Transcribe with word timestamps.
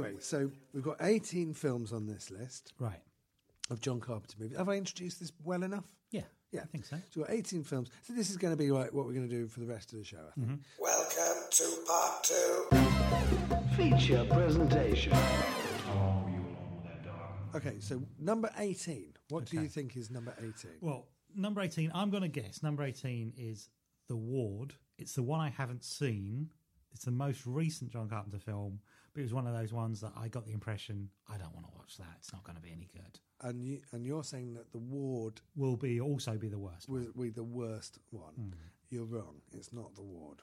But 0.00 0.06
anyway, 0.06 0.20
so 0.20 0.50
we've 0.72 0.82
got 0.82 0.96
18 1.00 1.54
films 1.54 1.92
on 1.92 2.06
this 2.06 2.28
list 2.30 2.72
Right. 2.80 3.00
of 3.70 3.80
John 3.80 4.00
Carpenter 4.00 4.34
movies. 4.40 4.56
Have 4.58 4.68
I 4.68 4.74
introduced 4.74 5.20
this 5.20 5.30
well 5.44 5.62
enough? 5.62 5.84
Yeah. 6.10 6.22
Yeah, 6.50 6.62
I 6.62 6.66
think 6.66 6.84
so. 6.84 6.96
So 7.10 7.20
we've 7.20 7.26
got 7.28 7.34
18 7.34 7.62
films. 7.62 7.90
So 8.02 8.12
this 8.12 8.28
is 8.30 8.36
going 8.36 8.52
to 8.52 8.56
be 8.56 8.72
like 8.72 8.92
what 8.92 9.06
we're 9.06 9.12
going 9.12 9.28
to 9.28 9.34
do 9.34 9.46
for 9.46 9.60
the 9.60 9.66
rest 9.66 9.92
of 9.92 9.98
the 10.00 10.04
show, 10.04 10.18
I 10.18 10.34
think. 10.40 10.50
Mm-hmm. 10.50 10.82
Welcome 10.82 11.42
to 11.50 11.76
part 11.86 12.24
two. 12.24 13.76
Feature 13.76 14.24
presentation. 14.30 15.12
Okay, 17.54 17.76
so 17.78 18.02
number 18.18 18.50
18. 18.58 19.12
What 19.28 19.44
do 19.44 19.60
you 19.60 19.68
think 19.68 19.96
is 19.96 20.10
number 20.10 20.34
18? 20.40 20.52
Well, 20.80 21.06
number 21.36 21.60
18, 21.60 21.92
I'm 21.94 22.10
going 22.10 22.22
to 22.24 22.28
guess 22.28 22.64
number 22.64 22.82
18 22.82 23.32
is 23.36 23.68
The 24.08 24.16
Ward. 24.16 24.74
It's 24.98 25.14
the 25.14 25.22
one 25.22 25.38
I 25.38 25.50
haven't 25.50 25.84
seen. 25.84 26.50
It's 26.92 27.04
the 27.04 27.12
most 27.12 27.46
recent 27.46 27.92
John 27.92 28.08
Carpenter 28.08 28.38
film, 28.40 28.80
but 29.14 29.20
it 29.20 29.22
was 29.22 29.32
one 29.32 29.46
of 29.46 29.54
those 29.54 29.72
ones 29.72 30.00
that 30.00 30.12
I 30.16 30.28
got 30.28 30.44
the 30.44 30.52
impression 30.52 31.08
I 31.32 31.36
don't 31.38 31.54
want 31.54 31.66
to 31.66 31.72
watch 31.76 31.96
that. 31.98 32.16
It's 32.18 32.32
not 32.32 32.42
going 32.44 32.56
to 32.56 32.62
be 32.62 32.72
any 32.72 32.88
good. 32.92 33.20
And, 33.40 33.62
you, 33.62 33.80
and 33.92 34.04
you're 34.04 34.24
saying 34.24 34.54
that 34.54 34.72
The 34.72 34.78
Ward 34.78 35.40
Will 35.56 35.76
be 35.76 36.00
also 36.00 36.36
be 36.36 36.48
the 36.48 36.58
worst. 36.58 36.88
will 36.88 37.06
be 37.18 37.30
the 37.30 37.44
worst 37.44 37.98
one. 38.10 38.34
Hmm. 38.34 38.50
You're 38.90 39.04
wrong. 39.04 39.36
It's 39.52 39.72
not 39.72 39.94
The 39.94 40.02
Ward. 40.02 40.42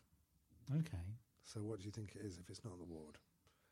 Okay. 0.80 0.97
So 1.45 1.59
what 1.61 1.80
do 1.80 1.86
you 1.86 1.91
think 1.91 2.16
it 2.16 2.25
is 2.25 2.38
if 2.39 2.50
it's 2.50 2.63
not 2.63 2.78
The 2.78 2.86
Ward? 2.86 3.17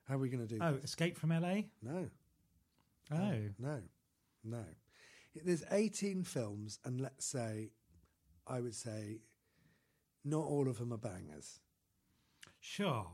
How 0.08 0.16
are 0.16 0.20
we 0.20 0.30
going 0.30 0.46
to 0.46 0.54
do 0.56 0.60
Oh, 0.62 0.74
this? 0.74 0.86
Escape 0.86 1.18
from 1.18 1.30
LA? 1.30 1.62
No. 1.82 2.10
Oh. 3.12 3.34
No, 3.58 3.82
no. 4.44 4.64
There's 5.46 5.64
18 5.72 6.24
films, 6.24 6.80
and 6.84 7.00
let's 7.00 7.26
say, 7.26 7.70
I 8.48 8.60
would 8.60 8.74
say, 8.76 9.20
not 10.26 10.44
all 10.44 10.68
of 10.68 10.78
them 10.80 10.92
are 10.92 10.98
bangers. 10.98 11.60
Sure. 12.60 13.08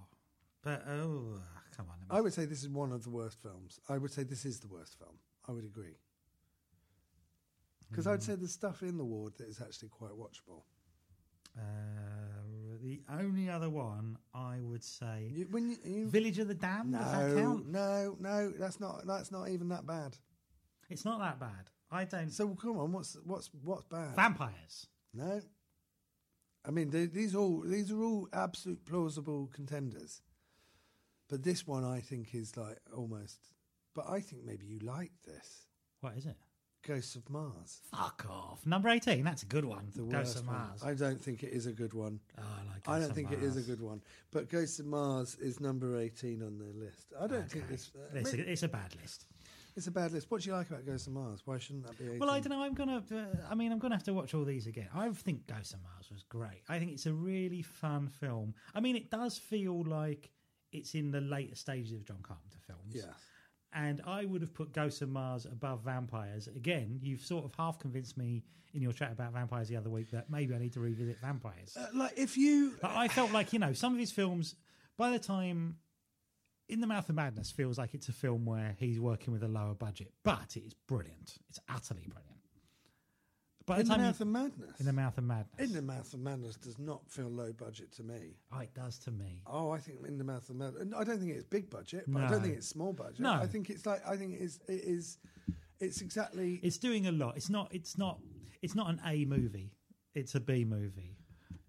But, 0.64 0.84
oh, 0.88 1.40
come 1.76 1.88
on. 1.90 1.98
I 2.16 2.22
would 2.22 2.34
say 2.34 2.46
this 2.46 2.62
is 2.64 2.70
one 2.70 2.92
of 2.92 3.04
the 3.04 3.10
worst 3.10 3.42
films. 3.42 3.80
I 3.90 3.98
would 3.98 4.12
say 4.12 4.24
this 4.24 4.46
is 4.46 4.60
the 4.60 4.68
worst 4.68 4.98
film. 4.98 5.18
I 5.48 5.52
would 5.52 5.66
agree. 5.66 5.98
Because 7.90 8.08
I'd 8.08 8.24
say 8.24 8.36
there's 8.36 8.52
stuff 8.52 8.82
in 8.82 8.98
the 8.98 9.06
ward 9.06 9.34
that 9.38 9.48
is 9.48 9.62
actually 9.62 9.90
quite 9.90 10.12
watchable. 10.12 10.64
Uh, 11.58 11.62
the 12.84 13.02
only 13.10 13.50
other 13.50 13.70
one 13.70 14.18
I 14.34 14.58
would 14.62 14.84
say 14.84 15.32
You, 15.34 15.48
when 15.50 15.70
you, 15.70 15.78
you, 15.86 16.10
Village 16.10 16.40
of 16.40 16.48
the 16.50 16.54
Damned. 16.54 16.94
does 16.94 17.12
that 17.12 17.30
no, 17.30 17.42
count? 17.42 17.68
no, 17.70 18.18
no, 18.20 18.52
that's 18.60 18.80
not 18.80 19.08
that's 19.08 19.32
not 19.32 19.50
even 19.50 19.70
that 19.70 19.88
bad. 19.88 20.18
It's 20.90 21.06
not 21.06 21.20
that 21.20 21.40
bad. 21.40 21.70
I 21.92 22.04
don't. 22.04 22.30
So 22.30 22.50
come 22.56 22.78
on, 22.80 22.92
what's 22.92 23.16
what's 23.24 23.50
what's 23.64 23.86
bad? 23.86 24.16
Vampires. 24.16 24.88
No. 25.14 25.42
I 26.68 26.72
mean, 26.72 26.90
they, 26.90 27.06
these 27.06 27.36
all 27.36 27.62
these 27.66 27.92
are 27.92 28.02
all 28.04 28.28
absolute 28.34 28.86
plausible 28.86 29.50
contenders, 29.54 30.22
but 31.30 31.44
this 31.44 31.66
one 31.68 31.84
I 31.84 32.00
think 32.00 32.34
is 32.36 32.56
like 32.58 32.78
almost. 32.96 33.40
But 33.94 34.06
I 34.10 34.20
think 34.20 34.44
maybe 34.46 34.66
you 34.66 34.80
like 34.80 35.12
this 35.26 35.68
What 36.02 36.14
is 36.18 36.26
it? 36.26 36.36
Ghosts 36.86 37.16
of 37.16 37.28
Mars. 37.32 37.82
Fuck 37.90 38.28
off. 38.30 38.64
Number 38.66 38.90
18. 38.90 39.24
That's 39.24 39.42
a 39.42 39.48
good 39.48 39.66
one. 39.66 39.88
The 39.96 40.04
Ghosts 40.04 40.36
worst 40.36 40.40
of 40.42 40.48
one. 40.48 40.56
Mars. 40.56 40.84
I 40.84 40.94
don't 40.94 41.20
think 41.20 41.42
it 41.42 41.52
is 41.52 41.66
a 41.66 41.72
good 41.72 41.94
one. 41.96 42.20
oh, 42.38 42.42
I 42.44 42.74
like 42.74 42.84
Ghosts 42.84 42.90
I 42.90 43.00
don't 43.00 43.16
think 43.16 43.32
it 43.32 43.42
is 43.42 43.58
a 43.58 43.62
good 43.62 43.82
one. 43.82 44.02
But 44.32 44.50
Ghosts 44.50 44.78
of 44.80 44.86
Mars 44.86 45.36
is 45.42 45.60
number 45.60 46.00
eighteen 46.00 46.44
on 46.44 46.58
the 46.60 46.86
list. 46.86 47.14
I 47.20 47.26
don't 47.28 47.50
think 47.50 47.68
this. 47.68 47.90
Uh, 47.96 48.20
it's, 48.20 48.34
a, 48.34 48.52
it's 48.52 48.64
a 48.64 48.68
bad 48.68 48.96
list. 49.02 49.26
it's 49.76 49.88
a 49.88 49.92
bad 49.92 50.12
list. 50.12 50.30
What 50.30 50.42
do 50.42 50.50
you 50.50 50.56
like 50.56 50.70
about 50.70 50.86
Ghosts 50.86 51.08
of 51.08 51.14
Mars? 51.14 51.42
Why 51.46 51.58
shouldn't 51.58 51.88
that 51.88 51.98
be? 51.98 52.06
18? 52.06 52.20
Well, 52.20 52.30
I 52.30 52.40
don't 52.40 52.50
know. 52.52 52.62
I'm 52.62 52.76
gonna. 52.76 53.02
Uh, 53.12 53.24
I 53.50 53.56
mean, 53.56 53.72
I'm 53.72 53.80
gonna 53.80 53.96
have 53.96 54.04
to 54.04 54.14
watch 54.14 54.36
all 54.36 54.44
these 54.44 54.68
again. 54.68 54.90
I 54.94 55.10
think 55.10 55.48
Ghosts 55.48 55.74
of 55.74 55.82
Mars 55.82 56.12
was 56.12 56.22
great. 56.30 56.62
I 56.70 56.78
think 56.78 56.92
it's 56.92 57.08
a 57.08 57.14
really 57.14 57.64
fun 57.64 58.10
film. 58.10 58.54
I 58.76 58.80
mean, 58.80 58.96
it 58.96 59.10
does 59.10 59.40
feel 59.40 59.84
like 59.84 60.30
it's 60.78 60.96
in 60.96 61.12
the 61.12 61.22
later 61.22 61.56
stages 61.56 61.94
of 61.94 62.06
John 62.06 62.20
Carpenter 62.22 62.58
films. 62.68 62.94
Yeah. 62.94 63.14
And 63.74 64.02
I 64.08 64.24
would 64.24 64.42
have 64.42 64.54
put 64.54 64.72
Ghosts 64.72 65.02
of 65.02 65.10
Mars 65.10 65.46
above 65.46 65.82
Vampires. 65.84 66.48
Again, 66.48 67.00
you've 67.02 67.22
sort 67.22 67.44
of 67.46 67.54
half 67.56 67.78
convinced 67.78 68.18
me 68.18 68.44
in 68.74 68.82
your 68.82 68.94
chat 68.94 69.12
about 69.12 69.34
Vampires 69.34 69.68
the 69.68 69.76
other 69.76 69.90
week 69.90 70.12
that 70.12 70.30
maybe 70.30 70.56
I 70.56 70.60
need 70.60 70.74
to 70.74 70.80
revisit 70.80 71.20
Vampires. 71.20 71.76
Uh, 71.78 71.88
like 71.94 72.14
if 72.18 72.38
you. 72.38 72.78
But 72.82 72.92
I 72.92 73.08
felt 73.08 73.32
like, 73.32 73.52
you 73.54 73.60
know, 73.60 73.74
some 73.74 73.94
of 73.94 74.00
his 74.00 74.12
films, 74.12 74.56
by 74.98 75.10
the 75.10 75.20
time 75.20 75.78
In 76.68 76.82
the 76.82 76.88
Mouth 76.88 77.10
of 77.10 77.16
Madness 77.16 77.52
feels 77.52 77.78
like 77.78 77.94
it's 77.94 78.10
a 78.10 78.14
film 78.14 78.46
where 78.46 78.76
he's 78.80 79.00
working 79.00 79.32
with 79.34 79.44
a 79.44 79.48
lower 79.48 79.76
budget, 79.76 80.14
but 80.24 80.56
it 80.56 80.64
is 80.66 80.74
brilliant. 80.74 81.36
It's 81.50 81.60
utterly 81.70 82.08
brilliant. 82.08 82.35
By 83.66 83.80
in 83.80 83.86
the 83.86 83.90
time 83.90 84.00
you- 84.00 84.06
mouth 84.06 84.22
of 84.22 84.28
madness. 84.28 84.80
In 84.80 84.86
the 84.86 84.94
Mouth 84.94 85.18
of 85.18 85.24
Madness. 85.24 85.60
In 85.70 85.74
the 85.74 85.82
mouth 85.82 86.14
of 86.14 86.20
madness 86.20 86.56
does 86.58 86.78
not 86.78 87.10
feel 87.10 87.30
low 87.30 87.52
budget 87.52 87.92
to 87.94 88.04
me. 88.04 88.36
oh, 88.52 88.60
it 88.60 88.74
does 88.76 89.00
to 89.00 89.12
me. 89.12 89.42
Oh, 89.48 89.72
I 89.72 89.80
think 89.80 90.06
in 90.08 90.18
the 90.18 90.24
mouth 90.24 90.48
of 90.50 90.56
madness. 90.56 90.88
I 90.96 91.04
don't 91.04 91.20
think 91.20 91.32
it's 91.32 91.44
big 91.44 91.70
budget, 91.70 92.06
but 92.08 92.24
I 92.24 92.30
don't 92.30 92.42
think 92.44 92.56
it's 92.56 92.68
small 92.68 92.94
budget. 92.94 93.22
No. 93.22 93.34
I 93.34 93.48
think 93.48 93.70
it's 93.70 93.86
like 93.86 94.08
I 94.08 94.16
think 94.18 94.34
it 94.34 94.42
is. 94.42 94.60
It 94.68 94.82
is. 94.84 95.18
It's 95.80 96.02
exactly. 96.02 96.60
It's 96.64 96.78
doing 96.78 97.08
a 97.08 97.12
lot. 97.12 97.38
It's 97.38 97.50
not. 97.50 97.74
It's 97.74 97.98
not. 97.98 98.20
It's 98.62 98.76
not 98.76 98.90
an 98.90 99.02
A 99.06 99.26
movie. 99.26 99.72
It's 100.14 100.36
a 100.36 100.40
B 100.40 100.64
movie. 100.64 101.18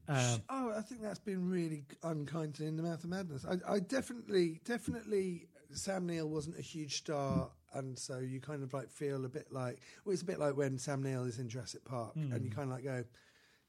Um, 0.09 0.41
oh, 0.49 0.73
I 0.77 0.83
think 0.83 1.03
that's 1.03 1.19
been 1.19 1.49
really 1.51 1.85
unkind 2.05 2.55
to 2.57 2.65
In 2.65 2.77
the 2.77 2.83
Mouth 2.85 3.03
of 3.03 3.11
Madness. 3.11 3.45
I, 3.45 3.57
I 3.75 3.81
definitely, 3.81 4.61
definitely, 4.65 5.49
Sam 5.73 6.07
Neill 6.07 6.29
wasn't 6.29 6.57
a 6.59 6.63
huge 6.63 6.99
star, 6.99 7.51
and 7.75 7.99
so 7.99 8.19
you 8.19 8.41
kind 8.41 8.63
of 8.63 8.73
like 8.73 8.91
feel 8.91 9.25
a 9.25 9.29
bit 9.29 9.49
like, 9.51 9.81
well, 10.05 10.13
it's 10.13 10.23
a 10.23 10.27
bit 10.27 10.39
like 10.39 10.57
when 10.57 10.79
Sam 10.79 11.03
Neill 11.03 11.25
is 11.25 11.39
in 11.39 11.49
Jurassic 11.49 11.85
Park, 11.85 12.15
and 12.17 12.45
you 12.45 12.51
kind 12.51 12.71
of 12.71 12.75
like 12.75 12.85
go, 12.85 13.05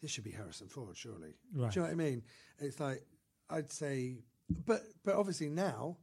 this 0.01 0.11
should 0.11 0.23
be 0.23 0.31
Harrison 0.31 0.67
Ford, 0.67 0.95
surely. 0.95 1.35
Right. 1.53 1.71
Do 1.71 1.79
you 1.79 1.85
know 1.85 1.91
what 1.91 1.91
I 1.91 2.09
mean? 2.09 2.23
It's 2.59 2.79
like 2.79 3.03
I'd 3.49 3.71
say, 3.71 4.17
but 4.65 4.83
but 5.03 5.15
obviously 5.15 5.49
now, 5.49 5.97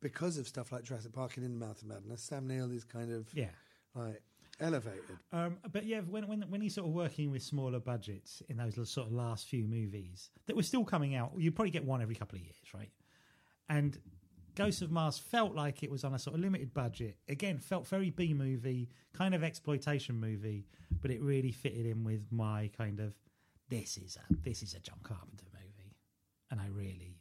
because 0.00 0.38
of 0.38 0.46
stuff 0.46 0.72
like 0.72 0.84
Jurassic 0.84 1.12
Park 1.12 1.36
and 1.36 1.44
In 1.46 1.58
the 1.58 1.66
Mouth 1.66 1.80
of 1.82 1.88
Madness, 1.88 2.22
Sam 2.22 2.46
Neill 2.46 2.70
is 2.70 2.84
kind 2.84 3.12
of 3.12 3.28
yeah. 3.34 3.46
like 3.94 4.22
elevated. 4.60 5.18
Um, 5.32 5.58
but 5.72 5.86
yeah, 5.86 6.00
when, 6.00 6.26
when 6.28 6.42
when 6.48 6.60
he's 6.60 6.74
sort 6.74 6.86
of 6.86 6.92
working 6.92 7.30
with 7.30 7.42
smaller 7.42 7.80
budgets 7.80 8.42
in 8.48 8.56
those 8.56 8.74
sort 8.88 9.06
of 9.06 9.12
last 9.12 9.46
few 9.46 9.64
movies 9.64 10.30
that 10.46 10.56
were 10.56 10.62
still 10.62 10.84
coming 10.84 11.14
out, 11.14 11.32
you 11.36 11.50
probably 11.50 11.70
get 11.70 11.84
one 11.84 12.02
every 12.02 12.14
couple 12.14 12.36
of 12.36 12.42
years, 12.42 12.56
right? 12.74 12.90
And 13.68 13.98
Ghosts 14.54 14.82
of 14.82 14.90
Mars 14.90 15.18
felt 15.18 15.54
like 15.54 15.82
it 15.82 15.90
was 15.90 16.04
on 16.04 16.14
a 16.14 16.18
sort 16.18 16.34
of 16.36 16.40
limited 16.42 16.74
budget. 16.74 17.16
Again, 17.28 17.58
felt 17.58 17.86
very 17.86 18.10
B 18.10 18.34
movie, 18.34 18.88
kind 19.12 19.34
of 19.34 19.42
exploitation 19.42 20.18
movie, 20.18 20.66
but 21.00 21.10
it 21.10 21.20
really 21.22 21.52
fitted 21.52 21.86
in 21.86 22.04
with 22.04 22.26
my 22.30 22.70
kind 22.76 23.00
of 23.00 23.14
this 23.68 23.96
is 23.96 24.16
a 24.16 24.34
this 24.42 24.62
is 24.62 24.74
a 24.74 24.80
John 24.80 24.98
Carpenter 25.02 25.46
movie, 25.54 25.96
and 26.50 26.60
I 26.60 26.66
really, 26.66 27.16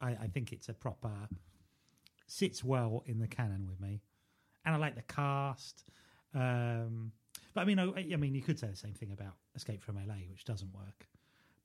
I, 0.00 0.10
I 0.10 0.26
think 0.32 0.52
it's 0.52 0.68
a 0.68 0.74
proper 0.74 1.10
sits 2.26 2.62
well 2.62 3.02
in 3.06 3.18
the 3.18 3.26
canon 3.26 3.66
with 3.68 3.80
me, 3.80 4.02
and 4.64 4.74
I 4.74 4.78
like 4.78 4.94
the 4.94 5.02
cast. 5.02 5.84
Um, 6.34 7.12
but 7.54 7.62
I 7.62 7.64
mean, 7.64 7.78
I, 7.78 8.06
I 8.12 8.16
mean, 8.16 8.34
you 8.34 8.42
could 8.42 8.58
say 8.58 8.68
the 8.68 8.76
same 8.76 8.94
thing 8.94 9.12
about 9.12 9.34
Escape 9.56 9.82
from 9.82 9.96
LA, 9.96 10.14
which 10.30 10.44
doesn't 10.44 10.72
work. 10.72 11.08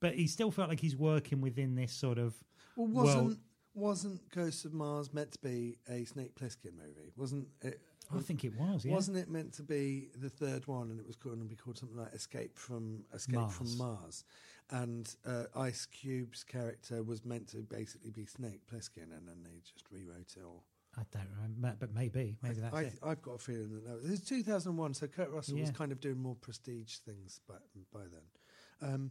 But 0.00 0.14
he 0.14 0.26
still 0.26 0.50
felt 0.50 0.68
like 0.68 0.80
he's 0.80 0.96
working 0.96 1.40
within 1.40 1.74
this 1.76 1.92
sort 1.92 2.18
of 2.18 2.34
Well, 2.76 3.04
world. 3.04 3.38
Wasn't 3.74 4.20
Ghosts 4.30 4.64
of 4.64 4.72
Mars 4.72 5.12
meant 5.12 5.32
to 5.32 5.38
be 5.38 5.76
a 5.88 6.04
Snake 6.04 6.34
Plissken 6.34 6.76
movie? 6.76 7.12
Wasn't 7.16 7.48
it? 7.62 7.80
I 8.14 8.20
think 8.20 8.44
it 8.44 8.54
was. 8.58 8.84
Yeah. 8.84 8.92
Wasn't 8.92 9.16
it 9.16 9.30
meant 9.30 9.54
to 9.54 9.62
be 9.62 10.08
the 10.16 10.28
third 10.28 10.66
one, 10.66 10.90
and 10.90 11.00
it 11.00 11.06
was 11.06 11.16
going 11.16 11.38
to 11.38 11.44
be 11.44 11.56
called 11.56 11.78
something 11.78 11.96
like 11.96 12.12
Escape 12.12 12.58
from 12.58 13.04
Escape 13.14 13.36
Mars. 13.36 13.54
from 13.54 13.78
Mars? 13.78 14.24
And 14.70 15.14
uh, 15.26 15.44
Ice 15.56 15.86
Cube's 15.86 16.44
character 16.44 17.02
was 17.02 17.24
meant 17.24 17.48
to 17.48 17.58
basically 17.58 18.10
be 18.10 18.26
Snake 18.26 18.60
Plissken, 18.70 19.16
and 19.16 19.26
then 19.26 19.42
they 19.42 19.58
just 19.60 19.86
rewrote 19.90 20.34
it 20.36 20.42
all. 20.44 20.64
I 20.96 21.02
don't 21.12 21.28
remember, 21.42 21.76
but 21.80 21.94
maybe, 21.94 22.36
maybe 22.42 22.60
that's 22.60 22.74
I, 22.74 22.82
it. 22.82 22.94
I've 23.02 23.22
got 23.22 23.32
a 23.32 23.38
feeling 23.38 23.80
that 23.84 24.02
was, 24.02 24.10
it's 24.10 24.28
2001, 24.28 24.94
so 24.94 25.06
Kurt 25.08 25.30
Russell 25.30 25.58
was 25.58 25.70
kind 25.72 25.90
of 25.90 26.00
doing 26.00 26.18
more 26.18 26.36
prestige 26.36 26.96
things 26.98 27.40
by, 27.48 27.54
by 27.92 28.04
then. 28.12 28.90
Um, 28.92 29.10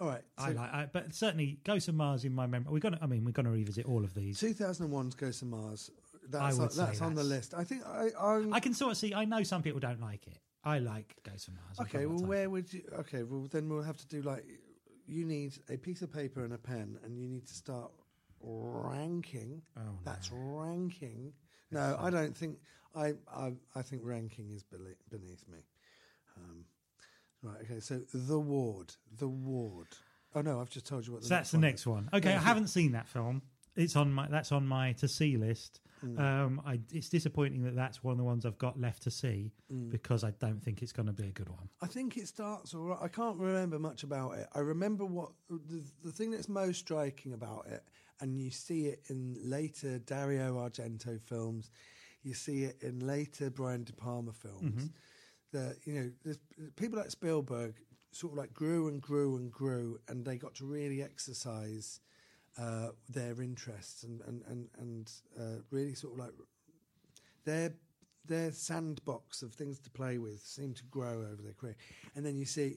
all 0.00 0.08
right, 0.08 0.22
so 0.38 0.44
I 0.46 0.48
like, 0.52 0.72
I, 0.72 0.88
but 0.90 1.14
certainly 1.14 1.58
Ghosts 1.62 1.88
of 1.88 1.94
Mars 1.94 2.24
in 2.24 2.34
my 2.34 2.46
memory. 2.46 2.72
We're 2.72 2.78
gonna, 2.80 2.98
I 3.02 3.06
mean, 3.06 3.24
we're 3.24 3.32
gonna 3.32 3.50
revisit 3.50 3.84
all 3.84 4.02
of 4.02 4.14
these. 4.14 4.40
2001's 4.40 5.14
Ghosts 5.14 5.40
to 5.40 5.46
Mars. 5.46 5.90
That's, 6.30 6.42
I 6.42 6.58
would 6.58 6.70
on, 6.70 6.76
that's 6.76 6.98
say 6.98 7.04
on 7.04 7.14
the 7.14 7.24
list. 7.24 7.54
I 7.54 7.64
think 7.64 7.86
I. 7.86 8.08
I'm, 8.18 8.54
I 8.54 8.60
can 8.60 8.72
sort 8.72 8.92
of 8.92 8.96
see. 8.96 9.12
I 9.12 9.26
know 9.26 9.42
some 9.42 9.62
people 9.62 9.78
don't 9.78 10.00
like 10.00 10.26
it. 10.26 10.38
I 10.64 10.78
like 10.78 11.16
Ghosts 11.22 11.48
of 11.48 11.54
Mars. 11.54 11.80
Okay, 11.80 12.06
well, 12.06 12.24
where 12.24 12.48
would 12.48 12.72
you? 12.72 12.82
Okay, 13.00 13.24
well, 13.24 13.46
then 13.50 13.68
we'll 13.68 13.82
have 13.82 13.98
to 13.98 14.06
do 14.06 14.22
like. 14.22 14.44
You 15.06 15.26
need 15.26 15.58
a 15.68 15.76
piece 15.76 16.02
of 16.02 16.12
paper 16.12 16.44
and 16.44 16.54
a 16.54 16.58
pen, 16.58 16.98
and 17.04 17.18
you 17.18 17.28
need 17.28 17.46
to 17.46 17.54
start 17.54 17.90
ranking. 18.40 19.60
Oh, 19.76 19.82
no. 19.82 19.98
That's 20.04 20.30
ranking. 20.32 21.32
No, 21.70 21.96
I 22.00 22.10
don't 22.10 22.34
think. 22.34 22.58
I 22.94 23.14
I, 23.30 23.52
I 23.74 23.82
think 23.82 24.02
ranking 24.04 24.50
is 24.50 24.62
beneath 24.62 25.44
me. 25.48 25.58
Um, 26.36 26.64
right. 27.42 27.56
Okay. 27.64 27.80
So 27.80 28.00
the 28.12 28.38
ward. 28.38 28.94
The 29.18 29.28
ward. 29.28 29.88
Oh 30.34 30.42
no, 30.42 30.60
I've 30.60 30.70
just 30.70 30.86
told 30.86 31.06
you 31.06 31.12
what. 31.12 31.22
The 31.22 31.28
So 31.28 31.34
that's 31.34 31.50
the 31.50 31.58
next 31.58 31.86
one. 31.86 32.08
Okay, 32.12 32.30
Yeah, 32.30 32.36
I 32.36 32.42
haven't 32.42 32.68
seen 32.68 32.92
that 32.92 33.08
film. 33.08 33.42
It's 33.76 33.96
on 33.96 34.12
my 34.12 34.26
that's 34.28 34.52
on 34.52 34.66
my 34.66 34.92
to 34.94 35.08
see 35.08 35.36
list. 35.36 35.80
Mm. 36.04 36.18
Um, 36.18 36.62
I, 36.64 36.80
it's 36.92 37.08
disappointing 37.10 37.62
that 37.64 37.76
that's 37.76 38.02
one 38.02 38.12
of 38.12 38.18
the 38.18 38.24
ones 38.24 38.46
I've 38.46 38.56
got 38.58 38.80
left 38.80 39.02
to 39.02 39.10
see 39.10 39.52
Mm. 39.72 39.90
because 39.90 40.24
I 40.24 40.30
don't 40.40 40.60
think 40.62 40.82
it's 40.82 40.92
going 40.92 41.06
to 41.06 41.12
be 41.12 41.28
a 41.28 41.32
good 41.32 41.48
one. 41.48 41.68
I 41.82 41.86
think 41.86 42.16
it 42.16 42.26
starts 42.26 42.74
all 42.74 42.80
right. 42.82 42.98
I 43.00 43.08
can't 43.08 43.36
remember 43.38 43.78
much 43.78 44.02
about 44.02 44.32
it. 44.38 44.48
I 44.54 44.60
remember 44.60 45.04
what 45.04 45.30
the, 45.48 45.84
the 46.02 46.10
thing 46.10 46.30
that's 46.32 46.48
most 46.48 46.78
striking 46.78 47.32
about 47.34 47.66
it, 47.68 47.84
and 48.20 48.38
you 48.40 48.50
see 48.50 48.86
it 48.86 49.02
in 49.08 49.36
later 49.42 49.98
Dario 49.98 50.56
Argento 50.56 51.20
films. 51.20 51.70
You 52.22 52.34
see 52.34 52.64
it 52.64 52.82
in 52.82 53.00
later 53.06 53.48
Brian 53.50 53.84
De 53.84 53.92
Palma 53.92 54.32
films. 54.32 54.90
That 55.52 55.78
you 55.84 55.94
know, 56.24 56.34
people 56.76 56.98
like 56.98 57.10
Spielberg 57.10 57.74
sort 58.12 58.32
of 58.32 58.38
like 58.38 58.54
grew 58.54 58.88
and 58.88 59.00
grew 59.00 59.36
and 59.36 59.50
grew, 59.50 59.98
and 60.08 60.24
they 60.24 60.36
got 60.36 60.54
to 60.56 60.64
really 60.64 61.02
exercise 61.02 62.00
uh, 62.58 62.88
their 63.08 63.40
interests 63.42 64.02
and 64.04 64.20
and 64.26 64.42
and, 64.48 64.68
and 64.78 65.12
uh, 65.38 65.62
really 65.70 65.94
sort 65.94 66.14
of 66.14 66.18
like 66.20 66.32
their 67.44 67.72
their 68.26 68.52
sandbox 68.52 69.42
of 69.42 69.52
things 69.54 69.78
to 69.80 69.90
play 69.90 70.18
with 70.18 70.40
seemed 70.40 70.76
to 70.76 70.84
grow 70.84 71.24
over 71.32 71.42
their 71.42 71.54
career. 71.54 71.76
And 72.14 72.24
then 72.24 72.36
you 72.36 72.44
see, 72.44 72.76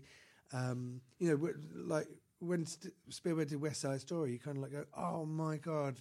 um, 0.54 1.02
you 1.19 1.30
know, 1.30 1.50
like 1.76 2.08
when 2.40 2.66
St- 2.66 2.94
Spielberg 3.10 3.50
did 3.50 3.62
West 3.62 3.81
Side 3.81 4.02
Story, 4.02 4.31
you 4.34 4.40
kind 4.40 4.58
of 4.58 4.64
like 4.64 4.72
go, 4.72 4.86
"Oh 4.96 5.26
my 5.26 5.58
god, 5.58 6.00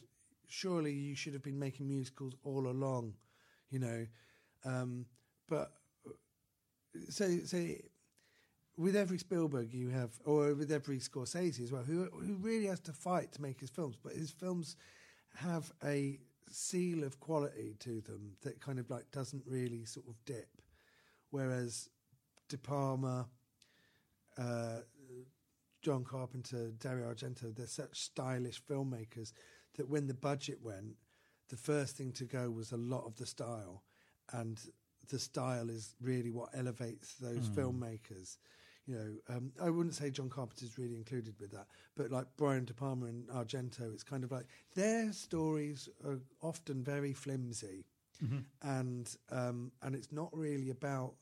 surely 0.49 0.93
you 0.93 1.15
should 1.15 1.33
have 1.33 1.43
been 1.43 1.59
making 1.59 1.89
musicals 1.89 2.35
all 2.45 2.69
along," 2.69 3.15
you 3.71 3.79
know. 3.79 4.07
Um, 4.65 5.07
but 5.49 5.73
so 7.09 7.39
so 7.45 7.65
with 8.77 8.97
every 8.97 9.19
Spielberg 9.19 9.73
you 9.73 9.89
have, 9.89 10.11
or 10.25 10.55
with 10.55 10.73
every 10.73 10.99
Scorsese 10.99 11.63
as 11.63 11.73
well, 11.73 11.83
who 11.83 12.05
who 12.05 12.35
really 12.37 12.67
has 12.67 12.81
to 12.81 12.93
fight 12.93 13.33
to 13.33 13.43
make 13.43 13.61
his 13.61 13.71
films, 13.71 13.97
but 14.03 14.13
his 14.13 14.31
films 14.31 14.77
have 15.37 15.73
a 15.85 16.19
seal 16.51 17.05
of 17.05 17.19
quality 17.21 17.75
to 17.81 18.01
them 18.03 18.33
that 18.43 18.61
kind 18.61 18.79
of 18.79 18.91
like 18.91 19.11
doesn't 19.11 19.43
really 19.47 19.85
sort 19.85 20.07
of 20.09 20.15
dip, 20.25 20.61
whereas 21.31 21.89
De 22.49 22.59
Palma, 22.59 23.27
uh, 24.39 24.81
John 25.81 26.05
Carpenter, 26.05 26.71
Dario 26.79 27.13
Argento, 27.13 27.55
they're 27.55 27.67
such 27.67 28.01
stylish 28.01 28.63
filmmakers 28.63 29.33
that 29.77 29.89
when 29.89 30.07
the 30.07 30.15
budget 30.15 30.59
went, 30.63 30.97
the 31.49 31.57
first 31.57 31.97
thing 31.97 32.13
to 32.13 32.25
go 32.25 32.51
was 32.51 32.73
a 32.73 32.77
lot 32.77 33.05
of 33.07 33.17
the 33.17 33.27
style, 33.27 33.83
and 34.33 34.61
the 35.09 35.19
style 35.19 35.69
is 35.71 35.95
really 36.01 36.31
what 36.31 36.51
elevates 36.55 37.15
those 37.15 37.49
filmmakers. 37.57 38.39
You 38.87 38.95
know, 38.97 39.37
um, 39.37 39.53
I 39.63 39.71
wouldn't 39.71 39.95
say 39.95 40.11
John 40.11 40.29
Carpenter's 40.29 40.77
really 40.77 40.97
included 40.97 41.35
with 41.41 41.53
that, 41.53 41.67
but 41.97 42.11
like 42.11 42.27
Brian 42.37 42.65
De 42.65 42.75
Palma 42.75 43.07
and 43.07 43.29
Argento, 43.29 43.93
it's 43.93 44.03
kind 44.03 44.25
of 44.25 44.33
like 44.33 44.47
their 44.75 45.13
stories 45.13 45.89
are 46.05 46.19
often 46.43 46.83
very 46.83 47.13
flimsy, 47.13 47.85
and 48.63 49.15
um, 49.31 49.71
and 49.83 49.95
it's 49.95 50.11
not 50.13 50.31
really 50.33 50.71
about 50.71 51.15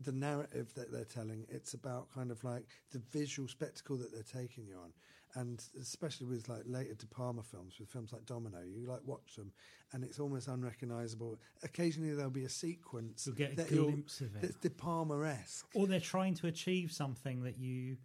the 0.00 0.12
narrative 0.12 0.72
that 0.74 0.90
they're 0.90 1.04
telling. 1.04 1.44
It's 1.48 1.74
about 1.74 2.08
kind 2.14 2.30
of 2.30 2.42
like 2.44 2.64
the 2.90 2.98
visual 3.10 3.48
spectacle 3.48 3.96
that 3.98 4.12
they're 4.12 4.42
taking 4.42 4.66
you 4.66 4.76
on, 4.76 4.92
and 5.34 5.62
especially 5.80 6.26
with 6.26 6.48
like 6.48 6.62
later 6.66 6.94
De 6.94 7.06
Palma 7.06 7.42
films, 7.42 7.74
with 7.78 7.88
films 7.88 8.12
like 8.12 8.26
Domino, 8.26 8.58
you 8.62 8.86
like 8.86 9.00
watch 9.04 9.36
them, 9.36 9.52
and 9.92 10.04
it's 10.04 10.18
almost 10.20 10.48
unrecognisable. 10.48 11.38
Occasionally 11.62 12.14
there'll 12.14 12.30
be 12.30 12.44
a 12.44 12.48
sequence 12.50 13.26
You'll 13.26 13.36
get 13.36 13.58
a 13.58 13.64
glimpse 13.64 14.20
of 14.20 14.34
it. 14.36 14.42
that's 14.42 14.56
De 14.56 14.70
Palma 14.70 15.22
esque. 15.26 15.66
or 15.74 15.86
they're 15.86 16.00
trying 16.00 16.34
to 16.34 16.46
achieve 16.48 16.92
something 16.92 17.42
that 17.44 17.58
you 17.58 17.96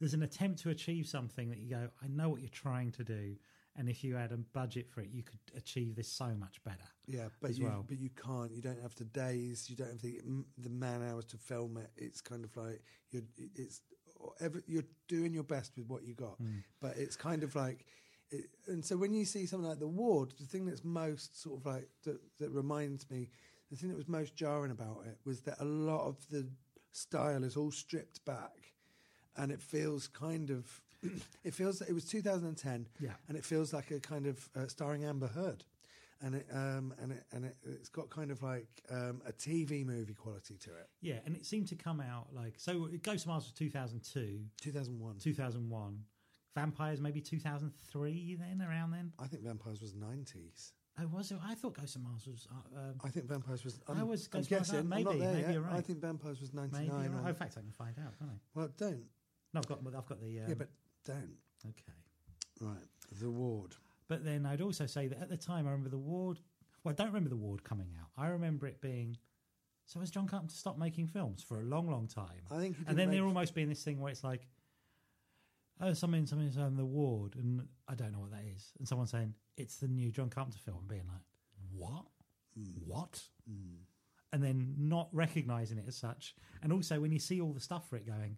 there's 0.00 0.14
an 0.14 0.22
attempt 0.24 0.60
to 0.62 0.70
achieve 0.70 1.06
something 1.06 1.48
that 1.48 1.58
you 1.58 1.70
go 1.70 1.88
i 2.02 2.08
know 2.08 2.28
what 2.28 2.40
you're 2.40 2.50
trying 2.50 2.90
to 2.90 3.04
do 3.04 3.36
and 3.76 3.88
if 3.88 4.02
you 4.02 4.16
had 4.16 4.32
a 4.32 4.36
budget 4.36 4.90
for 4.90 5.00
it 5.00 5.08
you 5.12 5.22
could 5.22 5.38
achieve 5.56 5.94
this 5.94 6.08
so 6.08 6.34
much 6.38 6.60
better 6.64 6.88
Yeah, 7.06 7.28
but 7.40 7.50
as 7.50 7.58
you 7.60 7.66
well. 7.66 7.84
but 7.88 7.98
you 7.98 8.10
can't. 8.10 8.50
You 8.52 8.60
don't 8.62 8.82
have 8.82 8.94
the 8.96 9.04
days. 9.04 9.70
You 9.70 9.76
don't 9.76 9.88
have 9.92 10.02
the 10.02 10.20
the 10.58 10.68
man 10.70 11.02
hours 11.08 11.24
to 11.26 11.36
film 11.38 11.76
it. 11.78 11.90
It's 11.96 12.20
kind 12.20 12.44
of 12.44 12.54
like 12.56 12.82
you're 13.12 13.22
it's 13.54 13.80
every, 14.40 14.62
you're 14.66 14.84
doing 15.08 15.32
your 15.34 15.44
best 15.44 15.72
with 15.76 15.86
what 15.88 16.04
you 16.04 16.14
got. 16.14 16.36
Hmm. 16.38 16.58
But 16.80 16.96
it's 16.96 17.16
kind 17.16 17.42
of 17.42 17.54
like, 17.54 17.86
it, 18.30 18.46
and 18.66 18.84
so 18.84 18.96
when 18.96 19.12
you 19.12 19.24
see 19.24 19.46
something 19.46 19.68
like 19.68 19.78
the 19.80 19.86
ward, 19.88 20.32
the 20.40 20.46
thing 20.46 20.64
that's 20.66 20.84
most 20.84 21.40
sort 21.42 21.60
of 21.60 21.66
like 21.66 21.88
that, 22.04 22.18
that 22.40 22.50
reminds 22.50 23.10
me, 23.10 23.28
the 23.70 23.76
thing 23.76 23.88
that 23.90 23.96
was 23.96 24.08
most 24.08 24.34
jarring 24.36 24.70
about 24.70 25.04
it 25.06 25.18
was 25.24 25.40
that 25.42 25.56
a 25.60 25.64
lot 25.64 26.06
of 26.06 26.16
the 26.30 26.46
style 26.92 27.42
is 27.44 27.56
all 27.56 27.70
stripped 27.70 28.24
back, 28.24 28.72
and 29.36 29.50
it 29.52 29.60
feels 29.62 30.08
kind 30.08 30.50
of. 30.50 30.80
It 31.44 31.52
feels 31.54 31.80
it 31.82 31.92
was 31.92 32.04
2010, 32.04 32.86
Yeah. 33.00 33.10
and 33.28 33.36
it 33.36 33.44
feels 33.44 33.72
like 33.72 33.90
a 33.90 33.98
kind 33.98 34.26
of 34.28 34.48
uh, 34.54 34.68
starring 34.68 35.04
Amber 35.04 35.26
Heard, 35.26 35.64
and 36.22 36.34
it 36.36 36.46
um, 36.52 36.94
and 37.00 37.12
it 37.12 37.24
and 37.32 37.44
it, 37.44 37.56
it's 37.64 37.88
got 37.88 38.08
kind 38.10 38.30
of 38.30 38.42
like 38.42 38.68
um, 38.90 39.20
a 39.26 39.32
TV 39.32 39.84
movie 39.84 40.14
quality 40.14 40.56
to 40.58 40.70
it. 40.70 40.88
yeah 41.00 41.16
and 41.26 41.34
it 41.36 41.44
seemed 41.44 41.68
to 41.68 41.74
come 41.76 42.00
out 42.00 42.28
like 42.32 42.54
so 42.58 42.88
ghost 43.02 43.24
of 43.24 43.28
mars 43.28 43.44
was 43.44 43.52
2002 43.52 44.40
2001. 44.60 45.16
2001 45.18 45.98
vampires 46.54 47.00
maybe 47.00 47.20
2003 47.20 48.36
then 48.38 48.66
around 48.66 48.90
then 48.90 49.12
I 49.18 49.26
think 49.26 49.42
Vampires 49.42 49.80
was 49.80 49.94
90s. 49.94 50.72
oh 51.00 51.06
was 51.08 51.30
it 51.32 51.38
i 51.44 51.54
thought 51.54 51.74
ghost 51.78 51.96
of 51.96 52.02
mars 52.02 52.26
was 52.26 52.46
uh, 52.50 52.78
um, 52.80 52.94
I 53.04 53.08
think 53.08 53.26
Vampires 53.26 53.64
was. 53.64 53.80
I'm, 53.88 53.98
I 53.98 54.02
was 54.04 54.28
I'm 54.32 54.40
Ghost 54.40 54.52
of 54.52 54.58
Mars, 54.58 54.70
guessing. 54.70 54.88
maybe, 54.88 55.00
I'm 55.00 55.04
not 55.04 55.18
there 55.18 55.32
maybe 55.32 55.42
yet. 55.42 55.52
you're 55.52 55.62
right. 55.62 55.74
I 55.76 55.80
think 55.80 56.00
Vampires 56.00 56.40
was 56.40 56.52
99. 56.52 56.88
right. 56.90 57.10
Oh, 57.24 57.28
in 57.28 57.34
fact 57.34 57.54
i 57.56 57.60
can 57.60 57.70
find 57.72 57.94
out 57.98 58.18
can't 58.18 58.30
i 58.30 58.34
well, 58.54 58.68
don't. 58.76 59.04
no 59.54 59.60
i've 59.60 59.66
got 59.66 59.78
i've 59.86 60.06
got 60.06 60.20
the 60.20 60.40
um, 60.40 60.44
yeah, 60.48 60.54
but 60.54 60.68
don't. 61.04 61.36
okay 61.66 61.92
Right. 62.60 62.76
The 63.20 63.28
Ward. 63.28 63.74
But 64.12 64.24
then 64.26 64.44
I'd 64.44 64.60
also 64.60 64.84
say 64.84 65.06
that 65.06 65.22
at 65.22 65.30
the 65.30 65.38
time, 65.38 65.66
I 65.66 65.70
remember 65.70 65.88
the 65.88 65.96
ward. 65.96 66.38
Well, 66.84 66.92
I 66.92 66.94
don't 66.94 67.06
remember 67.06 67.30
the 67.30 67.36
ward 67.36 67.64
coming 67.64 67.88
out. 67.98 68.08
I 68.14 68.26
remember 68.28 68.66
it 68.66 68.82
being. 68.82 69.16
So 69.86 70.00
has 70.00 70.10
John 70.10 70.28
Carpenter 70.28 70.54
stopped 70.54 70.78
making 70.78 71.06
films 71.06 71.42
for 71.42 71.60
a 71.60 71.62
long, 71.64 71.90
long 71.90 72.08
time? 72.08 72.42
I 72.50 72.58
think 72.58 72.76
and 72.86 72.98
then 72.98 73.08
make- 73.08 73.16
there 73.16 73.24
almost 73.24 73.54
being 73.54 73.70
this 73.70 73.82
thing 73.82 74.00
where 74.00 74.12
it's 74.12 74.22
like, 74.22 74.46
oh, 75.80 75.94
something, 75.94 76.26
something's 76.26 76.58
on 76.58 76.76
the 76.76 76.84
ward, 76.84 77.36
and 77.36 77.66
I 77.88 77.94
don't 77.94 78.12
know 78.12 78.18
what 78.20 78.32
that 78.32 78.44
is, 78.54 78.72
and 78.78 78.86
someone 78.86 79.06
saying 79.06 79.32
it's 79.56 79.76
the 79.78 79.88
new 79.88 80.10
John 80.12 80.28
Carpenter 80.28 80.58
film, 80.58 80.80
and 80.80 80.88
being 80.88 81.06
like, 81.08 81.22
what, 81.74 82.04
Hmm. 82.54 82.64
what, 82.86 83.22
and 84.30 84.44
then 84.44 84.74
not 84.76 85.08
recognizing 85.12 85.78
it 85.78 85.84
as 85.88 85.96
such, 85.96 86.34
and 86.62 86.70
also 86.70 87.00
when 87.00 87.12
you 87.12 87.18
see 87.18 87.40
all 87.40 87.54
the 87.54 87.60
stuff 87.60 87.88
for 87.88 87.96
it, 87.96 88.06
going, 88.06 88.36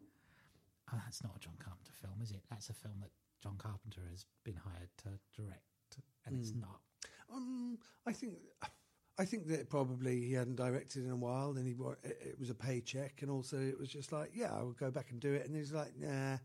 oh, 0.92 1.00
that's 1.04 1.20
not 1.24 1.34
a 1.36 1.40
John 1.40 1.54
Carpenter 1.58 1.92
film, 2.00 2.14
is 2.22 2.30
it? 2.30 2.42
That's 2.48 2.70
a 2.70 2.74
film 2.74 2.94
that 3.00 3.10
John 3.44 3.56
Carpenter 3.58 4.00
has 4.10 4.24
been 4.42 4.56
hired 4.56 4.88
to 5.04 5.10
direct, 5.40 5.98
and 6.24 6.34
Hmm. 6.36 6.40
it's 6.40 6.54
not. 6.54 6.80
Um, 7.30 7.78
I 8.06 8.12
think. 8.12 8.38
I 9.16 9.24
think 9.24 9.46
that 9.46 9.68
probably 9.70 10.22
he 10.22 10.32
hadn't 10.32 10.56
directed 10.56 11.04
in 11.04 11.10
a 11.10 11.16
while. 11.16 11.50
and 11.56 11.64
he 11.68 11.74
it, 12.02 12.18
it 12.30 12.40
was 12.40 12.50
a 12.50 12.54
paycheck, 12.54 13.22
and 13.22 13.30
also 13.30 13.60
it 13.60 13.78
was 13.78 13.88
just 13.88 14.10
like, 14.10 14.30
yeah, 14.34 14.52
I 14.52 14.62
would 14.64 14.76
go 14.76 14.90
back 14.90 15.10
and 15.12 15.20
do 15.20 15.32
it. 15.34 15.46
And 15.46 15.54
he's 15.54 15.72
like, 15.72 15.96
nah. 15.96 16.38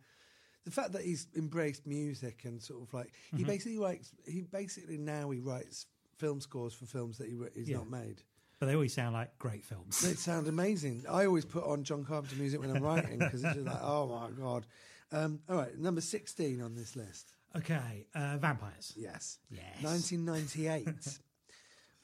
The 0.66 0.72
fact 0.72 0.92
that 0.92 1.02
he's 1.04 1.26
embraced 1.36 1.88
music 1.88 2.42
and 2.44 2.62
sort 2.62 2.84
of 2.84 2.94
like 2.94 3.12
he 3.36 3.44
basically 3.44 3.80
writes, 3.80 4.12
he 4.28 4.42
basically 4.42 4.98
now 5.00 5.32
he 5.32 5.40
writes 5.40 5.88
film 6.18 6.42
scores 6.42 6.74
for 6.76 6.86
films 6.86 7.18
that 7.18 7.28
he, 7.28 7.38
he's 7.56 7.70
Yeah. 7.70 7.78
not 7.78 7.90
made. 7.90 8.22
But 8.60 8.66
they 8.68 8.74
always 8.76 8.94
sound 8.94 9.14
like 9.14 9.36
great 9.40 9.64
films. 9.66 10.02
They 10.02 10.14
sound 10.16 10.48
amazing. 10.48 11.06
I 11.10 11.26
always 11.26 11.46
put 11.46 11.64
on 11.64 11.84
John 11.86 12.04
Carpenter 12.04 12.36
music 12.36 12.60
when 12.60 12.70
I'm 12.76 12.84
writing 12.84 13.18
because 13.18 13.42
it's 13.44 13.54
just 13.56 13.66
like, 13.66 13.80
oh 13.82 14.06
my 14.08 14.30
god. 14.32 14.68
Um, 15.12 15.40
all 15.50 15.56
right, 15.56 15.78
number 15.78 16.02
sixteen 16.02 16.62
on 16.62 16.76
this 16.76 16.96
list. 16.96 17.34
Okay, 17.56 18.06
uh, 18.14 18.38
vampires. 18.38 18.94
Yes. 18.96 19.40
Yes. 19.50 19.82
1998. 19.82 20.88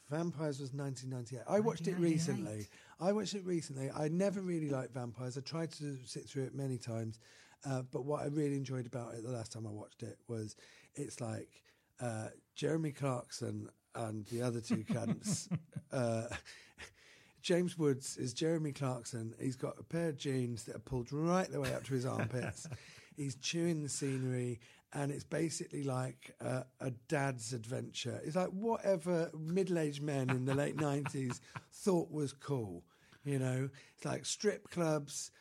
Vampires 0.10 0.60
was 0.60 0.72
1998. 0.72 1.44
I 1.48 1.60
watched 1.60 1.88
it 1.88 1.98
recently. 1.98 2.68
I 3.00 3.12
watched 3.12 3.34
it 3.34 3.44
recently. 3.44 3.90
I 3.90 4.08
never 4.08 4.40
really 4.40 4.70
liked 4.70 4.94
Vampires. 4.94 5.36
I 5.38 5.42
tried 5.42 5.72
to 5.74 5.98
sit 6.06 6.30
through 6.30 6.44
it 6.44 6.54
many 6.54 6.78
times. 6.78 7.20
Uh, 7.68 7.82
but 7.92 8.06
what 8.06 8.22
I 8.22 8.28
really 8.28 8.56
enjoyed 8.56 8.86
about 8.86 9.16
it 9.16 9.24
the 9.24 9.32
last 9.32 9.52
time 9.52 9.66
I 9.66 9.72
watched 9.72 10.04
it 10.04 10.18
was 10.28 10.56
it's 10.94 11.20
like 11.20 11.50
uh, 12.00 12.28
Jeremy 12.56 12.92
Clarkson 12.92 13.70
and 13.96 14.26
the 14.28 14.44
other 14.44 14.62
two 14.62 14.84
cunts. 14.84 15.48
uh, 15.92 16.28
James 17.42 17.78
Woods 17.78 18.18
is 18.18 18.34
Jeremy 18.34 18.72
Clarkson. 18.72 19.34
He's 19.40 19.56
got 19.56 19.76
a 19.80 19.84
pair 19.84 20.10
of 20.10 20.18
jeans 20.18 20.64
that 20.64 20.76
are 20.76 20.80
pulled 20.80 21.12
right 21.12 21.52
the 21.52 21.62
way 21.62 21.74
up 21.74 21.84
to 21.86 21.94
his 21.94 22.06
armpits. 22.06 22.68
He's 23.16 23.36
chewing 23.36 23.84
the 23.84 23.90
scenery, 23.90 24.60
and 24.94 25.12
it's 25.12 25.24
basically 25.24 25.84
like 25.84 26.36
a, 26.40 26.66
a 26.80 26.92
dad's 27.08 27.54
adventure. 27.54 28.20
It's 28.24 28.36
like 28.36 28.50
whatever 28.50 29.32
middle-aged 29.38 30.02
men 30.02 30.30
in 30.30 30.46
the 30.46 30.56
late 30.56 30.76
nineties 30.80 31.42
thought 31.72 32.12
was 32.12 32.34
cool. 32.34 32.84
You 33.24 33.40
know, 33.40 33.70
it's 33.96 34.06
like 34.06 34.26
strip 34.26 34.70
clubs, 34.70 35.32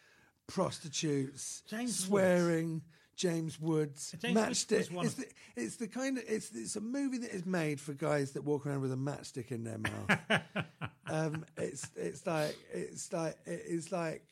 prostitutes, 0.46 1.62
James 1.68 1.98
swearing. 1.98 2.82
James 3.16 3.60
Woods, 3.60 4.14
James 4.20 4.36
matchstick. 4.36 4.90
one 4.90 5.06
It's 5.06 5.14
the, 5.14 5.26
it's 5.56 5.76
the 5.76 5.86
kind 5.86 6.18
of 6.18 6.24
it's 6.26 6.50
it's 6.52 6.74
a 6.74 6.80
movie 6.80 7.18
that 7.18 7.30
is 7.30 7.46
made 7.46 7.80
for 7.80 7.92
guys 7.92 8.32
that 8.32 8.42
walk 8.42 8.66
around 8.66 8.80
with 8.80 8.92
a 8.92 8.96
matchstick 8.96 9.52
in 9.52 9.62
their 9.62 9.78
mouth. 9.78 10.44
um, 11.06 11.44
it's 11.56 11.90
it's 11.96 12.26
like 12.26 12.56
it's 12.72 13.12
like 13.12 13.36
it's 13.46 13.92
like 13.92 14.24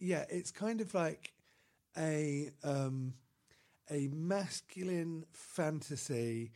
yeah, 0.00 0.24
it's 0.28 0.50
kind 0.50 0.80
of 0.80 0.92
like 0.94 1.32
a 1.98 2.50
um, 2.64 3.14
a 3.90 4.08
masculine 4.08 5.24
fantasy, 5.32 6.52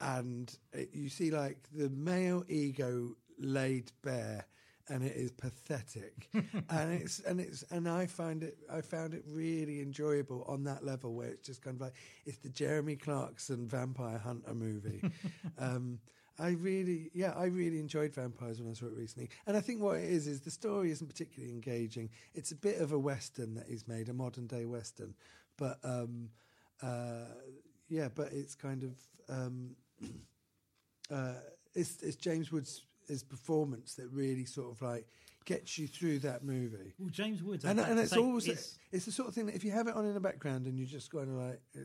and 0.00 0.56
it, 0.72 0.90
you 0.92 1.08
see 1.08 1.30
like 1.30 1.58
the 1.72 1.88
male 1.90 2.44
ego 2.48 3.16
laid 3.38 3.92
bare, 4.02 4.46
and 4.88 5.04
it 5.04 5.16
is 5.16 5.30
pathetic, 5.32 6.28
and 6.34 6.92
it's 6.92 7.20
and 7.20 7.40
it's 7.40 7.62
and 7.70 7.88
I 7.88 8.06
find 8.06 8.42
it 8.42 8.58
I 8.70 8.80
found 8.80 9.14
it 9.14 9.24
really 9.26 9.80
enjoyable 9.80 10.44
on 10.48 10.64
that 10.64 10.84
level 10.84 11.14
where 11.14 11.28
it's 11.28 11.46
just 11.46 11.62
kind 11.62 11.76
of 11.76 11.80
like 11.80 11.94
it's 12.26 12.38
the 12.38 12.48
Jeremy 12.48 12.96
Clarkson 12.96 13.66
Vampire 13.68 14.18
Hunter 14.18 14.54
movie. 14.54 15.02
um, 15.58 15.98
I 16.42 16.50
really, 16.50 17.10
yeah, 17.14 17.32
I 17.36 17.44
really 17.46 17.78
enjoyed 17.78 18.12
Vampires 18.14 18.60
when 18.60 18.70
I 18.70 18.74
saw 18.74 18.86
it 18.86 18.92
recently, 18.96 19.30
and 19.46 19.56
I 19.56 19.60
think 19.60 19.80
what 19.80 19.96
it 19.98 20.04
is 20.10 20.26
is 20.26 20.40
the 20.40 20.50
story 20.50 20.90
isn't 20.90 21.06
particularly 21.06 21.52
engaging. 21.54 22.10
It's 22.34 22.50
a 22.50 22.56
bit 22.56 22.80
of 22.80 22.92
a 22.92 22.98
western 22.98 23.54
that 23.54 23.66
he's 23.68 23.86
made, 23.86 24.08
a 24.08 24.12
modern 24.12 24.46
day 24.48 24.64
western, 24.64 25.14
but 25.56 25.78
um, 25.84 26.30
uh, 26.82 27.26
yeah, 27.88 28.08
but 28.14 28.32
it's 28.32 28.54
kind 28.54 28.82
of 28.82 28.92
um, 29.28 29.76
uh, 31.10 31.34
it's, 31.74 32.02
it's 32.02 32.16
James 32.16 32.50
Woods' 32.52 32.82
his 33.08 33.22
performance 33.22 33.94
that 33.94 34.08
really 34.10 34.44
sort 34.44 34.72
of 34.72 34.80
like 34.82 35.06
gets 35.44 35.76
you 35.78 35.86
through 35.88 36.20
that 36.20 36.44
movie. 36.44 36.94
Well, 36.98 37.10
James 37.10 37.42
Woods, 37.42 37.64
And, 37.64 37.78
and 37.80 37.98
it's 37.98 38.12
always 38.16 38.46
is- 38.48 38.78
it's 38.92 39.04
the 39.06 39.12
sort 39.12 39.28
of 39.28 39.34
thing 39.34 39.46
that 39.46 39.54
if 39.54 39.64
you 39.64 39.70
have 39.72 39.88
it 39.88 39.94
on 39.94 40.04
in 40.06 40.14
the 40.14 40.20
background 40.20 40.66
and 40.66 40.78
you're 40.78 40.86
just 40.86 41.10
going 41.10 41.28
of 41.28 41.34
like 41.36 41.60
uh, 41.76 41.80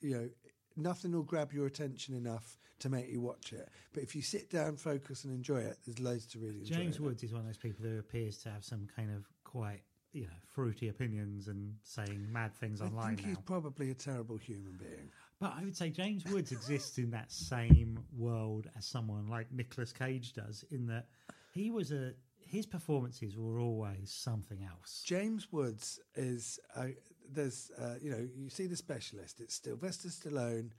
you 0.00 0.14
know 0.14 0.28
nothing 0.76 1.12
will 1.12 1.22
grab 1.22 1.52
your 1.52 1.66
attention 1.66 2.14
enough 2.14 2.58
to 2.80 2.88
make 2.88 3.10
you 3.10 3.20
watch 3.20 3.52
it. 3.52 3.68
But 3.92 4.02
if 4.02 4.16
you 4.16 4.22
sit 4.22 4.50
down, 4.50 4.76
focus, 4.76 5.24
and 5.24 5.34
enjoy 5.34 5.58
it, 5.58 5.78
there's 5.84 6.00
loads 6.00 6.26
to 6.26 6.38
really 6.38 6.60
enjoy. 6.60 6.76
James. 6.76 7.00
Woods 7.00 7.22
is 7.22 7.32
one 7.32 7.40
of 7.40 7.46
those 7.46 7.56
people 7.56 7.84
who 7.86 7.98
appears 7.98 8.38
to 8.38 8.50
have 8.50 8.64
some 8.64 8.88
kind 8.96 9.10
of 9.14 9.26
quite 9.44 9.82
you 10.12 10.22
know 10.22 10.28
fruity 10.48 10.88
opinions 10.88 11.46
and 11.48 11.74
saying 11.84 12.26
mad 12.32 12.54
things 12.56 12.80
I 12.80 12.86
online 12.86 13.16
think 13.16 13.28
he's 13.28 13.36
now. 13.36 13.42
probably 13.46 13.90
a 13.90 13.94
terrible 13.94 14.36
human 14.36 14.72
being. 14.78 15.10
But 15.40 15.54
I 15.56 15.64
would 15.64 15.76
say 15.76 15.90
James 15.90 16.24
Woods 16.26 16.52
exists 16.52 16.98
in 16.98 17.10
that 17.12 17.30
same 17.30 17.98
world 18.16 18.68
as 18.76 18.84
someone 18.86 19.28
like 19.28 19.50
Nicolas 19.52 19.92
Cage 19.92 20.32
does, 20.32 20.64
in 20.70 20.86
that 20.88 21.06
he 21.52 21.70
was 21.70 21.92
a 21.92 22.12
his 22.44 22.66
performances 22.66 23.36
were 23.36 23.60
always 23.60 24.10
something 24.10 24.58
else. 24.64 25.02
James 25.06 25.52
Woods 25.52 26.00
is 26.16 26.58
uh, 26.74 26.86
there's 27.32 27.70
uh, 27.80 27.94
you 28.00 28.10
know 28.10 28.28
you 28.36 28.50
see 28.50 28.66
the 28.66 28.76
specialist. 28.76 29.40
It's 29.40 29.60
Sylvester 29.62 30.08
Stallone 30.08 30.70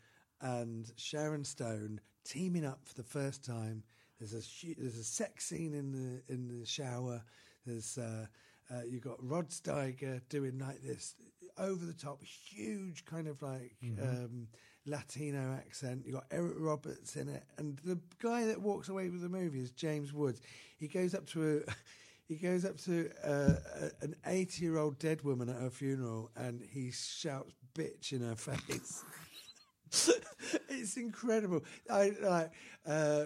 and 0.41 0.91
Sharon 0.96 1.43
Stone 1.43 2.01
teaming 2.25 2.65
up 2.65 2.79
for 2.84 2.93
the 2.96 3.03
first 3.03 3.43
time. 3.43 3.84
There's 4.20 4.34
a 4.34 4.75
there's 4.77 4.98
a 4.98 5.03
sex 5.03 5.46
scene 5.46 5.74
in 5.74 5.91
the 5.91 6.34
in 6.34 6.48
the 6.48 6.65
shower. 6.65 7.24
There's 7.65 7.98
uh, 7.98 8.25
uh, 8.72 8.84
you 8.88 9.00
got 9.00 9.17
Rod 9.20 9.50
Steiger 9.50 10.22
doing 10.29 10.60
like 10.60 10.81
this 10.81 11.15
over 11.58 11.86
the 11.86 11.93
top, 11.93 12.24
huge 12.24 13.05
kind 13.05 13.27
of 13.27 13.41
like 13.41 13.75
um, 14.01 14.48
Latino 14.86 15.53
accent. 15.53 16.03
You've 16.05 16.15
got 16.15 16.25
Eric 16.31 16.55
Roberts 16.58 17.15
in 17.15 17.29
it, 17.29 17.43
and 17.58 17.77
the 17.84 18.00
guy 18.22 18.46
that 18.46 18.62
walks 18.62 18.89
away 18.89 19.10
with 19.10 19.22
the 19.22 19.29
movie 19.29 19.60
is 19.60 19.72
James 19.72 20.13
Woods. 20.13 20.41
He 20.77 20.88
goes 20.88 21.13
up 21.13 21.25
to 21.27 21.63
a 21.67 21.72
he 22.31 22.38
goes 22.38 22.63
up 22.63 22.77
to 22.77 23.09
uh, 23.25 23.55
a, 23.81 24.05
an 24.05 24.15
80 24.25 24.63
year 24.63 24.77
old 24.77 24.97
dead 25.00 25.21
woman 25.23 25.50
at 25.50 25.57
her 25.57 25.69
funeral 25.69 26.31
and 26.38 26.61
he 26.61 26.89
shouts 26.91 27.53
bitch 27.75 28.13
in 28.13 28.21
her 28.21 28.35
face. 28.38 29.03
it's 30.69 30.95
incredible. 30.95 31.61
I 31.89 32.13
like. 32.21 32.51
Uh, 32.88 33.25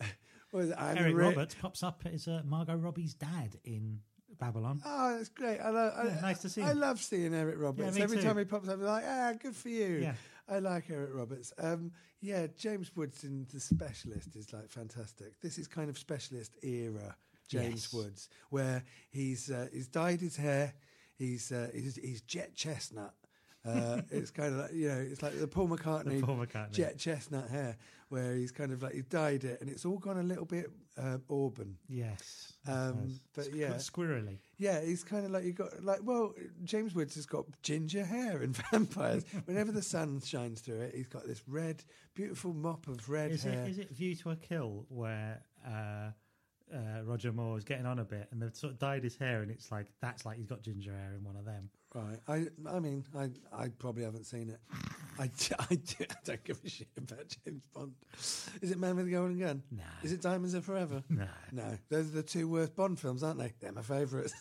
what 0.50 0.64
is 0.64 0.70
it? 0.70 0.76
I'm 0.76 0.98
Eric 0.98 1.14
re- 1.14 1.24
Roberts 1.26 1.54
pops 1.54 1.84
up 1.84 2.02
as 2.12 2.26
uh, 2.26 2.42
Margot 2.44 2.74
Robbie's 2.74 3.14
dad 3.14 3.56
in 3.64 4.00
Babylon. 4.40 4.80
Oh, 4.84 5.16
that's 5.16 5.28
great. 5.28 5.60
I 5.60 5.70
love, 5.70 5.92
I, 5.96 6.04
Yeah, 6.08 6.20
nice 6.20 6.40
to 6.40 6.48
see 6.48 6.62
I 6.62 6.72
him. 6.72 6.80
love 6.80 7.00
seeing 7.00 7.32
Eric 7.32 7.54
Roberts. 7.58 7.94
me 7.94 8.02
Every 8.02 8.16
too. 8.16 8.24
time 8.24 8.38
he 8.38 8.44
pops 8.44 8.68
up, 8.68 8.74
I'm 8.74 8.82
like, 8.82 9.04
ah, 9.06 9.32
good 9.40 9.54
for 9.54 9.68
you. 9.68 9.98
Yeah. 10.02 10.14
I 10.48 10.58
like 10.58 10.90
Eric 10.90 11.10
Roberts. 11.14 11.52
Um, 11.58 11.92
yeah, 12.20 12.48
James 12.58 12.90
Woods 12.96 13.22
in 13.22 13.46
The 13.52 13.60
Specialist 13.60 14.34
is 14.34 14.52
like 14.52 14.68
fantastic. 14.68 15.40
This 15.40 15.58
is 15.58 15.68
kind 15.68 15.88
of 15.88 15.96
specialist 15.96 16.56
era 16.64 17.16
James 17.48 17.88
Yes. 17.90 17.92
Woods, 17.92 18.28
where 18.50 18.84
he's 19.10 19.50
uh, 19.50 19.68
he's 19.72 19.88
dyed 19.88 20.20
his 20.20 20.36
hair, 20.36 20.74
he's 21.16 21.52
uh, 21.52 21.68
he's, 21.74 21.96
he's 21.96 22.20
jet 22.22 22.54
chestnut. 22.54 23.14
Uh, 23.64 24.02
it's 24.10 24.32
kind 24.32 24.52
of 24.54 24.58
like 24.58 24.72
you 24.74 24.88
know, 24.88 24.98
it's 25.08 25.22
like 25.22 25.38
the 25.38 25.46
Paul 25.46 25.68
McCartney, 25.68 26.20
Paul 26.20 26.36
McCartney. 26.36 26.72
jet 26.72 26.98
chestnut 26.98 27.48
hair, 27.48 27.76
where 28.08 28.34
he's 28.34 28.50
kind 28.50 28.72
of 28.72 28.82
like 28.82 28.92
he 28.94 29.02
dyed 29.02 29.44
it, 29.44 29.60
and 29.60 29.70
it's 29.70 29.84
all 29.84 29.98
gone 29.98 30.18
a 30.18 30.22
little 30.24 30.44
bit 30.44 30.68
uh, 31.00 31.18
auburn. 31.30 31.76
Yes, 31.88 32.54
Um, 32.66 33.20
but 33.36 33.54
yeah. 33.54 33.74
squirrely. 33.74 34.38
Yeah, 34.58 34.80
he's 34.80 35.04
kind 35.04 35.24
of 35.24 35.30
like 35.30 35.44
you 35.44 35.52
got 35.52 35.84
like 35.84 36.00
well, 36.02 36.34
James 36.64 36.92
Woods 36.92 37.14
has 37.14 37.24
got 37.24 37.44
ginger 37.62 38.04
hair 38.04 38.42
in 38.42 38.52
vampires. 38.72 39.24
Whenever 39.44 39.70
the 39.70 39.80
sun 39.82 40.20
shines 40.20 40.60
through 40.60 40.80
it, 40.80 40.94
he's 40.96 41.06
got 41.06 41.24
this 41.28 41.42
red, 41.46 41.84
beautiful 42.14 42.52
mop 42.54 42.88
of 42.88 43.08
red 43.08 43.30
Is 43.30 43.44
hair. 43.44 43.62
it, 43.62 43.68
is 43.70 43.78
it 43.78 43.90
View 43.90 44.16
to 44.16 44.30
a 44.30 44.36
Kill 44.36 44.86
where 44.88 45.40
uh, 45.64 46.10
uh, 46.72 47.02
Roger 47.04 47.32
Moore 47.32 47.58
is 47.58 47.64
getting 47.64 47.86
on 47.86 47.98
a 47.98 48.04
bit 48.04 48.28
and 48.30 48.40
they've 48.40 48.54
sort 48.54 48.72
of 48.72 48.78
dyed 48.78 49.04
his 49.04 49.16
hair 49.16 49.42
and 49.42 49.50
it's 49.50 49.70
like 49.70 49.86
that's 50.00 50.24
like 50.24 50.38
he's 50.38 50.46
got 50.46 50.62
ginger 50.62 50.92
hair 50.92 51.14
in 51.16 51.24
one 51.24 51.36
of 51.36 51.44
them. 51.44 51.68
Right. 51.94 52.18
I 52.26 52.46
I 52.74 52.80
mean, 52.80 53.04
I 53.16 53.28
I 53.52 53.68
probably 53.68 54.04
haven't 54.04 54.24
seen 54.24 54.48
it. 54.48 54.60
I, 55.18 55.24
I 55.70 55.78
don't 56.24 56.44
give 56.44 56.58
a 56.64 56.68
shit 56.68 56.88
about 56.96 57.36
James 57.44 57.66
Bond. 57.74 57.92
Is 58.62 58.70
it 58.70 58.78
Man 58.78 58.96
with 58.96 59.06
the 59.06 59.12
Golden 59.12 59.38
Gun? 59.38 59.62
No. 59.70 59.82
Is 60.02 60.12
it 60.12 60.22
Diamonds 60.22 60.54
Are 60.54 60.62
Forever? 60.62 61.02
No. 61.10 61.28
No. 61.52 61.76
Those 61.90 62.08
are 62.08 62.16
the 62.16 62.22
two 62.22 62.48
worst 62.48 62.74
Bond 62.74 62.98
films, 62.98 63.22
aren't 63.22 63.38
they? 63.38 63.52
They're 63.60 63.72
my 63.72 63.82
favourites. 63.82 64.34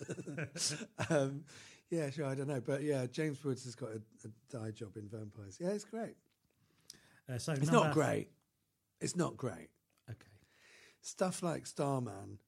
um, 1.09 1.43
yeah, 1.89 2.09
sure. 2.09 2.25
I 2.25 2.35
don't 2.35 2.47
know, 2.47 2.61
but 2.65 2.83
yeah, 2.83 3.05
James 3.05 3.43
Woods 3.43 3.65
has 3.65 3.75
got 3.75 3.89
a, 3.89 4.01
a 4.25 4.29
dye 4.49 4.71
job 4.71 4.95
in 4.95 5.09
Vampires. 5.09 5.57
Yeah, 5.59 5.71
it's 5.71 5.83
great. 5.83 6.15
Uh, 7.29 7.37
so 7.37 7.51
It's 7.51 7.71
not 7.71 7.91
great. 7.91 8.29
It's 9.01 9.15
not 9.17 9.35
great. 9.35 9.69
Okay. 11.01 11.07
stuff 11.07 11.43
like 11.43 11.65
Starman 11.65 12.39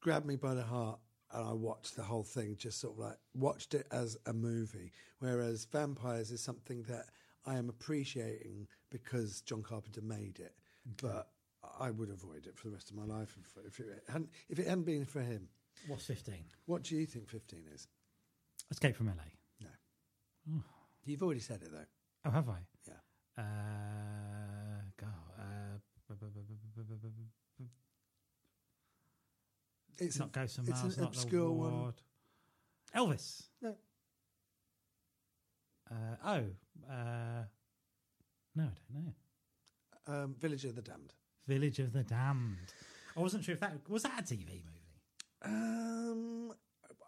grabbed 0.00 0.26
me 0.26 0.36
by 0.36 0.54
the 0.54 0.62
heart 0.62 0.98
and 1.32 1.46
I 1.46 1.52
watched 1.52 1.96
the 1.96 2.02
whole 2.02 2.22
thing, 2.22 2.56
just 2.56 2.80
sort 2.80 2.94
of 2.94 2.98
like 3.00 3.18
watched 3.34 3.74
it 3.74 3.86
as 3.90 4.16
a 4.26 4.32
movie. 4.32 4.92
Whereas 5.18 5.64
Vampires 5.66 6.30
is 6.30 6.40
something 6.40 6.82
that 6.84 7.06
I 7.44 7.56
am 7.56 7.68
appreciating 7.68 8.68
because 8.90 9.40
John 9.42 9.62
Carpenter 9.62 10.00
made 10.02 10.38
it. 10.38 10.54
But 11.02 11.28
I 11.80 11.90
would 11.90 12.10
avoid 12.10 12.46
it 12.46 12.56
for 12.56 12.68
the 12.68 12.74
rest 12.74 12.90
of 12.90 12.96
my 12.96 13.04
life 13.04 13.36
if, 13.40 13.66
if, 13.66 13.80
it, 13.80 14.04
hadn't, 14.08 14.30
if 14.48 14.58
it 14.58 14.66
hadn't 14.68 14.84
been 14.84 15.04
for 15.04 15.20
him. 15.20 15.48
What's 15.88 16.04
15? 16.06 16.34
What 16.66 16.84
do 16.84 16.96
you 16.96 17.06
think 17.06 17.28
15 17.28 17.64
is? 17.74 17.88
Escape 18.70 18.96
from 18.96 19.08
LA. 19.08 19.14
No. 19.60 19.68
You've 21.04 21.22
already 21.22 21.40
said 21.40 21.62
it 21.62 21.70
though. 21.72 21.84
Oh, 22.24 22.30
have 22.30 22.48
I? 22.48 22.58
Yeah. 22.86 22.94
Uh, 23.38 24.82
God. 24.96 25.08
Uh, 25.38 25.78
It's 29.98 30.18
not 30.18 30.32
Ghost 30.32 30.58
of 30.58 30.68
it's 30.68 30.82
an 30.82 30.92
not 30.98 31.08
obscure 31.08 31.50
one. 31.50 31.92
Elvis. 32.94 33.42
No. 33.62 33.74
Uh, 35.90 35.94
oh. 36.24 36.42
Uh, 36.90 37.44
no, 38.54 38.64
I 38.64 38.92
don't 38.92 39.04
know. 39.06 40.14
um, 40.24 40.34
Village 40.38 40.64
of 40.64 40.74
the 40.74 40.82
Damned. 40.82 41.12
Village 41.46 41.78
of 41.78 41.92
the 41.92 42.02
Damned. 42.02 42.72
I 43.16 43.20
wasn't 43.20 43.44
sure 43.44 43.54
if 43.54 43.60
that 43.60 43.72
was 43.88 44.02
that 44.02 44.20
a 44.20 44.22
TV 44.22 44.62
movie. 44.64 45.44
Um, 45.44 46.52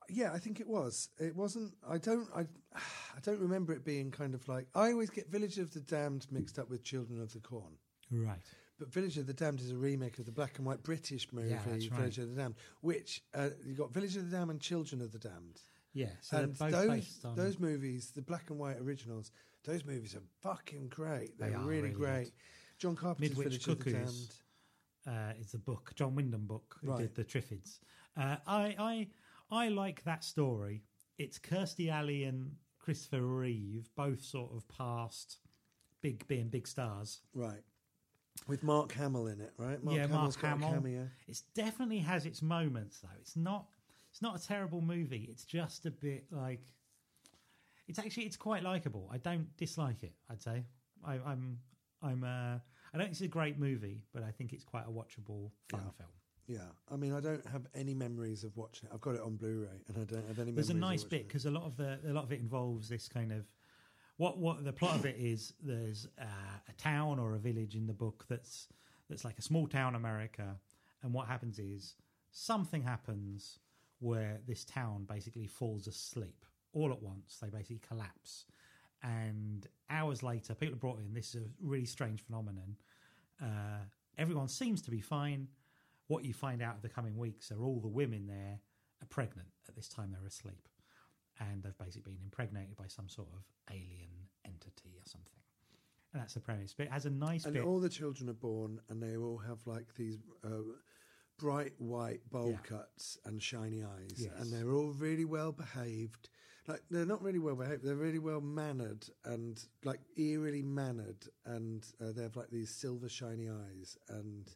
yeah, 0.08 0.32
I 0.32 0.38
think 0.38 0.60
it 0.60 0.68
was. 0.68 1.08
It 1.18 1.34
wasn't. 1.36 1.74
I 1.88 1.98
don't. 1.98 2.28
I. 2.34 2.46
I 2.74 3.20
don't 3.22 3.40
remember 3.40 3.72
it 3.72 3.84
being 3.84 4.10
kind 4.10 4.34
of 4.34 4.46
like. 4.48 4.66
I 4.74 4.92
always 4.92 5.10
get 5.10 5.30
Village 5.30 5.58
of 5.58 5.72
the 5.72 5.80
Damned 5.80 6.26
mixed 6.30 6.58
up 6.58 6.70
with 6.70 6.84
Children 6.84 7.20
of 7.20 7.32
the 7.32 7.40
Corn. 7.40 7.72
Right. 8.10 8.38
But 8.78 8.92
Village 8.92 9.18
of 9.18 9.26
the 9.26 9.32
Damned 9.34 9.60
is 9.60 9.72
a 9.72 9.76
remake 9.76 10.18
of 10.18 10.26
the 10.26 10.32
black 10.32 10.58
and 10.58 10.66
white 10.66 10.82
British 10.82 11.32
movie 11.32 11.50
Yeah, 11.50 11.56
right. 11.66 11.82
Village 11.90 12.18
of 12.18 12.30
the 12.34 12.40
Damned, 12.40 12.54
which 12.80 13.22
uh, 13.34 13.50
you 13.64 13.74
got 13.74 13.92
Village 13.92 14.16
of 14.16 14.30
the 14.30 14.36
Damned 14.36 14.50
and 14.52 14.60
Children 14.60 15.02
of 15.02 15.10
the 15.12 15.18
Damned. 15.18 15.60
Yeah. 15.94 16.10
So 16.20 16.36
and 16.38 16.56
both 16.56 16.70
those 16.72 16.88
based 16.88 17.24
on 17.24 17.34
those 17.34 17.58
movies, 17.58 18.12
the 18.14 18.22
black 18.22 18.50
and 18.50 18.58
white 18.58 18.76
originals, 18.78 19.32
those 19.64 19.84
movies 19.84 20.14
are 20.14 20.22
fucking 20.42 20.88
great. 20.88 21.38
They're 21.38 21.50
They 21.50 21.56
really, 21.56 21.68
really 21.82 21.90
great. 21.90 22.24
good. 22.24 22.32
John 22.78 22.94
Carpenter's 22.94 23.36
Midwich 23.36 23.64
Village 23.64 23.78
of 23.78 23.84
the 23.84 23.90
Damned. 23.92 24.34
Uh, 25.06 25.32
is 25.40 25.50
the 25.52 25.58
book 25.58 25.92
John 25.96 26.14
Wyndham 26.14 26.46
book 26.46 26.76
who 26.80 26.90
Right. 26.90 26.98
did 26.98 27.14
the 27.14 27.24
Triffids. 27.24 27.78
Uh, 28.16 28.36
I 28.46 28.74
I 28.78 29.08
I 29.50 29.68
like 29.70 30.04
that 30.04 30.22
story. 30.22 30.84
It's 31.16 31.38
Kirstie 31.38 31.90
Alley 31.90 32.24
and 32.24 32.52
Christopher 32.78 33.22
Reeve, 33.22 33.88
both 33.96 34.22
sort 34.22 34.52
of 34.54 34.68
past 34.68 35.38
big 36.02 36.26
being 36.28 36.48
big 36.48 36.68
stars. 36.68 37.20
Right. 37.34 37.62
With 38.48 38.62
Mark 38.62 38.92
Hamill 38.92 39.26
in 39.28 39.40
it, 39.40 39.52
right? 39.58 39.78
yeah, 39.84 40.06
Hamill's 40.06 40.42
Mark 40.42 40.60
Hamill. 40.60 41.06
It 41.28 41.42
definitely 41.54 41.98
has 41.98 42.26
its 42.26 42.42
moments 42.42 42.98
though. 43.00 43.08
It's 43.20 43.36
not 43.36 43.66
it's 44.10 44.22
not 44.22 44.42
a 44.42 44.46
terrible 44.46 44.80
movie. 44.80 45.28
It's 45.30 45.44
just 45.44 45.86
a 45.86 45.90
bit 45.90 46.24
like 46.30 46.62
it's 47.86 47.98
actually 47.98 48.24
it's 48.24 48.36
quite 48.36 48.62
likable. 48.62 49.08
I 49.12 49.18
don't 49.18 49.54
dislike 49.56 50.02
it. 50.02 50.14
I'd 50.30 50.42
say 50.42 50.64
I, 51.04 51.14
I'm 51.14 51.58
I'm 52.02 52.24
uh, 52.24 52.26
I 52.56 52.60
don't 52.94 53.02
think 53.02 53.10
it's 53.12 53.20
a 53.20 53.28
great 53.28 53.58
movie, 53.58 54.02
but 54.14 54.22
I 54.22 54.30
think 54.30 54.52
it's 54.52 54.64
quite 54.64 54.84
a 54.86 54.90
watchable 54.90 55.50
fun 55.70 55.82
Yeah. 55.84 55.90
film. 55.98 56.10
Yeah, 56.50 56.60
I 56.90 56.96
mean, 56.96 57.12
I 57.12 57.20
don't 57.20 57.44
have 57.46 57.66
any 57.74 57.92
memories 57.92 58.42
of 58.42 58.56
watching 58.56 58.88
it. 58.88 58.94
I've 58.94 59.02
got 59.02 59.14
it 59.16 59.20
on 59.20 59.36
Blu-ray, 59.36 59.82
and 59.86 59.98
I 59.98 60.04
don't 60.04 60.26
have 60.26 60.38
any. 60.38 60.52
There's 60.52 60.70
a 60.70 60.74
nice 60.74 61.04
of 61.04 61.10
bit 61.10 61.28
because 61.28 61.44
a 61.44 61.50
lot 61.50 61.64
of 61.64 61.76
the 61.76 61.98
a 62.08 62.12
lot 62.14 62.24
of 62.24 62.32
it 62.32 62.40
involves 62.40 62.88
this 62.88 63.06
kind 63.06 63.32
of 63.32 63.44
what 64.18 64.38
what 64.38 64.64
the 64.64 64.72
plot 64.72 64.96
of 64.96 65.06
it 65.06 65.16
is. 65.18 65.54
There's 65.62 66.06
uh, 66.20 66.58
a 66.68 66.72
town 66.72 67.18
or 67.18 67.34
a 67.34 67.38
village 67.38 67.74
in 67.74 67.86
the 67.86 67.94
book 67.94 68.26
that's 68.28 68.68
that's 69.08 69.24
like 69.24 69.38
a 69.38 69.42
small 69.42 69.66
town 69.66 69.94
America, 69.94 70.56
and 71.02 71.14
what 71.14 71.26
happens 71.26 71.58
is 71.58 71.94
something 72.30 72.82
happens 72.82 73.58
where 74.00 74.40
this 74.46 74.64
town 74.64 75.06
basically 75.08 75.46
falls 75.46 75.86
asleep 75.86 76.44
all 76.72 76.92
at 76.92 77.02
once. 77.02 77.38
They 77.40 77.48
basically 77.48 77.80
collapse. 77.88 78.44
And 79.02 79.66
hours 79.90 80.22
later, 80.22 80.54
people 80.54 80.74
are 80.74 80.78
brought 80.78 80.98
in. 80.98 81.14
This 81.14 81.34
is 81.34 81.42
a 81.42 81.48
really 81.62 81.86
strange 81.86 82.20
phenomenon. 82.20 82.76
Uh, 83.40 83.84
everyone 84.18 84.48
seems 84.48 84.82
to 84.82 84.90
be 84.90 85.00
fine. 85.00 85.48
What 86.08 86.24
you 86.24 86.34
find 86.34 86.62
out 86.62 86.76
in 86.76 86.82
the 86.82 86.88
coming 86.88 87.16
weeks 87.16 87.52
are 87.52 87.62
all 87.62 87.80
the 87.80 87.88
women 87.88 88.26
there 88.26 88.58
are 89.00 89.06
pregnant 89.06 89.48
at 89.68 89.76
this 89.76 89.88
time 89.88 90.10
they're 90.12 90.26
asleep. 90.26 90.68
And 91.40 91.62
they've 91.62 91.78
basically 91.78 92.12
been 92.12 92.22
impregnated 92.24 92.76
by 92.76 92.88
some 92.88 93.08
sort 93.08 93.28
of 93.32 93.44
alien 93.70 94.10
entity 94.44 94.90
or 94.96 95.04
something. 95.04 95.40
And 96.12 96.22
that's 96.22 96.34
the 96.34 96.40
premise. 96.40 96.74
But 96.76 96.86
it 96.86 96.92
has 96.92 97.06
a 97.06 97.10
nice 97.10 97.44
and 97.44 97.54
bit. 97.54 97.64
all 97.64 97.80
the 97.80 97.88
children 97.88 98.28
are 98.28 98.34
born, 98.34 98.80
and 98.88 99.02
they 99.02 99.16
all 99.16 99.38
have 99.38 99.58
like 99.66 99.94
these 99.94 100.18
uh, 100.44 100.48
bright 101.38 101.72
white 101.78 102.28
bowl 102.30 102.50
Yeah. 102.52 102.58
cuts 102.62 103.18
and 103.24 103.42
shiny 103.42 103.84
eyes, 103.84 104.14
Yes. 104.16 104.32
and 104.38 104.52
they're 104.52 104.72
all 104.74 104.90
really 104.92 105.24
well 105.24 105.52
behaved. 105.52 106.30
Like 106.66 106.82
they're 106.90 107.06
not 107.06 107.22
really 107.22 107.38
well 107.38 107.54
behaved; 107.56 107.84
they're 107.84 107.94
really 107.94 108.18
well 108.18 108.40
mannered 108.40 109.06
and 109.24 109.62
like 109.84 110.00
eerily 110.16 110.62
mannered, 110.62 111.28
and 111.46 111.86
uh, 112.00 112.12
they 112.12 112.22
have 112.22 112.36
like 112.36 112.50
these 112.50 112.70
silver 112.74 113.08
shiny 113.08 113.48
eyes, 113.48 113.96
and 114.08 114.50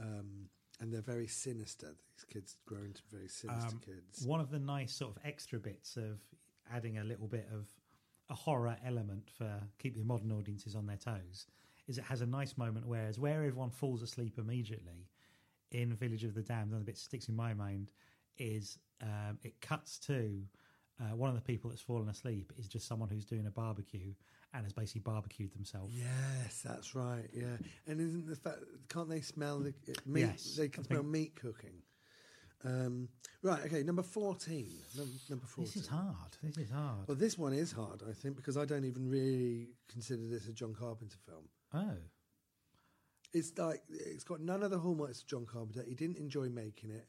um, 0.00 0.48
and 0.80 0.92
they're 0.92 1.00
very 1.02 1.26
sinister. 1.26 1.94
These 2.16 2.24
kids 2.24 2.56
grow 2.66 2.82
into 2.82 3.02
very 3.10 3.28
sinister 3.28 3.74
Um, 3.76 3.80
kids. 3.80 4.26
One 4.26 4.40
of 4.40 4.50
the 4.50 4.58
nice 4.58 4.92
sort 4.92 5.16
of 5.16 5.22
extra 5.24 5.58
bits 5.58 5.96
of 5.96 6.20
adding 6.72 6.98
a 6.98 7.04
little 7.04 7.28
bit 7.28 7.48
of 7.52 7.68
a 8.28 8.34
horror 8.34 8.76
element 8.84 9.28
for 9.30 9.60
keeping 9.78 10.06
modern 10.06 10.32
audiences 10.32 10.74
on 10.74 10.86
their 10.86 10.96
toes 10.96 11.46
is 11.88 11.98
it 11.98 12.04
has 12.04 12.20
a 12.20 12.26
nice 12.26 12.56
moment 12.56 12.86
whereas 12.86 13.18
where 13.18 13.38
everyone 13.38 13.70
falls 13.70 14.02
asleep 14.02 14.38
immediately 14.38 15.08
in 15.72 15.94
Village 15.94 16.24
of 16.24 16.34
the 16.34 16.42
Damned, 16.42 16.72
and 16.72 16.80
the 16.80 16.84
bit 16.84 16.94
that 16.94 17.00
sticks 17.00 17.28
in 17.28 17.34
my 17.36 17.54
mind 17.54 17.90
is 18.38 18.78
um, 19.02 19.38
it 19.42 19.60
cuts 19.60 19.98
to 19.98 20.42
uh, 21.00 21.16
one 21.16 21.28
of 21.28 21.34
the 21.34 21.40
people 21.42 21.70
that's 21.70 21.82
fallen 21.82 22.08
asleep 22.08 22.52
is 22.58 22.68
just 22.68 22.86
someone 22.86 23.08
who's 23.08 23.24
doing 23.24 23.46
a 23.46 23.50
barbecue 23.50 24.12
and 24.52 24.64
has 24.64 24.72
basically 24.72 25.02
barbecued 25.02 25.52
themselves. 25.52 25.94
Yes, 25.96 26.62
that's 26.64 26.94
right. 26.94 27.28
Yeah, 27.32 27.56
and 27.86 28.00
isn't 28.00 28.26
the 28.26 28.36
fact 28.36 28.58
can't 28.88 29.08
they 29.08 29.20
smell 29.20 29.58
the 29.60 29.74
meat? 30.06 30.20
Yes, 30.20 30.54
they 30.56 30.68
can 30.68 30.84
I 30.84 30.86
smell 30.86 31.00
think- 31.02 31.12
meat 31.12 31.36
cooking. 31.36 31.82
Um, 32.62 33.08
right. 33.42 33.64
Okay. 33.64 33.82
Number 33.82 34.02
fourteen. 34.02 34.68
Num- 34.96 35.08
number 35.30 35.46
fourteen. 35.46 35.72
This 35.72 35.82
is 35.84 35.88
hard. 35.88 36.36
This 36.42 36.58
is 36.58 36.70
hard. 36.70 37.08
Well, 37.08 37.16
this 37.16 37.38
one 37.38 37.54
is 37.54 37.72
hard, 37.72 38.02
I 38.06 38.12
think, 38.12 38.36
because 38.36 38.58
I 38.58 38.66
don't 38.66 38.84
even 38.84 39.08
really 39.08 39.68
consider 39.88 40.26
this 40.28 40.46
a 40.46 40.52
John 40.52 40.74
Carpenter 40.74 41.16
film. 41.26 41.44
oh, 41.72 41.96
It's 43.32 43.56
like 43.56 43.82
it's 43.88 44.24
got 44.24 44.40
none 44.40 44.62
of 44.62 44.70
the 44.70 44.78
hallmarks 44.78 45.22
of 45.22 45.26
John 45.28 45.46
Carpenter. 45.46 45.84
He 45.88 45.94
didn't 45.94 46.18
enjoy 46.18 46.48
making 46.50 46.90
it. 46.90 47.06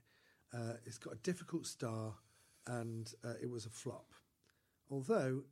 Uh, 0.53 0.73
it's 0.85 0.97
got 0.97 1.13
a 1.13 1.17
difficult 1.17 1.65
star, 1.65 2.13
and 2.67 3.11
uh, 3.25 3.33
it 3.41 3.49
was 3.49 3.65
a 3.65 3.69
flop. 3.69 4.13
Although 4.89 5.43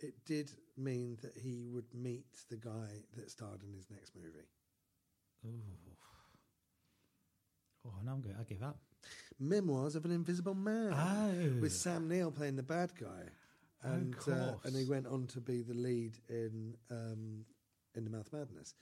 it 0.00 0.14
did 0.24 0.50
mean 0.76 1.18
that 1.22 1.36
he 1.36 1.66
would 1.70 1.92
meet 1.94 2.26
the 2.50 2.56
guy 2.56 2.88
that 3.16 3.30
starred 3.30 3.62
in 3.62 3.72
his 3.72 3.90
next 3.90 4.14
movie. 4.16 4.48
Ooh. 5.46 5.60
Oh, 7.86 7.90
no, 8.04 8.12
I'm 8.12 8.20
good. 8.20 8.34
I 8.40 8.44
give 8.44 8.62
up. 8.62 8.78
Memoirs 9.38 9.94
of 9.94 10.04
an 10.06 10.10
Invisible 10.10 10.54
Man 10.54 10.92
Oh. 10.94 11.60
with 11.60 11.72
Sam 11.72 12.08
Neill 12.08 12.30
playing 12.30 12.56
the 12.56 12.62
bad 12.62 12.92
guy, 12.98 13.24
and 13.82 14.14
uh, 14.26 14.54
and 14.64 14.74
he 14.74 14.84
went 14.84 15.06
on 15.06 15.26
to 15.28 15.40
be 15.40 15.60
the 15.62 15.74
lead 15.74 16.14
in 16.30 16.74
um, 16.90 17.44
in 17.94 18.04
the 18.04 18.10
Mouth 18.10 18.32
Madness. 18.32 18.74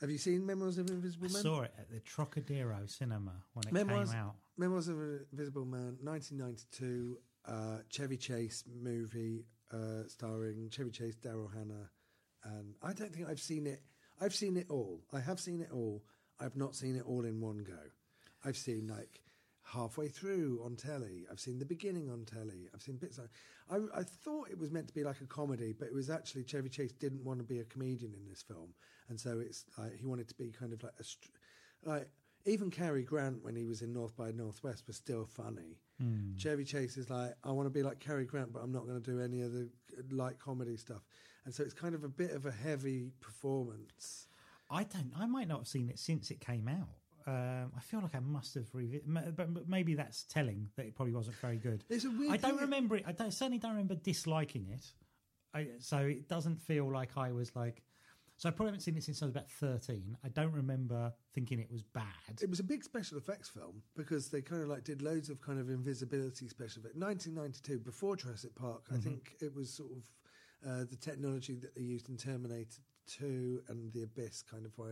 Have 0.00 0.10
you 0.10 0.16
seen 0.16 0.46
Memoirs 0.46 0.78
of 0.78 0.88
an 0.88 0.94
Invisible 0.94 1.26
Man? 1.28 1.32
I 1.32 1.34
Man? 1.34 1.42
saw 1.42 1.62
it 1.62 1.74
at 1.78 1.90
the 1.90 2.00
Trocadero 2.00 2.86
Cinema 2.88 3.32
when 3.52 3.66
it 3.66 3.72
Memoirs, 3.72 4.10
came 4.12 4.18
out. 4.20 4.34
Memoirs 4.56 4.88
of 4.88 4.96
an 4.98 5.26
Invisible 5.32 5.64
Man, 5.66 5.98
1992, 6.02 7.18
uh, 7.46 7.78
Chevy 7.90 8.16
Chase 8.16 8.64
movie 8.82 9.44
uh, 9.72 10.06
starring 10.06 10.70
Chevy 10.70 10.90
Chase, 10.90 11.16
Daryl 11.16 11.52
Hannah, 11.52 11.90
and 12.44 12.74
I 12.82 12.92
don't 12.92 13.12
think 13.12 13.28
I've 13.28 13.40
seen 13.40 13.66
it. 13.66 13.82
I've 14.20 14.34
seen 14.34 14.56
it 14.56 14.66
all. 14.70 15.02
I 15.12 15.20
have 15.20 15.40
seen 15.40 15.60
it 15.60 15.70
all. 15.72 16.04
I've 16.40 16.56
not 16.56 16.74
seen 16.74 16.96
it 16.96 17.04
all 17.06 17.24
in 17.24 17.40
one 17.40 17.58
go. 17.58 17.78
I've 18.44 18.56
seen 18.56 18.86
like 18.86 19.20
halfway 19.64 20.08
through 20.08 20.60
on 20.64 20.76
telly. 20.76 21.26
I've 21.30 21.40
seen 21.40 21.58
the 21.58 21.64
beginning 21.64 22.08
on 22.10 22.24
telly. 22.24 22.68
I've 22.74 22.82
seen 22.82 22.96
bits. 22.96 23.18
I, 23.70 23.76
I 23.94 24.02
thought 24.02 24.50
it 24.50 24.58
was 24.58 24.70
meant 24.70 24.88
to 24.88 24.94
be 24.94 25.04
like 25.04 25.20
a 25.20 25.26
comedy, 25.26 25.74
but 25.76 25.88
it 25.88 25.94
was 25.94 26.08
actually 26.08 26.44
Chevy 26.44 26.68
Chase 26.68 26.92
didn't 26.92 27.24
want 27.24 27.40
to 27.40 27.44
be 27.44 27.58
a 27.58 27.64
comedian 27.64 28.14
in 28.14 28.28
this 28.28 28.42
film, 28.42 28.74
and 29.08 29.18
so 29.18 29.40
it's 29.40 29.64
like 29.76 29.96
he 29.96 30.06
wanted 30.06 30.28
to 30.28 30.34
be 30.34 30.50
kind 30.50 30.72
of 30.72 30.82
like 30.82 30.94
a 31.00 31.88
like 31.88 32.08
even 32.44 32.70
Cary 32.70 33.02
Grant 33.02 33.42
when 33.42 33.56
he 33.56 33.64
was 33.64 33.82
in 33.82 33.92
North 33.92 34.16
by 34.16 34.30
Northwest 34.30 34.86
was 34.86 34.96
still 34.96 35.26
funny. 35.26 35.80
Chevy 36.36 36.64
Chase 36.64 36.96
is 36.96 37.08
like, 37.08 37.34
I 37.42 37.50
want 37.52 37.66
to 37.66 37.70
be 37.70 37.82
like 37.82 38.00
Cary 38.00 38.24
Grant, 38.26 38.52
but 38.52 38.60
I'm 38.62 38.72
not 38.72 38.86
going 38.86 39.00
to 39.00 39.10
do 39.10 39.20
any 39.20 39.42
of 39.42 39.52
the 39.52 39.68
light 40.10 40.38
comedy 40.38 40.76
stuff, 40.76 41.02
and 41.44 41.54
so 41.54 41.62
it's 41.62 41.72
kind 41.72 41.94
of 41.94 42.04
a 42.04 42.08
bit 42.08 42.32
of 42.32 42.44
a 42.46 42.52
heavy 42.52 43.12
performance. 43.20 44.28
I 44.70 44.82
don't. 44.84 45.12
I 45.18 45.26
might 45.26 45.48
not 45.48 45.58
have 45.60 45.68
seen 45.68 45.88
it 45.88 45.98
since 45.98 46.30
it 46.30 46.40
came 46.40 46.68
out. 46.68 46.88
Um, 47.28 47.72
I 47.76 47.80
feel 47.80 48.00
like 48.00 48.14
I 48.14 48.20
must 48.20 48.54
have 48.54 48.70
revi- 48.72 49.02
but, 49.04 49.52
but 49.52 49.68
maybe 49.68 49.94
that's 49.94 50.24
telling 50.24 50.68
that 50.76 50.86
it 50.86 50.94
probably 50.94 51.14
wasn't 51.14 51.36
very 51.36 51.56
good. 51.56 51.84
It's 51.88 52.04
a 52.04 52.10
weird 52.10 52.32
I 52.32 52.36
don't 52.36 52.60
remember 52.60 52.96
it. 52.96 53.04
I 53.06 53.12
don't, 53.12 53.32
certainly 53.32 53.58
don't 53.58 53.72
remember 53.72 53.96
disliking 53.96 54.68
it. 54.72 54.84
I, 55.54 55.68
so 55.78 55.98
it 55.98 56.28
doesn't 56.28 56.60
feel 56.60 56.90
like 56.92 57.16
I 57.16 57.32
was 57.32 57.54
like. 57.56 57.82
So 58.38 58.48
I 58.48 58.52
probably 58.52 58.70
haven't 58.70 58.80
seen 58.80 58.96
it 58.96 59.02
since 59.02 59.22
I 59.22 59.26
was 59.26 59.34
about 59.34 59.50
thirteen. 59.50 60.16
I 60.24 60.28
don't 60.28 60.52
remember 60.52 61.12
thinking 61.34 61.58
it 61.58 61.70
was 61.70 61.82
bad. 61.82 62.04
It 62.42 62.50
was 62.50 62.60
a 62.60 62.64
big 62.64 62.84
special 62.84 63.16
effects 63.16 63.48
film 63.48 63.82
because 63.96 64.28
they 64.28 64.42
kind 64.42 64.62
of 64.62 64.68
like 64.68 64.84
did 64.84 65.00
loads 65.00 65.30
of 65.30 65.40
kind 65.40 65.58
of 65.58 65.70
invisibility 65.70 66.48
special 66.48 66.82
effects. 66.82 66.96
1992, 66.96 67.78
before 67.78 68.16
Jurassic 68.16 68.54
Park, 68.54 68.82
I 68.92 68.98
think 68.98 69.36
it 69.40 69.54
was 69.54 69.72
sort 69.72 69.90
of 69.92 70.10
uh, 70.68 70.84
the 70.90 70.96
technology 70.96 71.54
that 71.54 71.74
they 71.74 71.82
used 71.82 72.08
in 72.08 72.16
Terminator 72.16 72.80
2 73.06 73.62
and 73.68 73.92
The 73.92 74.02
Abyss, 74.02 74.42
kind 74.42 74.66
of 74.66 74.72
why 74.76 74.88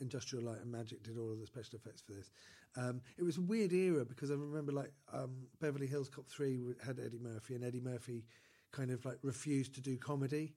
Industrial 0.00 0.44
Light 0.44 0.60
and 0.60 0.70
Magic 0.70 1.02
did 1.02 1.18
all 1.18 1.32
of 1.32 1.38
the 1.38 1.46
special 1.46 1.78
effects 1.78 2.02
for 2.02 2.12
this. 2.12 2.30
Um, 2.76 3.00
it 3.16 3.22
was 3.22 3.38
a 3.38 3.42
weird 3.42 3.72
era 3.72 4.04
because 4.04 4.30
I 4.30 4.34
remember 4.34 4.72
like 4.72 4.92
um, 5.12 5.46
Beverly 5.60 5.86
Hills 5.86 6.08
Cop 6.08 6.26
3 6.28 6.58
had 6.84 6.98
Eddie 6.98 7.20
Murphy, 7.20 7.54
and 7.54 7.64
Eddie 7.64 7.80
Murphy 7.80 8.24
kind 8.72 8.90
of 8.90 9.04
like 9.04 9.18
refused 9.22 9.74
to 9.76 9.80
do 9.80 9.96
comedy. 9.96 10.54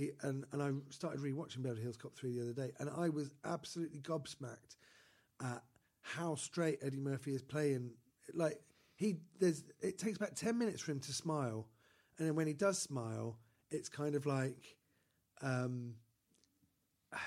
He 0.00 0.12
and, 0.22 0.46
and 0.52 0.62
I 0.62 0.70
started 0.88 1.20
rewatching 1.20 1.62
Beverly 1.62 1.82
Hills 1.82 1.98
Cop 1.98 2.14
3 2.16 2.32
the 2.32 2.40
other 2.40 2.52
day, 2.54 2.72
and 2.78 2.88
I 2.88 3.10
was 3.10 3.34
absolutely 3.44 4.00
gobsmacked 4.00 4.76
at 5.42 5.62
how 6.00 6.36
straight 6.36 6.78
Eddie 6.80 7.00
Murphy 7.00 7.34
is 7.34 7.42
playing. 7.42 7.90
Like 8.32 8.62
he, 8.96 9.16
there's 9.38 9.62
it 9.82 9.98
takes 9.98 10.16
about 10.16 10.36
ten 10.36 10.56
minutes 10.56 10.80
for 10.80 10.92
him 10.92 11.00
to 11.00 11.12
smile, 11.12 11.68
and 12.16 12.26
then 12.26 12.34
when 12.34 12.46
he 12.46 12.54
does 12.54 12.78
smile, 12.78 13.36
it's 13.70 13.90
kind 13.90 14.14
of 14.14 14.24
like, 14.24 14.74
um, 15.42 15.92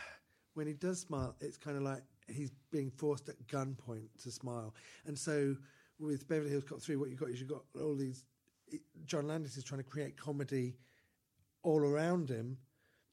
when 0.56 0.66
he 0.66 0.74
does 0.74 1.00
smile, 1.00 1.36
it's 1.42 1.58
kind 1.58 1.78
of 1.78 1.84
like 1.84 2.02
he's 2.28 2.52
being 2.72 2.90
forced 2.90 3.30
at 3.30 3.36
gunpoint 3.48 4.08
to 4.24 4.32
smile. 4.32 4.74
And 5.06 5.18
so 5.18 5.56
with 6.00 6.28
Beverly 6.28 6.50
Hills 6.50 6.64
Cop 6.64 6.82
three, 6.82 6.96
what 6.96 7.10
you 7.10 7.12
have 7.12 7.20
got 7.20 7.30
is 7.30 7.40
you've 7.40 7.50
got 7.50 7.66
all 7.80 7.96
these. 7.96 8.24
John 9.06 9.28
Landis 9.28 9.58
is 9.58 9.64
trying 9.64 9.84
to 9.84 9.88
create 9.88 10.18
comedy 10.18 10.74
all 11.64 11.80
around 11.80 12.30
him 12.30 12.58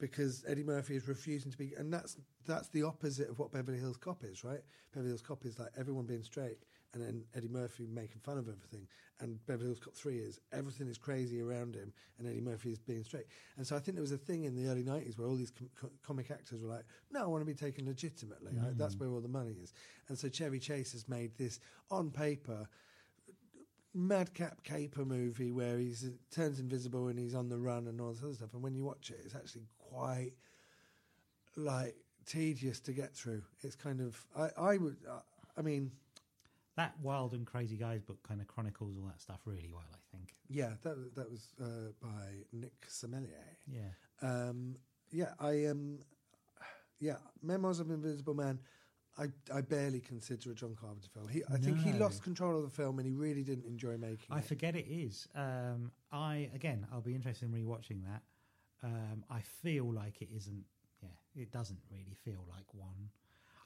because 0.00 0.44
Eddie 0.48 0.64
Murphy 0.64 0.96
is 0.96 1.06
refusing 1.06 1.52
to 1.52 1.58
be, 1.58 1.72
and 1.76 1.92
that's 1.92 2.16
that's 2.46 2.68
the 2.68 2.82
opposite 2.82 3.28
of 3.28 3.38
what 3.38 3.52
Beverly 3.52 3.78
Hills 3.78 3.98
Cop 3.98 4.24
is, 4.24 4.42
right? 4.42 4.60
Beverly 4.92 5.10
Hills 5.10 5.22
Cop 5.22 5.44
is 5.44 5.58
like 5.58 5.68
everyone 5.78 6.06
being 6.06 6.22
straight, 6.22 6.58
and 6.94 7.02
then 7.02 7.22
Eddie 7.36 7.48
Murphy 7.48 7.86
making 7.86 8.20
fun 8.22 8.38
of 8.38 8.48
everything, 8.48 8.88
and 9.20 9.44
Beverly 9.46 9.66
Hills 9.66 9.78
Cop 9.78 9.94
Three 9.94 10.18
is 10.18 10.40
everything 10.52 10.88
is 10.88 10.98
crazy 10.98 11.40
around 11.40 11.74
him, 11.74 11.92
and 12.18 12.26
Eddie 12.26 12.40
Murphy 12.40 12.72
is 12.72 12.78
being 12.78 13.04
straight. 13.04 13.26
And 13.58 13.66
so 13.66 13.76
I 13.76 13.78
think 13.78 13.94
there 13.94 14.02
was 14.02 14.12
a 14.12 14.18
thing 14.18 14.44
in 14.44 14.56
the 14.56 14.70
early 14.70 14.82
'90s 14.82 15.18
where 15.18 15.28
all 15.28 15.36
these 15.36 15.52
com- 15.52 15.70
co- 15.78 15.92
comic 16.02 16.30
actors 16.30 16.62
were 16.62 16.68
like, 16.68 16.84
"No, 17.10 17.22
I 17.22 17.26
want 17.26 17.42
to 17.42 17.46
be 17.46 17.54
taken 17.54 17.86
legitimately. 17.86 18.52
I, 18.58 18.70
that's 18.74 18.96
mm. 18.96 19.00
where 19.00 19.10
all 19.10 19.20
the 19.20 19.28
money 19.28 19.56
is." 19.62 19.74
And 20.08 20.18
so 20.18 20.28
Chevy 20.28 20.58
Chase 20.58 20.92
has 20.92 21.08
made 21.08 21.36
this 21.36 21.60
on 21.90 22.10
paper 22.10 22.68
madcap 23.94 24.62
caper 24.62 25.04
movie 25.04 25.50
where 25.50 25.78
he 25.78 25.94
turns 26.30 26.60
invisible 26.60 27.08
and 27.08 27.18
he's 27.18 27.34
on 27.34 27.48
the 27.48 27.58
run 27.58 27.88
and 27.88 28.00
all 28.00 28.12
this 28.12 28.22
other 28.22 28.34
stuff. 28.34 28.54
And 28.54 28.62
when 28.62 28.74
you 28.74 28.84
watch 28.84 29.10
it, 29.10 29.20
it's 29.24 29.34
actually 29.34 29.66
quite 29.78 30.32
like 31.56 31.96
tedious 32.26 32.80
to 32.80 32.92
get 32.92 33.14
through. 33.14 33.42
It's 33.62 33.76
kind 33.76 34.00
of 34.00 34.24
I 34.36 34.50
I 34.56 34.76
would 34.76 34.96
uh, 35.08 35.20
I 35.56 35.62
mean 35.62 35.90
that 36.76 36.94
Wild 37.02 37.32
and 37.32 37.46
Crazy 37.46 37.76
Guys 37.76 38.00
book 38.00 38.18
kind 38.26 38.40
of 38.40 38.46
chronicles 38.46 38.96
all 38.96 39.06
that 39.08 39.20
stuff 39.20 39.40
really 39.44 39.70
well. 39.72 39.84
I 39.92 40.16
think. 40.16 40.34
yeah 40.48 40.70
that 40.82 41.14
that 41.16 41.30
was 41.30 41.48
uh, 41.60 41.92
by 42.00 42.44
Nick 42.52 42.86
Semlyen. 42.88 43.26
Yeah. 43.66 43.90
Um, 44.22 44.76
yeah, 45.12 45.32
I 45.40 45.66
um, 45.66 45.98
yeah, 47.00 47.16
Memoirs 47.42 47.80
of 47.80 47.90
Invisible 47.90 48.34
Man. 48.34 48.60
I, 49.18 49.26
I 49.54 49.60
barely 49.60 50.00
consider 50.00 50.52
a 50.52 50.54
John 50.54 50.74
Carpenter 50.80 51.08
film. 51.12 51.28
He, 51.28 51.42
I 51.52 51.56
think 51.58 51.78
he 51.82 51.90
No. 51.92 51.98
lost 51.98 52.22
control 52.22 52.56
of 52.56 52.62
the 52.62 52.70
film 52.70 52.98
and 52.98 53.06
he 53.06 53.12
really 53.14 53.42
didn't 53.42 53.66
enjoy 53.66 53.96
making 53.98 54.26
it. 54.30 54.34
I 54.34 54.38
it. 54.38 54.44
forget 54.44 54.76
it 54.76 54.86
is. 54.88 55.28
Um, 55.34 55.90
I 56.12 56.48
again, 56.54 56.86
I'll 56.92 57.00
be 57.02 57.14
interested 57.14 57.46
in 57.46 57.54
rewatching 57.54 58.02
that. 58.04 58.22
Um, 58.82 59.24
I 59.30 59.40
feel 59.40 59.92
like 59.92 60.22
it 60.22 60.28
isn't. 60.34 60.64
Yeah, 61.02 61.08
it 61.42 61.50
doesn't 61.50 61.80
really 61.90 62.14
feel 62.24 62.44
like 62.48 62.72
one. 62.72 63.10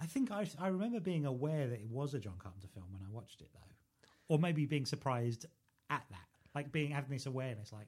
I 0.00 0.07
think 0.07 0.30
I 0.33 0.46
I 0.59 0.68
remember 0.68 0.98
being 0.98 1.24
aware 1.26 1.68
that 1.68 1.78
it 1.80 1.88
was 1.88 2.14
a 2.14 2.18
John 2.18 2.35
Carpenter 2.38 2.68
film 2.68 2.87
when 2.92 3.02
I 3.02 3.11
watched 3.12 3.40
it 3.40 3.50
though. 3.52 4.04
or 4.28 4.38
maybe 4.38 4.66
being 4.66 4.87
surprised 4.87 5.46
at 5.90 6.04
that, 6.11 6.28
like 6.54 6.72
being 6.72 6.90
having 6.90 7.11
this 7.11 7.26
awareness, 7.26 7.72
like 7.72 7.87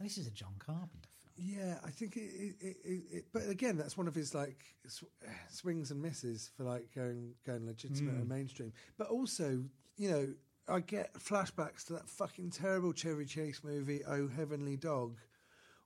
oh, 0.00 0.04
this 0.04 0.18
is 0.18 0.26
a 0.26 0.30
John 0.30 0.54
Carpenter 0.58 1.08
film. 1.17 1.17
Yeah, 1.40 1.76
I 1.84 1.90
think 1.90 2.16
it, 2.16 2.56
it, 2.60 2.76
it, 2.84 3.02
it, 3.10 3.24
but 3.32 3.48
again, 3.48 3.76
that's 3.76 3.96
one 3.96 4.08
of 4.08 4.14
his 4.14 4.34
like 4.34 4.64
sw- 4.88 5.04
swings 5.50 5.92
and 5.92 6.02
misses 6.02 6.50
for 6.56 6.64
like 6.64 6.88
going 6.94 7.34
going 7.46 7.64
legitimate 7.64 8.14
hmm. 8.14 8.20
and 8.20 8.28
mainstream. 8.28 8.72
But 8.96 9.08
also, 9.08 9.62
you 9.96 10.10
know, 10.10 10.28
I 10.68 10.80
get 10.80 11.14
flashbacks 11.14 11.86
to 11.86 11.92
that 11.94 12.08
fucking 12.08 12.50
terrible 12.50 12.92
Chevy 12.92 13.24
Chase 13.24 13.60
movie, 13.62 14.00
Oh 14.06 14.28
Heavenly 14.28 14.76
Dog, 14.76 15.18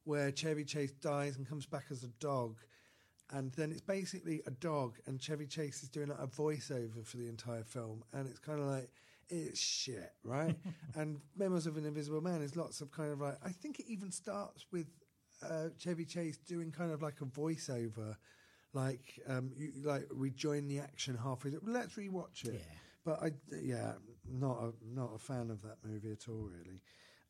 where 0.04 0.32
Chevy 0.32 0.64
Chase 0.64 0.92
dies 0.92 1.36
and 1.36 1.46
comes 1.46 1.66
back 1.66 1.84
as 1.90 2.02
a 2.02 2.08
dog. 2.18 2.56
And 3.30 3.52
then 3.52 3.70
it's 3.72 3.80
basically 3.80 4.42
a 4.46 4.50
dog, 4.50 4.98
and 5.06 5.20
Chevy 5.20 5.46
Chase 5.46 5.82
is 5.82 5.88
doing 5.88 6.08
like 6.08 6.18
a 6.18 6.26
voiceover 6.26 7.04
for 7.06 7.16
the 7.16 7.28
entire 7.28 7.64
film, 7.64 8.04
and 8.12 8.26
it's 8.26 8.38
kind 8.38 8.60
of 8.60 8.66
like 8.66 8.90
it's 9.28 9.60
shit, 9.60 10.12
right? 10.22 10.54
and 10.94 11.20
Memoirs 11.36 11.66
of 11.66 11.76
an 11.76 11.86
Invisible 11.86 12.20
Man 12.20 12.42
is 12.42 12.56
lots 12.56 12.80
of 12.80 12.90
kind 12.90 13.12
of 13.12 13.20
like 13.20 13.38
I 13.44 13.50
think 13.50 13.80
it 13.80 13.86
even 13.86 14.10
starts 14.10 14.66
with 14.70 14.86
uh, 15.48 15.68
Chevy 15.78 16.04
Chase 16.04 16.38
doing 16.38 16.70
kind 16.70 16.92
of 16.92 17.02
like 17.02 17.20
a 17.20 17.24
voiceover, 17.24 18.16
like 18.72 19.20
um, 19.28 19.52
you, 19.56 19.72
like 19.84 20.08
we 20.14 20.30
join 20.30 20.68
the 20.68 20.78
action 20.78 21.16
halfway. 21.16 21.50
through. 21.50 21.60
Let's 21.64 21.94
rewatch 21.94 22.44
it. 22.44 22.54
Yeah. 22.54 22.78
But 23.04 23.22
I 23.22 23.32
yeah, 23.60 23.92
not 24.30 24.58
a 24.62 24.72
not 24.84 25.10
a 25.14 25.18
fan 25.18 25.50
of 25.50 25.62
that 25.62 25.78
movie 25.84 26.12
at 26.12 26.28
all, 26.28 26.48
really. 26.48 26.80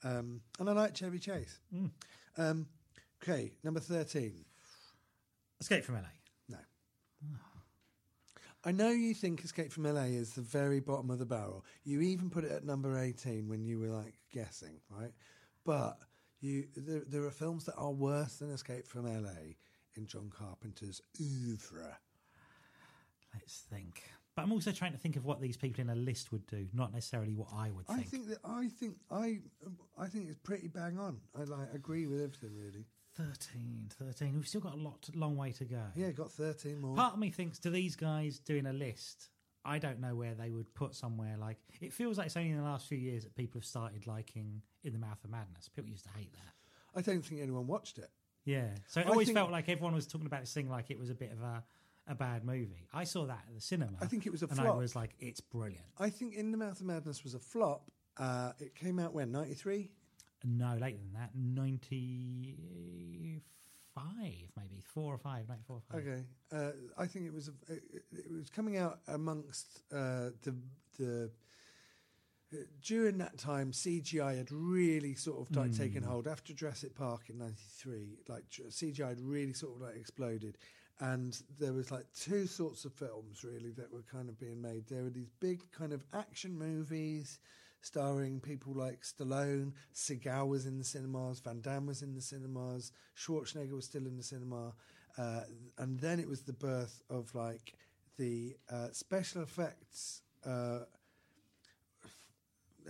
Um, 0.04 0.40
and 0.58 0.68
I 0.68 0.72
like 0.72 0.94
Chevy 0.94 1.18
Chase. 1.18 1.60
Um, 2.36 2.66
okay, 3.22 3.52
number 3.64 3.80
thirteen. 3.80 4.44
Escape 5.60 5.84
from 5.84 5.94
LA. 5.96 6.08
No. 6.48 6.58
I 8.64 8.70
know 8.70 8.90
you 8.90 9.14
think 9.14 9.44
Escape 9.44 9.72
from 9.72 9.84
LA 9.84 10.02
is 10.02 10.34
the 10.34 10.40
very 10.40 10.80
bottom 10.80 11.10
of 11.10 11.18
the 11.18 11.26
barrel. 11.26 11.64
You 11.84 12.00
even 12.00 12.30
put 12.30 12.44
it 12.44 12.52
at 12.52 12.64
number 12.64 12.96
18 12.96 13.48
when 13.48 13.64
you 13.64 13.80
were 13.80 13.88
like 13.88 14.14
guessing, 14.32 14.80
right? 14.88 15.10
But 15.64 15.98
you 16.42 16.66
there, 16.76 17.02
there 17.06 17.24
are 17.24 17.30
films 17.30 17.64
that 17.64 17.74
are 17.76 17.90
worse 17.90 18.36
than 18.36 18.50
Escape 18.50 18.86
from 18.86 19.06
LA 19.06 19.54
in 19.96 20.06
John 20.06 20.30
Carpenter's 20.30 21.00
oeuvre. 21.20 21.96
Let's 23.34 23.58
think. 23.70 24.02
But 24.34 24.42
I'm 24.42 24.52
also 24.52 24.72
trying 24.72 24.92
to 24.92 24.98
think 24.98 25.16
of 25.16 25.24
what 25.24 25.40
these 25.40 25.56
people 25.56 25.82
in 25.82 25.90
a 25.90 25.94
list 25.94 26.32
would 26.32 26.46
do, 26.46 26.66
not 26.72 26.92
necessarily 26.92 27.34
what 27.34 27.48
I 27.54 27.70
would 27.70 27.86
think. 27.86 28.00
I 28.00 28.02
think 28.02 28.28
that 28.28 28.38
I 28.44 28.68
think 28.68 28.94
I 29.10 29.40
I 29.98 30.06
think 30.06 30.28
it's 30.28 30.38
pretty 30.38 30.68
bang 30.68 30.98
on. 30.98 31.18
I 31.38 31.44
like 31.44 31.68
agree 31.74 32.06
with 32.06 32.20
everything 32.22 32.56
really. 32.56 32.86
13, 33.14 33.90
13. 33.98 34.34
We've 34.34 34.48
still 34.48 34.62
got 34.62 34.72
a 34.72 34.78
lot, 34.78 35.06
long 35.14 35.36
way 35.36 35.52
to 35.52 35.66
go. 35.66 35.82
Yeah, 35.94 36.10
got 36.12 36.32
13 36.32 36.80
more. 36.80 36.96
Part 36.96 37.12
of 37.12 37.18
me 37.18 37.30
thinks, 37.30 37.58
do 37.58 37.68
these 37.68 37.94
guys 37.94 38.38
doing 38.38 38.64
a 38.64 38.72
list? 38.72 39.28
I 39.66 39.78
don't 39.78 40.00
know 40.00 40.16
where 40.16 40.34
they 40.34 40.48
would 40.48 40.74
put 40.74 40.94
somewhere 40.94 41.36
like. 41.38 41.58
It 41.82 41.92
feels 41.92 42.16
like 42.16 42.28
it's 42.28 42.36
only 42.38 42.50
in 42.50 42.56
the 42.56 42.62
last 42.62 42.86
few 42.86 42.96
years 42.96 43.24
that 43.24 43.34
people 43.34 43.60
have 43.60 43.66
started 43.66 44.06
liking 44.06 44.62
In 44.84 44.92
the 44.92 44.98
Mouth 44.98 45.22
of 45.24 45.30
Madness. 45.30 45.68
People 45.68 45.90
used 45.90 46.04
to 46.04 46.10
hate 46.10 46.32
that. 46.34 46.52
I 46.98 47.02
don't 47.02 47.24
think 47.24 47.40
anyone 47.40 47.66
watched 47.66 47.98
it. 47.98 48.10
Yeah. 48.44 48.68
So 48.88 49.00
it 49.00 49.06
I 49.06 49.10
always 49.10 49.28
think- 49.28 49.38
felt 49.38 49.50
like 49.50 49.68
everyone 49.68 49.94
was 49.94 50.06
talking 50.06 50.26
about 50.26 50.40
this 50.40 50.52
thing 50.52 50.68
like 50.68 50.90
it 50.90 50.98
was 50.98 51.10
a 51.10 51.14
bit 51.14 51.32
of 51.32 51.40
a, 51.42 51.62
a 52.08 52.14
bad 52.14 52.44
movie. 52.44 52.88
I 52.92 53.04
saw 53.04 53.24
that 53.26 53.44
at 53.48 53.54
the 53.54 53.60
cinema. 53.60 53.96
I 54.00 54.06
think 54.06 54.26
it 54.26 54.32
was 54.32 54.42
a 54.42 54.48
flop. 54.48 54.58
and 54.58 54.68
I 54.68 54.72
was 54.76 54.94
like, 54.96 55.14
it's 55.20 55.40
brilliant. 55.40 55.86
I 55.98 56.10
think 56.10 56.34
In 56.34 56.50
the 56.50 56.58
Mouth 56.58 56.80
of 56.80 56.86
Madness 56.86 57.22
was 57.24 57.34
a 57.34 57.38
flop. 57.38 57.90
Uh, 58.18 58.52
it 58.58 58.74
came 58.74 58.98
out 58.98 59.14
when 59.14 59.30
93. 59.32 59.88
No, 60.44 60.76
later 60.80 60.98
than 60.98 61.12
that. 61.14 61.30
95, 61.36 62.58
maybe. 64.56 64.82
Four 64.92 65.14
or 65.14 65.18
five, 65.18 65.48
94 65.48 65.80
five. 65.90 66.00
Okay, 66.00 66.22
uh, 66.52 66.72
I 66.98 67.06
think 67.06 67.26
it 67.26 67.32
was 67.32 67.48
a, 67.48 67.52
it, 67.72 67.82
it 68.12 68.30
was 68.32 68.50
coming 68.50 68.76
out 68.76 68.98
amongst 69.08 69.82
uh, 69.92 70.30
the 70.42 70.54
the 70.98 71.30
during 72.82 73.18
that 73.18 73.38
time 73.38 73.72
CGI 73.72 74.36
had 74.36 74.50
really 74.50 75.14
sort 75.14 75.40
of 75.40 75.56
like 75.56 75.76
taken 75.76 76.02
hold 76.02 76.26
after 76.26 76.52
Jurassic 76.52 76.94
Park 76.94 77.22
in 77.28 77.38
'93. 77.38 78.18
Like 78.28 78.44
CGI 78.50 79.08
had 79.10 79.20
really 79.20 79.52
sort 79.52 79.76
of 79.76 79.82
like 79.82 79.96
exploded, 79.96 80.58
and 81.00 81.40
there 81.58 81.72
was 81.72 81.90
like 81.90 82.06
two 82.14 82.46
sorts 82.46 82.84
of 82.84 82.92
films 82.92 83.44
really 83.44 83.70
that 83.72 83.92
were 83.92 84.04
kind 84.10 84.28
of 84.28 84.38
being 84.38 84.60
made. 84.60 84.86
There 84.88 85.04
were 85.04 85.10
these 85.10 85.30
big 85.40 85.62
kind 85.72 85.92
of 85.92 86.04
action 86.12 86.58
movies. 86.58 87.38
Starring 87.84 88.38
people 88.38 88.72
like 88.72 89.02
Stallone, 89.02 89.72
Seagal 89.92 90.46
was 90.46 90.66
in 90.66 90.78
the 90.78 90.84
cinemas, 90.84 91.40
Van 91.40 91.60
Damme 91.60 91.86
was 91.86 92.02
in 92.02 92.14
the 92.14 92.20
cinemas, 92.20 92.92
Schwarzenegger 93.16 93.72
was 93.72 93.86
still 93.86 94.06
in 94.06 94.16
the 94.16 94.22
cinema, 94.22 94.72
uh, 95.18 95.40
and 95.78 95.98
then 95.98 96.20
it 96.20 96.28
was 96.28 96.42
the 96.42 96.52
birth 96.52 97.02
of 97.10 97.34
like 97.34 97.74
the 98.18 98.54
uh, 98.70 98.86
special 98.92 99.42
effects 99.42 100.22
uh, 100.46 100.80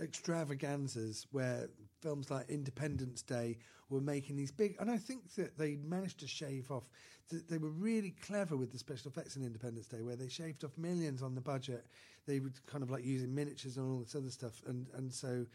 extravaganzas 0.01 1.27
where 1.31 1.69
films 2.01 2.29
like 2.29 2.49
Independence 2.49 3.21
Day 3.21 3.57
were 3.89 4.01
making 4.01 4.35
these 4.35 4.51
big, 4.51 4.75
and 4.79 4.89
I 4.89 4.97
think 4.97 5.33
that 5.35 5.57
they 5.57 5.77
managed 5.77 6.19
to 6.21 6.27
shave 6.27 6.71
off. 6.71 6.89
th- 7.29 7.43
They 7.47 7.57
were 7.57 7.69
really 7.69 8.11
clever 8.11 8.57
with 8.57 8.71
the 8.71 8.79
special 8.79 9.09
effects 9.11 9.35
in 9.35 9.45
Independence 9.45 9.87
Day, 9.87 10.01
where 10.01 10.15
they 10.15 10.27
shaved 10.27 10.63
off 10.63 10.77
millions 10.77 11.21
on 11.21 11.35
the 11.35 11.41
budget. 11.41 11.85
They 12.25 12.39
would 12.39 12.65
kind 12.65 12.83
of 12.83 12.91
like 12.91 13.05
using 13.05 13.33
miniatures 13.33 13.77
and 13.77 13.89
all 13.89 13.99
this 13.99 14.15
other 14.15 14.31
stuff, 14.31 14.61
and 14.67 14.87
and 14.95 15.13
so 15.13 15.45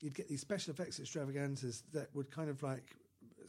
you'd 0.00 0.14
get 0.14 0.28
these 0.28 0.40
special 0.40 0.72
effects 0.72 0.98
extravaganzas 0.98 1.82
that 1.92 2.08
would 2.14 2.30
kind 2.30 2.50
of 2.50 2.62
like 2.62 2.96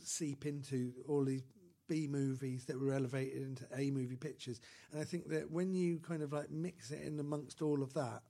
seep 0.04 0.46
into 0.46 0.94
all 1.08 1.24
these 1.24 1.44
B 1.88 2.08
movies 2.08 2.66
that 2.66 2.80
were 2.80 2.94
elevated 2.94 3.42
into 3.42 3.66
A 3.76 3.92
movie 3.92 4.16
pictures. 4.16 4.62
And 4.92 5.02
I 5.02 5.04
think 5.04 5.28
that 5.30 5.50
when 5.52 5.74
you 5.74 6.00
kind 6.00 6.22
of 6.22 6.34
like 6.34 6.50
mix 6.50 6.92
it 6.92 7.02
in 7.02 7.20
amongst 7.20 7.62
all 7.62 7.84
of 7.84 7.94
that, 7.94 8.22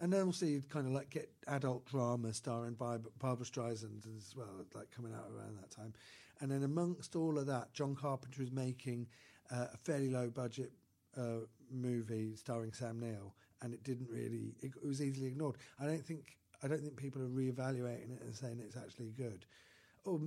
and 0.00 0.12
then 0.12 0.22
also 0.22 0.46
you'd 0.46 0.68
kind 0.68 0.86
of 0.86 0.92
like 0.92 1.10
get 1.10 1.30
adult 1.48 1.86
drama 1.86 2.32
starring 2.32 2.74
Barbra 2.74 3.46
Streisand 3.46 4.06
as 4.16 4.34
well, 4.36 4.64
like 4.74 4.90
coming 4.90 5.12
out 5.14 5.30
around 5.34 5.56
that 5.56 5.70
time. 5.70 5.92
And 6.40 6.50
then 6.50 6.64
amongst 6.64 7.16
all 7.16 7.38
of 7.38 7.46
that, 7.46 7.72
John 7.72 7.94
Carpenter 7.94 8.42
is 8.42 8.52
making 8.52 9.06
uh, 9.50 9.66
a 9.72 9.76
fairly 9.78 10.10
low 10.10 10.28
budget 10.28 10.72
uh, 11.16 11.46
movie 11.70 12.36
starring 12.36 12.72
Sam 12.72 13.00
Neill, 13.00 13.34
and 13.62 13.72
it 13.72 13.82
didn't 13.84 14.08
really. 14.10 14.54
It, 14.60 14.72
it 14.82 14.86
was 14.86 15.00
easily 15.00 15.28
ignored. 15.28 15.56
I 15.80 15.86
don't 15.86 16.04
think. 16.04 16.36
I 16.62 16.68
don't 16.68 16.80
think 16.80 16.96
people 16.96 17.22
are 17.22 17.28
reevaluating 17.28 18.16
it 18.16 18.22
and 18.22 18.34
saying 18.34 18.60
it's 18.64 18.76
actually 18.76 19.12
good. 19.16 19.44
Or, 20.04 20.20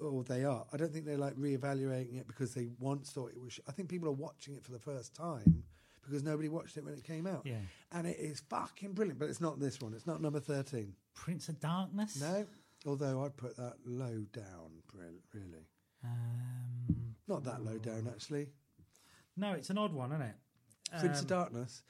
or, 0.00 0.24
they 0.24 0.44
are. 0.44 0.66
I 0.72 0.76
don't 0.76 0.92
think 0.92 1.06
they're 1.06 1.16
like 1.16 1.36
reevaluating 1.36 2.18
it 2.18 2.26
because 2.26 2.52
they 2.52 2.68
once 2.80 3.10
thought 3.10 3.30
it 3.30 3.40
was. 3.40 3.54
sh- 3.54 3.60
I 3.68 3.72
think 3.72 3.88
people 3.88 4.08
are 4.08 4.12
watching 4.12 4.54
it 4.54 4.64
for 4.64 4.72
the 4.72 4.78
first 4.78 5.14
time 5.14 5.62
because 6.06 6.22
nobody 6.22 6.48
watched 6.48 6.76
it 6.76 6.84
when 6.84 6.94
it 6.94 7.04
came 7.04 7.26
out. 7.26 7.42
Yeah. 7.44 7.56
And 7.92 8.06
it 8.06 8.18
is 8.18 8.40
fucking 8.50 8.92
brilliant, 8.92 9.18
but 9.18 9.28
it's 9.28 9.40
not 9.40 9.58
this 9.60 9.80
one. 9.80 9.94
It's 9.94 10.06
not 10.06 10.20
number 10.20 10.40
13. 10.40 10.92
Prince 11.14 11.48
of 11.48 11.60
Darkness? 11.60 12.20
No, 12.20 12.46
although 12.86 13.24
I'd 13.24 13.36
put 13.36 13.56
that 13.56 13.74
low 13.86 14.24
down, 14.32 14.70
re- 14.92 15.20
really. 15.32 15.66
Um, 16.04 17.14
Not 17.28 17.44
that 17.44 17.64
low 17.64 17.78
down, 17.78 18.08
actually. 18.12 18.48
no, 19.36 19.52
it's 19.52 19.70
an 19.70 19.78
odd 19.78 19.92
one, 19.92 20.10
isn't 20.12 20.22
it? 20.22 20.34
Prince 21.00 21.18
of 21.22 21.24
Um, 21.24 21.38
Darkness. 21.38 21.82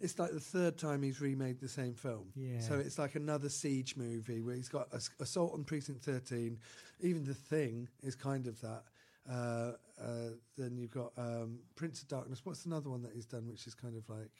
It's 0.00 0.18
like 0.18 0.30
the 0.30 0.40
third 0.40 0.78
time 0.78 1.02
he's 1.02 1.20
remade 1.20 1.60
the 1.60 1.68
same 1.68 1.94
film. 1.94 2.30
Yeah. 2.34 2.60
So 2.60 2.74
it's 2.78 2.98
like 2.98 3.14
another 3.16 3.48
siege 3.50 3.96
movie 3.96 4.40
where 4.40 4.54
he's 4.54 4.68
got 4.68 4.88
Assault 5.20 5.52
on 5.52 5.64
Precinct 5.64 6.02
13. 6.04 6.58
Even 7.00 7.24
The 7.24 7.34
Thing 7.34 7.88
is 8.02 8.14
kind 8.14 8.46
of 8.46 8.58
that. 8.62 8.84
Uh, 9.30 9.72
uh, 10.00 10.30
then 10.56 10.76
you've 10.76 10.90
got 10.92 11.12
um, 11.16 11.58
Prince 11.74 12.02
of 12.02 12.08
Darkness. 12.08 12.40
What's 12.44 12.64
another 12.66 12.90
one 12.90 13.02
that 13.02 13.12
he's 13.12 13.26
done, 13.26 13.46
which 13.48 13.66
is 13.66 13.74
kind 13.74 13.96
of 13.96 14.08
like 14.08 14.30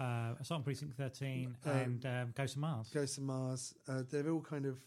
Uh, 0.00 0.34
Assault 0.40 0.58
on 0.60 0.64
Precinct 0.64 0.94
13 0.96 1.56
Um, 1.64 1.72
and 1.72 2.06
um, 2.06 2.32
Ghost 2.36 2.54
of 2.56 2.60
Mars. 2.62 2.88
Ghosts 2.92 3.18
of 3.18 3.24
Mars. 3.24 3.74
Uh, 3.86 4.02
they're 4.10 4.28
all 4.30 4.40
kind 4.40 4.66
of, 4.66 4.78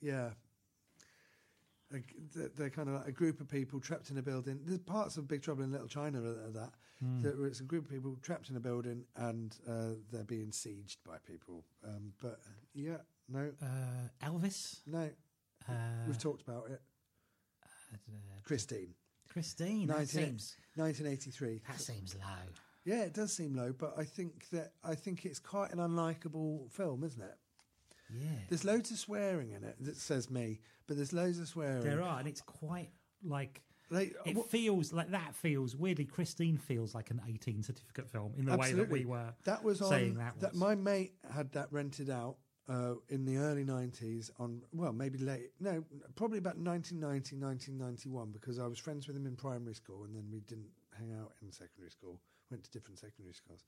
yeah. 0.00 0.30
A 1.92 1.98
they're- 2.56 2.70
kind 2.70 2.88
of 2.88 2.94
like 2.96 3.06
a 3.08 3.12
group 3.12 3.40
of 3.40 3.48
people 3.48 3.78
trapped 3.80 4.10
in 4.10 4.18
a 4.18 4.22
building. 4.22 4.60
There's 4.64 4.78
parts 4.80 5.16
of 5.16 5.28
Big 5.28 5.42
Trouble 5.42 5.62
in 5.64 5.70
Little 5.72 5.86
China 5.88 6.20
are 6.22 6.46
are 6.46 6.50
that. 6.52 6.72
That 7.22 7.38
it's 7.44 7.60
a 7.60 7.64
group 7.64 7.84
of 7.84 7.90
people 7.90 8.16
trapped 8.22 8.48
in 8.48 8.56
a 8.56 8.60
building 8.60 9.04
and 9.16 9.54
uh, 9.68 9.90
they're 10.10 10.24
being 10.24 10.50
sieged 10.52 10.96
by 11.04 11.18
people. 11.26 11.62
Um, 11.86 12.14
but 12.22 12.40
yeah, 12.72 12.96
no, 13.28 13.52
Uh, 13.60 14.08
Elvis. 14.26 14.80
no. 14.86 15.10
Uh, 15.68 15.72
We've 16.06 16.18
talked 16.18 16.40
about 16.48 16.70
it. 16.70 16.80
Uh, 18.08 18.40
Christine, 18.44 18.94
Christine. 19.28 19.86
That 19.88 19.98
19 19.98 20.06
seems, 20.06 20.56
1983. 20.76 21.62
that 21.68 21.80
seems 21.80 22.14
low. 22.14 22.52
Yeah, 22.84 23.02
it 23.02 23.14
does 23.14 23.32
seem 23.32 23.54
low, 23.54 23.72
but 23.76 23.94
I 23.98 24.04
think 24.04 24.48
that 24.50 24.72
I 24.84 24.94
think 24.94 25.24
it's 25.24 25.38
quite 25.38 25.72
an 25.72 25.78
unlikable 25.78 26.70
film, 26.70 27.02
isn't 27.04 27.22
it? 27.22 27.36
Yeah. 28.14 28.28
There's 28.48 28.64
loads 28.64 28.90
of 28.90 28.98
swearing 28.98 29.52
in 29.52 29.64
it. 29.64 29.76
That 29.80 29.96
says 29.96 30.30
me, 30.30 30.60
but 30.86 30.96
there's 30.96 31.12
loads 31.14 31.38
of 31.38 31.48
swearing. 31.48 31.82
There 31.82 32.02
are, 32.02 32.18
and 32.18 32.28
it's 32.28 32.42
quite 32.42 32.90
like. 33.22 33.62
Like, 33.90 34.14
It 34.24 34.34
what- 34.34 34.50
feels 34.50 34.92
like 34.94 35.10
that 35.10 35.34
feels 35.34 35.76
weirdly. 35.76 36.06
Christine 36.06 36.56
feels 36.56 36.94
like 36.94 37.10
an 37.10 37.20
18 37.28 37.62
certificate 37.62 38.08
film 38.08 38.32
in 38.36 38.46
the 38.46 38.56
way 38.56 38.72
that 38.72 38.88
we 38.90 39.04
were 39.04 39.34
That 39.44 39.62
was 39.62 39.82
on. 39.82 39.90
saying 39.90 40.14
that 40.14 40.40
was. 40.40 40.54
my 40.54 40.74
mate 40.74 41.12
had 41.30 41.52
that 41.52 41.70
rented 41.70 42.08
out 42.08 42.36
uh, 42.68 42.94
in 43.08 43.24
the 43.24 43.36
early 43.36 43.64
nineties. 43.64 44.30
On 44.38 44.62
well, 44.72 44.92
maybe 44.92 45.18
late. 45.18 45.50
No, 45.60 45.84
probably 46.16 46.38
about 46.38 46.56
1990, 46.56 47.36
1991, 47.36 48.30
because 48.32 48.58
I 48.58 48.66
was 48.66 48.78
friends 48.78 49.06
with 49.06 49.16
him 49.16 49.26
in 49.26 49.36
primary 49.36 49.74
school, 49.74 50.04
and 50.04 50.14
then 50.14 50.24
we 50.32 50.40
didn't 50.40 50.70
hang 50.98 51.12
out 51.12 51.32
in 51.42 51.50
secondary 51.52 51.90
school. 51.90 52.20
Went 52.50 52.64
to 52.64 52.70
different 52.70 52.98
secondary 52.98 53.34
schools. 53.34 53.64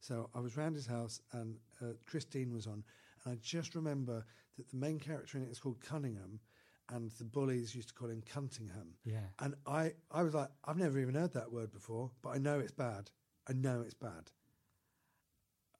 So 0.00 0.30
I 0.34 0.40
was 0.40 0.56
round 0.56 0.74
his 0.74 0.86
house, 0.86 1.20
and 1.32 1.56
uh, 1.82 1.92
Christine 2.06 2.52
was 2.52 2.66
on, 2.66 2.82
And 3.24 3.34
I 3.34 3.38
just 3.42 3.74
remember 3.74 4.24
that 4.56 4.68
the 4.70 4.76
main 4.76 4.98
character 4.98 5.36
in 5.36 5.44
it 5.44 5.50
is 5.50 5.58
called 5.58 5.80
Cunningham, 5.80 6.40
and 6.88 7.10
the 7.12 7.24
bullies 7.24 7.74
used 7.74 7.88
to 7.88 7.94
call 7.94 8.08
him 8.08 8.22
Cuntingham. 8.22 8.94
Yeah. 9.04 9.18
And 9.38 9.54
I, 9.66 9.92
I 10.10 10.22
was 10.22 10.34
like, 10.34 10.48
I've 10.64 10.78
never 10.78 10.98
even 10.98 11.14
heard 11.14 11.34
that 11.34 11.52
word 11.52 11.70
before, 11.70 12.10
but 12.22 12.30
I 12.30 12.38
know 12.38 12.58
it's 12.58 12.72
bad. 12.72 13.10
I 13.48 13.52
know 13.52 13.82
it's 13.82 13.94
bad. 13.94 14.30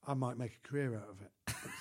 I 0.07 0.15
might 0.15 0.39
make 0.39 0.59
a 0.65 0.69
career 0.69 0.97
out 0.97 1.11
of 1.11 1.21
it. 1.21 1.31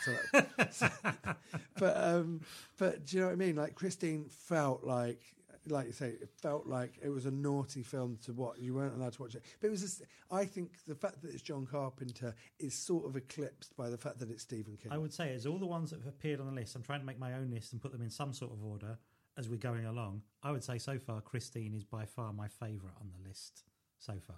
So, 0.04 0.42
so- 0.72 0.89
but 1.78 1.98
um, 1.98 2.42
but 2.78 3.06
do 3.06 3.18
you 3.18 3.22
know 3.22 3.28
what 3.28 3.34
I 3.34 3.38
mean? 3.38 3.56
Like 3.56 3.76
Christine 3.76 4.26
felt 4.30 4.84
like, 4.84 5.22
like 5.68 5.88
you 5.88 5.94
say, 5.94 6.10
it 6.10 6.30
felt 6.42 6.68
like 6.68 6.94
it 7.02 7.10
was 7.10 7.26
a 7.26 7.32
naughty 7.32 7.84
film 7.84 8.18
to 8.26 8.34
watch. 8.34 8.58
You 8.60 8.74
weren't 8.74 8.96
allowed 8.96 9.13
to 9.13 9.22
watch 9.22 9.36
it. 9.36 9.44
But 9.60 9.68
it 9.68 9.72
was. 9.72 9.82
Just, 9.82 10.04
I 10.32 10.46
think 10.46 10.72
the 10.88 10.96
fact 10.96 11.22
that 11.22 11.32
it's 11.32 11.42
John 11.42 11.65
Carpenter 11.65 12.34
is 12.60 12.74
sort 12.74 13.06
of 13.06 13.15
eclipsed 13.15 13.76
by 13.76 13.89
the 13.89 13.98
fact 13.98 14.20
that 14.20 14.30
it's 14.30 14.44
Stephen 14.44 14.78
King. 14.82 14.92
I 14.92 14.98
would 14.98 15.13
say, 15.13 15.34
as 15.34 15.46
all 15.46 15.58
the 15.60 15.65
ones 15.65 15.92
that 15.92 15.98
have 16.00 16.08
appeared 16.08 16.39
on 16.39 16.46
the 16.48 16.54
list, 16.54 16.76
I'm 16.76 16.84
trying 16.84 17.00
to 17.02 17.06
make 17.06 17.20
my 17.20 17.34
own 17.34 17.52
list 17.52 17.74
and 17.74 17.82
put 17.82 17.92
them 17.92 18.02
in 18.02 18.10
some 18.10 18.34
sort 18.34 18.52
of 18.52 18.63
order 18.63 18.98
as 19.38 19.48
we're 19.48 19.58
going 19.58 19.86
along. 19.86 20.22
I 20.44 20.52
would 20.52 20.63
say 20.63 20.78
so 20.78 20.98
far, 21.00 21.22
Christine 21.22 21.74
is 21.74 21.84
by 21.84 22.06
far 22.06 22.34
my 22.34 22.48
favourite 22.48 22.96
on 23.00 23.10
the 23.18 23.28
list 23.28 23.63
so 24.00 24.13
far. 24.26 24.36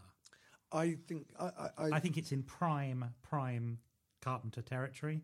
I 0.74 0.98
think 1.08 1.28
I, 1.40 1.46
I, 1.46 1.70
I, 1.78 1.90
I 1.94 2.00
think 2.00 2.18
it's 2.18 2.32
in 2.32 2.44
prime 2.44 3.06
prime 3.24 3.80
Carpenter 4.22 4.62
territory. 4.62 5.22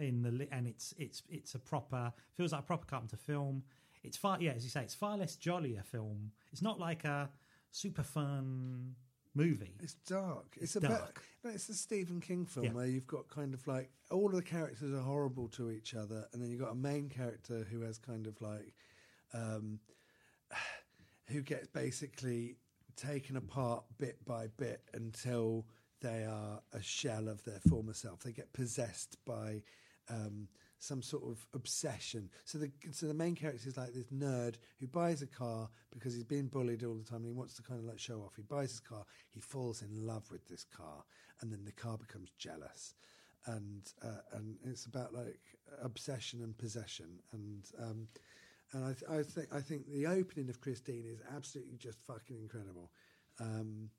In 0.00 0.22
the 0.22 0.48
and 0.50 0.66
it's 0.66 0.94
it's 0.98 1.22
it's 1.28 1.54
a 1.54 1.58
proper 1.58 2.12
feels 2.34 2.52
like 2.52 2.62
a 2.62 2.64
proper 2.64 2.86
Carpenter 2.86 3.16
film. 3.16 3.62
It's 4.02 4.16
far 4.16 4.38
yeah, 4.40 4.52
as 4.52 4.64
you 4.64 4.70
say, 4.70 4.82
it's 4.82 4.94
far 4.94 5.16
less 5.16 5.36
jolly 5.36 5.76
a 5.76 5.82
film. 5.82 6.32
It's 6.52 6.62
not 6.62 6.80
like 6.80 7.04
a 7.04 7.28
super 7.70 8.02
fun 8.02 8.94
movie. 9.34 9.76
It's 9.80 9.94
dark. 10.06 10.56
It's, 10.60 10.74
It's 10.74 10.86
dark. 10.86 11.22
No, 11.44 11.50
it's 11.50 11.68
a 11.68 11.74
Stephen 11.74 12.20
King 12.20 12.46
film 12.46 12.66
Yeah. 12.66 12.72
where 12.72 12.86
you've 12.86 13.06
got 13.06 13.28
kind 13.28 13.52
of 13.54 13.66
like 13.66 13.90
all 14.10 14.26
of 14.26 14.34
the 14.34 14.42
characters 14.42 14.92
are 14.92 15.02
horrible 15.02 15.48
to 15.48 15.70
each 15.70 15.94
other, 15.94 16.26
and 16.32 16.42
then 16.42 16.50
you've 16.50 16.60
got 16.60 16.72
a 16.72 16.74
main 16.74 17.08
character 17.08 17.66
who 17.70 17.82
has 17.82 17.98
kind 17.98 18.26
of 18.26 18.40
like, 18.40 18.72
um, 19.34 19.78
who 21.26 21.42
gets 21.42 21.68
basically 21.68 22.56
taken 22.96 23.36
apart 23.36 23.84
bit 23.98 24.24
by 24.24 24.48
bit 24.56 24.82
until 24.94 25.66
they 26.00 26.24
are 26.24 26.60
a 26.72 26.82
shell 26.82 27.28
of 27.28 27.44
their 27.44 27.60
former 27.68 27.92
self. 27.92 28.20
They 28.20 28.32
get 28.32 28.52
possessed 28.52 29.16
by. 29.26 29.62
Um, 30.10 30.48
some 30.80 31.02
sort 31.02 31.22
of 31.24 31.46
obsession. 31.54 32.30
So 32.44 32.58
the 32.58 32.70
so 32.90 33.06
the 33.06 33.14
main 33.14 33.36
character 33.36 33.68
is 33.68 33.76
like 33.76 33.92
this 33.92 34.06
nerd 34.06 34.54
who 34.80 34.86
buys 34.86 35.22
a 35.22 35.26
car 35.26 35.68
because 35.92 36.14
he's 36.14 36.24
been 36.24 36.48
bullied 36.48 36.82
all 36.82 36.94
the 36.94 37.04
time 37.04 37.18
and 37.18 37.26
he 37.26 37.32
wants 37.32 37.54
to 37.56 37.62
kind 37.62 37.78
of 37.78 37.86
like 37.86 37.98
show 37.98 38.20
off. 38.20 38.32
He 38.34 38.42
buys 38.42 38.70
his 38.70 38.80
car, 38.80 39.04
he 39.28 39.40
falls 39.40 39.82
in 39.82 40.06
love 40.06 40.24
with 40.32 40.48
this 40.48 40.64
car, 40.64 41.04
and 41.40 41.52
then 41.52 41.64
the 41.64 41.72
car 41.72 41.98
becomes 41.98 42.30
jealous, 42.38 42.94
and 43.46 43.92
uh, 44.02 44.22
and 44.32 44.56
it's 44.64 44.86
about 44.86 45.12
like 45.14 45.38
obsession 45.82 46.42
and 46.42 46.56
possession, 46.56 47.20
and 47.32 47.64
um, 47.78 48.08
and 48.72 48.84
I, 48.84 48.92
th- 48.92 49.10
I 49.10 49.22
think 49.22 49.48
I 49.52 49.60
think 49.60 49.90
the 49.92 50.06
opening 50.06 50.48
of 50.48 50.60
Christine 50.60 51.04
is 51.06 51.20
absolutely 51.36 51.76
just 51.76 52.00
fucking 52.06 52.38
incredible. 52.40 52.90
Um, 53.38 53.90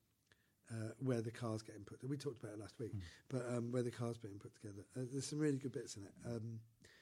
uh, 0.70 0.92
where 1.00 1.22
the 1.22 1.32
car's 1.32 1.62
getting 1.62 1.84
put. 1.84 2.00
We 2.08 2.18
talked 2.18 2.42
about 2.44 2.54
it 2.54 2.60
last 2.60 2.80
week, 2.80 2.94
but 3.30 3.46
um, 3.50 3.72
where 3.72 3.84
the 3.84 3.92
car's 3.92 4.18
being 4.18 4.40
put 4.40 4.56
together. 4.56 4.86
Uh, 4.96 5.02
there's 5.12 5.28
some 5.28 5.40
really 5.40 5.58
good 5.58 5.72
bits 5.74 5.96
in 5.98 6.04
it. 6.04 6.14
Um, 6.26 6.60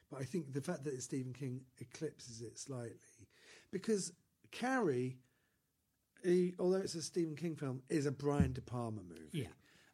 but 0.09 0.21
I 0.21 0.23
think 0.23 0.53
the 0.53 0.61
fact 0.61 0.83
that 0.85 0.93
it's 0.93 1.05
Stephen 1.05 1.33
King 1.33 1.61
eclipses 1.79 2.41
it 2.41 2.57
slightly 2.57 2.95
because 3.71 4.11
Carrie, 4.51 5.17
he, 6.23 6.55
although 6.59 6.77
it's 6.77 6.95
a 6.95 7.01
Stephen 7.01 7.35
King 7.35 7.55
film, 7.55 7.81
is 7.89 8.05
a 8.05 8.11
Brian 8.11 8.53
De 8.53 8.61
Palma 8.61 9.01
movie. 9.07 9.29
Yeah. 9.31 9.47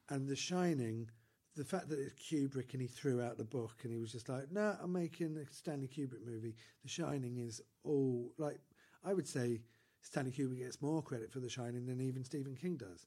And 0.09 0.27
The 0.27 0.35
Shining, 0.35 1.09
the 1.55 1.65
fact 1.65 1.89
that 1.89 1.99
it's 1.99 2.13
Kubrick 2.13 2.73
and 2.73 2.81
he 2.81 2.87
threw 2.87 3.21
out 3.21 3.37
the 3.37 3.43
book 3.43 3.79
and 3.83 3.91
he 3.91 3.99
was 3.99 4.11
just 4.11 4.29
like, 4.29 4.51
no, 4.51 4.75
I'm 4.81 4.93
making 4.93 5.37
a 5.37 5.53
Stanley 5.53 5.87
Kubrick 5.87 6.25
movie. 6.25 6.55
The 6.83 6.89
Shining 6.89 7.37
is 7.37 7.61
all 7.83 8.31
like, 8.37 8.59
I 9.03 9.13
would 9.13 9.27
say 9.27 9.61
Stanley 10.05 10.31
Kubrick 10.31 10.59
gets 10.59 10.81
more 10.81 11.01
credit 11.01 11.31
for 11.31 11.39
The 11.39 11.49
Shining 11.49 11.85
than 11.87 11.99
even 11.99 12.23
Stephen 12.23 12.55
King 12.55 12.77
does. 12.77 13.05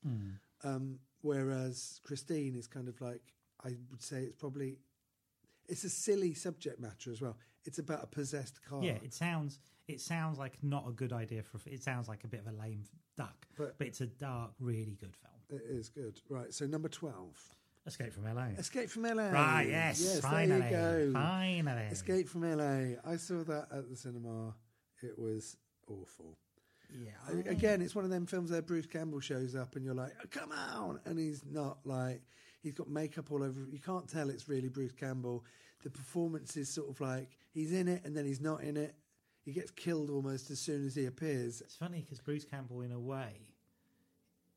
Um, 0.65 0.99
whereas 1.23 2.01
Christine 2.03 2.57
is 2.57 2.67
kind 2.67 2.89
of 2.89 3.01
like, 3.01 3.23
I 3.65 3.77
would 3.91 4.03
say 4.03 4.23
it's 4.25 4.35
probably, 4.37 4.79
it's 5.69 5.85
a 5.85 5.89
silly 5.89 6.35
subject 6.35 6.81
matter 6.81 7.11
as 7.13 7.21
well. 7.21 7.37
It's 7.65 7.79
about 7.79 8.03
a 8.03 8.07
possessed 8.09 8.61
car. 8.69 8.83
Yeah, 8.83 8.99
it 9.05 9.15
sounds 9.15 9.59
it 9.87 10.01
sounds 10.03 10.39
like 10.39 10.59
not 10.63 10.85
a 10.87 10.93
good 10.93 11.13
idea 11.15 11.43
for. 11.43 11.59
It 11.67 11.83
sounds 11.83 12.09
like 12.09 12.25
a 12.25 12.27
bit 12.29 12.41
of 12.41 12.47
a 12.49 12.57
lame 12.61 12.85
duck, 13.17 13.47
But- 13.57 13.79
but, 13.79 13.87
it's 13.87 14.01
a 14.03 14.07
dark, 14.07 14.53
really 14.61 14.97
good 15.01 15.15
film. 15.17 15.61
It 15.61 15.65
is 15.67 15.89
good. 15.89 16.21
Right. 16.29 16.53
So 16.53 16.67
number 16.67 16.89
12. 16.89 17.55
Escape 17.87 18.13
from 18.13 18.25
LA. 18.25 18.49
Escape 18.59 18.91
from 18.91 19.05
LA. 19.05 19.31
Right, 19.31 19.67
yes, 19.69 20.03
yes 20.03 20.21
finally, 20.21 20.61
There 20.61 21.01
you 21.07 21.07
go. 21.07 21.13
finally. 21.15 21.87
Escape 21.87 22.29
from 22.29 22.43
LA. 22.43 22.97
I 23.03 23.17
saw 23.17 23.43
that 23.45 23.69
at 23.73 23.89
the 23.89 23.97
cinema. 23.97 24.55
It 25.03 25.19
was 25.19 25.57
awful. 25.87 26.37
Yeah, 26.91 27.11
I- 27.27 27.49
Again, 27.51 27.83
it's 27.83 27.95
one 27.95 28.05
of 28.05 28.11
them 28.11 28.27
films 28.27 28.51
where 28.51 28.63
Bruce 28.63 28.87
Campbell 28.87 29.21
shows 29.21 29.55
up 29.55 29.77
and 29.77 29.85
you're 29.85 29.95
like, 29.95 30.13
oh, 30.23 30.27
come 30.31 30.53
on. 30.53 31.01
And 31.05 31.19
he's 31.19 31.45
not 31.45 31.79
like, 31.85 32.23
he's 32.63 32.73
got 32.75 32.89
makeup 32.89 33.31
all 33.31 33.43
over. 33.43 33.61
You 33.71 33.79
can't 33.79 34.09
tell 34.09 34.31
it's 34.31 34.49
really 34.49 34.69
Bruce 34.69 34.93
Campbell. 34.93 35.45
The 35.83 35.91
performance 35.91 36.57
is 36.57 36.69
sort 36.69 36.89
of 36.89 37.01
like 37.01 37.37
he's 37.53 37.73
in 37.73 37.89
it 37.89 38.05
and 38.05 38.17
then 38.17 38.25
he's 38.25 38.41
not 38.41 38.63
in 38.63 38.77
it. 38.77 38.95
He 39.45 39.53
gets 39.53 39.71
killed 39.71 40.11
almost 40.11 40.51
as 40.51 40.61
soon 40.61 40.85
as 40.87 40.95
he 40.95 41.07
appears. 41.07 41.61
It's 41.61 41.77
funny 41.77 42.01
because 42.03 42.21
Bruce 42.21 42.45
Campbell, 42.45 42.83
in 42.83 42.93
a 42.93 42.99
way, 43.01 43.55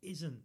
isn't. 0.02 0.42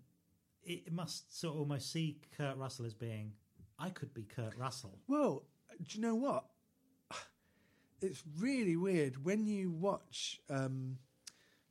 It 0.62 0.92
must 0.92 1.38
sort 1.38 1.54
of 1.54 1.60
almost 1.60 1.92
see 1.92 2.18
Kurt 2.36 2.56
Russell 2.56 2.86
as 2.86 2.94
being. 2.94 3.32
I 3.78 3.90
could 3.90 4.12
be 4.12 4.22
Kurt 4.24 4.56
Russell. 4.56 4.98
Well, 5.06 5.44
do 5.82 5.96
you 5.98 6.00
know 6.02 6.14
what? 6.14 6.44
It's 8.02 8.22
really 8.38 8.76
weird 8.76 9.24
when 9.24 9.46
you 9.46 9.70
watch, 9.70 10.38
um, 10.50 10.98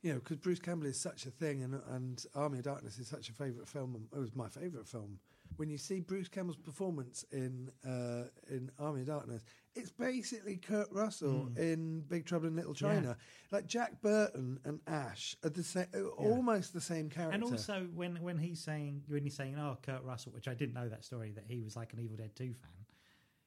you 0.06 0.12
know, 0.12 0.20
because 0.20 0.36
Bruce 0.36 0.60
Campbell 0.60 0.86
is 0.86 1.00
such 1.00 1.26
a 1.26 1.30
thing, 1.30 1.64
and 1.64 1.80
and 1.90 2.24
Army 2.36 2.58
of 2.58 2.64
Darkness 2.64 2.96
is 3.00 3.08
such 3.08 3.28
a 3.28 3.32
favourite 3.32 3.68
film. 3.68 4.06
It 4.14 4.18
was 4.20 4.36
my 4.36 4.48
favourite 4.48 4.86
film. 4.86 5.18
When 5.56 5.68
you 5.68 5.78
see 5.78 5.98
Bruce 5.98 6.28
Campbell's 6.28 6.56
performance 6.56 7.24
in 7.32 7.70
uh, 7.84 8.28
in 8.48 8.70
Army 8.78 9.00
of 9.00 9.08
Darkness, 9.08 9.42
it's 9.74 9.90
basically 9.90 10.58
Kurt 10.58 10.86
Russell 10.92 11.46
hmm. 11.46 11.60
in 11.60 12.00
Big 12.02 12.24
Trouble 12.24 12.46
in 12.46 12.54
Little 12.54 12.72
China. 12.72 13.16
Like 13.50 13.66
Jack 13.66 14.00
Burton 14.00 14.60
and 14.64 14.78
Ash 14.86 15.34
are 15.42 15.50
the 15.50 15.64
same, 15.64 15.86
uh, 15.92 16.02
almost 16.16 16.72
the 16.72 16.80
same 16.80 17.10
character. 17.10 17.34
And 17.34 17.42
also 17.42 17.88
when 17.92 18.22
when 18.22 18.38
he's 18.38 18.60
saying 18.60 19.02
when 19.08 19.24
he's 19.24 19.34
saying 19.34 19.56
oh 19.58 19.76
Kurt 19.82 20.04
Russell, 20.04 20.30
which 20.30 20.46
I 20.46 20.54
didn't 20.54 20.74
know 20.74 20.88
that 20.88 21.04
story 21.04 21.32
that 21.32 21.46
he 21.48 21.62
was 21.62 21.74
like 21.74 21.94
an 21.94 21.98
Evil 21.98 22.16
Dead 22.16 22.30
Two 22.36 22.54
fan, 22.54 22.86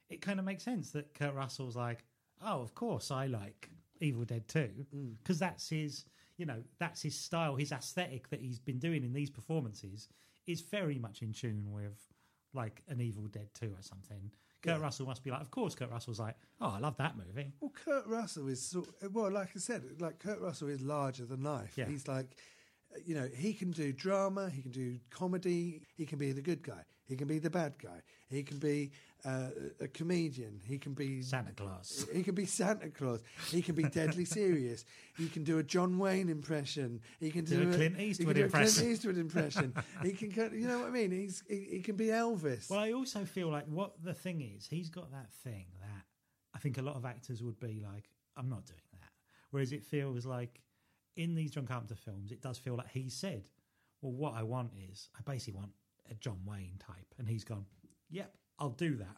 it 0.09 0.19
kind 0.19 0.39
of 0.39 0.45
makes 0.45 0.65
sense 0.65 0.91
that 0.91 1.13
Kurt 1.13 1.33
Russell's 1.35 1.77
like 1.77 2.03
oh 2.43 2.59
of 2.59 2.75
course 2.75 3.11
I 3.11 3.27
like 3.27 3.69
Evil 4.01 4.25
Dead 4.25 4.45
Two 4.49 4.69
hmm. 4.91 5.11
because 5.23 5.39
that's 5.39 5.69
his 5.69 6.03
you 6.39 6.45
know 6.45 6.63
that's 6.79 7.01
his 7.01 7.15
style, 7.15 7.55
his 7.55 7.71
aesthetic 7.71 8.29
that 8.29 8.39
he's 8.39 8.59
been 8.59 8.79
doing 8.79 9.03
in 9.03 9.13
these 9.13 9.29
performances 9.29 10.07
is 10.47 10.61
very 10.61 10.97
much 10.97 11.21
in 11.21 11.33
tune 11.33 11.71
with 11.71 11.99
like 12.53 12.81
an 12.87 13.01
Evil 13.01 13.27
Dead 13.27 13.49
Two 13.53 13.67
or 13.77 13.81
something. 13.81 14.31
Kurt 14.61 14.81
Russell 14.81 15.05
must 15.05 15.23
be 15.23 15.31
like, 15.31 15.41
of 15.41 15.51
course, 15.51 15.73
Kurt 15.73 15.89
Russell's 15.89 16.19
like, 16.19 16.35
oh, 16.59 16.73
I 16.75 16.79
love 16.79 16.97
that 16.97 17.15
movie. 17.15 17.53
Well, 17.61 17.71
Kurt 17.71 18.05
Russell 18.07 18.47
is 18.47 18.61
sort 18.61 18.89
well, 19.11 19.31
like 19.31 19.49
I 19.55 19.59
said, 19.59 19.83
like 19.99 20.19
Kurt 20.19 20.39
Russell 20.39 20.69
is 20.69 20.81
larger 20.81 21.25
than 21.25 21.43
life. 21.43 21.73
Yeah. 21.77 21.85
He's 21.85 22.07
like, 22.07 22.37
you 23.05 23.15
know, 23.15 23.29
he 23.35 23.53
can 23.53 23.71
do 23.71 23.91
drama, 23.91 24.49
he 24.49 24.61
can 24.61 24.71
do 24.71 24.97
comedy, 25.09 25.81
he 25.95 26.05
can 26.05 26.17
be 26.17 26.31
the 26.31 26.41
good 26.41 26.63
guy, 26.63 26.83
he 27.09 27.15
can 27.15 27.27
be 27.27 27.39
the 27.39 27.49
bad 27.49 27.73
guy, 27.81 28.01
he 28.29 28.43
can 28.43 28.59
be 28.59 28.91
uh, 29.25 29.47
a 29.81 29.87
comedian, 29.87 30.61
he 30.63 30.77
can 30.77 30.93
be 30.93 31.21
Santa 31.21 31.51
Claus. 31.51 32.05
He 32.13 32.23
can 32.23 32.35
be 32.35 32.45
Santa 32.45 32.89
Claus. 32.89 33.21
He 33.49 33.61
can 33.61 33.75
be 33.75 33.83
deadly 33.83 34.25
serious. 34.39 34.85
He 35.17 35.27
can 35.27 35.43
do 35.43 35.57
a 35.57 35.63
John 35.63 35.97
Wayne 35.97 36.29
impression. 36.29 37.01
He 37.19 37.31
can 37.31 37.43
do, 37.45 37.65
Do 37.65 37.71
a 37.71 37.73
Clint 37.73 37.99
Eastwood 37.99 38.35
do 38.35 38.43
impression. 38.43 38.73
Clint 38.73 38.91
Eastwood 38.91 39.17
impression. 39.17 39.73
he 40.03 40.11
can, 40.11 40.31
you 40.53 40.67
know 40.67 40.79
what 40.79 40.87
I 40.87 40.91
mean? 40.91 41.11
He's 41.11 41.43
he, 41.49 41.67
he 41.71 41.79
can 41.81 41.95
be 41.95 42.07
Elvis. 42.07 42.69
Well, 42.69 42.79
I 42.79 42.93
also 42.93 43.25
feel 43.25 43.49
like 43.49 43.65
what 43.65 44.01
the 44.03 44.13
thing 44.13 44.41
is, 44.55 44.67
he's 44.67 44.89
got 44.89 45.11
that 45.11 45.33
thing 45.43 45.65
that 45.81 46.05
I 46.55 46.59
think 46.59 46.77
a 46.77 46.81
lot 46.83 46.95
of 46.95 47.05
actors 47.05 47.41
would 47.41 47.59
be 47.59 47.81
like, 47.83 48.09
I'm 48.37 48.49
not 48.49 48.65
doing 48.65 48.79
that. 48.93 49.09
Whereas 49.51 49.73
it 49.73 49.83
feels 49.83 50.25
like 50.25 50.61
in 51.15 51.35
these 51.35 51.51
John 51.51 51.65
Carpenter 51.65 51.95
films, 51.95 52.31
it 52.31 52.41
does 52.41 52.57
feel 52.57 52.75
like 52.75 52.91
he 52.91 53.09
said, 53.09 53.49
well, 54.01 54.13
what 54.13 54.33
I 54.35 54.43
want 54.43 54.71
is, 54.91 55.09
I 55.17 55.21
basically 55.29 55.57
want 55.57 55.71
a 56.11 56.15
John 56.15 56.39
Wayne 56.45 56.77
type. 56.79 57.13
And 57.17 57.27
he's 57.27 57.43
gone, 57.43 57.65
yep, 58.09 58.33
I'll 58.57 58.69
do 58.69 58.95
that. 58.97 59.17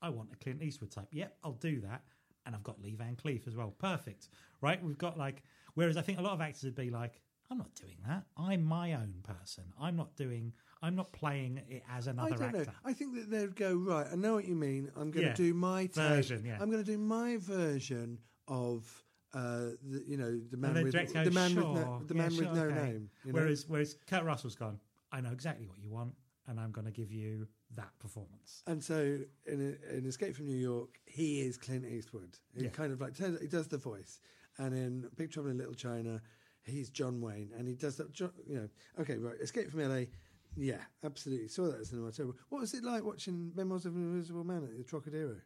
I 0.00 0.10
want 0.10 0.30
a 0.32 0.36
Clint 0.36 0.62
Eastwood 0.62 0.90
type. 0.90 1.08
Yep, 1.12 1.36
I'll 1.42 1.52
do 1.52 1.80
that. 1.80 2.02
And 2.46 2.54
I've 2.54 2.62
got 2.62 2.80
Lee 2.80 2.94
Van 2.94 3.16
Cleef 3.16 3.46
as 3.46 3.56
well. 3.56 3.74
Perfect. 3.78 4.28
Right? 4.60 4.82
We've 4.82 4.96
got 4.98 5.18
like, 5.18 5.42
whereas 5.74 5.96
I 5.96 6.02
think 6.02 6.18
a 6.18 6.22
lot 6.22 6.32
of 6.32 6.40
actors 6.40 6.64
would 6.64 6.74
be 6.74 6.90
like, 6.90 7.20
I'm 7.50 7.58
not 7.58 7.74
doing 7.74 7.96
that. 8.06 8.24
I'm 8.36 8.62
my 8.62 8.92
own 8.92 9.14
person. 9.22 9.64
I'm 9.80 9.96
not 9.96 10.14
doing, 10.16 10.52
I'm 10.82 10.94
not 10.94 11.12
playing 11.12 11.62
it 11.68 11.82
as 11.90 12.06
I 12.06 12.12
another 12.12 12.36
know. 12.36 12.58
actor. 12.58 12.72
I 12.84 12.92
think 12.92 13.14
that 13.14 13.30
they'd 13.30 13.56
go 13.56 13.74
right. 13.74 14.06
I 14.10 14.16
know 14.16 14.34
what 14.34 14.46
you 14.46 14.54
mean. 14.54 14.90
I'm 14.96 15.10
going 15.10 15.24
to 15.24 15.30
Yeah. 15.30 15.34
do 15.34 15.54
my 15.54 15.86
take. 15.86 15.94
Version, 15.94 16.44
yeah. 16.44 16.58
I'm 16.60 16.70
going 16.70 16.84
to 16.84 16.90
do 16.90 16.98
my 16.98 17.38
version 17.38 18.18
of 18.48 19.02
uh, 19.34 19.70
the 19.82 20.02
you 20.06 20.16
know 20.16 20.38
the 20.50 20.56
man 20.56 20.74
with 20.82 20.92
goes, 20.92 21.12
the 21.12 21.30
man 21.30 21.52
sure, 21.52 21.72
with 21.72 21.82
no, 21.82 22.02
the 22.06 22.14
yeah, 22.14 22.20
man 22.22 22.30
sure, 22.30 22.44
with 22.44 22.54
no 22.54 22.62
okay. 22.64 22.74
name. 22.74 23.10
you 23.24 23.32
know? 23.32 23.40
Whereas, 23.40 23.64
whereas 23.68 23.96
Kurt 24.06 24.24
Russell's 24.24 24.54
gone, 24.54 24.78
I 25.12 25.20
know 25.20 25.32
exactly 25.32 25.66
what 25.66 25.78
you 25.78 25.90
want, 25.90 26.14
and 26.48 26.58
I'm 26.58 26.72
going 26.72 26.86
to 26.86 26.90
give 26.92 27.12
you 27.12 27.46
that 27.76 27.90
performance. 28.00 28.62
And 28.66 28.82
so 28.82 29.18
in, 29.46 29.78
in 29.92 30.06
Escape 30.06 30.34
from 30.34 30.46
New 30.46 30.56
York, 30.56 30.98
he 31.06 31.40
is 31.42 31.56
Clint 31.56 31.84
Eastwood. 31.86 32.36
He 32.56 32.64
Yeah. 32.64 32.70
kind 32.70 32.92
of 32.92 33.00
like 33.00 33.14
turns- 33.14 33.40
he 33.40 33.46
does 33.46 33.68
the 33.68 33.78
voice, 33.78 34.18
and 34.56 34.74
in 34.74 35.08
Big 35.16 35.30
Trouble 35.30 35.50
in 35.50 35.58
Little 35.58 35.74
China, 35.74 36.20
he's 36.64 36.90
John 36.90 37.20
Wayne, 37.20 37.50
and 37.56 37.68
he 37.68 37.74
does 37.74 37.96
that. 37.96 38.18
You 38.18 38.30
know, 38.48 38.68
okay, 39.00 39.16
right. 39.18 39.36
Escape 39.40 39.70
from 39.70 39.80
L.A. 39.80 40.08
Yeah, 40.56 40.80
absolutely. 41.04 41.48
Saw 41.48 41.66
that 41.70 41.80
at 41.80 41.86
cinema. 41.86 42.10
Terrible. 42.10 42.36
What 42.48 42.62
was 42.62 42.74
it 42.74 42.82
like 42.82 43.04
watching 43.04 43.52
Memoirs 43.54 43.86
of 43.86 43.94
an 43.94 44.02
Invisible 44.02 44.42
Man 44.44 44.64
at 44.64 44.76
the 44.76 44.82
Trocadero? 44.84 45.36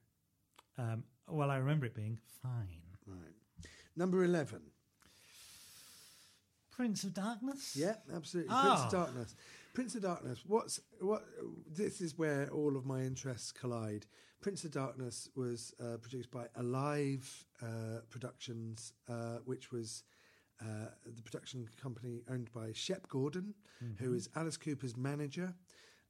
Um, 0.79 1.05
well, 1.29 1.51
I 1.51 1.57
remember 1.57 1.85
it 1.87 1.95
being 1.95 2.19
fine. 2.43 2.81
Right. 3.07 3.67
Number 3.97 4.25
eleven. 4.25 4.63
Prince 6.71 7.05
of 7.05 7.13
Darkness? 7.15 7.77
Yeah, 7.77 7.97
absolutely. 8.15 8.51
Ah. 8.55 8.63
Prince 8.63 8.81
of 8.85 8.91
Darkness. 9.01 9.35
Prince 9.73 9.95
of 9.95 10.03
Darkness. 10.03 10.41
What's 10.47 10.81
what? 11.01 11.25
This 11.67 12.01
is 12.01 12.19
where 12.19 12.49
all 12.51 12.77
of 12.77 12.85
my 12.85 13.01
interests 13.03 13.53
collide. 13.53 14.07
Prince 14.41 14.65
of 14.65 14.71
Darkness 14.73 15.29
was 15.35 15.73
uh, 15.81 15.97
produced 15.97 16.31
by 16.31 16.47
Alive 16.57 17.47
uh, 17.63 18.01
Productions, 18.11 18.93
uh, 19.09 19.39
which 19.45 19.73
was 19.73 20.03
uh, 20.61 20.91
the 21.07 21.23
production 21.23 21.69
company 21.81 22.23
owned 22.31 22.53
by 22.53 22.73
Shep 22.75 23.09
Gordon, 23.09 23.55
who 23.99 24.13
is 24.15 24.29
Alice 24.37 24.57
Cooper's 24.57 24.97
manager. 24.97 25.55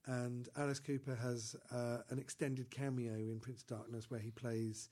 And 0.06 0.48
Alice 0.56 0.80
Cooper 0.80 1.14
has 1.14 1.54
uh, 1.70 1.98
an 2.10 2.18
extended 2.18 2.70
cameo 2.70 3.14
in 3.14 3.38
Prince 3.38 3.62
of 3.62 3.68
Darkness 3.68 4.10
where 4.10 4.20
he 4.20 4.32
plays 4.32 4.88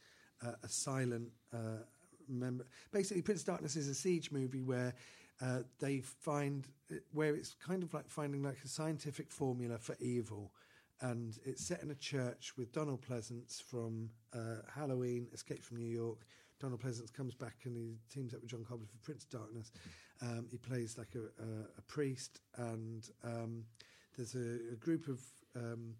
uh, 0.46 0.52
a 0.62 0.68
silent 0.68 1.30
uh, 1.52 1.82
member. 2.28 2.64
Basically, 2.92 3.22
Prince 3.22 3.40
of 3.40 3.46
Darkness 3.46 3.74
is 3.74 3.88
a 3.88 3.94
siege 3.94 4.30
movie 4.30 4.62
where 4.62 4.94
uh, 5.42 5.60
they 5.78 6.00
find 6.00 6.66
where 7.12 7.34
it's 7.34 7.54
kind 7.54 7.82
of 7.82 7.94
like 7.94 8.08
finding 8.08 8.42
like 8.42 8.58
a 8.64 8.68
scientific 8.68 9.30
formula 9.30 9.78
for 9.78 9.96
evil, 10.00 10.52
and 11.00 11.38
it's 11.44 11.64
set 11.64 11.82
in 11.82 11.90
a 11.90 11.94
church 11.94 12.52
with 12.56 12.72
Donald 12.72 13.00
Pleasence 13.00 13.62
from 13.62 14.10
uh, 14.34 14.62
Halloween, 14.74 15.28
Escape 15.32 15.62
from 15.62 15.78
New 15.78 15.88
York. 15.88 16.18
Donald 16.60 16.82
Pleasence 16.82 17.10
comes 17.10 17.34
back 17.34 17.56
and 17.64 17.74
he 17.74 17.96
teams 18.12 18.34
up 18.34 18.42
with 18.42 18.50
John 18.50 18.64
Carpenter 18.64 18.92
for 18.92 18.98
Prince 18.98 19.24
of 19.24 19.30
Darkness. 19.30 19.72
Um, 20.20 20.46
he 20.50 20.58
plays 20.58 20.98
like 20.98 21.14
a, 21.14 21.42
a, 21.42 21.48
a 21.78 21.82
priest, 21.88 22.40
and 22.56 23.08
um, 23.24 23.64
there's 24.16 24.34
a, 24.34 24.72
a 24.72 24.76
group 24.76 25.08
of 25.08 25.20
um, 25.56 25.94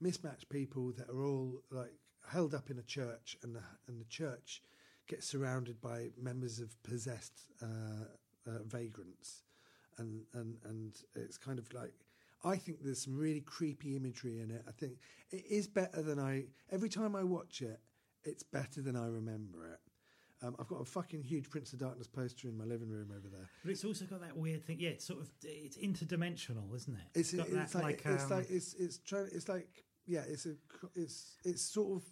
mismatched 0.00 0.48
people 0.48 0.92
that 0.98 1.08
are 1.08 1.22
all 1.24 1.62
like 1.70 1.92
held 2.28 2.54
up 2.54 2.70
in 2.70 2.78
a 2.78 2.82
church, 2.82 3.36
and 3.44 3.54
the, 3.54 3.62
and 3.86 4.00
the 4.00 4.06
church 4.06 4.62
gets 5.06 5.28
surrounded 5.28 5.80
by 5.80 6.08
members 6.20 6.58
of 6.58 6.82
possessed 6.82 7.42
uh, 7.62 8.06
uh, 8.46 8.62
vagrants, 8.64 9.42
and 9.98 10.22
and 10.34 10.56
and 10.64 10.96
it's 11.14 11.38
kind 11.38 11.58
of 11.58 11.72
like. 11.72 11.92
I 12.46 12.56
think 12.56 12.84
there's 12.84 13.02
some 13.02 13.16
really 13.16 13.40
creepy 13.40 13.96
imagery 13.96 14.40
in 14.40 14.50
it. 14.50 14.62
I 14.68 14.72
think 14.72 14.98
it 15.30 15.44
is 15.48 15.66
better 15.66 16.02
than 16.02 16.18
I. 16.18 16.44
Every 16.70 16.90
time 16.90 17.16
I 17.16 17.24
watch 17.24 17.62
it, 17.62 17.80
it's 18.22 18.42
better 18.42 18.82
than 18.82 18.96
I 18.96 19.06
remember 19.06 19.66
it. 19.72 19.80
Um, 20.42 20.54
I've 20.58 20.68
got 20.68 20.80
a 20.82 20.84
fucking 20.84 21.22
huge 21.22 21.48
Prince 21.48 21.72
of 21.72 21.78
Darkness 21.78 22.06
poster 22.06 22.48
in 22.48 22.58
my 22.58 22.64
living 22.64 22.90
room 22.90 23.10
over 23.16 23.28
there. 23.28 23.48
But 23.62 23.70
it's 23.70 23.84
also 23.84 24.04
got 24.04 24.20
that 24.20 24.36
weird 24.36 24.62
thing. 24.66 24.76
Yeah, 24.78 24.90
it's 24.90 25.06
sort 25.06 25.20
of 25.20 25.30
it's 25.42 25.78
interdimensional, 25.78 26.74
isn't 26.74 26.94
it? 26.94 27.18
It's 27.18 27.32
got 27.32 27.48
it's 27.48 27.72
that, 27.72 27.82
like, 27.82 28.02
it's 28.04 28.24
um, 28.24 28.30
like 28.30 28.50
it's 28.50 28.74
it's 28.74 28.98
trying 28.98 29.28
it's 29.32 29.48
like 29.48 29.68
yeah 30.06 30.22
it's 30.28 30.44
a 30.44 30.54
it's 30.94 31.36
it's 31.44 31.62
sort 31.62 31.96
of 31.96 32.02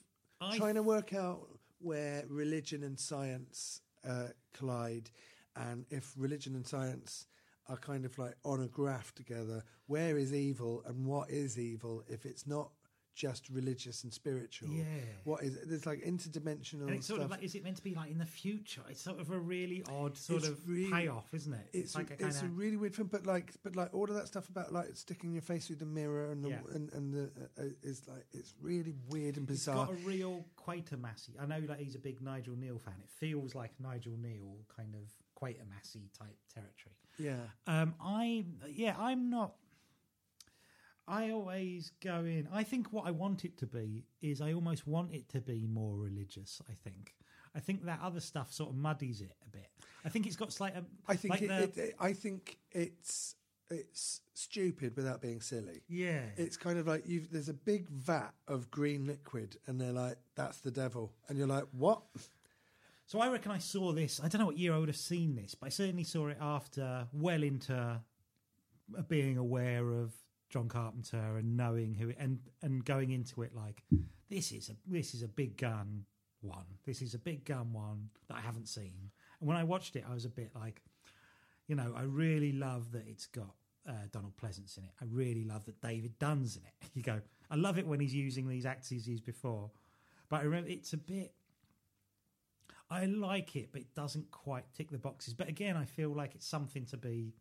I 0.40 0.56
trying 0.56 0.76
to 0.76 0.82
work 0.82 1.12
out 1.12 1.46
where 1.78 2.24
religion 2.28 2.84
and 2.84 2.98
science 2.98 3.80
uh, 4.08 4.28
collide, 4.54 5.10
and 5.56 5.84
if 5.90 6.12
religion 6.16 6.54
and 6.54 6.66
science 6.66 7.26
are 7.68 7.76
kind 7.76 8.04
of 8.04 8.18
like 8.18 8.34
on 8.44 8.60
a 8.62 8.68
graph 8.68 9.14
together, 9.14 9.62
where 9.86 10.18
is 10.18 10.32
evil 10.34 10.82
and 10.86 11.06
what 11.06 11.30
is 11.30 11.58
evil 11.58 12.02
if 12.08 12.26
it's 12.26 12.46
not 12.46 12.70
just 13.14 13.50
religious 13.50 14.04
and 14.04 14.12
spiritual? 14.12 14.70
Yeah. 14.70 14.84
what 15.24 15.42
is 15.44 15.54
it? 15.56 15.68
There's 15.68 15.84
like 15.84 16.00
interdimensional 16.02 16.86
and 16.86 16.94
it's 16.94 17.06
sort 17.06 17.18
stuff. 17.20 17.26
of 17.26 17.30
like, 17.30 17.42
is 17.42 17.54
it 17.54 17.62
meant 17.62 17.76
to 17.76 17.82
be 17.82 17.94
like 17.94 18.10
in 18.10 18.16
the 18.18 18.24
future? 18.24 18.80
It's 18.88 19.02
sort 19.02 19.20
of 19.20 19.30
a 19.30 19.38
really 19.38 19.84
odd 19.90 20.16
sort 20.16 20.40
It's 20.40 20.48
of 20.48 20.66
really- 20.68 20.90
payoff, 20.90 21.28
isn't 21.34 21.52
it? 21.52 21.68
it's 21.74 21.94
like 21.94 22.10
a 22.10 22.26
it's 22.26 22.40
a 22.42 22.46
really 22.46 22.76
weird 22.78 22.94
film, 22.96 23.08
but 23.12 23.26
like 23.26 23.52
but 23.62 23.76
like 23.76 23.92
all 23.92 24.04
of 24.04 24.14
that 24.14 24.28
stuff 24.28 24.48
about 24.48 24.72
like 24.72 24.88
sticking 24.94 25.32
your 25.34 25.42
face 25.42 25.66
through 25.66 25.76
the 25.76 25.84
mirror 25.84 26.32
and 26.32 26.42
the, 26.42 26.48
Yeah. 26.48 26.58
and, 26.74 26.90
and 26.94 27.12
the 27.12 27.24
uh, 27.58 27.62
uh, 27.62 27.68
is 27.82 28.02
like 28.08 28.24
it's 28.32 28.54
really 28.62 28.94
weird 29.10 29.36
and 29.36 29.48
It's 29.50 29.66
bizarre. 29.66 29.86
got 29.86 29.94
a 29.94 29.98
real 30.06 30.44
Quatermassy. 30.56 31.36
I 31.40 31.44
know 31.44 31.60
that 31.60 31.78
he's 31.80 31.94
a 31.94 31.98
big 32.00 32.22
Nigel 32.22 32.54
Kneale 32.54 32.80
fan. 32.80 32.94
It 33.04 33.10
feels 33.10 33.54
like 33.54 33.72
Nigel 33.78 34.14
Kneale 34.14 34.64
kind 34.74 34.94
of 34.94 35.12
Quatermassy 35.42 36.10
type 36.18 36.36
territory. 36.54 36.94
yeah, 37.18 37.36
Um, 37.66 37.94
I 38.00 38.44
yeah, 38.68 38.94
I'm 38.98 39.28
not. 39.30 39.54
I 41.08 41.30
always 41.30 41.90
go 42.00 42.20
in. 42.20 42.48
I 42.52 42.62
think 42.62 42.92
what 42.92 43.06
I 43.06 43.10
want 43.10 43.44
it 43.44 43.58
to 43.58 43.66
be 43.66 44.04
is 44.20 44.40
I 44.40 44.52
almost 44.52 44.86
want 44.86 45.12
it 45.12 45.28
to 45.30 45.40
be 45.40 45.66
more 45.66 45.96
religious. 45.96 46.62
I 46.70 46.74
think. 46.74 47.14
I 47.54 47.60
think 47.60 47.84
that 47.84 48.00
other 48.02 48.20
stuff 48.20 48.52
sort 48.52 48.70
of 48.70 48.76
muddies 48.76 49.20
it 49.20 49.34
a 49.46 49.50
bit. 49.50 49.68
I 50.04 50.08
think 50.08 50.26
it's 50.26 50.36
got 50.36 50.52
slight. 50.52 50.76
Um, 50.76 50.86
I 51.08 51.16
think 51.16 51.32
like 51.34 51.42
it, 51.42 51.48
the- 51.48 51.62
it, 51.64 51.76
it- 51.88 51.94
I 51.98 52.12
think 52.12 52.58
it's 52.70 53.34
it's 53.70 54.20
stupid 54.34 54.96
without 54.96 55.22
being 55.22 55.40
silly. 55.40 55.82
yeah. 55.88 56.20
It's 56.36 56.56
kind 56.58 56.78
of 56.78 56.86
like 56.86 57.04
you've, 57.06 57.30
there's 57.30 57.48
a 57.48 57.54
big 57.54 57.88
vat 57.88 58.32
of 58.46 58.70
green 58.70 59.06
liquid, 59.06 59.56
and 59.66 59.80
they're 59.80 59.92
like, 59.92 60.18
"That's 60.36 60.58
the 60.60 60.70
devil," 60.70 61.12
and 61.28 61.36
you're 61.38 61.46
like, 61.46 61.64
"What?" 61.72 62.02
So 63.12 63.20
I 63.20 63.28
reckon 63.28 63.52
I 63.52 63.58
saw 63.58 63.92
this. 63.92 64.22
I 64.24 64.28
don't 64.28 64.38
know 64.38 64.46
what 64.46 64.56
year 64.56 64.72
I 64.72 64.78
would 64.78 64.88
have 64.88 64.96
seen 64.96 65.34
this, 65.34 65.54
but 65.54 65.66
I 65.66 65.68
certainly 65.68 66.02
saw 66.02 66.28
it 66.28 66.38
after, 66.40 67.06
well 67.12 67.42
into 67.42 67.76
uh, 67.76 69.02
being 69.06 69.36
aware 69.36 69.86
of 69.90 70.14
John 70.48 70.66
Carpenter 70.66 71.36
and 71.36 71.54
knowing 71.54 71.92
who 71.92 72.14
and 72.18 72.38
and 72.62 72.82
going 72.82 73.10
into 73.10 73.42
it 73.42 73.54
like 73.54 73.82
this 74.30 74.50
is 74.50 74.70
a 74.70 74.76
this 74.86 75.12
is 75.12 75.22
a 75.22 75.28
big 75.28 75.58
gun 75.58 76.06
one. 76.40 76.64
This 76.86 77.02
is 77.02 77.12
a 77.12 77.18
big 77.18 77.44
gun 77.44 77.74
one 77.74 78.08
that 78.28 78.38
I 78.38 78.40
haven't 78.40 78.66
seen. 78.66 79.10
And 79.40 79.46
when 79.46 79.58
I 79.58 79.64
watched 79.64 79.94
it, 79.94 80.06
I 80.10 80.14
was 80.14 80.24
a 80.24 80.30
bit 80.30 80.50
like, 80.54 80.80
you 81.68 81.76
know, 81.76 81.92
I 81.94 82.04
really 82.04 82.52
love 82.52 82.92
that 82.92 83.06
it's 83.06 83.26
got 83.26 83.54
uh, 83.86 84.06
Donald 84.10 84.38
Pleasence 84.38 84.78
in 84.78 84.84
it. 84.84 84.92
I 85.02 85.04
really 85.10 85.44
love 85.44 85.66
that 85.66 85.82
David 85.82 86.18
Dunn's 86.18 86.56
in 86.56 86.62
it. 86.62 86.88
You 86.94 87.02
go, 87.02 87.20
I 87.50 87.56
love 87.56 87.78
it 87.78 87.86
when 87.86 88.00
he's 88.00 88.14
using 88.14 88.48
these 88.48 88.64
actors 88.64 88.88
he's 88.88 89.06
used 89.06 89.26
before, 89.26 89.70
but 90.30 90.40
I 90.40 90.44
remember 90.44 90.70
it's 90.70 90.94
a 90.94 90.96
bit. 90.96 91.34
I 92.92 93.06
like 93.06 93.56
it, 93.56 93.70
but 93.72 93.80
it 93.80 93.94
doesn't 93.94 94.30
quite 94.30 94.64
tick 94.74 94.90
the 94.90 94.98
boxes. 94.98 95.32
But 95.34 95.48
again, 95.48 95.76
I 95.76 95.86
feel 95.86 96.10
like 96.14 96.34
it's 96.34 96.46
something 96.46 96.84
to 96.86 96.96
be 96.98 97.32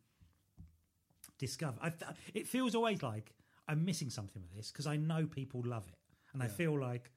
discovered. 1.38 1.80
I 1.82 1.92
it 2.34 2.46
feels 2.46 2.74
always 2.74 3.02
like 3.02 3.34
I'm 3.68 3.84
missing 3.84 4.10
something 4.10 4.42
with 4.42 4.56
this 4.56 4.70
because 4.72 4.86
I 4.86 4.96
know 4.96 5.26
people 5.26 5.62
love 5.64 5.86
it, 5.88 5.98
and 6.32 6.42
I 6.42 6.48
feel 6.48 6.78
like 6.80 7.10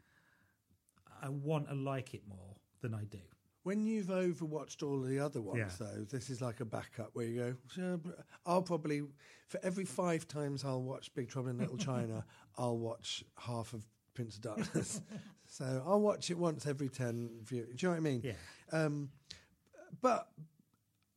I 1.22 1.30
want 1.30 1.70
to 1.70 1.76
like 1.76 2.14
it 2.14 2.24
more 2.28 2.56
than 2.82 2.94
I 2.94 3.06
do. 3.06 3.20
When 3.64 3.86
you've 3.86 4.08
overwatched 4.08 4.84
all 4.84 5.00
the 5.02 5.18
other 5.20 5.42
ones, 5.42 5.58
Yeah. 5.58 5.70
though, 5.80 6.04
this 6.04 6.30
is 6.30 6.40
like 6.42 6.60
a 6.60 6.66
backup 6.66 7.12
where 7.14 7.26
you 7.26 7.36
go. 7.40 7.56
"So, 7.74 8.00
I'll 8.46 8.62
probably 8.62 9.02
for 9.48 9.60
every 9.64 9.86
five 9.86 10.28
times 10.28 10.64
I'll 10.64 10.84
watch 10.84 11.14
Big 11.14 11.30
Trouble 11.30 11.50
in 11.50 11.58
Little 11.58 11.78
China, 11.78 12.26
I'll 12.58 12.78
watch 12.78 13.24
half 13.38 13.74
of 13.74 13.86
Prince 14.14 14.36
of 14.36 14.42
Darkness. 14.42 15.02
so 15.58 15.84
I'll 15.88 16.02
watch 16.02 16.30
it 16.32 16.38
once 16.38 16.66
every 16.66 16.90
ten 16.90 17.30
view. 17.44 17.64
Do 17.64 17.72
you 17.78 17.88
know 17.88 17.92
what 17.94 17.98
I 17.98 18.00
mean? 18.02 18.22
Yeah. 18.24 18.34
Um, 18.72 19.10
but 20.02 20.28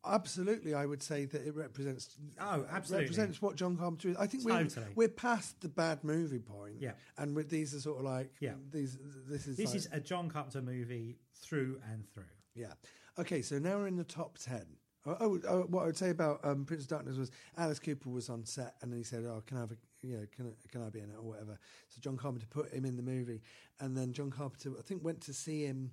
absolutely, 0.04 0.74
I 0.74 0.86
would 0.86 1.02
say 1.02 1.24
that 1.26 1.46
it 1.46 1.54
represents. 1.54 2.16
Oh, 2.40 2.64
absolutely. 2.70 3.06
represents 3.06 3.42
what 3.42 3.56
John 3.56 3.76
Carpenter 3.76 4.10
is. 4.10 4.16
I 4.16 4.26
think 4.26 4.44
Totally. 4.46 4.86
we're, 4.94 5.04
we're 5.04 5.08
past 5.08 5.60
the 5.60 5.68
bad 5.68 6.04
movie 6.04 6.38
point. 6.38 6.76
Yeah. 6.80 6.92
and 7.16 7.34
with 7.34 7.50
these 7.50 7.74
are 7.74 7.80
sort 7.80 7.98
of 7.98 8.04
like 8.04 8.32
Yeah. 8.40 8.54
these. 8.70 8.96
This 9.28 9.46
is 9.46 9.56
This 9.56 9.66
like- 9.70 9.76
is 9.76 9.88
a 9.92 10.00
John 10.00 10.30
Carpenter 10.30 10.62
movie 10.62 11.18
through 11.34 11.80
and 11.92 12.06
through. 12.12 12.24
yeah. 12.54 12.74
Okay, 13.18 13.42
so 13.42 13.58
now 13.58 13.76
we're 13.78 13.88
in 13.88 13.96
the 13.96 14.04
top 14.04 14.38
10. 14.38 14.64
Oh, 15.04 15.16
oh, 15.20 15.40
oh, 15.48 15.60
what 15.62 15.82
I 15.82 15.86
would 15.86 15.96
say 15.96 16.10
about 16.10 16.38
um, 16.44 16.64
Prince 16.64 16.84
of 16.84 16.88
Darkness 16.90 17.16
was 17.16 17.30
Alice 17.56 17.78
Cooper 17.80 18.10
was 18.10 18.28
on 18.30 18.44
set 18.44 18.74
and 18.82 18.92
then 18.92 18.98
he 18.98 19.04
said, 19.04 19.24
"Oh, 19.24 19.42
can 19.46 19.56
I 19.56 19.60
have 19.60 19.72
a, 19.72 19.76
you 20.02 20.16
know, 20.16 20.26
can 20.34 20.46
I, 20.46 20.68
can 20.70 20.82
I 20.86 20.90
be 20.90 21.00
in 21.00 21.10
it 21.10 21.16
or 21.16 21.22
whatever?" 21.22 21.58
So 21.88 22.00
John 22.00 22.16
Carpenter 22.16 22.46
put 22.48 22.72
him 22.72 22.84
in 22.84 22.96
the 22.96 23.02
movie, 23.02 23.42
and 23.80 23.96
then 23.96 24.12
John 24.12 24.30
Carpenter, 24.30 24.72
I 24.78 24.82
think, 24.82 25.04
went 25.04 25.20
to 25.22 25.32
see 25.32 25.64
him, 25.64 25.90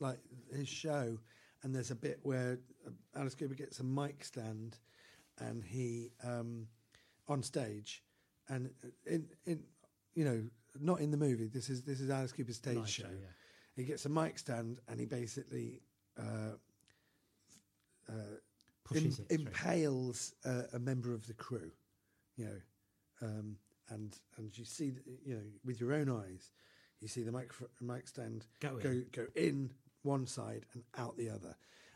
like 0.00 0.18
his 0.54 0.68
show, 0.68 1.18
and 1.62 1.74
there's 1.74 1.90
a 1.90 1.96
bit 1.96 2.20
where 2.22 2.58
uh, 2.86 2.90
Alice 3.18 3.34
Cooper 3.34 3.54
gets 3.54 3.80
a 3.80 3.84
mic 3.84 4.24
stand, 4.24 4.78
and 5.38 5.62
he 5.62 6.10
um, 6.24 6.66
on 7.28 7.42
stage, 7.42 8.02
and 8.48 8.70
in 9.06 9.26
in 9.46 9.62
you 10.14 10.24
know 10.24 10.42
not 10.80 11.00
in 11.00 11.10
the 11.10 11.16
movie. 11.16 11.48
This 11.48 11.68
is 11.68 11.82
this 11.82 12.00
is 12.00 12.10
Alice 12.10 12.32
Cooper's 12.32 12.56
stage 12.56 12.76
Live 12.76 12.88
show. 12.88 13.02
show, 13.04 13.10
yeah. 13.10 13.26
He 13.76 13.84
gets 13.84 14.04
a 14.04 14.08
mic 14.08 14.38
stand 14.38 14.80
and 14.88 15.00
he 15.00 15.06
basically 15.06 15.80
uh, 16.18 16.56
uh, 18.08 18.94
im- 18.94 19.16
impales 19.30 20.34
uh, 20.44 20.62
a 20.74 20.78
member 20.78 21.14
of 21.14 21.26
the 21.26 21.34
crew, 21.34 21.70
you 22.36 22.44
know, 22.44 22.60
um, 23.22 23.56
and 23.88 24.16
and 24.36 24.56
you 24.58 24.64
see, 24.64 24.92
you 25.24 25.34
know, 25.34 25.42
with 25.64 25.80
your 25.80 25.92
own 25.92 26.08
eyes, 26.10 26.50
you 27.00 27.08
see 27.08 27.22
the 27.22 27.32
mic 27.32 27.50
mic 27.80 28.08
stand 28.08 28.46
Go 28.60 28.76
go 28.82 28.90
in. 28.90 29.06
go 29.12 29.26
in 29.34 29.70
one 30.02 30.26
side 30.26 30.66
and 30.74 30.82
out 30.98 31.16
the 31.16 31.30
other. 31.30 31.54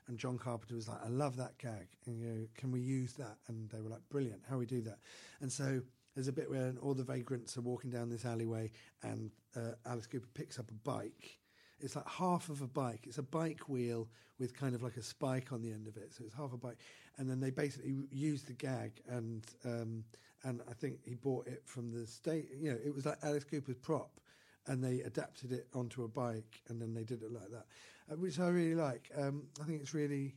And 0.08 0.18
John 0.18 0.38
Carpenter 0.38 0.76
was 0.76 0.88
like, 0.88 1.02
"I 1.04 1.08
love 1.08 1.36
that 1.36 1.58
gag," 1.58 1.88
and 2.06 2.20
you 2.20 2.26
know, 2.28 2.46
can 2.54 2.70
we 2.70 2.80
use 2.80 3.14
that? 3.14 3.38
And 3.48 3.68
they 3.70 3.80
were 3.80 3.88
like, 3.90 4.08
"Brilliant! 4.08 4.42
How 4.48 4.56
we 4.56 4.66
do 4.66 4.80
that?" 4.82 4.98
And 5.40 5.50
so 5.52 5.82
There's 6.14 6.28
a 6.28 6.32
bit 6.32 6.48
where 6.48 6.72
all 6.80 6.94
the 6.94 7.04
vagrants 7.04 7.58
are 7.58 7.60
walking 7.60 7.90
down 7.90 8.08
this 8.08 8.24
alleyway, 8.24 8.70
and 9.02 9.30
uh, 9.54 9.72
Alice 9.84 10.06
Cooper 10.06 10.28
picks 10.32 10.58
up 10.58 10.70
a 10.70 10.74
bike. 10.74 11.38
It's 11.78 11.94
like 11.94 12.08
half 12.08 12.48
of 12.48 12.62
a 12.62 12.66
bike. 12.66 13.00
It's 13.06 13.18
a 13.18 13.22
bike 13.22 13.68
wheel 13.68 14.08
with 14.38 14.56
kind 14.56 14.74
of 14.74 14.82
like 14.82 14.96
a 14.96 15.02
spike 15.02 15.52
on 15.52 15.60
the 15.60 15.70
end 15.70 15.86
of 15.86 15.98
it. 15.98 16.14
So 16.14 16.24
it's 16.24 16.34
half 16.34 16.54
a 16.54 16.56
bike, 16.56 16.78
and 17.18 17.28
then 17.28 17.38
they 17.40 17.50
basically 17.50 17.96
use 18.10 18.44
the 18.44 18.54
gag, 18.54 19.02
and 19.06 19.44
um, 19.66 20.04
and 20.46 20.60
I 20.70 20.72
think 20.74 21.00
he 21.04 21.14
bought 21.14 21.46
it 21.48 21.62
from 21.66 21.90
the 21.90 22.06
state. 22.06 22.48
You 22.58 22.70
know, 22.70 22.78
it 22.84 22.94
was 22.94 23.04
like 23.04 23.18
Alice 23.22 23.44
Cooper's 23.44 23.76
prop, 23.76 24.20
and 24.66 24.82
they 24.82 25.00
adapted 25.00 25.52
it 25.52 25.66
onto 25.74 26.04
a 26.04 26.08
bike, 26.08 26.60
and 26.68 26.80
then 26.80 26.94
they 26.94 27.04
did 27.04 27.22
it 27.22 27.32
like 27.32 27.50
that, 27.50 27.66
uh, 28.12 28.16
which 28.16 28.38
I 28.38 28.48
really 28.48 28.74
like. 28.76 29.10
Um, 29.16 29.48
I 29.60 29.64
think 29.64 29.80
it's 29.80 29.92
really. 29.94 30.36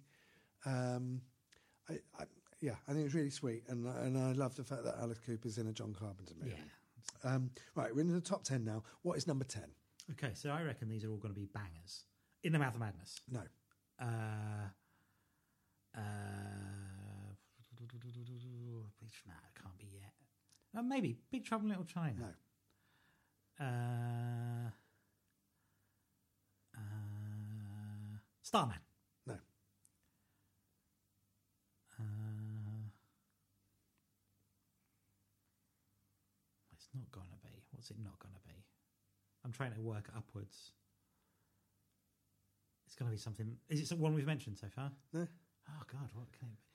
Um, 0.65 1.21
I, 1.89 1.93
I, 2.19 2.23
yeah, 2.59 2.75
I 2.87 2.93
think 2.93 3.05
it's 3.05 3.15
really 3.15 3.29
sweet, 3.29 3.63
and 3.69 3.85
and 3.85 4.17
I 4.17 4.31
love 4.33 4.55
the 4.55 4.63
fact 4.63 4.83
that 4.83 4.95
Alice 4.99 5.19
Cooper's 5.25 5.57
in 5.57 5.67
a 5.67 5.73
John 5.73 5.93
Carpenter 5.93 6.33
movie. 6.39 6.55
Yeah. 6.57 7.31
Um, 7.31 7.51
right, 7.75 7.93
we're 7.93 8.01
in 8.01 8.13
the 8.13 8.21
top 8.21 8.43
ten 8.43 8.65
now. 8.65 8.83
What 9.03 9.17
is 9.17 9.27
number 9.27 9.45
ten? 9.45 9.69
Okay, 10.11 10.31
so 10.33 10.49
I 10.49 10.63
reckon 10.63 10.89
these 10.89 11.05
are 11.05 11.11
all 11.11 11.17
going 11.17 11.33
to 11.33 11.39
be 11.39 11.47
bangers. 11.53 12.05
In 12.43 12.51
the 12.53 12.59
Mouth 12.59 12.73
of 12.73 12.79
Madness. 12.79 13.21
No, 13.29 13.41
Uh, 14.01 14.05
uh, 15.95 15.99
no, 19.27 19.33
it 19.33 19.61
can't 19.61 19.77
be 19.77 19.87
yet. 19.99 20.13
Uh, 20.77 20.81
maybe 20.83 21.17
Big 21.31 21.45
Trouble 21.45 21.63
in 21.65 21.69
Little 21.69 21.83
China. 21.85 22.15
no, 23.59 23.65
Uh, 23.65 24.69
uh, 26.77 28.17
Starman. 28.41 28.77
no. 29.27 29.33
Uh, 31.99 32.87
it's 36.73 36.87
not 36.95 37.11
going 37.11 37.27
to 37.29 37.37
be. 37.47 37.61
What's 37.71 37.89
it 37.91 37.97
not 38.03 38.17
going 38.19 38.33
to 38.33 38.41
be? 38.47 38.53
I'm 39.43 39.51
trying 39.51 39.73
to 39.73 39.81
work 39.81 40.09
upwards. 40.15 40.71
It's 42.85 42.95
going 42.95 43.09
to 43.11 43.15
be 43.15 43.19
something. 43.21 43.57
Is 43.69 43.81
it 43.81 43.89
the 43.89 43.95
one 44.01 44.13
we've 44.13 44.25
mentioned 44.25 44.57
so 44.57 44.67
far? 44.73 44.91
No. 45.13 45.27
Oh 45.69 45.83
God, 45.91 46.09
what 46.13 46.27
can 46.31 46.47
it 46.47 46.57
be? 46.57 46.65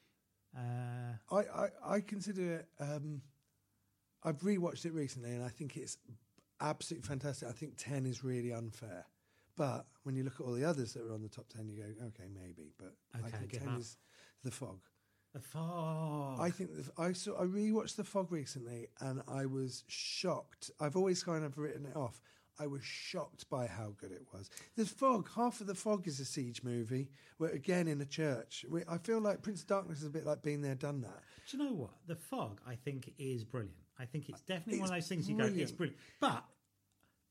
Uh, 0.57 1.36
I, 1.36 1.64
I, 1.64 1.97
I 1.97 2.01
consider 2.01 2.55
it. 2.57 2.68
Um, 2.78 3.20
I've 4.24 4.40
rewatched 4.40 4.86
it 4.86 4.92
recently, 4.92 5.32
and 5.32 5.44
I 5.44 5.48
think 5.48 5.76
it's 5.76 5.98
absolutely 6.60 7.06
fantastic. 7.06 7.48
I 7.48 7.52
think 7.52 7.74
ten 7.76 8.06
is 8.06 8.24
really 8.24 8.52
unfair, 8.52 9.04
but 9.56 9.86
when 10.04 10.14
you 10.16 10.24
look 10.24 10.40
at 10.40 10.46
all 10.46 10.52
the 10.52 10.64
others 10.64 10.94
that 10.94 11.02
are 11.02 11.12
on 11.12 11.22
the 11.22 11.28
top 11.28 11.48
ten, 11.48 11.68
you 11.68 11.76
go, 11.82 12.06
okay, 12.06 12.28
maybe. 12.34 12.72
But 12.78 12.94
I 13.14 13.28
think 13.30 13.52
ten 13.52 13.68
up. 13.68 13.80
is 13.80 13.96
the 14.42 14.50
fog. 14.50 14.80
the 15.34 15.40
fog. 15.40 16.40
I 16.40 16.50
think 16.50 16.70
the, 16.74 17.02
I 17.02 17.12
saw 17.12 17.40
I 17.40 17.44
rewatched 17.44 17.96
the 17.96 18.04
fog 18.04 18.32
recently, 18.32 18.88
and 19.00 19.22
I 19.28 19.46
was 19.46 19.84
shocked. 19.88 20.70
I've 20.80 20.96
always 20.96 21.22
kind 21.22 21.44
of 21.44 21.58
written 21.58 21.86
it 21.86 21.96
off. 21.96 22.20
I 22.58 22.68
was 22.68 22.84
shocked 22.84 23.50
by 23.50 23.66
how 23.66 23.94
good 23.98 24.12
it 24.12 24.22
was. 24.32 24.48
The 24.76 24.86
fog, 24.86 25.28
half 25.34 25.60
of 25.60 25.66
the 25.66 25.74
fog 25.74 26.06
is 26.06 26.20
a 26.20 26.24
siege 26.24 26.62
movie. 26.62 27.10
We're 27.38 27.48
again 27.48 27.88
in 27.88 28.00
a 28.00 28.04
church. 28.04 28.64
We, 28.70 28.82
I 28.88 28.98
feel 28.98 29.20
like 29.20 29.42
Prince 29.42 29.62
of 29.62 29.66
Darkness 29.66 29.98
is 29.98 30.06
a 30.06 30.10
bit 30.10 30.24
like 30.24 30.40
being 30.40 30.62
there, 30.62 30.76
done 30.76 31.00
that. 31.00 31.20
Do 31.50 31.56
you 31.56 31.64
know 31.64 31.72
what? 31.72 31.90
The 32.06 32.14
fog, 32.14 32.60
I 32.64 32.76
think, 32.76 33.12
is 33.18 33.42
brilliant. 33.42 33.74
I 33.99 34.05
think 34.07 34.28
it's 34.28 34.40
definitely 34.42 34.80
one 34.80 34.88
of 34.88 34.95
those 34.95 35.09
things 35.09 35.28
you 35.28 35.36
go, 35.36 35.45
it's 35.45 35.53
brilliant. 35.72 35.76
brilliant. 35.78 35.99
But 36.20 36.45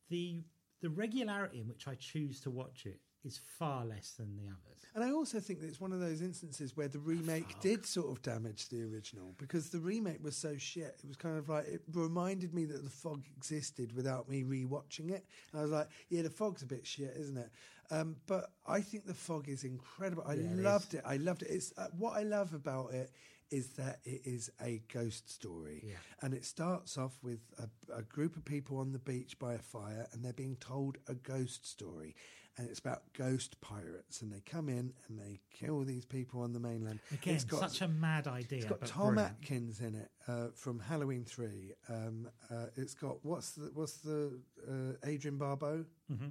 the 0.09 0.43
the 0.81 0.89
regularity 0.89 1.61
in 1.61 1.67
which 1.67 1.87
I 1.87 1.95
choose 1.95 2.39
to 2.41 2.51
watch 2.51 2.85
it 2.85 2.99
is 3.23 3.39
far 3.57 3.85
less 3.85 4.11
than 4.17 4.35
the 4.35 4.47
others. 4.47 4.81
And 4.93 5.01
I 5.01 5.11
also 5.11 5.39
think 5.39 5.61
that 5.61 5.67
it's 5.67 5.79
one 5.79 5.93
of 5.93 6.01
those 6.01 6.21
instances 6.21 6.75
where 6.75 6.89
the 6.89 6.99
remake 6.99 7.57
did 7.61 7.85
sort 7.85 8.11
of 8.11 8.21
damage 8.21 8.67
the 8.67 8.83
original 8.83 9.33
because 9.37 9.69
the 9.69 9.79
remake 9.79 10.21
was 10.21 10.35
so 10.35 10.57
shit. 10.57 10.99
It 11.01 11.07
was 11.07 11.15
kind 11.15 11.37
of 11.37 11.47
like 11.47 11.65
it 11.67 11.81
reminded 11.93 12.53
me 12.53 12.65
that 12.65 12.83
the 12.83 12.89
fog 12.89 13.23
existed 13.37 13.95
without 13.95 14.27
me 14.27 14.43
rewatching 14.43 15.09
it. 15.09 15.25
And 15.53 15.59
I 15.59 15.61
was 15.61 15.71
like, 15.71 15.87
yeah, 16.09 16.21
the 16.21 16.29
fog's 16.29 16.63
a 16.63 16.65
bit 16.65 16.85
shit, 16.85 17.13
isn't 17.17 17.37
it? 17.37 17.49
Um, 17.91 18.17
but 18.27 18.51
I 18.67 18.81
think 18.81 19.05
the 19.05 19.13
fog 19.13 19.47
is 19.47 19.63
incredible. 19.63 20.23
I 20.27 20.33
Yeah, 20.33 20.49
loved 20.55 20.93
is. 20.93 20.99
it. 20.99 21.03
I 21.05 21.15
loved 21.15 21.43
it. 21.43 21.49
It's 21.49 21.73
uh, 21.77 21.87
what 21.97 22.17
I 22.17 22.23
love 22.23 22.53
about 22.53 22.93
it 22.93 23.09
is 23.53 23.73
that 23.73 23.99
it 24.03 24.21
is 24.25 24.49
a 24.59 24.81
ghost 24.91 25.31
story. 25.31 25.83
Yeah. 25.85 25.97
And 26.23 26.33
it 26.33 26.43
starts 26.43 26.97
off 26.97 27.13
with 27.21 27.39
a, 27.59 27.69
a 27.95 28.01
group 28.01 28.35
of 28.35 28.43
people 28.43 28.79
on 28.79 28.91
the 28.91 28.99
beach 28.99 29.37
by 29.37 29.53
a 29.53 29.59
fire, 29.59 30.07
and 30.11 30.25
they're 30.25 30.33
being 30.33 30.55
told 30.55 30.97
a 31.07 31.13
ghost 31.13 31.69
story. 31.69 32.15
And 32.57 32.67
it's 32.67 32.79
about 32.79 33.01
ghost 33.13 33.61
pirates, 33.61 34.21
and 34.21 34.31
they 34.31 34.41
come 34.41 34.69
in 34.69 34.93
and 35.07 35.19
they 35.19 35.39
kill 35.51 35.83
these 35.83 36.05
people 36.05 36.41
on 36.41 36.53
the 36.53 36.59
mainland. 36.59 36.99
Again, 37.11 37.35
it's 37.35 37.43
got, 37.43 37.71
such 37.71 37.81
a 37.81 37.87
mad 37.87 38.27
idea. 38.27 38.59
it's 38.59 38.67
got 38.67 38.79
but 38.79 38.89
Tom 38.89 39.15
brilliant. 39.15 39.35
Atkins 39.41 39.79
in 39.79 39.95
it 39.95 40.09
uh, 40.27 40.47
from 40.55 40.79
Halloween 40.79 41.23
Three. 41.23 41.73
Um, 41.89 42.27
uh, 42.51 42.65
it's 42.75 42.93
got 42.93 43.17
what's 43.23 43.51
the 43.51 43.71
what's 43.73 43.97
the 43.97 44.39
uh, 44.67 45.07
Adrienne 45.07 45.37
Barbeau? 45.37 45.85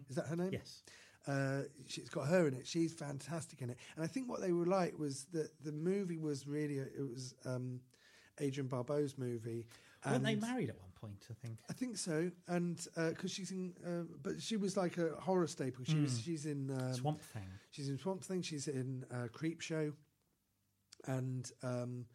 Is 0.08 0.16
that 0.16 0.26
her 0.26 0.36
name? 0.36 0.46
Mm-hmm. 0.46 0.54
Yes. 0.54 0.82
Uh, 1.26 1.62
she's 1.86 2.08
got 2.08 2.26
her 2.26 2.48
in 2.48 2.54
it. 2.54 2.66
She's 2.66 2.92
fantastic 2.92 3.62
in 3.62 3.70
it. 3.70 3.78
And 3.96 4.04
I 4.04 4.08
think 4.08 4.28
what 4.28 4.40
they 4.40 4.52
were 4.52 4.66
like 4.66 4.98
was 4.98 5.26
that 5.32 5.50
the 5.64 5.72
movie 5.72 6.18
was 6.18 6.46
really 6.46 6.78
it 6.78 6.92
was 6.98 7.34
um, 7.44 7.80
Adrienne 8.40 8.68
Barbeau's 8.68 9.16
movie. 9.16 9.66
Weren't 10.04 10.24
they 10.24 10.34
married 10.34 10.68
at 10.68 10.80
one 10.80 10.90
point, 11.00 11.26
I 11.30 11.34
think? 11.46 11.58
I 11.70 11.72
think 11.72 11.96
so, 11.96 12.30
and 12.48 12.76
because 12.96 13.30
she's 13.30 13.52
in, 13.52 13.72
uh, 13.86 14.04
but 14.22 14.42
she 14.42 14.56
was 14.56 14.76
like 14.76 14.98
a 14.98 15.10
horror 15.20 15.46
staple. 15.46 15.84
She 15.84 15.94
was, 15.96 16.20
she's 16.20 16.46
in 16.46 16.70
um, 16.70 16.92
Swamp 16.92 17.20
Thing. 17.20 17.48
She's 17.70 17.88
in 17.88 17.98
Swamp 17.98 18.24
Thing. 18.24 18.42
She's 18.42 18.66
in 18.66 19.04
uh, 19.12 19.28
Creepshow, 19.28 19.92
and 21.06 21.50
um, 21.62 22.06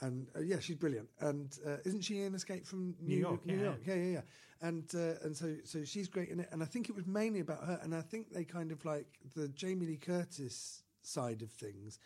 and 0.00 0.28
uh, 0.36 0.40
yeah, 0.40 0.58
she's 0.60 0.76
brilliant. 0.76 1.08
And 1.20 1.56
uh, 1.66 1.76
isn't 1.84 2.02
she 2.02 2.22
in 2.22 2.34
Escape 2.34 2.66
from 2.66 2.94
New, 3.00 3.16
New 3.16 3.20
York, 3.20 3.46
New 3.46 3.56
yeah. 3.56 3.62
York, 3.64 3.80
yeah, 3.86 3.94
yeah, 3.94 4.12
yeah. 4.12 4.20
And 4.60 4.84
uh, 4.94 5.24
and 5.24 5.36
so 5.36 5.56
so 5.64 5.84
she's 5.84 6.08
great 6.08 6.28
in 6.28 6.40
it. 6.40 6.48
And 6.52 6.62
I 6.62 6.66
think 6.66 6.88
it 6.88 6.94
was 6.94 7.06
mainly 7.06 7.40
about 7.40 7.64
her. 7.64 7.80
And 7.82 7.94
I 7.94 8.00
think 8.00 8.32
they 8.32 8.44
kind 8.44 8.72
of 8.72 8.84
like 8.84 9.06
the 9.34 9.48
Jamie 9.48 9.86
Lee 9.86 9.96
Curtis 9.96 10.82
side 11.02 11.42
of 11.42 11.50
things. 11.50 11.98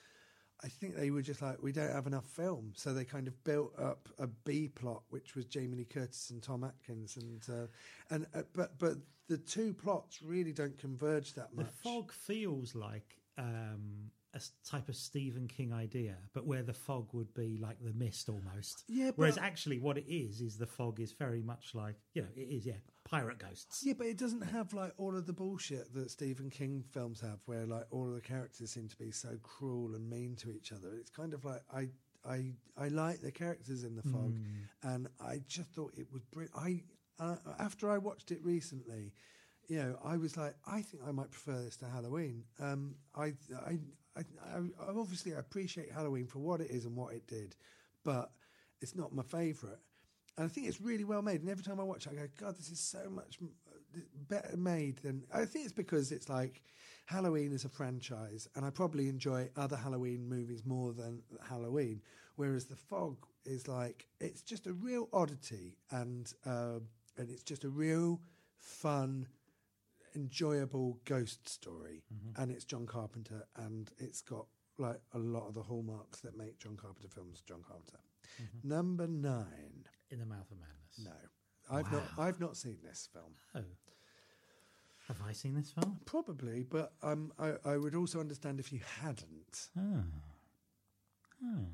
I 0.64 0.68
think 0.68 0.96
they 0.96 1.10
were 1.10 1.22
just 1.22 1.42
like 1.42 1.62
we 1.62 1.72
don't 1.72 1.92
have 1.92 2.06
enough 2.06 2.24
film, 2.24 2.72
so 2.74 2.94
they 2.94 3.04
kind 3.04 3.28
of 3.28 3.44
built 3.44 3.78
up 3.78 4.08
a 4.18 4.26
B 4.26 4.68
plot, 4.68 5.02
which 5.10 5.34
was 5.34 5.44
Jamie 5.44 5.76
Lee 5.76 5.84
Curtis 5.84 6.30
and 6.30 6.42
Tom 6.42 6.64
Atkins, 6.64 7.18
and 7.18 7.42
uh, 7.50 7.66
and 8.10 8.26
uh, 8.34 8.42
but 8.54 8.78
but 8.78 8.94
the 9.28 9.36
two 9.36 9.74
plots 9.74 10.22
really 10.22 10.52
don't 10.52 10.78
converge 10.78 11.34
that 11.34 11.54
much. 11.54 11.66
The 11.66 11.72
fog 11.90 12.12
feels 12.12 12.74
like 12.74 13.18
um, 13.36 14.10
a 14.36 14.68
type 14.68 14.88
of 14.88 14.96
Stephen 14.96 15.48
King 15.48 15.72
idea, 15.72 16.16
but 16.32 16.46
where 16.46 16.62
the 16.62 16.72
fog 16.72 17.08
would 17.12 17.32
be 17.34 17.58
like 17.60 17.76
the 17.82 17.92
mist 17.92 18.28
almost. 18.28 18.84
Yeah, 18.88 19.10
Whereas 19.16 19.38
actually, 19.38 19.78
what 19.78 19.98
it 19.98 20.06
is 20.08 20.40
is 20.40 20.58
the 20.58 20.66
fog 20.66 21.00
is 21.00 21.12
very 21.12 21.42
much 21.42 21.74
like 21.74 21.96
you 22.14 22.22
know 22.22 22.28
it 22.36 22.48
is 22.48 22.66
yeah 22.66 22.74
pirate 23.04 23.38
ghosts. 23.38 23.82
Yeah, 23.84 23.94
but 23.96 24.06
it 24.06 24.18
doesn't 24.18 24.42
have 24.42 24.72
like 24.72 24.92
all 24.98 25.16
of 25.16 25.26
the 25.26 25.32
bullshit 25.32 25.94
that 25.94 26.10
Stephen 26.10 26.50
King 26.50 26.84
films 26.90 27.20
have, 27.20 27.38
where 27.46 27.66
like 27.66 27.86
all 27.90 28.08
of 28.08 28.14
the 28.14 28.20
characters 28.20 28.70
seem 28.70 28.88
to 28.88 28.96
be 28.96 29.10
so 29.10 29.38
cruel 29.42 29.94
and 29.94 30.08
mean 30.08 30.36
to 30.36 30.50
each 30.50 30.72
other. 30.72 30.94
It's 30.98 31.10
kind 31.10 31.32
of 31.34 31.44
like 31.44 31.62
I, 31.72 31.88
I, 32.28 32.52
I 32.76 32.88
like 32.88 33.20
the 33.20 33.32
characters 33.32 33.84
in 33.84 33.96
the 33.96 34.02
fog, 34.02 34.34
and 34.82 35.08
I 35.20 35.40
just 35.46 35.70
thought 35.70 35.92
it 35.96 36.08
was 36.12 36.24
brilliant. 36.24 36.56
I 36.56 36.82
uh, 37.18 37.36
after 37.58 37.90
I 37.90 37.98
watched 37.98 38.30
it 38.30 38.44
recently, 38.44 39.12
you 39.68 39.78
know, 39.78 39.98
I 40.04 40.16
was 40.16 40.36
like, 40.36 40.54
I 40.66 40.82
think 40.82 41.02
I 41.06 41.12
might 41.12 41.30
prefer 41.30 41.62
this 41.62 41.76
to 41.78 41.86
Halloween. 41.86 42.44
Um, 42.60 42.94
I, 43.14 43.32
I, 43.66 43.78
I, 44.16 44.22
I, 44.44 44.60
I 44.88 45.38
appreciate 45.38 45.90
Halloween 45.92 46.26
for 46.26 46.38
what 46.38 46.60
it 46.60 46.70
is 46.70 46.84
and 46.84 46.96
what 46.96 47.14
it 47.14 47.26
did, 47.26 47.56
but 48.04 48.30
it's 48.80 48.94
not 48.94 49.14
my 49.14 49.22
favourite. 49.22 49.78
And 50.36 50.44
I 50.44 50.48
think 50.48 50.68
it's 50.68 50.80
really 50.80 51.04
well 51.04 51.22
made. 51.22 51.40
And 51.40 51.50
every 51.50 51.64
time 51.64 51.80
I 51.80 51.82
watch 51.82 52.06
it, 52.06 52.12
I 52.12 52.14
go, 52.14 52.28
God, 52.38 52.56
this 52.56 52.70
is 52.70 52.78
so 52.78 53.08
much 53.10 53.38
better 54.28 54.56
made 54.56 54.98
than. 54.98 55.24
I 55.32 55.44
think 55.46 55.64
it's 55.64 55.72
because 55.72 56.12
it's 56.12 56.28
like 56.28 56.62
Halloween 57.06 57.52
is 57.52 57.64
a 57.64 57.68
franchise, 57.68 58.48
and 58.54 58.64
I 58.64 58.70
probably 58.70 59.08
enjoy 59.08 59.48
other 59.56 59.76
Halloween 59.76 60.28
movies 60.28 60.64
more 60.64 60.92
than 60.92 61.22
Halloween. 61.48 62.02
Whereas 62.36 62.66
The 62.66 62.76
Fog 62.76 63.16
is 63.44 63.66
like, 63.66 64.06
it's 64.20 64.42
just 64.42 64.66
a 64.66 64.72
real 64.72 65.08
oddity, 65.12 65.78
and, 65.90 66.30
uh, 66.44 66.80
and 67.16 67.30
it's 67.30 67.42
just 67.42 67.64
a 67.64 67.70
real 67.70 68.20
fun, 68.58 69.26
enjoyable 70.16 70.98
ghost 71.04 71.48
story. 71.48 72.02
And 72.36 72.50
it's 72.50 72.64
John 72.64 72.86
Carpenter, 72.86 73.46
and 73.56 73.90
it's 73.98 74.22
got 74.22 74.46
like 74.78 75.00
a 75.12 75.18
lot 75.18 75.46
of 75.46 75.54
the 75.54 75.62
hallmarks 75.62 76.20
that 76.20 76.36
make 76.36 76.58
John 76.58 76.76
Carpenter 76.76 77.08
films 77.08 77.42
John 77.46 77.62
Carpenter. 77.66 77.98
Number 78.64 79.06
nine. 79.06 79.86
In 80.10 80.18
the 80.20 80.26
mouth 80.26 80.50
of 80.50 80.58
madness. 80.58 81.04
No, 81.04 81.76
I've 81.76 81.90
not. 81.92 82.02
I've 82.18 82.40
not 82.40 82.56
seen 82.56 82.78
this 82.82 83.08
film. 83.12 83.32
Oh, 83.54 83.60
have 85.08 85.16
I 85.26 85.32
seen 85.32 85.54
this 85.54 85.70
film? 85.70 85.98
Probably, 86.04 86.62
but 86.62 86.92
um, 87.02 87.32
I, 87.38 87.54
I 87.64 87.76
would 87.76 87.94
also 87.94 88.20
understand 88.20 88.60
if 88.60 88.72
you 88.72 88.80
hadn't. 89.00 89.68
Oh. 89.78 90.04
Oh. 91.44 91.66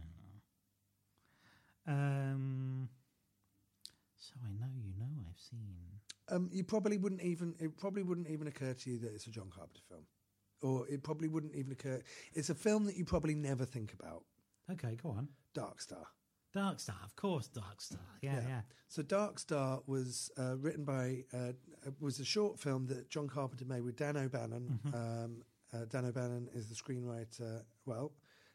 Um. 1.86 2.88
So 4.18 4.32
I 4.46 4.50
know 4.60 4.72
you 4.82 4.92
know 4.98 5.24
I've 5.28 5.40
seen. 5.40 6.00
Um, 6.32 6.48
you 6.52 6.64
probably 6.64 6.96
wouldn't 6.96 7.22
even. 7.22 7.54
It 7.60 7.76
probably 7.78 8.02
wouldn't 8.02 8.28
even 8.28 8.46
occur 8.46 8.72
to 8.72 8.90
you 8.90 8.98
that 8.98 9.12
it's 9.14 9.26
a 9.26 9.30
John 9.30 9.50
Carpenter 9.54 9.82
film, 9.88 10.06
or 10.62 10.88
it 10.88 11.02
probably 11.02 11.28
wouldn't 11.28 11.54
even 11.54 11.72
occur. 11.72 12.02
It's 12.32 12.50
a 12.50 12.54
film 12.54 12.86
that 12.86 12.96
you 12.96 13.04
probably 13.04 13.34
never 13.34 13.64
think 13.64 13.92
about. 13.92 14.24
Okay, 14.70 14.96
go 15.02 15.10
on. 15.10 15.28
Dark 15.54 15.80
Star. 15.80 16.06
Dark 16.52 16.80
Star, 16.80 16.96
of 17.04 17.16
course, 17.16 17.48
Dark 17.48 17.80
Star. 17.80 18.00
Yeah, 18.20 18.40
yeah. 18.46 18.60
So 18.88 19.02
Dark 19.02 19.38
Star 19.38 19.80
was 19.86 20.30
uh, 20.38 20.56
written 20.56 20.84
by 20.84 21.24
uh, 21.32 21.52
was 22.00 22.20
a 22.20 22.24
short 22.24 22.58
film 22.58 22.86
that 22.86 23.08
John 23.08 23.28
Carpenter 23.28 23.64
made 23.64 23.82
with 23.82 23.96
Dan 23.96 24.16
O'Bannon. 24.16 24.78
Mm-hmm. 24.86 24.94
Um, 24.94 25.42
uh, 25.72 25.86
Dan 25.88 26.04
O'Bannon 26.04 26.48
is 26.54 26.68
the 26.68 26.74
screenwriter. 26.74 27.62
Well, 27.86 28.12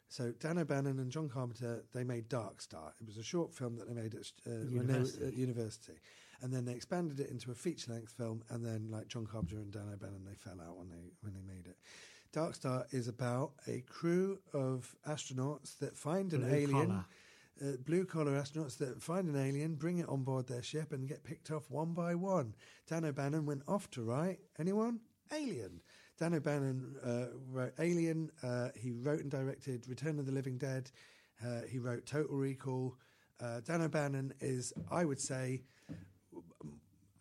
so 0.10 0.32
Dan 0.40 0.60
O'Bannon 0.60 1.00
and 1.00 1.12
John 1.12 1.28
Carpenter 1.28 1.84
they 1.94 2.04
made 2.04 2.30
Dark 2.30 2.62
Star. 2.62 2.94
It 3.02 3.08
was 3.08 3.18
a 3.18 3.24
short 3.24 3.54
film 3.54 3.78
that 3.78 3.88
they 3.88 3.96
made 4.00 4.14
at, 4.14 4.32
uh, 4.46 4.66
were 4.72 5.28
at 5.28 5.34
university, 5.34 5.94
and 6.42 6.54
then 6.54 6.66
they 6.66 6.74
expanded 6.74 7.20
it 7.20 7.30
into 7.30 7.52
a 7.52 7.56
feature 7.56 7.92
length 7.94 8.12
film. 8.12 8.44
And 8.50 8.66
then 8.66 8.88
like 8.90 9.08
John 9.08 9.26
Carpenter 9.26 9.58
and 9.58 9.72
Dan 9.72 9.90
O'Bannon, 9.94 10.26
they 10.26 10.36
fell 10.36 10.60
out 10.62 10.78
when 10.78 10.90
they 10.90 11.12
when 11.22 11.34
they 11.34 11.42
made 11.42 11.68
it. 11.68 11.78
Dark 12.34 12.56
Star 12.56 12.86
is 12.92 13.08
about 13.08 13.52
a 13.68 13.82
crew 13.82 14.40
of 14.54 14.96
astronauts 15.08 15.78
that 15.80 15.98
find 15.98 16.34
an 16.34 16.42
Blue 16.42 16.54
alien 16.54 16.88
collar. 16.88 17.06
uh, 17.64 17.78
blue 17.86 18.06
collar 18.06 18.34
astronauts 18.34 18.78
that 18.78 19.02
find 19.02 19.28
an 19.30 19.36
alien, 19.36 19.76
bring 19.76 20.00
it 20.00 20.10
on 20.10 20.24
board 20.24 20.48
their 20.48 20.62
ship, 20.62 20.92
and 20.92 21.08
get 21.08 21.24
picked 21.24 21.50
off 21.52 21.70
one 21.70 21.94
by 21.94 22.14
one. 22.16 22.54
Dan 22.88 23.06
O'Bannon 23.06 23.46
went 23.46 23.64
off 23.68 23.90
to 23.92 24.04
write 24.04 24.40
anyone? 24.60 25.00
Alien. 25.34 25.82
Dan 26.20 26.34
O'Bannon 26.34 26.96
uh, 27.04 27.38
wrote 27.50 27.74
Alien. 27.80 28.30
Uh, 28.44 28.70
he 28.76 28.92
wrote 28.92 29.22
and 29.22 29.32
directed 29.32 29.88
Return 29.88 30.20
of 30.20 30.26
the 30.26 30.32
Living 30.32 30.58
Dead. 30.58 30.92
Uh, 31.46 31.62
he 31.70 31.80
wrote 31.80 32.06
Total 32.06 32.36
Recall. 32.36 32.96
Uh, 33.40 33.62
Dan 33.62 33.82
O'Bannon 33.84 34.34
is, 34.42 34.74
I 34.92 35.06
would 35.06 35.20
say, 35.20 35.62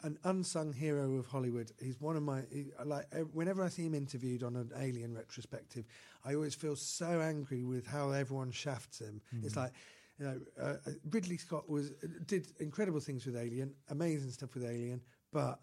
an 0.03 0.19
unsung 0.25 0.73
hero 0.73 1.17
of 1.17 1.27
Hollywood. 1.27 1.73
He's 1.81 2.01
one 2.01 2.17
of 2.17 2.23
my 2.23 2.43
he, 2.53 2.67
like. 2.85 3.07
Whenever 3.33 3.63
I 3.63 3.69
see 3.69 3.85
him 3.87 3.95
interviewed 3.95 4.43
on 4.43 4.57
an 4.57 4.71
Alien 4.79 5.15
retrospective, 5.15 5.85
I 6.25 6.35
always 6.35 6.55
feel 6.55 6.77
so 6.77 7.21
angry 7.21 7.65
with 7.65 7.87
how 7.87 8.11
everyone 8.11 8.51
shafts 8.51 9.01
him. 9.01 9.21
It's 9.43 9.57
like. 9.57 9.73
You 10.19 10.25
know, 10.25 10.41
uh, 10.59 10.77
Ridley 11.11 11.37
Scott 11.37 11.69
was 11.69 11.91
did 12.25 12.47
incredible 12.59 13.01
things 13.01 13.27
with 13.27 13.37
Alien, 13.37 13.75
amazing 13.91 14.31
stuff 14.31 14.55
with 14.55 14.65
Alien, 14.65 15.03
but 15.31 15.61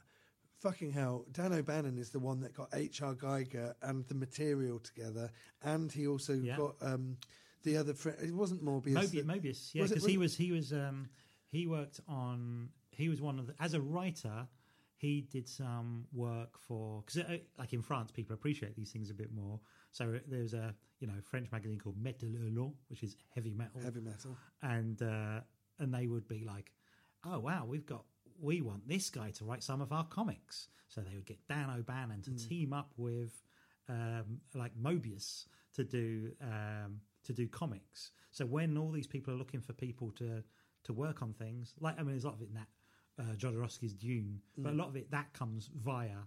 fucking 0.60 0.92
hell, 0.92 1.26
Dan 1.32 1.54
O'Bannon 1.54 1.98
is 1.98 2.12
the 2.12 2.20
one 2.20 2.40
that 2.42 2.54
got 2.54 2.70
H.R. 2.72 3.16
Giger 3.16 3.74
and 3.82 4.06
the 4.10 4.14
material 4.14 4.78
together, 4.78 5.32
and 5.64 5.92
he 5.92 6.06
also 6.06 6.34
Yeah. 6.34 6.56
got 6.56 6.76
um, 6.82 7.18
the 7.64 7.76
other. 7.78 7.96
Fr- 7.96 8.10
it 8.10 8.32
wasn't 8.32 8.64
Morbius. 8.64 8.94
Mobius, 8.94 9.12
that- 9.12 9.28
Mobius, 9.28 9.74
yeah, 9.74 9.84
because 9.88 10.06
he 10.06 10.20
was 10.20 10.36
he 10.36 10.52
was 10.52 10.72
um, 10.72 11.10
he 11.50 11.66
worked 11.66 12.00
on 12.08 12.70
he 12.96 13.10
was 13.10 13.22
one 13.22 13.40
of 13.40 13.48
the 13.48 13.54
as 13.60 13.74
a 13.74 13.82
writer 13.82 14.48
he 15.04 15.20
did 15.20 15.50
some 15.50 16.06
work 16.14 16.58
for 16.58 17.04
because 17.06 17.30
like 17.60 17.74
in 17.74 17.82
France 17.82 18.10
people 18.10 18.34
appreciate 18.34 18.74
these 18.74 18.90
things 18.92 19.10
a 19.10 19.14
bit 19.14 19.34
more. 19.34 19.60
So 19.92 20.18
there's 20.30 20.54
a 20.54 20.74
you 21.02 21.08
know 21.08 21.16
French 21.22 21.52
magazine 21.52 21.78
called 21.78 21.98
Metal 22.02 22.30
Hurlant, 22.30 22.74
which 22.88 23.04
is 23.04 23.18
heavy 23.36 23.54
metal, 23.54 23.82
heavy 23.82 24.00
metal. 24.00 24.38
and 24.62 25.02
uh, 25.02 25.42
and 25.80 25.94
they 25.94 26.08
would 26.08 26.26
be 26.30 26.46
like, 26.46 26.72
oh 27.26 27.40
wow, 27.40 27.66
we've 27.68 27.86
got 27.86 28.06
we 28.40 28.62
want 28.62 28.88
this 28.88 29.10
guy 29.10 29.32
to 29.32 29.44
write 29.44 29.62
some 29.62 29.82
of 29.82 29.92
our 29.92 30.06
comics. 30.06 30.70
So 30.88 31.02
they 31.02 31.16
would 31.16 31.26
get 31.26 31.46
Dan 31.50 31.70
O'Bannon 31.70 32.22
to 32.22 32.32
team 32.48 32.72
up 32.72 32.94
with 32.96 33.44
um, 33.90 34.40
like 34.54 34.72
Mobius 34.82 35.48
to 35.74 35.84
do 35.84 36.32
um, 36.42 37.02
to 37.26 37.34
do 37.34 37.50
comics. 37.50 38.12
So 38.32 38.46
when 38.46 38.78
all 38.78 38.92
these 38.92 39.08
people 39.08 39.34
are 39.34 39.38
looking 39.38 39.60
for 39.60 39.74
people 39.74 40.12
to 40.12 40.44
to 40.86 40.94
work 40.94 41.22
on 41.22 41.34
things, 41.34 41.74
like 41.82 42.00
I 42.00 42.04
mean, 42.04 42.12
there's 42.12 42.24
a 42.24 42.28
lot 42.28 42.36
of 42.36 42.42
it 42.42 42.48
in 42.48 42.56
that 42.56 42.68
uh, 43.20 43.36
Jodorowsky's 43.38 43.94
Dune, 43.94 44.40
but 44.58 44.72
a 44.72 44.74
mm. 44.74 44.80
lot 44.80 44.88
of 44.90 44.96
it 44.96 45.10
that 45.12 45.32
comes 45.34 45.70
via 45.76 46.18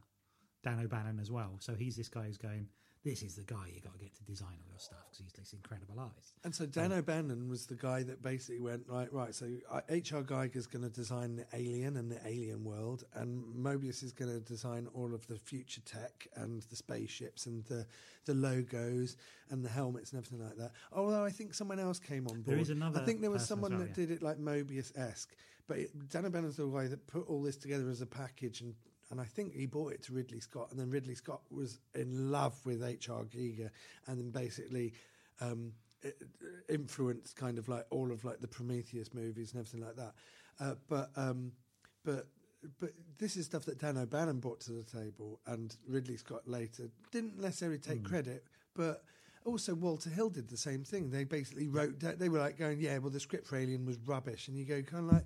Dan 0.62 0.80
O'Bannon 0.80 1.18
as 1.20 1.30
well. 1.30 1.56
So 1.60 1.74
he's 1.74 1.96
this 1.96 2.08
guy 2.08 2.24
who's 2.24 2.38
going. 2.38 2.68
This 3.04 3.22
is 3.22 3.36
the 3.36 3.44
guy 3.44 3.70
you 3.72 3.80
got 3.80 3.92
to 3.92 4.00
get 4.00 4.16
to 4.16 4.24
design 4.24 4.48
all 4.48 4.68
your 4.68 4.80
stuff 4.80 4.98
because 5.04 5.18
he's 5.18 5.32
this 5.32 5.52
incredible 5.52 6.00
artist. 6.00 6.32
And 6.42 6.52
so 6.52 6.66
Dan 6.66 6.90
um, 6.90 6.98
O'Bannon 6.98 7.48
was 7.48 7.64
the 7.64 7.76
guy 7.76 8.02
that 8.02 8.20
basically 8.20 8.58
went 8.58 8.82
right, 8.88 9.06
right. 9.12 9.32
So 9.32 9.46
uh, 9.70 9.80
HR 9.88 10.24
Giger 10.24 10.56
is 10.56 10.66
going 10.66 10.82
to 10.82 10.90
design 10.90 11.36
the 11.36 11.46
alien 11.52 11.98
and 11.98 12.10
the 12.10 12.18
alien 12.26 12.64
world, 12.64 13.04
and 13.14 13.44
Mobius 13.54 14.02
is 14.02 14.10
going 14.10 14.32
to 14.32 14.40
design 14.40 14.88
all 14.92 15.14
of 15.14 15.24
the 15.28 15.36
future 15.36 15.82
tech 15.82 16.26
and 16.34 16.62
the 16.62 16.74
spaceships 16.74 17.46
and 17.46 17.64
the 17.66 17.86
the 18.24 18.34
logos 18.34 19.16
and 19.50 19.64
the 19.64 19.68
helmets 19.68 20.10
and 20.10 20.18
everything 20.18 20.44
like 20.44 20.56
that. 20.56 20.72
Although 20.92 21.24
I 21.24 21.30
think 21.30 21.54
someone 21.54 21.78
else 21.78 22.00
came 22.00 22.26
on 22.26 22.42
board. 22.42 22.46
There 22.46 22.58
is 22.58 22.70
another 22.70 23.00
I 23.00 23.04
think 23.04 23.20
there 23.20 23.30
was 23.30 23.46
someone 23.46 23.70
well, 23.70 23.82
that 23.82 23.90
yeah. 23.90 24.06
did 24.06 24.10
it 24.10 24.20
like 24.20 24.38
Mobius 24.38 24.90
esque, 24.98 25.36
but 25.66 25.78
it, 25.78 26.08
Dan 26.08 26.26
O'Bannon's 26.26 26.56
the 26.56 26.66
guy 26.66 26.86
that 26.86 27.06
put 27.06 27.28
all 27.28 27.42
this 27.42 27.56
together 27.56 27.88
as 27.90 28.00
a 28.00 28.06
package 28.06 28.60
and. 28.60 28.74
And 29.08 29.20
I 29.20 29.24
think 29.24 29.54
he 29.54 29.66
bought 29.66 29.92
it 29.92 30.02
to 30.02 30.12
Ridley 30.12 30.40
Scott, 30.40 30.66
and 30.72 30.80
then 30.80 30.90
Ridley 30.90 31.14
Scott 31.14 31.42
was 31.48 31.78
in 31.94 32.32
love 32.32 32.58
with 32.66 32.82
H.R. 32.82 33.22
Giger, 33.22 33.70
and 34.08 34.18
then 34.18 34.30
basically 34.32 34.94
um, 35.40 35.74
influenced 36.68 37.36
kind 37.36 37.58
of 37.58 37.68
like 37.68 37.84
all 37.90 38.12
of 38.12 38.24
like 38.24 38.40
the 38.40 38.48
Prometheus 38.48 39.14
movies 39.14 39.52
and 39.52 39.60
everything 39.60 39.86
like 39.86 39.96
that. 39.96 40.14
Uh, 40.60 40.74
but 40.88 41.10
um, 41.16 41.52
but 42.04 42.26
but 42.80 42.90
this 43.18 43.36
is 43.36 43.46
stuff 43.46 43.64
that 43.66 43.78
Dan 43.78 43.96
O'Bannon 43.96 44.40
brought 44.40 44.60
to 44.62 44.72
the 44.72 44.84
table, 44.84 45.40
and 45.46 45.76
Ridley 45.86 46.16
Scott 46.16 46.42
later 46.46 46.88
didn't 47.10 47.40
necessarily 47.40 47.78
take 47.78 48.04
credit, 48.04 48.44
but. 48.74 49.02
Also, 49.44 49.76
Walter 49.76 50.10
Hill 50.10 50.28
did 50.30 50.48
the 50.48 50.56
same 50.56 50.82
thing. 50.82 51.08
They 51.08 51.22
basically 51.22 51.68
wrote. 51.68 52.00
They 52.00 52.28
were 52.28 52.40
like 52.40 52.58
going, 52.58 52.80
"Yeah, 52.80 52.98
well, 52.98 53.10
the 53.10 53.20
script 53.20 53.46
for 53.46 53.56
Alien 53.56 53.86
was 53.86 53.96
rubbish," 53.98 54.48
and 54.48 54.56
you 54.56 54.64
go 54.64 54.82
kind 54.82 55.06
of 55.06 55.12
like, 55.12 55.24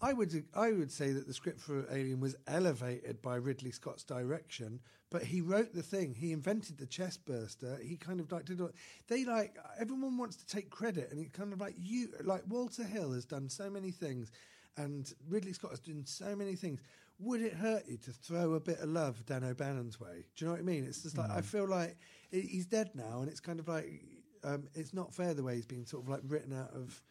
I 0.00 0.12
would 0.12 0.44
I 0.54 0.72
would 0.72 0.92
say 0.92 1.10
that 1.12 1.26
the 1.26 1.34
script 1.34 1.60
for 1.60 1.84
Alien 1.90 2.20
was 2.20 2.36
elevated 2.46 3.20
by 3.22 3.36
Ridley 3.36 3.72
Scott's 3.72 4.04
direction, 4.04 4.80
but 5.10 5.22
he 5.24 5.40
wrote 5.40 5.74
the 5.74 5.82
thing. 5.82 6.14
He 6.14 6.32
invented 6.32 6.78
the 6.78 6.86
chest 6.86 7.24
burster. 7.26 7.78
He 7.82 7.96
kind 7.96 8.20
of 8.20 8.30
like 8.30 8.44
did. 8.44 8.60
all- 8.60 8.70
They 9.08 9.24
like 9.24 9.56
everyone 9.78 10.16
wants 10.16 10.36
to 10.36 10.46
take 10.46 10.70
credit, 10.70 11.10
and 11.10 11.20
it 11.20 11.32
kind 11.32 11.52
of 11.52 11.60
like 11.60 11.74
you 11.78 12.08
like 12.22 12.42
Walter 12.48 12.84
Hill 12.84 13.12
has 13.12 13.24
done 13.24 13.48
so 13.48 13.68
many 13.68 13.90
things, 13.90 14.30
and 14.76 15.12
Ridley 15.28 15.52
Scott 15.52 15.70
has 15.70 15.80
done 15.80 16.04
so 16.06 16.36
many 16.36 16.54
things. 16.54 16.80
Would 17.20 17.40
it 17.42 17.54
hurt 17.54 17.82
you 17.88 17.96
to 17.96 18.12
throw 18.12 18.52
a 18.54 18.60
bit 18.60 18.78
of 18.78 18.88
love 18.90 19.26
Dan 19.26 19.42
O'Bannon's 19.42 19.98
way? 19.98 20.24
Do 20.36 20.44
you 20.44 20.46
know 20.46 20.52
what 20.52 20.60
I 20.60 20.64
mean? 20.64 20.84
It's 20.84 21.02
just 21.02 21.18
like 21.18 21.30
I 21.30 21.40
feel 21.40 21.66
like 21.66 21.96
he's 22.30 22.66
dead 22.66 22.90
now, 22.94 23.20
and 23.22 23.28
it's 23.28 23.40
kind 23.40 23.58
of 23.58 23.66
like 23.66 24.02
um, 24.44 24.68
it's 24.74 24.94
not 24.94 25.12
fair 25.12 25.34
the 25.34 25.42
way 25.42 25.56
he's 25.56 25.66
been 25.66 25.84
sort 25.84 26.04
of 26.04 26.08
like 26.08 26.20
written 26.28 26.52
out 26.52 26.72
of 26.72 27.02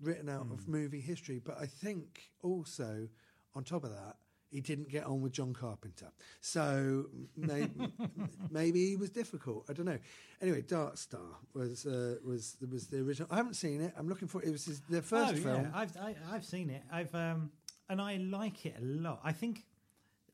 written 0.00 0.28
out 0.28 0.46
of 0.50 0.68
movie 0.68 1.00
history. 1.00 1.40
But 1.44 1.58
I 1.60 1.66
think 1.66 2.30
also 2.42 3.08
on 3.54 3.64
top 3.64 3.84
of 3.84 3.90
that, 3.90 4.16
he 4.50 4.60
didn't 4.60 4.88
get 4.88 5.04
on 5.04 5.22
with 5.22 5.32
John 5.32 5.52
Carpenter, 5.52 6.06
so 6.40 7.06
maybe, 7.36 7.92
maybe 8.50 8.88
he 8.88 8.96
was 8.96 9.10
difficult. 9.10 9.64
I 9.68 9.72
don't 9.72 9.86
know. 9.86 9.98
Anyway, 10.40 10.62
Dark 10.62 10.96
Star 10.96 11.20
was 11.52 11.84
uh, 11.84 12.16
was 12.24 12.56
was 12.70 12.86
the 12.86 13.00
original. 13.00 13.28
I 13.30 13.36
haven't 13.36 13.54
seen 13.54 13.80
it. 13.80 13.92
I'm 13.98 14.08
looking 14.08 14.28
for 14.28 14.40
it. 14.40 14.48
It 14.48 14.52
was 14.52 14.64
his, 14.64 14.80
their 14.88 15.02
first 15.02 15.34
oh, 15.34 15.36
film. 15.36 15.62
Yeah, 15.62 15.70
I've 15.74 15.96
I, 15.96 16.14
I've 16.30 16.44
seen 16.44 16.70
it. 16.70 16.82
I've 16.92 17.12
um, 17.14 17.50
and 17.88 18.00
I 18.00 18.16
like 18.16 18.66
it 18.66 18.76
a 18.80 18.84
lot. 18.84 19.20
I 19.24 19.32
think 19.32 19.64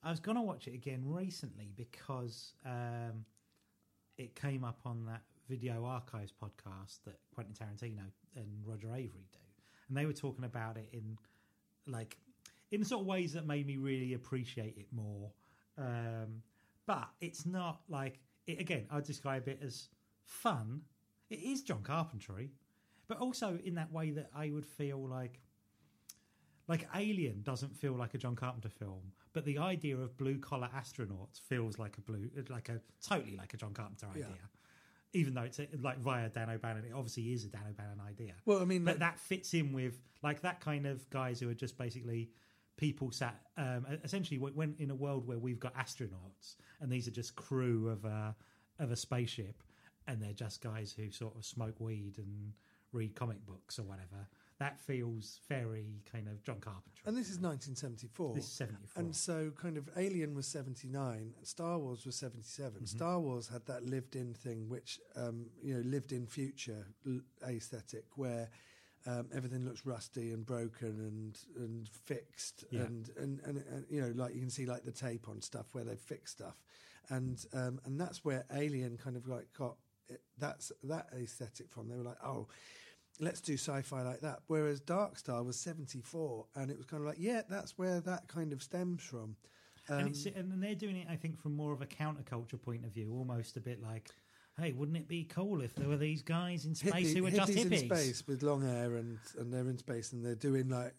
I 0.03 0.11
was 0.11 0.21
going 0.21 0.37
to 0.37 0.43
watch 0.43 0.67
it 0.67 0.75
again 0.75 1.03
recently 1.05 1.73
because 1.77 2.55
um, 2.67 3.25
it 4.19 4.35
came 4.35 4.65
up 4.65 4.81
on 4.85 5.07
that 5.07 5.23
Video 5.49 5.85
Archives 5.85 6.33
podcast 6.33 6.99
that 7.05 7.19
Quentin 7.35 7.55
Tarantino 7.55 8.05
and 8.37 8.47
Roger 8.65 8.89
Avary 8.89 9.27
do, 9.33 9.39
and 9.93 9.99
they 9.99 10.07
were 10.07 10.15
talking 10.15 10.47
about 10.47 10.79
it 10.79 10.89
in 10.95 11.19
like 11.87 12.17
in 12.71 12.83
sort 12.83 13.03
of 13.03 13.07
ways 13.07 13.35
that 13.35 13.47
made 13.47 13.67
me 13.67 13.77
really 13.77 14.15
appreciate 14.15 14.79
it 14.79 14.87
more. 14.91 15.31
Um, 15.77 16.43
but 16.87 17.11
it's 17.21 17.45
not 17.45 17.83
like 17.91 18.19
it, 18.47 18.59
again. 18.59 18.87
I'd 18.91 19.05
describe 19.05 19.49
it 19.49 19.61
as 19.63 19.89
fun. 20.25 20.81
It 21.29 21.41
is 21.41 21.61
John 21.61 21.83
Carpentry, 21.83 22.53
but 23.07 23.19
also 23.19 23.59
in 23.63 23.75
that 23.75 23.93
way 23.93 24.13
that 24.13 24.31
I 24.35 24.49
would 24.49 24.65
feel 24.65 25.07
like 25.07 25.41
like 26.69 26.89
Alien 26.97 27.43
doesn't 27.43 27.77
feel 27.77 27.93
like 27.93 28.15
a 28.15 28.19
John 28.19 28.35
Carpenter 28.35 28.71
film, 28.71 29.13
but 29.35 29.45
the 29.45 29.59
idea 29.59 29.99
of 29.99 30.17
blue 30.17 30.39
collar 30.39 30.71
astronauts 30.75 31.39
feels 31.39 31.79
like 31.79 31.99
a 31.99 32.01
blue, 32.01 32.31
like 32.49 32.71
a 32.71 32.81
totally 33.07 33.37
like 33.37 33.53
a 33.53 33.59
John 33.59 33.75
Carpenter 33.75 34.07
idea. 34.11 34.49
Even 35.15 35.35
though 35.35 35.43
it's 35.43 35.61
uh, 35.61 35.67
like 35.81 35.99
via 35.99 36.29
Dan 36.29 36.49
O'Bannon, 36.49 36.85
it 36.85 36.93
obviously 36.95 37.33
is 37.33 37.45
a 37.45 37.49
Dan 37.49 37.65
O'Bannon 37.69 38.01
idea. 38.09 38.33
Well, 38.47 38.61
I 38.61 38.65
mean, 38.65 38.85
but 38.85 38.99
that 39.01 39.19
fits 39.19 39.53
in 39.55 39.73
with 39.73 40.01
like 40.23 40.41
that 40.43 40.61
kind 40.61 40.87
of 40.87 41.09
guys 41.11 41.41
who 41.41 41.51
are 41.51 41.55
just 41.55 41.77
basically 41.77 42.31
people 42.77 43.11
sat 43.11 43.39
um, 43.59 43.87
essentially 44.03 44.39
when 44.39 44.75
in 44.79 44.91
a 44.91 44.95
world 44.95 45.27
where 45.27 45.39
we've 45.39 45.61
got 45.61 45.75
astronauts 45.77 46.57
and 46.81 46.91
these 46.91 47.07
are 47.07 47.13
just 47.13 47.37
crew 47.37 47.89
of 47.89 48.05
a 48.05 48.35
of 48.79 48.91
a 48.91 48.97
spaceship 48.97 49.63
and 50.09 50.21
they're 50.21 50.33
just 50.33 50.63
guys 50.63 50.93
who 50.93 51.11
sort 51.11 51.37
of 51.37 51.45
smoke 51.45 51.79
weed 51.79 52.15
and 52.19 52.53
read 52.93 53.15
comic 53.15 53.45
books 53.47 53.79
or 53.79 53.83
whatever. 53.83 54.29
That 54.63 54.79
feels 54.79 55.41
very 55.49 56.03
kind 56.13 56.29
of 56.29 56.41
John 56.45 56.61
Carpenter. 56.61 57.03
and 57.05 57.17
this 57.17 57.31
is 57.31 57.41
1974. 57.41 58.35
This 58.37 58.45
is 58.45 58.53
74. 58.53 59.03
And 59.03 59.17
so, 59.17 59.51
kind 59.61 59.77
of, 59.77 59.89
Alien 59.97 60.37
was 60.37 60.47
79, 60.47 61.35
and 61.37 61.47
Star 61.47 61.81
Wars 61.81 62.07
was 62.07 62.15
77. 62.15 62.75
Mm-hmm. 62.75 62.85
Star 62.85 63.19
Wars 63.19 63.49
had 63.49 63.67
that 63.67 63.85
lived 63.85 64.15
in 64.15 64.35
thing, 64.35 64.69
which, 64.69 65.01
um, 65.17 65.47
you 65.61 65.75
know, 65.75 65.81
lived 65.81 66.13
in 66.13 66.27
future 66.29 66.87
aesthetic, 67.45 68.05
where 68.15 68.51
um, 69.05 69.27
everything 69.35 69.65
looks 69.65 69.85
rusty 69.85 70.31
and 70.31 70.47
broken 70.47 70.91
and, 70.91 71.39
and 71.57 71.89
fixed. 71.89 72.65
Yeah. 72.71 72.83
And, 72.83 73.11
and, 73.17 73.41
and, 73.45 73.65
and, 73.69 73.85
you 73.91 74.01
know, 74.01 74.13
like 74.15 74.33
you 74.33 74.41
can 74.41 74.51
see 74.51 74.67
like 74.67 74.85
the 74.85 74.93
tape 74.93 75.29
on 75.29 75.41
stuff 75.41 75.67
where 75.73 75.83
they've 75.83 75.99
fixed 75.99 76.35
stuff. 76.39 76.63
And, 77.09 77.45
um, 77.53 77.81
and 77.85 78.01
that's 78.01 78.25
where 78.25 78.45
Alien 78.55 78.97
kind 78.97 79.17
of 79.17 79.27
like 79.27 79.53
got 79.59 79.75
it, 80.09 80.21
that's 80.39 80.71
that 80.85 81.09
aesthetic 81.21 81.69
from. 81.69 81.89
They 81.89 81.97
were 81.97 82.05
like, 82.05 82.25
oh, 82.25 82.47
let's 83.21 83.41
do 83.41 83.55
sci-fi 83.55 84.03
like 84.03 84.21
that. 84.21 84.41
Whereas 84.47 84.81
Dark 84.81 85.19
Star 85.19 85.43
was 85.43 85.59
seventy 85.59 86.01
four, 86.01 86.47
and 86.55 86.71
it 86.71 86.77
was 86.77 86.87
kind 86.87 87.01
of 87.03 87.07
like, 87.07 87.19
yeah, 87.21 87.43
that's 87.49 87.77
where 87.79 88.01
that 88.01 88.29
kind 88.29 88.53
of 88.53 88.63
stems 88.63 89.03
from. 89.03 89.37
and, 89.89 90.01
Um, 90.03 90.07
it's, 90.09 90.27
and 90.27 90.63
they're 90.63 90.75
doing 90.75 90.97
it, 90.97 91.07
I 91.11 91.17
think, 91.17 91.41
from 91.41 91.55
more 91.57 91.73
of 91.73 91.83
a 91.83 91.87
counterculture 91.87 92.61
point 92.61 92.85
of 92.85 92.93
view, 92.93 93.13
almost 93.13 93.57
a 93.57 93.61
bit 93.61 93.83
like, 93.83 94.11
hey, 94.59 94.73
wouldn't 94.73 94.97
it 94.97 95.09
be 95.09 95.25
cool 95.25 95.61
if 95.63 95.75
there 95.75 95.89
were 95.89 95.97
these 95.97 96.23
guys 96.23 96.67
in 96.67 96.75
space 96.75 96.93
hippie- 97.13 97.17
who 97.17 97.23
were 97.25 97.31
just 97.31 97.53
hippies 97.53 97.65
hippies? 97.65 97.83
in 97.83 97.89
space 97.89 98.27
with 98.27 98.43
long 98.43 98.63
hair, 98.63 98.97
and 98.97 99.19
and 99.39 99.53
they're 99.53 99.69
in 99.69 99.79
space 99.79 100.13
and 100.13 100.25
they're 100.25 100.35
doing 100.35 100.69
like 100.69 100.95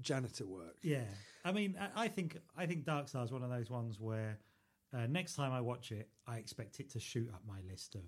janitor 0.00 0.46
work. 0.46 0.76
Yeah, 0.82 1.04
I 1.44 1.52
mean, 1.52 1.76
I, 1.80 2.04
I 2.04 2.08
think 2.08 2.38
I 2.56 2.66
think 2.66 2.84
Dark 2.84 3.08
Star 3.08 3.24
is 3.24 3.30
one 3.32 3.42
of 3.42 3.50
those 3.50 3.70
ones 3.70 4.00
where 4.00 4.38
uh, 4.92 5.06
next 5.06 5.34
time 5.34 5.52
I 5.52 5.60
watch 5.60 5.92
it, 5.92 6.08
I 6.26 6.36
expect 6.38 6.80
it 6.80 6.90
to 6.90 7.00
shoot 7.00 7.28
up 7.32 7.42
my 7.46 7.58
list 7.68 7.94
of 7.94 8.02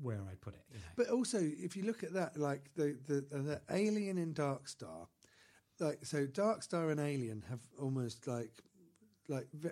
where 0.00 0.20
I'd 0.30 0.40
put 0.40 0.54
it. 0.54 0.64
You 0.70 0.78
know? 0.78 0.84
But 0.96 1.08
also, 1.08 1.38
if 1.40 1.76
you 1.76 1.84
look 1.84 2.02
at 2.02 2.12
that, 2.14 2.36
like 2.36 2.70
the 2.74 2.96
the, 3.06 3.24
the 3.30 3.60
alien 3.70 4.18
in 4.18 4.32
Dark 4.32 4.68
Star, 4.68 5.08
like 5.80 6.04
so, 6.04 6.26
Dark 6.26 6.62
Star 6.62 6.90
and 6.90 7.00
Alien 7.00 7.44
have 7.48 7.60
almost 7.80 8.26
like 8.26 8.52
like 9.28 9.46
ve- 9.52 9.70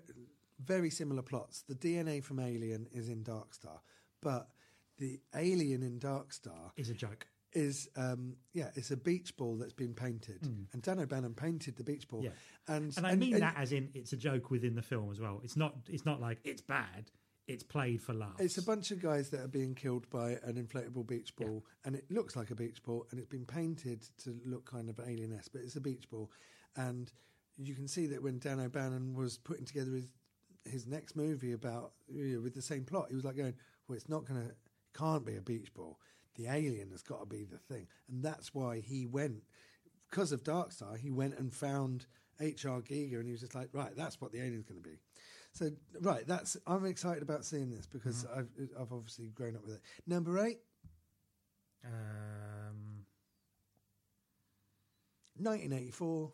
very 0.65 0.91
similar 0.91 1.23
plots. 1.23 1.63
The 1.69 1.75
DNA 1.75 2.23
from 2.23 2.39
Alien 2.41 2.87
is 2.93 3.09
in 3.09 3.23
Dark 3.23 3.55
Star, 3.55 3.81
but 4.21 4.49
the 4.99 5.21
alien 5.35 5.83
in 5.83 5.99
Dark 5.99 6.33
Star 6.33 6.73
is 6.77 6.89
a 6.89 6.95
joke. 6.95 7.27
is 7.53 7.89
um 7.97 8.37
yeah 8.53 8.71
it's 8.75 8.91
a 8.91 8.97
beach 8.97 9.37
ball 9.37 9.57
that's 9.57 9.73
been 9.73 9.95
painted 9.95 10.41
and 10.73 10.83
Dan 10.83 10.99
O'Bannon 11.01 11.35
painted 11.35 11.77
the 11.77 11.85
beach 11.85 12.09
ball. 12.09 12.23
Yeah. 12.23 12.31
and 12.69 12.97
And 12.97 13.07
I 13.07 13.15
mean 13.17 13.39
that 13.41 13.57
as 13.57 13.73
in 13.73 13.91
it's 13.95 14.13
a 14.13 14.17
joke 14.17 14.51
within 14.51 14.75
the 14.75 14.83
film 14.83 15.11
as 15.11 15.21
well. 15.21 15.41
It's 15.45 15.57
not. 15.57 15.75
It's 15.89 16.05
not 16.05 16.21
like 16.21 16.39
it's 16.45 16.63
bad. 16.63 17.11
It's 17.47 17.63
played 17.63 18.01
for 18.01 18.15
laughs. 18.15 18.41
It's 18.41 18.57
a 18.57 18.63
bunch 18.63 18.91
of 18.91 19.03
guys 19.03 19.29
that 19.31 19.41
are 19.41 19.49
being 19.49 19.75
killed 19.75 20.09
by 20.09 20.39
an 20.45 20.55
inflatable 20.55 21.07
beach 21.07 21.37
ball, 21.37 21.65
and 21.85 21.95
it 21.95 22.11
looks 22.11 22.37
like 22.37 22.51
a 22.51 22.55
beach 22.55 22.83
ball, 22.83 23.07
and 23.11 23.19
it's 23.19 23.29
been 23.29 23.45
painted 23.45 24.07
to 24.23 24.41
look 24.47 24.65
kind 24.65 24.89
of 24.89 24.99
alien-esque, 24.99 25.53
but 25.53 25.61
it's 25.61 25.77
a 25.77 25.81
beach 25.81 26.09
ball. 26.11 26.31
And 26.77 27.13
you 27.59 27.75
can 27.75 27.87
see 27.87 28.07
that 28.07 28.23
when 28.23 28.39
Dan 28.39 28.61
O'Bannon 28.61 29.15
was 29.15 29.37
putting 29.37 29.65
together 29.65 29.93
his 29.93 30.09
his 30.67 30.87
next 30.87 31.15
movie 31.15 31.53
about 31.53 31.93
you 32.09 32.37
know, 32.37 32.41
with 32.41 32.55
the 32.55 32.63
same 32.63 32.85
plot, 32.85 33.07
he 33.11 33.15
was 33.15 33.25
like 33.25 33.37
going, 33.37 33.55
"Well, 33.87 33.97
it's 33.97 34.09
not 34.09 34.25
going 34.25 34.41
to, 34.41 34.55
can't 34.99 35.27
be 35.27 35.37
a 35.37 35.43
beach 35.43 35.75
ball. 35.75 36.01
The 36.37 36.47
alien 36.47 36.91
has 36.91 37.03
got 37.03 37.21
to 37.21 37.27
be 37.27 37.45
the 37.45 37.59
thing," 37.59 37.87
and 38.09 38.23
that's 38.23 38.55
why 38.55 38.81
he 38.81 39.05
went 39.05 39.43
because 40.09 40.33
of 40.33 40.43
Dark 40.43 40.73
Star. 40.73 40.97
He 40.97 41.11
went 41.11 41.39
and 41.39 41.53
found 41.53 42.07
H.R. 42.41 42.81
Giger, 42.81 43.19
and 43.19 43.27
he 43.27 43.33
was 43.33 43.43
just 43.43 43.55
like, 43.55 43.69
"Right, 43.73 43.95
that's 43.95 44.21
what 44.21 44.33
the 44.33 44.41
alien's 44.41 44.65
going 44.65 44.83
to 44.83 44.89
be." 44.89 44.99
So 45.55 45.71
right, 46.01 46.27
that's 46.27 46.57
I'm 46.67 46.85
excited 46.85 47.23
about 47.23 47.45
seeing 47.45 47.71
this 47.71 47.87
because 47.87 48.27
I've 48.37 48.49
I've 48.79 48.93
obviously 48.93 49.29
grown 49.29 49.55
up 49.55 49.65
with 49.65 49.77
it. 49.77 49.81
Number 50.05 50.45
eight, 50.45 50.59
um, 51.85 53.07
1984. 55.37 56.33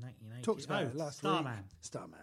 1980. 0.00 0.42
Talked 0.42 0.64
about 0.64 0.82
oh, 0.82 0.86
it 0.86 0.96
last 0.96 1.18
Starman. 1.18 1.56
week. 1.56 1.64
Starman. 1.80 2.18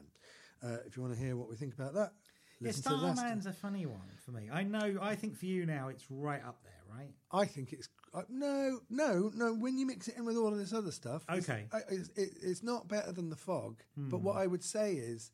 Uh, 0.64 0.78
if 0.86 0.98
you 0.98 1.04
want 1.04 1.16
to 1.16 1.20
hear 1.20 1.36
what 1.36 1.50
we 1.50 1.56
think 1.56 1.74
about 1.74 1.94
that, 1.94 2.14
Yeah, 2.60 2.68
listen 2.68 2.84
to. 2.84 3.00
Starman's 3.00 3.46
a 3.46 3.54
funny 3.54 3.86
one 3.86 4.10
for 4.24 4.32
me. 4.32 4.50
I 4.52 4.64
know. 4.64 4.98
I 5.02 5.16
think 5.16 5.38
for 5.38 5.46
you 5.46 5.66
now, 5.66 5.90
it's 5.90 6.06
right 6.10 6.44
up 6.46 6.62
there, 6.64 6.98
right? 6.98 7.14
I 7.32 7.46
think 7.46 7.74
it's 7.74 7.88
uh, 8.14 8.24
no, 8.30 8.80
no, 8.90 9.32
no. 9.36 9.54
When 9.54 9.78
you 9.78 9.86
mix 9.86 10.08
it 10.08 10.18
in 10.18 10.26
with 10.26 10.38
all 10.38 10.50
of 10.50 10.58
this 10.58 10.74
other 10.74 10.92
stuff, 10.92 11.24
Okay. 11.30 11.66
It's, 11.90 12.10
it, 12.16 12.30
it's 12.42 12.64
not 12.64 12.88
better 12.88 13.12
than 13.12 13.30
the 13.30 13.36
fog. 13.36 13.82
But 13.98 14.18
Hmm. 14.18 14.24
what 14.24 14.38
I 14.38 14.48
would 14.48 14.64
say 14.64 14.96
is, 14.96 15.32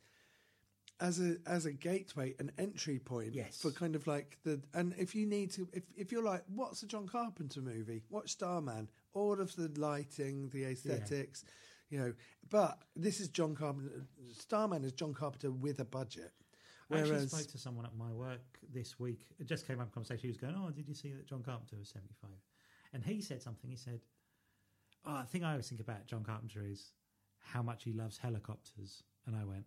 as 1.00 1.20
a 1.20 1.36
as 1.46 1.66
a 1.66 1.74
gateway, 1.74 2.36
an 2.40 2.52
entry 2.58 3.00
point 3.00 3.34
Yes. 3.34 3.62
for 3.62 3.70
kind 3.72 3.96
of 3.96 4.08
like 4.08 4.38
the 4.44 4.62
and 4.74 4.94
if 4.98 5.14
you 5.14 5.26
need 5.26 5.52
to, 5.52 5.68
if 5.74 5.84
if 5.98 6.12
you're 6.12 6.24
like, 6.24 6.44
what's 6.48 6.84
a 6.84 6.88
John 6.88 7.08
Carpenter 7.08 7.62
movie? 7.62 8.04
Watch 8.10 8.32
Starman. 8.32 8.90
All 9.14 9.40
of 9.42 9.56
the 9.56 9.70
lighting, 9.80 10.50
the 10.50 10.64
aesthetics, 10.66 11.44
you 11.90 12.00
know. 12.00 12.14
But 12.50 12.80
this 12.96 13.20
is 13.20 13.28
John 13.30 13.56
Carpenter. 13.56 14.06
Starman 14.38 14.84
is 14.86 14.92
John 14.94 15.14
Carpenter 15.14 15.52
with 15.52 15.80
a 15.80 15.86
budget. 15.86 16.32
I 16.92 17.00
actually 17.00 17.28
spoke 17.28 17.48
to 17.48 17.58
someone 17.58 17.86
at 17.86 17.96
my 17.98 18.12
work 18.14 18.60
this 18.72 19.00
week. 19.00 19.28
It 19.40 19.48
just 19.48 19.66
came 19.68 19.80
up 19.80 19.88
in 19.88 19.92
conversation. 19.92 20.22
He 20.22 20.28
was 20.28 20.38
going, 20.38 20.54
"Oh, 20.56 20.70
did 20.70 20.88
you 20.88 20.94
see 20.94 21.12
that 21.14 21.26
John 21.26 21.42
Carpenter 21.44 21.78
was 21.78 21.90
seventy-five? 21.90 22.30
And 22.96 23.04
he 23.04 23.20
said 23.22 23.42
something. 23.42 23.70
He 23.70 23.76
said, 23.76 24.00
"Oh, 25.06 25.20
the 25.20 25.28
thing 25.28 25.44
I 25.44 25.52
always 25.52 25.68
think 25.68 25.82
about 25.82 26.08
John 26.08 26.24
Carpenter 26.24 26.64
is 26.66 26.94
how 27.40 27.62
much 27.62 27.84
he 27.84 27.92
loves 27.92 28.18
helicopters." 28.18 29.04
And 29.28 29.36
I 29.36 29.44
went, 29.44 29.66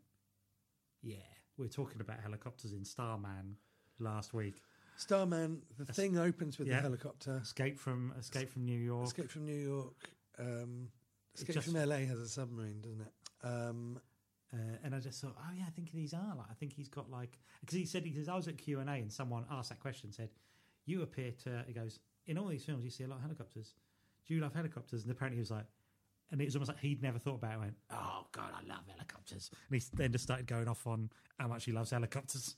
"Yeah, 1.02 1.16
we 1.58 1.66
are 1.66 1.68
talking 1.68 2.00
about 2.00 2.20
helicopters 2.20 2.72
in 2.72 2.86
Starman 2.86 3.58
last 3.98 4.32
week. 4.32 4.62
Starman, 4.96 5.62
the 5.78 5.92
thing 5.92 6.16
opens 6.16 6.58
with 6.58 6.68
yeah. 6.68 6.76
the 6.76 6.82
helicopter. 6.82 7.40
Escape 7.42 7.78
from 7.78 8.14
Escape 8.18 8.48
from 8.50 8.64
New 8.64 8.80
York. 8.80 9.06
Escape 9.06 9.30
from 9.30 9.44
New 9.44 9.60
York. 9.60 10.10
Um, 10.38 10.88
Escape 11.34 11.54
just- 11.54 11.66
from 11.68 11.76
LA 11.76 12.06
has 12.06 12.18
a 12.18 12.28
submarine, 12.28 12.80
doesn't 12.80 13.02
it? 13.02 13.46
Um, 13.46 14.00
Uh, 14.50 14.78
and 14.82 14.94
I 14.94 14.98
just 14.98 15.20
thought, 15.20 15.36
oh 15.38 15.52
yeah, 15.54 15.64
I 15.66 15.70
think 15.70 15.92
these 15.92 16.14
are 16.14 16.34
like. 16.34 16.46
I 16.50 16.54
think 16.54 16.72
he's 16.72 16.88
got 16.88 17.10
like 17.10 17.38
because 17.60 17.76
he 17.76 17.84
said 17.84 18.06
he 18.06 18.14
says 18.14 18.30
I 18.30 18.34
was 18.34 18.48
at 18.48 18.56
Q 18.56 18.80
and 18.80 18.88
A 18.88 18.94
and 18.94 19.12
someone 19.12 19.44
asked 19.50 19.68
that 19.68 19.78
question 19.78 20.10
said, 20.10 20.30
you 20.86 21.02
appear 21.02 21.32
to. 21.44 21.64
He 21.66 21.74
goes 21.74 22.00
in 22.28 22.38
all 22.38 22.46
these 22.46 22.64
films 22.64 22.84
you 22.84 22.90
see 22.90 23.04
a 23.04 23.08
lot 23.08 23.16
of 23.16 23.22
helicopters. 23.22 23.74
Do 24.26 24.34
you 24.34 24.40
love 24.40 24.54
helicopters? 24.54 25.02
And 25.02 25.10
apparently 25.10 25.36
he 25.36 25.40
was 25.40 25.50
like, 25.50 25.64
and 26.30 26.40
it 26.40 26.44
was 26.44 26.54
almost 26.54 26.68
like 26.68 26.78
he'd 26.80 27.02
never 27.02 27.18
thought 27.18 27.36
about 27.36 27.54
it. 27.54 27.58
Went, 27.58 27.74
oh 27.90 28.26
god, 28.32 28.50
I 28.54 28.68
love 28.68 28.84
helicopters. 28.88 29.50
And 29.70 29.80
he 29.80 29.86
then 29.94 30.12
just 30.12 30.24
started 30.24 30.46
going 30.46 30.68
off 30.68 30.86
on 30.86 31.10
how 31.38 31.48
much 31.48 31.64
he 31.64 31.72
loves 31.72 31.90
helicopters. 31.90 32.56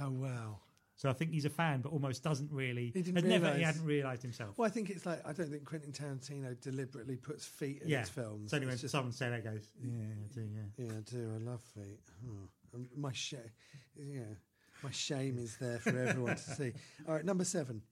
oh 0.00 0.10
wow. 0.10 0.60
So 0.94 1.08
I 1.08 1.12
think 1.12 1.30
he's 1.30 1.44
a 1.44 1.50
fan, 1.50 1.80
but 1.80 1.92
almost 1.92 2.24
doesn't 2.24 2.50
really. 2.50 2.90
He 2.92 3.02
didn't 3.02 3.24
never. 3.28 3.54
He 3.54 3.62
hadn't 3.62 3.84
realised 3.84 4.22
himself. 4.22 4.58
Well, 4.58 4.66
I 4.66 4.70
think 4.70 4.90
it's 4.90 5.06
like 5.06 5.24
I 5.24 5.32
don't 5.32 5.48
think 5.48 5.64
Quentin 5.64 5.92
Tarantino 5.92 6.60
deliberately 6.60 7.14
puts 7.14 7.44
feet 7.46 7.82
in 7.82 7.88
yeah. 7.88 8.00
his 8.00 8.08
films. 8.08 8.50
So 8.50 8.56
anyway, 8.56 8.72
It's 8.72 8.82
just- 8.82 8.92
someone 8.92 9.12
said 9.12 9.32
that 9.32 9.44
goes, 9.44 9.68
yeah, 9.80 9.90
I 9.90 10.34
do, 10.34 10.40
yeah. 10.40 10.86
yeah, 10.86 10.92
I 10.96 11.00
do. 11.08 11.32
I 11.36 11.38
love 11.50 11.60
feet. 11.60 12.00
Oh, 12.26 12.80
my 12.96 13.12
shame, 13.12 13.38
yeah, 13.96 14.22
my 14.82 14.90
shame 14.90 15.38
is 15.38 15.56
there 15.58 15.78
for 15.78 15.96
everyone 15.96 16.34
to 16.34 16.42
see. 16.42 16.72
All 17.06 17.14
right, 17.14 17.24
number 17.24 17.44
seven. 17.44 17.82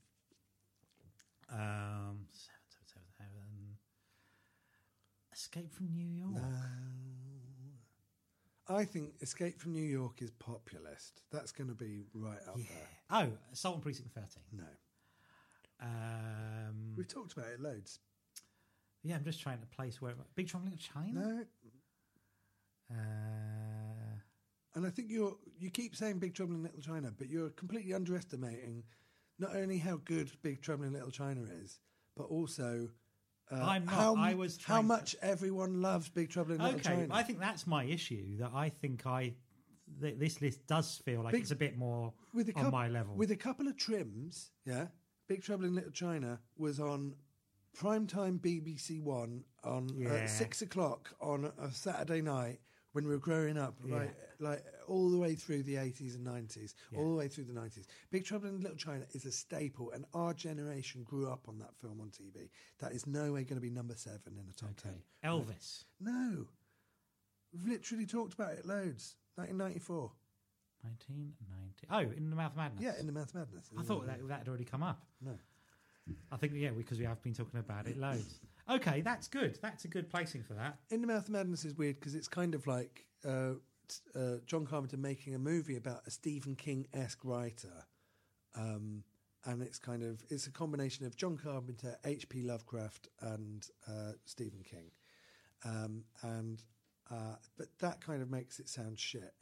Um, 1.52 2.26
seven, 2.32 2.64
seven, 2.68 2.86
seven, 2.86 3.08
seven. 3.16 3.78
Escape 5.32 5.72
from 5.72 5.92
New 5.92 6.06
York. 6.06 6.42
I 8.68 8.84
think 8.84 9.10
Escape 9.20 9.60
from 9.60 9.72
New 9.74 9.82
York 9.84 10.22
is 10.22 10.30
populist. 10.32 11.22
That's 11.30 11.52
going 11.52 11.68
to 11.68 11.74
be 11.74 12.06
right 12.14 12.38
up 12.48 12.56
there. 12.56 12.88
Oh, 13.10 13.28
Assault 13.52 13.76
on 13.76 13.80
Precinct 13.80 14.10
13. 14.12 14.26
No, 14.52 14.64
Um, 15.80 16.94
we've 16.96 17.06
talked 17.06 17.32
about 17.34 17.46
it 17.52 17.60
loads. 17.60 18.00
yeah, 19.04 19.14
I'm 19.16 19.24
just 19.24 19.40
trying 19.40 19.60
to 19.60 19.66
place 19.66 20.02
where. 20.02 20.14
Big 20.34 20.48
Trouble 20.48 20.66
in 20.66 20.72
Little 20.72 20.84
China? 20.94 21.20
No, 21.28 21.44
Uh, 22.90 24.20
And 24.74 24.84
I 24.86 24.90
think 24.90 25.10
you're 25.10 25.36
you 25.58 25.70
keep 25.70 25.94
saying 25.94 26.18
Big 26.18 26.34
Trouble 26.34 26.54
in 26.54 26.62
Little 26.64 26.80
China, 26.82 27.12
but 27.16 27.28
you're 27.28 27.50
completely 27.50 27.94
underestimating 27.94 28.82
not 29.38 29.54
only 29.54 29.78
how 29.78 30.00
good 30.04 30.30
Big 30.42 30.62
Trouble 30.62 30.84
in 30.84 30.92
Little 30.92 31.10
China 31.10 31.42
is, 31.62 31.80
but 32.16 32.24
also 32.24 32.88
uh, 33.52 33.56
I'm 33.62 33.84
not. 33.84 33.94
how 33.94 34.16
I 34.16 34.34
was 34.34 34.56
how 34.62 34.74
trying 34.76 34.82
to- 34.82 34.88
much 34.88 35.16
everyone 35.22 35.82
loves 35.82 36.08
Big 36.08 36.30
Trouble 36.30 36.52
in 36.54 36.58
Little 36.58 36.74
okay, 36.80 36.82
China. 36.90 37.06
I 37.10 37.22
think 37.22 37.38
that's 37.40 37.66
my 37.66 37.84
issue. 37.84 38.38
That 38.38 38.50
I 38.54 38.68
think 38.68 39.06
I. 39.06 39.34
Th- 40.00 40.18
this 40.18 40.42
list 40.42 40.66
does 40.66 40.96
feel 41.04 41.22
like 41.22 41.30
Big- 41.32 41.42
it's 41.42 41.52
a 41.52 41.56
bit 41.56 41.78
more 41.78 42.12
with 42.34 42.48
a 42.48 42.52
on 42.58 42.64
coup- 42.64 42.70
my 42.72 42.88
level. 42.88 43.14
with 43.14 43.30
a 43.30 43.36
couple 43.36 43.68
of 43.68 43.76
trims, 43.76 44.50
yeah. 44.64 44.86
Big 45.28 45.42
Trouble 45.42 45.64
in 45.64 45.74
Little 45.76 45.92
China 45.92 46.40
was 46.56 46.80
on 46.80 47.14
primetime 47.76 48.40
BBC 48.40 49.00
One 49.00 49.44
on 49.62 49.88
Yeah. 49.96 50.08
at 50.14 50.30
six 50.30 50.60
o'clock 50.62 51.14
on 51.20 51.52
a 51.58 51.70
Saturday 51.70 52.20
night 52.20 52.58
when 52.96 53.06
we 53.06 53.10
were 53.10 53.20
growing 53.20 53.58
up, 53.58 53.74
like 53.84 54.16
like 54.40 54.64
all 54.88 55.10
the 55.10 55.18
way 55.18 55.34
through 55.34 55.62
the 55.64 55.76
eighties 55.76 56.14
and 56.14 56.24
nineties, 56.24 56.74
all 56.96 57.10
the 57.10 57.16
way 57.16 57.28
through 57.28 57.44
the 57.44 57.52
nineties. 57.52 57.86
Big 58.10 58.24
Trouble 58.24 58.48
in 58.48 58.58
Little 58.62 58.78
China 58.78 59.04
is 59.12 59.26
a 59.26 59.32
staple, 59.32 59.90
and 59.90 60.06
our 60.14 60.32
generation 60.32 61.02
grew 61.04 61.30
up 61.30 61.42
on 61.46 61.58
that 61.58 61.76
film 61.76 62.00
on 62.00 62.08
TV. 62.08 62.48
That 62.78 62.92
is 62.92 63.06
no 63.06 63.34
way 63.34 63.44
going 63.44 63.56
to 63.56 63.60
be 63.60 63.68
number 63.68 63.94
seven 63.94 64.38
in 64.38 64.46
the 64.46 64.54
top 64.54 64.74
ten. 64.82 64.94
Elvis. 65.22 65.84
No, 66.00 66.46
we've 67.52 67.68
literally 67.68 68.06
talked 68.06 68.32
about 68.32 68.52
it 68.52 68.64
loads. 68.64 69.16
Nineteen 69.36 69.58
ninety 69.58 69.78
four. 69.78 70.12
1990. 70.82 71.86
Oh, 71.90 72.16
in 72.16 72.30
the 72.30 72.36
Mouth 72.36 72.52
of 72.52 72.56
Madness. 72.58 72.82
Yeah, 72.82 73.00
in 73.00 73.06
the 73.06 73.12
Math 73.12 73.34
Madness. 73.34 73.68
I 73.76 73.82
thought 73.82 74.06
that 74.06 74.26
that 74.28 74.38
had 74.38 74.48
already 74.48 74.64
come 74.64 74.82
up. 74.82 75.02
No. 75.20 75.32
I 76.30 76.36
think 76.36 76.52
yeah, 76.54 76.70
because 76.70 76.98
we 76.98 77.04
have 77.04 77.20
been 77.22 77.34
talking 77.34 77.58
about 77.58 77.88
it 77.88 77.98
loads. 77.98 78.38
Okay, 78.68 79.00
that's 79.00 79.28
good. 79.28 79.58
That's 79.62 79.84
a 79.84 79.88
good 79.88 80.10
placing 80.10 80.42
for 80.42 80.54
that. 80.54 80.78
In 80.90 81.00
the 81.00 81.06
Mouth 81.06 81.24
of 81.24 81.30
Madness 81.30 81.64
is 81.64 81.74
weird 81.74 82.00
because 82.00 82.14
it's 82.14 82.28
kind 82.28 82.54
of 82.54 82.66
like 82.66 83.06
uh, 83.24 83.52
uh, 84.14 84.38
John 84.46 84.66
Carpenter 84.66 84.96
making 84.96 85.34
a 85.34 85.38
movie 85.38 85.76
about 85.76 86.02
a 86.06 86.10
Stephen 86.10 86.56
King 86.56 86.86
esque 86.92 87.24
writer, 87.24 87.84
um, 88.56 89.04
and 89.44 89.62
it's 89.62 89.78
kind 89.78 90.02
of 90.02 90.24
it's 90.30 90.48
a 90.48 90.50
combination 90.50 91.06
of 91.06 91.16
John 91.16 91.36
Carpenter, 91.36 91.96
H.P. 92.04 92.42
Lovecraft, 92.42 93.08
and 93.20 93.66
uh, 93.88 94.12
Stephen 94.24 94.62
King, 94.68 94.90
um, 95.64 96.02
and 96.22 96.62
uh, 97.08 97.36
but 97.56 97.68
that 97.78 98.00
kind 98.04 98.20
of 98.20 98.30
makes 98.30 98.58
it 98.58 98.68
sound 98.68 98.98
shit. 98.98 99.32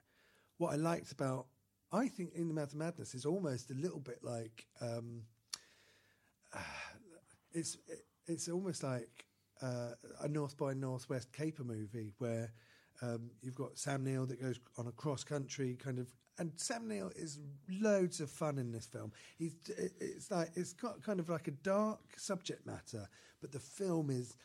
What 0.59 0.75
I 0.75 0.77
liked 0.77 1.13
about 1.13 1.47
I 1.93 2.09
think 2.09 2.35
in 2.35 2.49
the 2.49 2.55
Mouth 2.55 2.73
of 2.73 2.79
Madness 2.79 3.15
is 3.15 3.25
almost 3.25 3.71
a 3.71 3.75
little 3.75 4.01
bit 4.01 4.19
like. 4.23 4.67
Um, 4.83 5.23
it's 7.53 7.79
it, 7.89 8.05
it's 8.27 8.49
almost 8.49 8.83
like 8.83 9.25
uh, 9.63 9.91
a 10.21 10.29
North 10.29 10.57
by 10.57 10.75
Northwest 10.75 11.33
caper 11.33 11.65
movie 11.65 12.13
where 12.19 12.53
um, 13.03 13.31
you've 13.43 13.55
got 13.55 13.79
Sam 13.79 14.05
Neill 14.05 14.27
that 14.27 14.41
goes 14.41 14.59
on 14.79 14.87
a 14.87 14.93
cross 14.93 15.25
country 15.25 15.77
kind 15.83 15.99
of. 15.99 16.09
And 16.39 16.51
Sam 16.57 16.89
Neill 16.89 17.13
is 17.15 17.39
loads 17.69 18.21
of 18.21 18.29
fun 18.31 18.59
in 18.59 18.73
this 18.73 18.87
film. 18.87 19.13
He's 19.39 19.55
it- 19.69 19.93
it's 20.01 20.31
like 20.31 20.51
it's 20.57 20.73
got 20.73 21.03
kind 21.03 21.21
of 21.21 21.29
like 21.29 21.47
a 21.49 21.53
dark 21.53 22.01
subject 22.19 22.67
matter, 22.67 23.09
but 23.41 23.53
the 23.53 23.61
film 23.61 24.11
is 24.11 24.37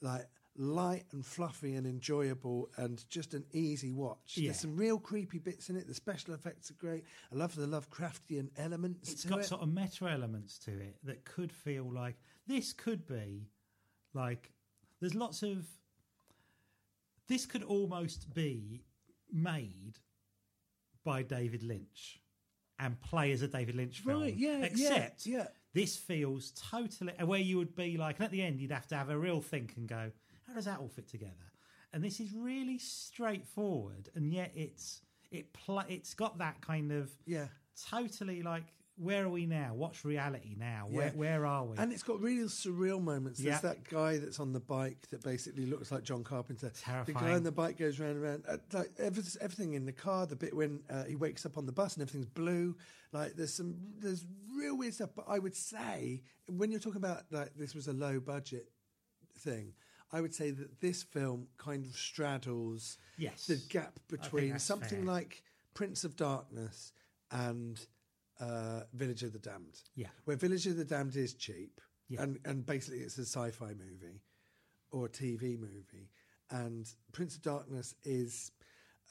like 0.00 0.26
light 0.56 1.02
and 1.12 1.26
fluffy 1.26 1.74
and 1.74 1.86
enjoyable 1.86 2.70
and 2.76 3.04
just 3.10 3.34
an 3.34 3.44
easy 3.52 3.90
watch. 3.90 4.34
Yeah. 4.36 4.48
There's 4.48 4.60
some 4.60 4.76
real 4.76 4.98
creepy 4.98 5.38
bits 5.38 5.68
in 5.68 5.76
it. 5.76 5.86
The 5.88 5.94
special 5.94 6.32
effects 6.32 6.70
are 6.70 6.74
great. 6.74 7.04
I 7.32 7.34
love 7.36 7.56
the 7.56 7.66
Lovecraftian 7.66 8.50
elements. 8.56 9.10
It's 9.12 9.24
got 9.24 9.40
it. 9.40 9.46
sort 9.46 9.62
of 9.62 9.68
meta 9.74 10.08
elements 10.08 10.58
to 10.60 10.70
it 10.70 10.96
that 11.04 11.24
could 11.24 11.50
feel 11.52 11.90
like 11.92 12.16
this 12.46 12.72
could 12.72 13.06
be 13.06 13.48
like 14.12 14.50
there's 15.00 15.14
lots 15.14 15.42
of 15.42 15.66
this 17.28 17.46
could 17.46 17.62
almost 17.62 18.32
be 18.34 18.82
made 19.32 19.94
by 21.04 21.22
David 21.22 21.62
Lynch 21.62 22.20
and 22.78 23.00
play 23.00 23.32
as 23.32 23.42
a 23.42 23.48
David 23.48 23.76
Lynch 23.76 24.00
film. 24.00 24.22
Right, 24.22 24.34
yeah, 24.36 24.58
yeah, 24.58 24.64
Except 24.64 25.26
yeah. 25.26 25.46
this 25.72 25.96
feels 25.96 26.52
totally 26.70 27.12
where 27.24 27.38
you 27.40 27.56
would 27.58 27.74
be 27.74 27.96
like, 27.96 28.16
and 28.16 28.24
at 28.26 28.30
the 28.30 28.42
end 28.42 28.60
you'd 28.60 28.72
have 28.72 28.86
to 28.88 28.96
have 28.96 29.10
a 29.10 29.18
real 29.18 29.40
think 29.40 29.74
and 29.76 29.88
go, 29.88 30.10
how 30.46 30.54
does 30.54 30.64
that 30.66 30.78
all 30.80 30.88
fit 30.88 31.08
together? 31.08 31.32
And 31.92 32.02
this 32.02 32.18
is 32.20 32.32
really 32.34 32.78
straightforward, 32.78 34.08
and 34.14 34.32
yet 34.32 34.50
it's 34.54 35.00
it 35.30 35.52
pl- 35.52 35.84
it's 35.88 36.12
got 36.14 36.38
that 36.38 36.60
kind 36.60 36.90
of 36.92 37.10
Yeah. 37.26 37.46
totally 37.90 38.42
like 38.42 38.64
where 38.96 39.24
are 39.24 39.28
we 39.28 39.44
now? 39.46 39.74
What's 39.74 40.04
reality 40.04 40.54
now? 40.56 40.86
Where 40.88 41.06
Yeah. 41.08 41.12
where 41.14 41.46
are 41.46 41.64
we? 41.66 41.76
And 41.78 41.92
it's 41.92 42.02
got 42.04 42.20
real 42.20 42.46
surreal 42.46 43.02
moments. 43.02 43.40
There's 43.40 43.56
Yeah. 43.56 43.60
that 43.72 43.84
guy 43.88 44.18
that's 44.18 44.38
on 44.38 44.52
the 44.52 44.60
bike 44.60 45.08
that 45.08 45.22
basically 45.22 45.66
looks 45.66 45.90
like 45.90 46.04
John 46.04 46.22
Carpenter. 46.22 46.70
Terrifying. 46.70 47.06
The 47.06 47.12
guy 47.24 47.34
on 47.34 47.42
the 47.42 47.52
bike 47.52 47.76
goes 47.76 47.98
round 47.98 48.12
and 48.16 48.22
round. 48.22 48.44
Uh, 48.46 48.58
like 48.72 48.92
everything, 48.98 49.42
everything 49.42 49.74
in 49.74 49.84
the 49.84 49.92
car. 49.92 50.26
The 50.26 50.36
bit 50.36 50.54
when 50.54 50.82
uh, 50.88 51.04
he 51.04 51.16
wakes 51.16 51.44
up 51.44 51.58
on 51.58 51.66
the 51.66 51.72
bus 51.72 51.94
and 51.94 52.02
everything's 52.02 52.26
blue. 52.28 52.76
Like 53.12 53.34
there's 53.34 53.54
some 53.54 53.76
there's 53.98 54.24
real 54.56 54.76
weird 54.76 54.94
stuff. 54.94 55.10
But 55.16 55.24
I 55.28 55.38
would 55.40 55.56
say 55.56 56.22
when 56.46 56.70
you're 56.70 56.80
talking 56.80 56.98
about 57.02 57.24
like 57.32 57.54
this 57.56 57.74
was 57.74 57.88
a 57.88 57.92
low 57.92 58.20
budget 58.20 58.70
thing, 59.38 59.74
I 60.12 60.20
would 60.20 60.34
say 60.34 60.52
that 60.52 60.80
this 60.80 61.02
film 61.02 61.48
kind 61.58 61.84
of 61.84 61.96
straddles 61.96 62.96
Yes. 63.18 63.46
the 63.48 63.56
gap 63.56 63.98
between 64.08 64.58
something 64.60 64.98
fair. 65.04 65.14
like 65.14 65.42
Prince 65.74 66.04
of 66.04 66.14
Darkness 66.14 66.92
and 67.32 67.84
uh, 68.44 68.82
Village 68.92 69.22
of 69.22 69.32
the 69.32 69.38
Damned. 69.38 69.80
Yeah. 69.94 70.08
Where 70.24 70.36
Village 70.36 70.66
of 70.66 70.76
the 70.76 70.84
Damned 70.84 71.16
is 71.16 71.34
cheap, 71.34 71.80
Yeah. 72.08 72.22
and 72.22 72.38
and 72.44 72.66
basically 72.66 73.00
it's 73.00 73.18
a 73.18 73.22
sci-fi 73.24 73.72
movie 73.74 74.20
or 74.90 75.06
a 75.06 75.08
TV 75.08 75.58
movie, 75.58 76.10
and 76.50 76.86
Prince 77.12 77.36
of 77.36 77.42
Darkness 77.42 77.94
is 78.04 78.52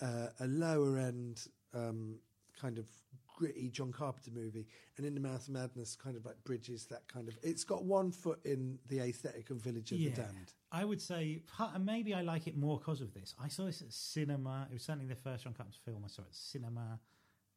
uh, 0.02 0.28
a 0.40 0.48
lower 0.48 0.98
end 0.98 1.48
um, 1.74 2.20
kind 2.60 2.78
of 2.78 2.88
gritty 3.36 3.70
John 3.70 3.92
Carpenter 3.92 4.30
movie, 4.32 4.68
and 4.98 5.06
In 5.08 5.16
the 5.16 5.20
Mouth 5.20 5.48
of 5.48 5.54
Madness 5.54 5.96
kind 5.96 6.16
of 6.16 6.24
like 6.26 6.42
bridges 6.44 6.86
that 6.88 7.08
kind 7.08 7.28
of. 7.28 7.36
It's 7.42 7.64
got 7.64 7.84
one 7.84 8.12
foot 8.12 8.40
in 8.46 8.78
the 8.90 9.00
aesthetic 9.00 9.50
of 9.50 9.58
Village 9.58 9.92
of 9.92 9.98
the 9.98 10.10
Damned. 10.12 10.54
I 10.72 10.86
would 10.86 11.02
say, 11.02 11.42
and 11.60 11.86
maybe 11.86 12.14
I 12.14 12.22
like 12.22 12.48
it 12.48 12.56
more 12.58 12.78
because 12.78 13.02
of 13.02 13.14
this. 13.14 13.34
I 13.42 13.48
saw 13.48 13.66
this 13.66 13.82
at 13.82 13.92
cinema. 13.92 14.68
It 14.70 14.74
was 14.76 14.84
certainly 14.84 15.08
the 15.08 15.16
first 15.16 15.44
John 15.44 15.54
Carpenter 15.54 15.80
film 15.84 16.04
I 16.06 16.08
saw 16.10 16.22
at 16.22 16.34
cinema 16.36 17.00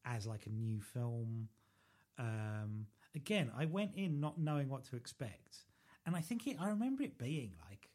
as 0.04 0.26
like 0.26 0.46
a 0.46 0.50
new 0.50 0.80
film. 0.80 1.48
Um, 2.18 2.86
again, 3.14 3.50
I 3.56 3.66
went 3.66 3.94
in 3.94 4.20
not 4.20 4.38
knowing 4.38 4.68
what 4.68 4.84
to 4.84 4.96
expect, 4.96 5.64
and 6.04 6.16
I 6.16 6.20
think 6.20 6.46
it. 6.46 6.56
I 6.60 6.68
remember 6.68 7.02
it 7.02 7.18
being 7.18 7.52
like 7.68 7.90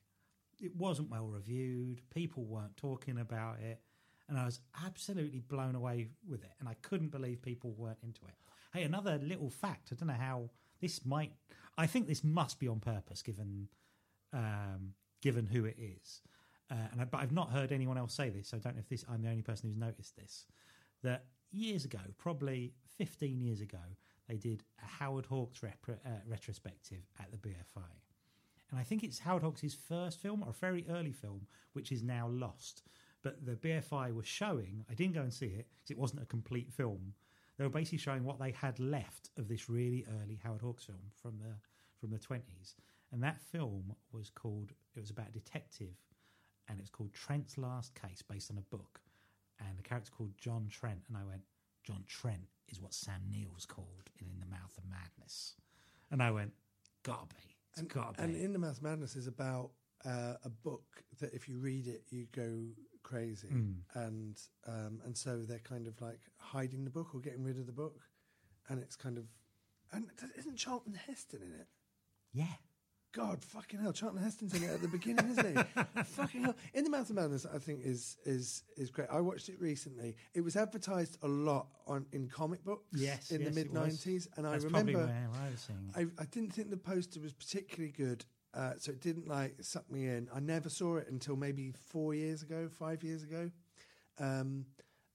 it 0.62 0.76
wasn't 0.76 1.10
well 1.10 1.28
reviewed. 1.28 2.02
People 2.14 2.46
weren't 2.46 2.78
talking 2.78 3.20
about 3.20 3.60
it, 3.60 3.82
and 4.30 4.38
I 4.38 4.46
was 4.46 4.60
absolutely 4.86 5.40
blown 5.40 5.76
away 5.76 6.08
with 6.28 6.44
it. 6.44 6.52
And 6.60 6.70
I 6.70 6.76
couldn't 6.82 7.10
believe 7.10 7.42
people 7.42 7.74
weren't 7.78 8.00
into 8.04 8.22
it. 8.28 8.36
Hey, 8.74 8.84
another 8.84 9.20
little 9.22 9.50
fact. 9.50 9.90
I 9.92 9.96
don't 9.96 10.08
know 10.08 10.14
how 10.14 10.50
this 10.80 11.06
might. 11.06 11.34
I 11.78 11.88
think 11.88 12.08
this 12.08 12.24
must 12.24 12.60
be 12.60 12.68
on 12.68 12.80
purpose, 12.80 13.22
given 13.22 13.68
um, 14.34 14.94
given 15.22 15.46
who 15.46 15.66
it 15.66 15.78
is. 15.78 16.22
Uh, 16.70 16.76
and 16.92 17.02
I, 17.02 17.06
but 17.06 17.20
I've 17.20 17.34
not 17.34 17.52
heard 17.52 17.72
anyone 17.72 17.98
else 17.98 18.14
say 18.14 18.30
this. 18.30 18.50
So 18.50 18.58
I 18.58 18.60
don't 18.60 18.76
know 18.76 18.82
if 18.82 18.90
this. 18.90 19.06
I'm 19.12 19.22
the 19.22 19.30
only 19.30 19.42
person 19.42 19.70
who's 19.70 19.78
noticed 19.78 20.16
this. 20.16 20.46
That 21.04 21.26
years 21.52 21.86
ago, 21.86 22.00
probably 22.18 22.74
15 22.98 23.42
years 23.42 23.62
ago, 23.62 23.80
they 24.32 24.38
did 24.38 24.64
a 24.82 24.86
Howard 24.86 25.26
Hawks 25.26 25.62
rep, 25.62 25.78
uh, 25.90 26.10
retrospective 26.26 27.04
at 27.20 27.32
the 27.32 27.38
BFI. 27.38 27.92
And 28.70 28.80
I 28.80 28.84
think 28.84 29.04
it's 29.04 29.20
Howard 29.20 29.44
Hawks' 29.44 29.74
first 29.74 30.22
film 30.22 30.42
or 30.44 30.52
a 30.52 30.54
very 30.54 30.86
early 30.90 31.12
film, 31.12 31.48
which 31.74 31.92
is 31.92 32.02
now 32.02 32.30
lost. 32.30 32.84
But 33.24 33.46
the 33.46 33.58
BFI 33.58 34.16
was 34.16 34.26
showing, 34.26 34.86
I 34.90 34.94
didn't 34.94 35.16
go 35.16 35.22
and 35.22 35.34
see 35.34 35.48
it 35.48 35.68
because 35.76 35.92
it 35.92 35.98
wasn't 35.98 36.24
a 36.24 36.28
complete 36.28 36.72
film. 36.72 37.14
They 37.58 37.66
were 37.66 37.70
basically 37.70 37.98
showing 37.98 38.24
what 38.24 38.40
they 38.40 38.52
had 38.52 38.80
left 38.80 39.32
of 39.38 39.50
this 39.50 39.70
really 39.70 40.06
early 40.22 40.40
Howard 40.42 40.62
Hawks 40.62 40.86
film 40.86 41.12
from 41.22 41.38
the 41.38 41.56
from 42.00 42.10
the 42.10 42.18
twenties. 42.18 42.76
And 43.12 43.22
that 43.22 43.42
film 43.42 43.94
was 44.14 44.30
called 44.30 44.72
it 44.96 45.00
was 45.02 45.12
about 45.12 45.28
a 45.28 45.34
detective 45.34 45.98
and 46.70 46.80
it's 46.80 46.90
called 46.90 47.14
Trent's 47.14 47.58
Last 47.58 47.94
Case 47.94 48.22
based 48.22 48.50
on 48.50 48.58
a 48.58 48.76
book. 48.76 49.02
And 49.60 49.78
the 49.78 49.84
character 49.84 50.12
called 50.18 50.32
John 50.38 50.68
Trent. 50.72 51.04
And 51.10 51.18
I 51.18 51.24
went, 51.24 51.44
John 51.84 52.04
Trent 52.08 52.48
is 52.70 52.80
what 52.82 52.94
Sam 52.94 53.22
Neill's 53.30 53.66
called 53.66 54.10
in 54.20 54.28
In 54.28 54.40
the 54.40 54.46
Mouth 54.46 54.78
of 54.78 54.84
Madness. 54.90 55.56
And 56.12 56.22
I 56.22 56.32
went, 56.32 56.54
gotta 57.04 57.26
be. 57.28 57.56
It's 57.72 57.80
And, 57.80 57.90
gotta 57.90 58.14
be. 58.18 58.24
and 58.24 58.36
In 58.36 58.54
the 58.54 58.60
Mouth 58.60 58.78
of 58.78 58.84
Madness 58.84 59.16
is 59.16 59.28
about 59.28 59.72
uh, 60.06 60.34
a 60.44 60.50
book 60.50 61.04
that 61.20 61.34
if 61.34 61.48
you 61.48 61.60
read 61.60 61.88
it, 61.88 62.04
you 62.10 62.28
go 62.32 62.64
crazy, 63.04 63.48
Hmm. 63.50 63.72
and 63.96 64.40
um, 64.68 65.00
and 65.06 65.18
so 65.18 65.42
they're 65.44 65.60
kind 65.60 65.88
of 65.88 66.00
like 66.02 66.20
hiding 66.38 66.84
the 66.86 66.90
book 66.90 67.14
or 67.14 67.20
getting 67.20 67.44
rid 67.44 67.58
of 67.58 67.66
the 67.66 67.72
book, 67.72 68.00
and 68.70 68.80
it's 68.80 68.96
kind 68.96 69.18
of 69.18 69.26
and 69.92 70.06
isn't 70.38 70.56
Charlton 70.58 70.94
Heston 70.94 71.42
in 71.44 71.52
it? 71.60 71.68
yeah. 72.34 72.56
God, 73.14 73.44
fucking 73.44 73.80
hell, 73.82 73.92
Charlton 73.92 74.24
Heston's 74.24 74.54
in 74.54 74.64
it 74.64 74.70
at 74.70 74.82
the 74.82 74.88
beginning, 74.88 75.30
isn't 75.32 75.58
he? 75.58 75.64
fucking 76.06 76.44
hell. 76.44 76.56
In 76.74 76.86
the 76.86 76.90
Mouth 76.90 77.10
of 77.10 77.18
Madness, 77.18 77.46
I 77.46 77.58
think 77.58 77.82
is 77.84 78.18
is 78.26 78.64
is 78.78 78.90
great. 78.90 79.10
I 79.12 79.20
watched 79.20 79.50
it 79.50 79.60
recently. 79.60 80.16
It 80.34 80.42
was 80.42 80.56
advertised 80.56 81.18
a 81.22 81.28
lot 81.28 81.68
on 81.88 82.06
in 82.14 82.30
comic 82.30 82.64
books 82.64 82.88
Yes, 82.94 83.32
in 83.32 83.42
yes, 83.42 83.50
the 83.50 83.56
mid 83.56 83.74
nineties, 83.74 84.30
and 84.38 84.46
That's 84.46 84.64
I 84.64 84.70
probably 84.70 84.96
remember 84.96 85.14
where 85.14 85.30
I 85.46 85.50
was 85.52 85.60
seeing 85.60 86.08
it. 86.08 86.12
I, 86.18 86.22
I 86.22 86.26
didn't 86.26 86.54
think 86.54 86.70
the 86.70 86.78
poster 86.78 87.20
was 87.20 87.34
particularly 87.34 87.92
good, 87.92 88.24
uh, 88.54 88.74
so 88.78 88.92
it 88.92 89.02
didn't 89.02 89.28
like 89.28 89.56
suck 89.62 89.90
me 89.92 90.08
in. 90.08 90.30
I 90.34 90.40
never 90.40 90.70
saw 90.70 90.96
it 90.98 91.08
until 91.10 91.36
maybe 91.36 91.74
four 91.90 92.14
years 92.14 92.44
ago, 92.44 92.70
five 92.70 93.04
years 93.04 93.24
ago, 93.24 93.52
um, 94.20 94.66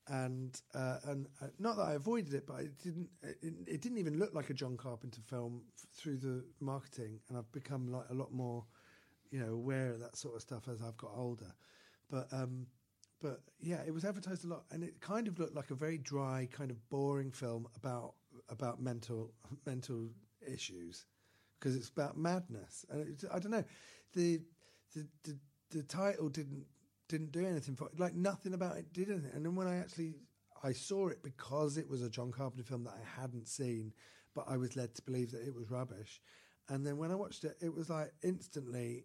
and 0.08 0.60
uh, 0.74 0.98
and 1.04 1.26
uh, 1.42 1.46
not 1.58 1.76
that 1.76 1.82
I 1.82 1.94
avoided 1.94 2.34
it, 2.34 2.46
but 2.46 2.60
it 2.60 2.78
didn't. 2.82 3.08
It, 3.22 3.54
it 3.66 3.80
didn't 3.80 3.98
even 3.98 4.18
look 4.18 4.34
like 4.34 4.50
a 4.50 4.54
John 4.54 4.76
Carpenter 4.76 5.20
film 5.22 5.62
f- 5.76 5.86
through 5.94 6.18
the 6.18 6.44
marketing, 6.60 7.20
and 7.28 7.38
I've 7.38 7.50
become 7.52 7.88
like 7.90 8.06
a 8.10 8.14
lot 8.14 8.32
more, 8.32 8.64
you 9.30 9.40
know, 9.40 9.52
aware 9.52 9.90
of 9.90 10.00
that 10.00 10.16
sort 10.16 10.36
of 10.36 10.42
stuff 10.42 10.68
as 10.68 10.80
I've 10.80 10.96
got 10.96 11.12
older. 11.16 11.52
But 12.10 12.28
um, 12.32 12.66
but 13.20 13.40
yeah, 13.60 13.80
it 13.86 13.92
was 13.92 14.04
advertised 14.04 14.44
a 14.44 14.48
lot, 14.48 14.64
and 14.70 14.84
it 14.84 15.00
kind 15.00 15.26
of 15.26 15.38
looked 15.38 15.54
like 15.54 15.70
a 15.70 15.74
very 15.74 15.98
dry, 15.98 16.48
kind 16.52 16.70
of 16.70 16.88
boring 16.88 17.32
film 17.32 17.66
about 17.76 18.14
about 18.48 18.80
mental 18.80 19.32
mental 19.66 20.10
issues 20.46 21.06
because 21.58 21.74
it's 21.74 21.88
about 21.88 22.16
madness, 22.16 22.84
and 22.90 23.08
it's, 23.08 23.24
I 23.32 23.38
don't 23.38 23.50
know, 23.52 23.64
the, 24.14 24.40
the 24.94 25.06
the 25.24 25.38
the 25.70 25.82
title 25.82 26.28
didn't 26.28 26.66
didn't 27.08 27.32
do 27.32 27.44
anything 27.44 27.76
for 27.76 27.88
like 27.98 28.14
nothing 28.14 28.54
about 28.54 28.76
it 28.76 28.92
did 28.92 29.10
anything, 29.10 29.30
and 29.34 29.44
then 29.44 29.54
when 29.54 29.66
I 29.66 29.76
actually 29.76 30.14
I 30.62 30.72
saw 30.72 31.08
it 31.08 31.22
because 31.22 31.76
it 31.76 31.88
was 31.88 32.02
a 32.02 32.10
John 32.10 32.32
Carpenter 32.32 32.64
film 32.64 32.84
that 32.84 32.94
I 32.94 33.20
hadn't 33.20 33.48
seen, 33.48 33.92
but 34.34 34.46
I 34.48 34.56
was 34.56 34.76
led 34.76 34.94
to 34.94 35.02
believe 35.02 35.30
that 35.32 35.46
it 35.46 35.54
was 35.54 35.70
rubbish, 35.70 36.20
and 36.68 36.86
then 36.86 36.96
when 36.96 37.10
I 37.10 37.14
watched 37.14 37.44
it, 37.44 37.56
it 37.60 37.74
was 37.74 37.90
like 37.90 38.12
instantly 38.22 39.04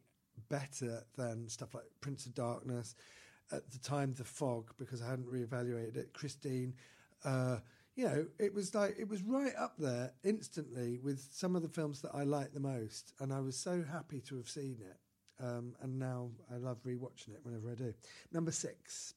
better 0.50 1.04
than 1.18 1.48
stuff 1.50 1.74
like 1.74 1.86
Prince 2.02 2.26
of 2.26 2.34
Darkness. 2.34 2.96
At 3.54 3.70
the 3.70 3.80
time, 3.80 4.14
The 4.14 4.24
Fog, 4.24 4.72
because 4.78 5.02
I 5.02 5.10
hadn't 5.10 5.28
reevaluated 5.28 5.98
it. 5.98 6.14
Christine, 6.14 6.74
uh, 7.26 7.58
you 7.96 8.06
know, 8.06 8.26
it 8.40 8.54
was 8.54 8.74
like 8.74 8.96
it 8.98 9.10
was 9.10 9.22
right 9.24 9.54
up 9.58 9.74
there 9.78 10.14
instantly 10.24 11.00
with 11.04 11.28
some 11.32 11.56
of 11.56 11.62
the 11.62 11.68
films 11.68 12.02
that 12.02 12.16
I 12.16 12.24
like 12.24 12.54
the 12.54 12.60
most, 12.62 13.14
and 13.20 13.34
I 13.34 13.42
was 13.42 13.58
so 13.58 13.84
happy 13.84 14.22
to 14.22 14.38
have 14.38 14.48
seen 14.48 14.78
it. 14.80 14.98
Um, 15.42 15.74
and 15.82 15.98
now 15.98 16.30
I 16.54 16.58
love 16.58 16.78
rewatching 16.86 17.30
it 17.30 17.40
whenever 17.44 17.72
I 17.72 17.76
do. 17.76 17.94
Number 18.32 18.52
six, 18.52 19.16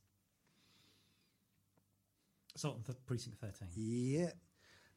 of 2.64 2.84
the 2.86 2.94
precinct 3.06 3.38
thirteen. 3.38 3.68
yeah, 3.74 4.30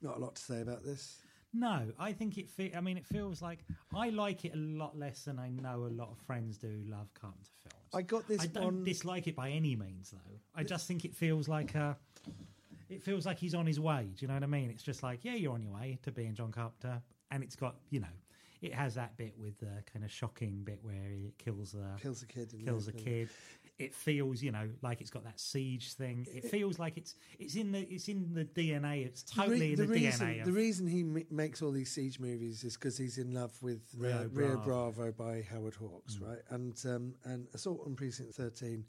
not 0.01 0.17
a 0.17 0.19
lot 0.19 0.35
to 0.35 0.41
say 0.41 0.61
about 0.61 0.83
this. 0.83 1.17
No, 1.53 1.87
I 1.97 2.13
think 2.13 2.37
it. 2.37 2.49
Fe- 2.49 2.73
I 2.75 2.81
mean, 2.81 2.97
it 2.97 3.05
feels 3.05 3.41
like 3.41 3.59
I 3.95 4.09
like 4.09 4.45
it 4.45 4.53
a 4.53 4.57
lot 4.57 4.97
less 4.97 5.23
than 5.23 5.39
I 5.39 5.49
know 5.49 5.85
a 5.85 5.93
lot 5.93 6.09
of 6.11 6.17
friends 6.19 6.57
do. 6.57 6.83
Love 6.87 7.13
Carpenter 7.19 7.49
films. 7.63 7.89
I 7.93 8.01
got 8.03 8.27
this 8.27 8.41
I 8.41 8.47
don't 8.47 8.63
on. 8.65 8.83
dislike 8.83 9.27
it 9.27 9.35
by 9.35 9.49
any 9.49 9.75
means, 9.75 10.11
though. 10.11 10.39
I 10.55 10.63
just 10.63 10.87
think 10.87 11.03
it 11.05 11.15
feels 11.15 11.47
like 11.47 11.73
a. 11.75 11.97
It 12.89 13.01
feels 13.01 13.25
like 13.25 13.37
he's 13.39 13.53
on 13.55 13.65
his 13.65 13.79
way. 13.79 14.07
Do 14.15 14.21
you 14.21 14.27
know 14.27 14.35
what 14.35 14.43
I 14.43 14.47
mean? 14.47 14.69
It's 14.69 14.83
just 14.83 15.03
like, 15.03 15.25
yeah, 15.25 15.33
you're 15.33 15.53
on 15.53 15.61
your 15.61 15.73
way 15.73 15.99
to 16.03 16.11
being 16.11 16.35
John 16.35 16.51
Carpenter, 16.51 17.01
and 17.31 17.43
it's 17.43 17.55
got 17.55 17.75
you 17.89 18.01
know, 18.01 18.07
it 18.61 18.73
has 18.73 18.95
that 18.95 19.15
bit 19.17 19.33
with 19.37 19.59
the 19.59 19.83
kind 19.91 20.03
of 20.03 20.11
shocking 20.11 20.61
bit 20.63 20.79
where 20.81 21.09
he 21.09 21.33
kills 21.37 21.71
the 21.71 21.85
kills 22.01 22.23
a 22.23 22.25
kid. 22.25 22.53
kills 22.65 22.87
a 22.87 22.91
kid. 22.93 23.29
It 23.77 23.93
feels, 23.93 24.41
you 24.41 24.51
know, 24.51 24.67
like 24.81 25.01
it's 25.01 25.11
got 25.11 25.23
that 25.25 25.39
siege 25.39 25.93
thing. 25.93 26.25
It 26.33 26.45
feels 26.45 26.79
like 26.79 26.97
it's 26.97 27.15
it's 27.37 27.55
in 27.55 27.71
the 27.71 27.81
it's 27.81 28.07
in 28.07 28.33
the 28.33 28.45
DNA. 28.45 29.05
It's 29.05 29.21
The 29.21 29.41
re- 29.41 29.47
totally 29.47 29.73
in 29.73 29.79
the, 29.79 29.87
reason, 29.87 30.27
DNA. 30.27 30.39
Of, 30.39 30.45
the 30.47 30.51
reason 30.51 30.87
he 30.87 31.01
m- 31.01 31.25
makes 31.29 31.61
all 31.61 31.71
these 31.71 31.91
siege 31.91 32.19
movies 32.19 32.63
is 32.63 32.75
because 32.75 32.97
he's 32.97 33.19
in 33.19 33.33
love 33.33 33.51
with 33.61 33.81
Rio 33.95 34.15
uh, 34.15 34.27
Rio 34.31 34.55
Bravo. 34.55 34.57
Mm. 34.57 34.65
Bravo 34.65 35.11
by 35.11 35.45
Howard 35.51 35.75
Hawks, 35.75 36.17
right? 36.17 36.39
And 36.49 36.75
um, 36.85 37.13
and 37.25 37.47
Assault 37.53 37.83
on 37.85 37.95
Precinct 37.95 38.33
Thirteen 38.33 38.85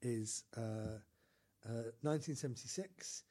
is 0.00 0.44
uh, 0.56 0.96
uh, 1.68 1.92
1976. 2.00 3.24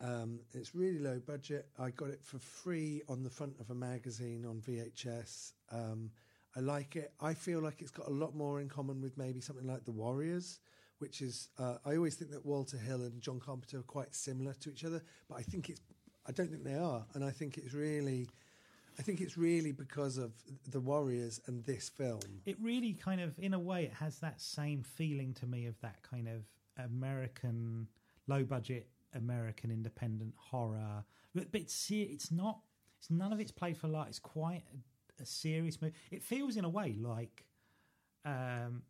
Um, 0.00 0.40
it's 0.52 0.74
really 0.74 0.98
low 0.98 1.20
budget. 1.26 1.68
I 1.78 1.90
got 1.90 2.08
it 2.08 2.24
for 2.24 2.38
free 2.38 3.02
on 3.08 3.22
the 3.22 3.30
front 3.30 3.54
of 3.60 3.70
a 3.70 3.74
magazine 3.74 4.46
on 4.46 4.60
VHS. 4.60 5.52
Um, 5.70 6.10
I 6.56 6.60
like 6.60 6.96
it. 6.96 7.12
I 7.20 7.34
feel 7.34 7.60
like 7.60 7.80
it's 7.82 7.90
got 7.90 8.08
a 8.08 8.12
lot 8.12 8.34
more 8.34 8.60
in 8.60 8.68
common 8.68 9.00
with 9.00 9.16
maybe 9.18 9.40
something 9.40 9.66
like 9.66 9.84
The 9.84 9.92
Warriors, 9.92 10.58
which 10.98 11.20
is 11.20 11.48
uh, 11.58 11.76
I 11.84 11.96
always 11.96 12.14
think 12.16 12.30
that 12.32 12.44
Walter 12.44 12.78
Hill 12.78 13.02
and 13.02 13.20
John 13.20 13.38
Carpenter 13.40 13.78
are 13.78 13.82
quite 13.82 14.14
similar 14.14 14.54
to 14.54 14.70
each 14.70 14.84
other, 14.84 15.02
but 15.28 15.36
I 15.38 15.42
think 15.42 15.68
it's 15.68 15.80
I 16.26 16.32
don't 16.32 16.50
think 16.50 16.64
they 16.64 16.74
are, 16.74 17.04
and 17.14 17.24
I 17.24 17.30
think 17.30 17.58
it's 17.58 17.74
really. 17.74 18.28
I 18.98 19.02
think 19.02 19.20
it's 19.20 19.38
really 19.38 19.72
because 19.72 20.18
of 20.18 20.32
the 20.68 20.80
Warriors 20.80 21.40
and 21.46 21.64
this 21.64 21.88
film. 21.88 22.20
it 22.44 22.56
really 22.60 22.92
kind 22.92 23.20
of, 23.20 23.38
in 23.38 23.54
a 23.54 23.58
way, 23.58 23.84
it 23.84 23.94
has 23.94 24.18
that 24.18 24.40
same 24.42 24.82
feeling 24.82 25.32
to 25.34 25.46
me 25.46 25.66
of 25.66 25.80
that 25.80 26.02
kind 26.02 26.28
of 26.28 26.42
American 26.76 27.86
low 28.26 28.44
budget 28.44 28.88
American 29.14 29.70
independent 29.70 30.34
horror. 30.36 31.04
But, 31.34 31.52
but 31.52 31.60
it's 31.62 31.90
it's 31.90 32.30
not. 32.30 32.60
It's 32.98 33.10
none 33.10 33.32
of 33.32 33.40
it's 33.40 33.52
played 33.52 33.78
for 33.78 33.88
light. 33.88 34.08
It's 34.08 34.18
quite 34.18 34.62
a, 35.18 35.22
a 35.22 35.26
serious 35.26 35.80
movie. 35.80 35.94
It 36.10 36.22
feels 36.22 36.56
in 36.56 36.64
a 36.64 36.68
way 36.68 36.96
like 37.00 37.44
um, 38.24 38.82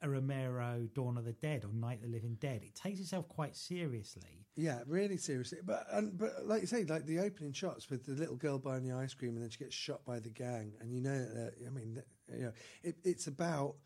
a 0.00 0.08
Romero 0.08 0.88
Dawn 0.94 1.16
of 1.16 1.24
the 1.24 1.32
Dead 1.32 1.64
or 1.64 1.72
Night 1.72 1.98
of 1.98 2.02
the 2.02 2.08
Living 2.08 2.36
Dead. 2.40 2.62
It 2.64 2.74
takes 2.74 2.98
itself 2.98 3.28
quite 3.28 3.54
seriously. 3.56 4.46
Yeah, 4.56 4.80
really 4.86 5.16
seriously. 5.16 5.58
But 5.64 5.86
and, 5.92 6.18
but 6.18 6.44
like 6.44 6.60
you 6.60 6.66
say, 6.66 6.84
like 6.84 7.06
the 7.06 7.20
opening 7.20 7.52
shots 7.52 7.88
with 7.88 8.04
the 8.04 8.12
little 8.12 8.36
girl 8.36 8.58
buying 8.58 8.84
the 8.84 8.94
ice 8.94 9.14
cream 9.14 9.34
and 9.34 9.42
then 9.42 9.50
she 9.50 9.58
gets 9.58 9.74
shot 9.74 10.04
by 10.04 10.18
the 10.18 10.28
gang, 10.28 10.72
and 10.80 10.92
you 10.92 11.00
know, 11.00 11.18
that, 11.18 11.54
I 11.66 11.70
mean, 11.70 12.02
you 12.28 12.44
know, 12.44 12.52
it, 12.82 12.96
it's 13.04 13.28
about 13.28 13.76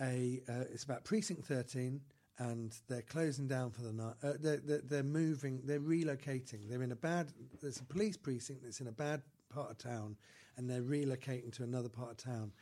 a 0.00 0.40
uh, 0.48 0.64
it's 0.70 0.84
about 0.84 1.04
precinct 1.04 1.44
thirteen. 1.44 2.02
And 2.38 2.74
they're 2.88 3.02
closing 3.02 3.46
down 3.46 3.70
for 3.70 3.82
the 3.82 3.92
night. 3.92 4.14
Uh, 4.22 4.32
they're, 4.40 4.56
they're, 4.56 4.80
they're 4.82 5.02
moving. 5.02 5.60
They're 5.64 5.80
relocating. 5.80 6.68
They're 6.68 6.82
in 6.82 6.92
a 6.92 6.96
bad. 6.96 7.32
There's 7.60 7.80
a 7.80 7.84
police 7.84 8.16
precinct 8.16 8.62
that's 8.64 8.80
in 8.80 8.88
a 8.88 8.92
bad 8.92 9.22
part 9.52 9.70
of 9.70 9.78
town, 9.78 10.16
and 10.56 10.68
they're 10.68 10.82
relocating 10.82 11.52
to 11.56 11.62
another 11.62 11.88
part 11.88 12.10
of 12.10 12.16
town. 12.16 12.52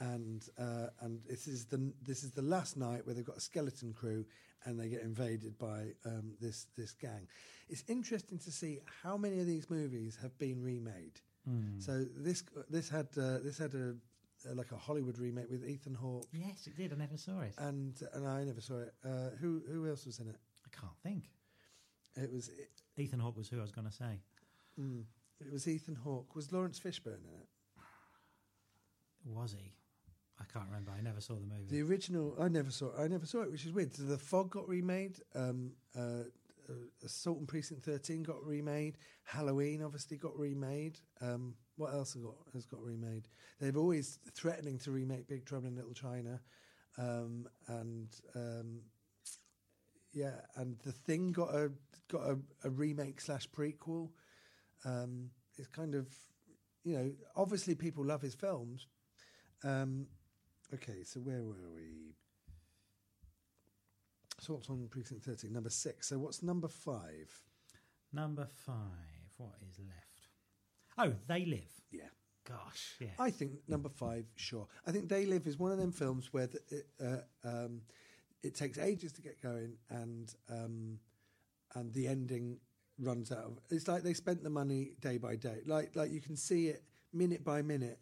And 0.00 0.46
uh, 0.58 0.88
and 1.00 1.20
this 1.28 1.46
is 1.46 1.66
the 1.66 1.92
this 2.02 2.24
is 2.24 2.32
the 2.32 2.42
last 2.42 2.76
night 2.76 3.06
where 3.06 3.14
they've 3.14 3.24
got 3.24 3.36
a 3.36 3.40
skeleton 3.40 3.92
crew, 3.92 4.24
and 4.64 4.78
they 4.78 4.88
get 4.88 5.02
invaded 5.02 5.58
by 5.58 5.92
um, 6.04 6.32
this 6.40 6.66
this 6.76 6.92
gang. 6.92 7.28
It's 7.68 7.84
interesting 7.86 8.38
to 8.38 8.50
see 8.50 8.80
how 9.02 9.16
many 9.16 9.38
of 9.40 9.46
these 9.46 9.70
movies 9.70 10.18
have 10.20 10.36
been 10.38 10.62
remade. 10.62 11.20
So 11.78 12.04
this 12.16 12.42
this 12.68 12.88
had 12.88 13.08
uh, 13.16 13.38
this 13.42 13.58
had 13.58 13.74
a, 13.74 13.94
uh 14.48 14.54
like 14.54 14.72
a 14.72 14.76
Hollywood 14.76 15.18
remake 15.18 15.50
with 15.50 15.64
Ethan 15.66 15.94
Hawke, 15.94 16.26
Yes, 16.32 16.66
it 16.66 16.76
did. 16.76 16.92
I 16.92 16.96
never 16.96 17.16
saw 17.16 17.40
it. 17.40 17.54
and 17.58 18.00
and 18.14 18.26
I 18.26 18.44
never 18.44 18.60
saw 18.60 18.78
it. 18.80 18.94
Uh, 19.04 19.30
who 19.40 19.62
who 19.70 19.88
else 19.88 20.06
was 20.06 20.18
in 20.20 20.28
it? 20.28 20.36
I 20.66 20.76
can't 20.80 20.96
think. 21.02 21.30
It 22.16 22.32
was 22.32 22.48
it, 22.48 22.70
Ethan 22.96 23.20
Hawke 23.20 23.36
was 23.36 23.48
who 23.48 23.58
I 23.58 23.62
was 23.62 23.72
going 23.72 23.86
to 23.86 23.92
say. 23.92 24.20
mm, 24.78 25.04
it 25.40 25.52
was 25.52 25.66
Ethan 25.68 25.94
Hawke. 25.94 26.34
Was 26.36 26.52
Laurence 26.52 26.78
Fishburne 26.80 27.24
in 27.24 27.40
it? 27.40 27.48
Was 29.24 29.52
he? 29.58 29.72
I 30.40 30.44
can't 30.52 30.66
remember. 30.66 30.92
I 30.96 31.02
never 31.02 31.20
saw 31.20 31.34
the 31.34 31.46
movie. 31.46 31.66
The 31.68 31.82
original, 31.82 32.34
I 32.40 32.48
never 32.48 32.70
saw. 32.70 32.90
I 32.98 33.06
never 33.08 33.26
saw 33.26 33.42
it, 33.42 33.50
which 33.50 33.66
is 33.66 33.72
weird. 33.72 33.94
So 33.94 34.04
the 34.04 34.16
Fog 34.18 34.50
got 34.50 34.66
remade. 34.68 35.18
Um, 35.34 35.72
uh, 35.96 36.24
uh, 36.68 36.72
Assault 37.04 37.38
and 37.38 37.46
Precinct 37.48 37.84
Thirteen 37.84 38.22
got 38.22 38.44
remade. 38.44 38.96
Halloween 39.24 39.82
obviously 39.82 40.16
got 40.16 40.36
remade. 40.38 40.98
Um, 41.20 41.54
what 41.80 41.94
else 41.94 42.12
has 42.12 42.22
got 42.22 42.34
has 42.52 42.66
got 42.66 42.82
remade? 42.82 43.26
They've 43.58 43.76
always 43.76 44.18
threatening 44.34 44.78
to 44.80 44.90
remake 44.90 45.26
Big 45.26 45.46
Trouble 45.46 45.68
in 45.68 45.76
Little 45.76 45.94
China, 45.94 46.40
um, 46.98 47.48
and 47.68 48.08
um, 48.36 48.80
yeah, 50.12 50.34
and 50.56 50.78
the 50.84 50.92
Thing 50.92 51.32
got 51.32 51.54
a 51.54 51.70
got 52.08 52.22
a, 52.22 52.38
a 52.64 52.70
remake 52.70 53.20
slash 53.20 53.48
prequel. 53.48 54.10
Um, 54.84 55.30
it's 55.56 55.68
kind 55.68 55.94
of, 55.94 56.06
you 56.84 56.96
know, 56.96 57.12
obviously 57.36 57.74
people 57.74 58.04
love 58.04 58.22
his 58.22 58.34
films. 58.34 58.86
Um, 59.64 60.06
okay, 60.74 61.02
so 61.04 61.20
where 61.20 61.42
were 61.42 61.70
we? 61.74 62.14
Assault 64.38 64.70
on 64.70 64.88
Precinct 64.90 65.24
13, 65.24 65.52
number 65.52 65.68
six. 65.68 66.08
So 66.08 66.18
what's 66.18 66.42
number 66.42 66.68
five? 66.68 67.30
Number 68.12 68.48
five. 68.66 68.74
What 69.36 69.52
is 69.68 69.78
left? 69.78 70.09
Oh, 71.02 71.14
They 71.26 71.46
Live. 71.46 71.70
Yeah. 71.90 72.02
Gosh, 72.46 72.96
yeah. 73.00 73.08
I 73.18 73.30
think 73.30 73.52
number 73.68 73.88
five, 73.88 74.26
sure. 74.36 74.66
I 74.86 74.92
think 74.92 75.08
They 75.08 75.24
Live 75.24 75.46
is 75.46 75.58
one 75.58 75.72
of 75.72 75.78
them 75.78 75.92
films 75.92 76.32
where 76.32 76.46
the, 76.46 76.60
it, 76.68 76.86
uh, 77.02 77.48
um, 77.48 77.80
it 78.42 78.54
takes 78.54 78.78
ages 78.78 79.12
to 79.12 79.22
get 79.22 79.40
going, 79.42 79.76
and 79.88 80.34
um, 80.50 80.98
and 81.74 81.92
the 81.92 82.06
ending 82.06 82.58
runs 82.98 83.32
out. 83.32 83.44
Of, 83.44 83.58
it's 83.70 83.88
like 83.88 84.02
they 84.02 84.14
spent 84.14 84.42
the 84.42 84.50
money 84.50 84.92
day 85.00 85.16
by 85.16 85.36
day. 85.36 85.60
Like 85.66 85.96
like 85.96 86.10
you 86.10 86.20
can 86.20 86.36
see 86.36 86.68
it 86.68 86.82
minute 87.12 87.44
by 87.44 87.62
minute, 87.62 87.98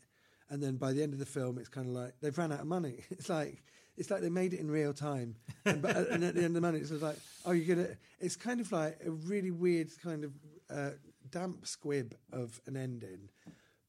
and 0.51 0.63
then 0.63 0.77
by 0.77 0.93
the 0.93 1.03
end 1.03 1.13
of 1.13 1.19
the 1.19 1.27
film, 1.27 1.59
it's 1.59 1.69
kind 1.69 1.87
of 1.87 1.93
like 1.93 2.15
they've 2.21 2.37
run 2.37 2.53
out 2.53 2.61
of 2.61 2.67
money. 2.67 3.05
It's 3.11 3.29
like 3.29 3.63
it's 3.97 4.11
like 4.11 4.23
they 4.23 4.31
made 4.31 4.55
it 4.55 4.61
in 4.61 4.71
real 4.71 4.93
time, 4.93 5.37
and, 5.65 5.83
but, 5.83 5.97
and 5.97 6.25
at 6.25 6.35
the 6.35 6.41
end 6.41 6.49
of 6.49 6.55
the 6.55 6.61
money, 6.61 6.79
it's 6.79 6.91
like 6.91 7.17
oh, 7.45 7.53
you're 7.53 7.77
gonna. 7.77 7.89
It's 8.21 8.37
kind 8.37 8.61
of 8.61 8.73
like 8.73 8.99
a 9.05 9.11
really 9.11 9.51
weird 9.51 9.91
kind 10.03 10.25
of 10.25 10.33
uh, 10.71 10.91
damp 11.31 11.67
squib 11.67 12.15
of 12.33 12.61
an 12.67 12.77
ending, 12.77 13.31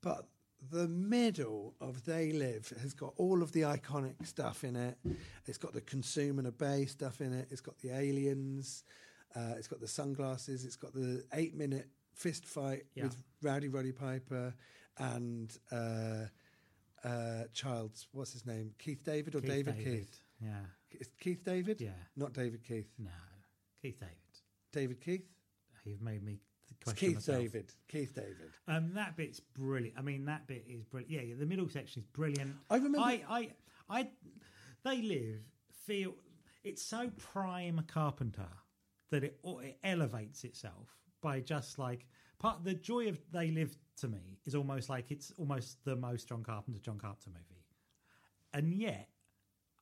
but 0.02 0.26
the 0.72 0.88
middle 0.88 1.74
of 1.80 2.04
They 2.06 2.32
Live 2.32 2.74
has 2.82 2.94
got 2.94 3.14
all 3.18 3.42
of 3.42 3.52
the 3.54 3.62
iconic 3.62 4.26
stuff 4.28 4.64
in 4.64 4.76
it. 4.76 4.98
It's 5.46 5.58
got 5.58 5.74
the 5.74 5.82
Consume 5.82 6.38
and 6.38 6.48
Obey 6.48 6.86
stuff 6.86 7.22
in 7.22 7.34
it. 7.34 7.48
It's 7.50 7.62
got 7.62 7.78
the 7.80 7.92
aliens. 7.96 8.84
Uh, 9.36 9.54
it's 9.58 9.68
got 9.70 9.80
the 9.80 9.88
sunglasses. 9.88 10.66
It's 10.66 10.76
got 10.76 10.94
the 10.94 11.24
eight 11.34 11.56
minute 11.56 11.88
fist 12.14 12.46
fight 12.46 12.84
Yeah. 12.94 13.04
with 13.06 13.24
Rowdy 13.42 13.70
Roddy 13.70 13.94
Piper 13.94 14.54
and 14.98 15.58
uh, 15.72 16.26
uh, 17.06 17.44
Child's, 17.54 18.08
what's 18.12 18.34
his 18.34 18.46
name? 18.46 18.72
Keith 18.80 19.04
David 19.06 19.36
or 19.36 19.40
Keith 19.42 19.50
David, 19.50 19.78
David. 19.78 19.94
Keith? 20.00 20.22
Yeah. 20.42 20.66
It's 20.92 21.10
Keith 21.22 21.44
David? 21.46 21.80
Yeah. 21.80 21.92
Not 22.18 22.34
David 22.34 22.64
Keith. 22.68 22.90
No. 22.98 23.12
Keith 23.82 24.00
David. 24.00 24.16
David 24.74 25.00
Keith? 25.00 25.26
You've 25.86 26.02
made 26.02 26.22
me 26.24 26.40
It's 26.82 26.92
question 26.94 27.08
Keith 27.10 27.16
myself. 27.18 27.38
David. 27.40 27.74
Keith 27.88 28.14
David. 28.16 28.52
Um, 28.68 28.94
that 28.94 29.18
bit's 29.18 29.40
brilliant. 29.40 29.96
I 29.98 30.02
mean, 30.02 30.26
that 30.26 30.48
bit 30.48 30.66
is 30.68 30.84
brilliant. 30.86 31.12
Yeah, 31.12 31.22
yeah, 31.22 31.36
the 31.38 31.46
middle 31.46 31.68
section 31.70 32.02
is 32.02 32.08
brilliant. 32.08 32.56
I 32.70 32.76
remember- 32.76 33.00
I, 33.00 33.24
I, 33.30 33.50
I, 33.90 34.08
they 34.84 35.02
live 35.02 35.42
feel 35.86 36.16
it's 36.64 36.82
so 36.82 37.10
prime 37.18 37.84
Carpenter 37.88 38.48
that 39.12 39.24
it 39.24 39.40
it 39.44 39.78
elevates 39.84 40.44
itself 40.44 40.96
by 41.22 41.40
just 41.40 41.80
like 41.80 42.06
part. 42.38 42.64
The 42.64 42.76
joy 42.76 43.10
of 43.10 43.20
they 43.32 43.50
live 43.52 43.76
to 43.98 44.08
me 44.08 44.38
is 44.46 44.56
almost 44.56 44.90
like 44.90 45.10
it's 45.12 45.34
almost 45.38 45.84
the 45.84 45.96
most 45.96 46.30
John 46.30 46.44
Carpenter 46.44 46.80
John 46.80 46.98
Carpenter 47.00 47.32
movie, 47.32 47.66
and 48.54 48.74
yet 48.74 49.10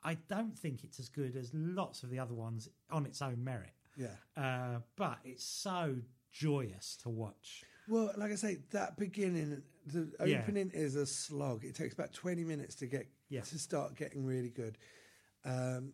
I 0.04 0.16
don't 0.30 0.58
think 0.58 0.84
it's 0.84 1.00
as 1.00 1.10
good 1.10 1.36
as 1.36 1.52
lots 1.54 2.04
of 2.04 2.10
the 2.10 2.20
other 2.20 2.34
ones 2.34 2.70
on 2.90 3.06
its 3.06 3.22
own 3.22 3.44
merit. 3.44 3.74
Yeah. 3.98 4.08
Uh, 4.42 4.80
but 4.96 5.18
it's 5.26 5.44
so 5.44 5.96
joyous 6.32 6.98
to 7.04 7.10
watch. 7.10 7.64
Well, 7.88 8.12
like 8.18 8.32
I 8.32 8.36
say, 8.36 8.58
that 8.72 8.98
beginning, 8.98 9.62
the 9.86 10.12
Yeah. 10.26 10.42
opening 10.42 10.72
is 10.74 10.96
a 10.96 11.06
slog. 11.06 11.64
It 11.64 11.76
takes 11.76 11.94
about 11.94 12.14
twenty 12.14 12.44
minutes 12.44 12.76
to 12.76 12.88
get 12.88 13.08
Yeah. 13.30 13.42
to 13.42 13.58
start 13.60 13.96
getting 13.96 14.26
really 14.26 14.50
good. 14.50 14.78
Um, 15.46 15.94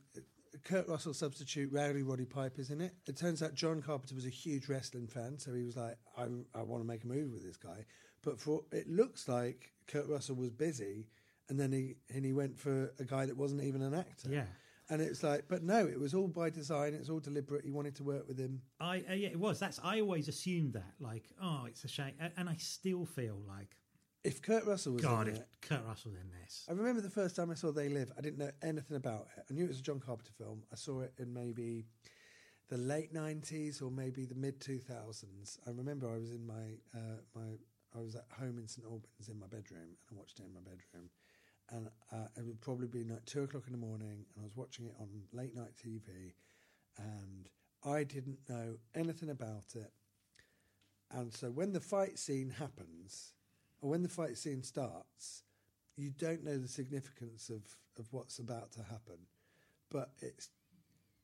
Kurt 0.64 0.88
Russell 0.88 1.14
substitute 1.14 1.72
Rowdy 1.72 2.04
Roddy 2.04 2.26
Piper's 2.26 2.70
in 2.70 2.80
it. 2.82 2.96
It 3.08 3.18
turns 3.18 3.42
out 3.42 3.54
John 3.56 3.82
Carpenter 3.82 4.16
was 4.16 4.26
a 4.26 4.30
huge 4.30 4.68
wrestling 4.70 5.08
fan, 5.08 5.38
so 5.40 5.54
he 5.54 5.64
was 5.64 5.76
like, 5.76 5.98
"I, 6.18 6.28
I 6.54 6.62
want 6.64 6.82
to 6.84 6.88
make 6.88 7.04
a 7.04 7.08
movie 7.08 7.30
with 7.32 7.44
this 7.44 7.58
guy." 7.58 7.86
But 8.22 8.40
for 8.40 8.64
it 8.72 8.88
looks 8.88 9.28
like 9.28 9.74
Kurt 9.88 10.08
Russell 10.08 10.36
was 10.36 10.52
busy, 10.52 11.08
and 11.50 11.60
then 11.60 11.72
he 11.72 11.96
and 12.10 12.24
he 12.26 12.34
went 12.34 12.58
for 12.58 12.94
a 13.00 13.04
guy 13.04 13.26
that 13.26 13.36
wasn't 13.38 13.64
even 13.64 13.82
an 13.82 13.94
actor. 13.94 14.30
Yeah. 14.32 14.46
And 14.94 15.02
it's 15.02 15.24
like, 15.24 15.46
but 15.48 15.64
no, 15.64 15.86
it 15.88 16.00
was 16.00 16.14
all 16.14 16.28
by 16.28 16.50
design. 16.50 16.94
It's 16.94 17.10
all 17.10 17.20
deliberate. 17.20 17.66
He 17.66 17.72
wanted 17.72 17.96
to 17.96 18.04
work 18.04 18.28
with 18.28 18.38
him. 18.38 18.62
I 18.80 18.98
uh, 19.10 19.14
yeah, 19.14 19.30
it 19.30 19.40
was. 19.40 19.60
That's 19.60 19.80
I 19.84 20.02
always 20.02 20.28
assumed 20.28 20.74
that. 20.74 20.94
Like, 21.00 21.24
oh, 21.42 21.66
it's 21.68 21.84
a 21.84 21.88
shame, 21.88 22.14
A- 22.22 22.32
and 22.40 22.48
I 22.48 22.56
still 22.58 23.06
feel 23.06 23.42
like, 23.48 23.76
If 24.24 24.42
Kurt 24.42 24.66
Russell 24.66 24.94
was 24.94 25.02
God, 25.04 25.28
in 25.28 25.34
if 25.34 25.40
it, 25.42 25.48
Kurt 25.62 25.84
Russell's 25.88 26.16
in 26.16 26.30
this, 26.42 26.66
I 26.70 26.74
remember 26.74 27.02
the 27.02 27.10
first 27.10 27.36
time 27.36 27.50
I 27.50 27.56
saw 27.56 27.72
They 27.72 27.90
Live, 27.90 28.12
I 28.18 28.22
didn't 28.22 28.38
know 28.38 28.52
anything 28.62 28.96
about 28.98 29.28
it. 29.36 29.44
I 29.50 29.54
knew 29.54 29.66
it 29.66 29.70
was 29.70 29.80
a 29.80 29.84
John 29.84 30.00
Carpenter 30.00 30.32
film. 30.38 30.64
I 30.72 30.76
saw 30.76 31.02
it 31.02 31.14
in 31.18 31.34
maybe 31.34 31.86
the 32.70 32.78
late 32.78 33.14
90s 33.14 33.82
or 33.82 33.90
maybe 33.90 34.26
the 34.26 34.36
mid 34.36 34.60
2000s. 34.60 35.58
I 35.68 35.72
remember 35.72 36.10
I 36.12 36.18
was 36.18 36.32
in 36.32 36.46
my, 36.46 36.78
uh, 36.96 37.18
my 37.36 37.42
I 37.96 38.00
was 38.02 38.16
at 38.16 38.26
home 38.40 38.58
in 38.58 38.68
St 38.68 38.86
Albans 38.86 39.30
in 39.30 39.40
my 39.40 39.46
bedroom, 39.48 39.82
and 40.10 40.12
I 40.12 40.16
watched 40.16 40.40
it 40.40 40.46
in 40.46 40.54
my 40.54 40.62
bedroom. 40.62 41.10
And 41.72 41.88
uh, 42.12 42.28
it 42.38 42.46
would 42.46 42.62
probably 42.62 42.88
be 42.88 43.04
like 43.04 43.26
two 43.26 43.44
o'clock 43.44 43.64
in 43.68 43.72
the 43.72 43.80
morning, 43.80 44.26
and 44.36 44.42
I 44.42 44.44
was 44.44 44.56
watching 44.56 44.86
it 44.86 44.94
on 45.00 45.08
late 45.32 45.56
night 45.56 45.72
TV, 45.76 46.34
and 46.98 47.50
I 47.86 48.04
didn't 48.04 48.40
know 48.50 48.76
anything 48.96 49.30
about 49.30 49.76
it. 49.76 49.92
And 51.12 51.34
so 51.34 51.48
when 51.48 51.74
the 51.74 51.80
fight 51.80 52.20
scene 52.20 52.50
happens, 52.50 53.34
or 53.82 53.90
when 53.90 54.04
the 54.04 54.10
fight 54.10 54.38
scene 54.38 54.64
starts, 54.64 55.44
you 55.96 56.10
don't 56.10 56.44
know 56.44 56.58
the 56.58 56.68
significance 56.68 57.50
of, 57.50 57.64
of 58.00 58.12
what's 58.12 58.40
about 58.40 58.72
to 58.74 58.84
happen. 58.84 59.18
But 59.92 60.10
it's 60.20 60.50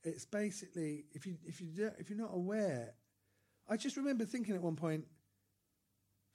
it's 0.04 0.26
basically 0.26 1.06
if 1.14 1.26
you 1.26 1.38
if 1.46 1.60
you 1.60 1.68
don't, 1.68 1.94
if 1.98 2.10
you're 2.10 2.20
not 2.20 2.34
aware, 2.34 2.94
I 3.68 3.78
just 3.78 3.98
remember 3.98 4.26
thinking 4.26 4.56
at 4.56 4.62
one 4.62 4.76
point, 4.76 5.06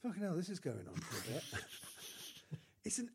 "Fucking 0.03 0.23
hell, 0.23 0.35
this 0.35 0.49
is 0.49 0.59
going 0.59 0.87
on 0.89 0.95
for 0.97 1.31
a 1.31 1.35
bit." 1.35 1.45
it's 2.85 2.99
an 2.99 3.11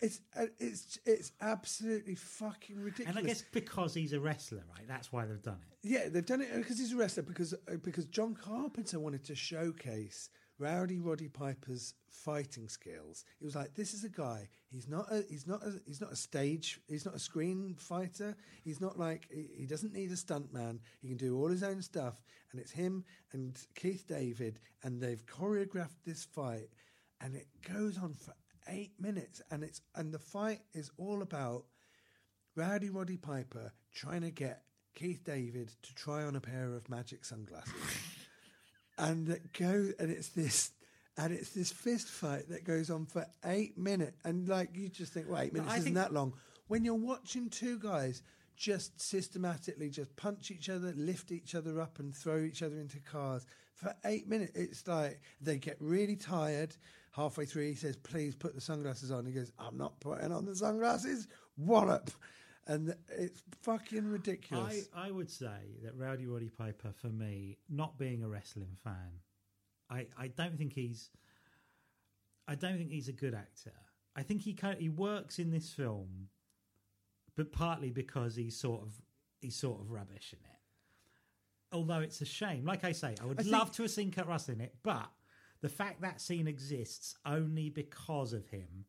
it's 0.00 0.20
uh, 0.36 0.46
it's 0.58 0.98
it's 1.04 1.32
absolutely 1.40 2.14
fucking 2.14 2.80
ridiculous. 2.80 3.16
And 3.16 3.18
I 3.18 3.22
guess 3.22 3.42
because 3.52 3.94
he's 3.94 4.12
a 4.12 4.20
wrestler, 4.20 4.62
right? 4.76 4.86
That's 4.86 5.12
why 5.12 5.26
they've 5.26 5.42
done 5.42 5.58
it. 5.70 5.78
Yeah, 5.82 6.08
they've 6.08 6.26
done 6.26 6.40
it 6.40 6.54
because 6.54 6.78
he's 6.78 6.92
a 6.92 6.96
wrestler. 6.96 7.22
Because 7.22 7.54
uh, 7.54 7.76
because 7.82 8.06
John 8.06 8.34
Carpenter 8.34 9.00
wanted 9.00 9.24
to 9.24 9.34
showcase 9.34 10.30
Rowdy 10.58 10.98
Roddy 10.98 11.28
Piper's 11.28 11.94
fighting 12.08 12.68
skills. 12.68 13.24
He 13.38 13.44
was 13.44 13.54
like, 13.54 13.74
"This 13.74 13.94
is 13.94 14.04
a 14.04 14.08
guy. 14.08 14.48
He's 14.70 14.88
not 14.88 15.10
a 15.10 15.24
he's 15.28 15.46
not 15.46 15.62
a 15.64 15.80
he's 15.86 16.00
not 16.00 16.12
a 16.12 16.16
stage. 16.16 16.80
He's 16.88 17.04
not 17.04 17.14
a 17.14 17.20
screen 17.20 17.74
fighter. 17.78 18.36
He's 18.64 18.80
not 18.80 18.98
like 18.98 19.28
he, 19.32 19.48
he 19.60 19.66
doesn't 19.66 19.92
need 19.92 20.10
a 20.12 20.16
stunt 20.16 20.52
man. 20.52 20.80
He 21.00 21.08
can 21.08 21.16
do 21.16 21.36
all 21.36 21.48
his 21.48 21.62
own 21.62 21.82
stuff. 21.82 22.22
And 22.50 22.60
it's 22.60 22.72
him 22.72 23.04
and 23.32 23.58
Keith 23.74 24.06
David, 24.08 24.58
and 24.82 25.00
they've 25.00 25.24
choreographed 25.26 26.02
this 26.04 26.24
fight, 26.24 26.68
and 27.20 27.34
it 27.34 27.46
goes 27.62 27.98
on 27.98 28.14
for 28.14 28.32
eight 28.68 28.92
minutes, 29.00 29.42
and 29.50 29.62
it's 29.62 29.80
and 29.94 30.12
the 30.12 30.18
fight 30.18 30.60
is 30.74 30.90
all 30.96 31.22
about 31.22 31.64
Rowdy 32.56 32.90
Roddy 32.90 33.16
Piper 33.16 33.72
trying 33.94 34.22
to 34.22 34.30
get 34.30 34.62
Keith 34.94 35.22
David 35.24 35.70
to 35.82 35.94
try 35.94 36.24
on 36.24 36.36
a 36.36 36.40
pair 36.40 36.74
of 36.74 36.88
magic 36.88 37.24
sunglasses, 37.24 37.72
and 38.98 39.28
it 39.28 39.52
go 39.52 39.88
and 39.98 40.10
it's 40.10 40.28
this. 40.28 40.72
And 41.20 41.32
it's 41.32 41.50
this 41.50 41.72
fist 41.72 42.06
fight 42.06 42.48
that 42.50 42.62
goes 42.62 42.90
on 42.90 43.04
for 43.04 43.26
eight 43.44 43.76
minutes, 43.76 44.16
and 44.24 44.48
like 44.48 44.76
you 44.76 44.88
just 44.88 45.12
think, 45.12 45.28
well, 45.28 45.40
eight 45.42 45.52
minutes 45.52 45.72
isn't 45.72 45.84
think- 45.84 45.96
that 45.96 46.12
long. 46.12 46.32
When 46.68 46.84
you're 46.84 46.94
watching 46.94 47.48
two 47.48 47.76
guys 47.80 48.22
just 48.56 49.00
systematically 49.00 49.88
just 49.88 50.14
punch 50.14 50.52
each 50.52 50.68
other, 50.68 50.92
lift 50.96 51.32
each 51.32 51.56
other 51.56 51.80
up, 51.80 51.98
and 51.98 52.14
throw 52.14 52.38
each 52.38 52.62
other 52.62 52.78
into 52.78 53.00
cars 53.00 53.46
for 53.74 53.94
eight 54.04 54.28
minutes, 54.28 54.52
it's 54.54 54.86
like 54.86 55.20
they 55.40 55.56
get 55.58 55.76
really 55.80 56.16
tired. 56.16 56.76
Halfway 57.18 57.46
through, 57.46 57.66
he 57.66 57.74
says, 57.74 57.96
"Please 57.96 58.36
put 58.36 58.54
the 58.54 58.60
sunglasses 58.60 59.10
on." 59.10 59.26
He 59.26 59.32
goes, 59.32 59.50
"I'm 59.58 59.76
not 59.76 59.98
putting 59.98 60.30
on 60.30 60.44
the 60.44 60.54
sunglasses." 60.54 61.26
Wallop, 61.56 62.12
and 62.68 62.94
it's 63.08 63.42
fucking 63.62 64.06
ridiculous. 64.06 64.88
I, 64.94 65.08
I 65.08 65.10
would 65.10 65.28
say 65.28 65.80
that 65.82 65.96
Rowdy 65.96 66.26
Roddy 66.26 66.48
Piper, 66.48 66.92
for 66.92 67.08
me, 67.08 67.58
not 67.68 67.98
being 67.98 68.22
a 68.22 68.28
wrestling 68.28 68.76
fan, 68.84 69.20
I, 69.90 70.06
I 70.16 70.28
don't 70.28 70.56
think 70.56 70.72
he's 70.72 71.10
I 72.46 72.54
don't 72.54 72.78
think 72.78 72.90
he's 72.92 73.08
a 73.08 73.12
good 73.12 73.34
actor. 73.34 73.74
I 74.14 74.22
think 74.22 74.42
he 74.42 74.54
kind 74.54 74.78
he 74.78 74.88
works 74.88 75.40
in 75.40 75.50
this 75.50 75.70
film, 75.72 76.28
but 77.36 77.50
partly 77.50 77.90
because 77.90 78.36
he's 78.36 78.56
sort 78.56 78.82
of 78.82 78.92
he's 79.40 79.56
sort 79.56 79.80
of 79.80 79.90
rubbish 79.90 80.32
in 80.32 80.38
it. 80.38 80.56
Although 81.72 81.98
it's 82.00 82.20
a 82.20 82.24
shame, 82.24 82.64
like 82.64 82.84
I 82.84 82.92
say, 82.92 83.16
I 83.20 83.26
would 83.26 83.40
I 83.40 83.42
think- 83.42 83.52
love 83.52 83.72
to 83.72 83.82
have 83.82 83.90
seen 83.90 84.12
Kurt 84.12 84.28
Russell 84.28 84.54
in 84.54 84.60
it, 84.60 84.76
but 84.84 85.10
the 85.60 85.68
fact 85.68 86.00
that 86.02 86.20
scene 86.20 86.46
exists 86.48 87.16
only 87.26 87.68
because 87.70 88.32
of 88.32 88.46
him 88.48 88.84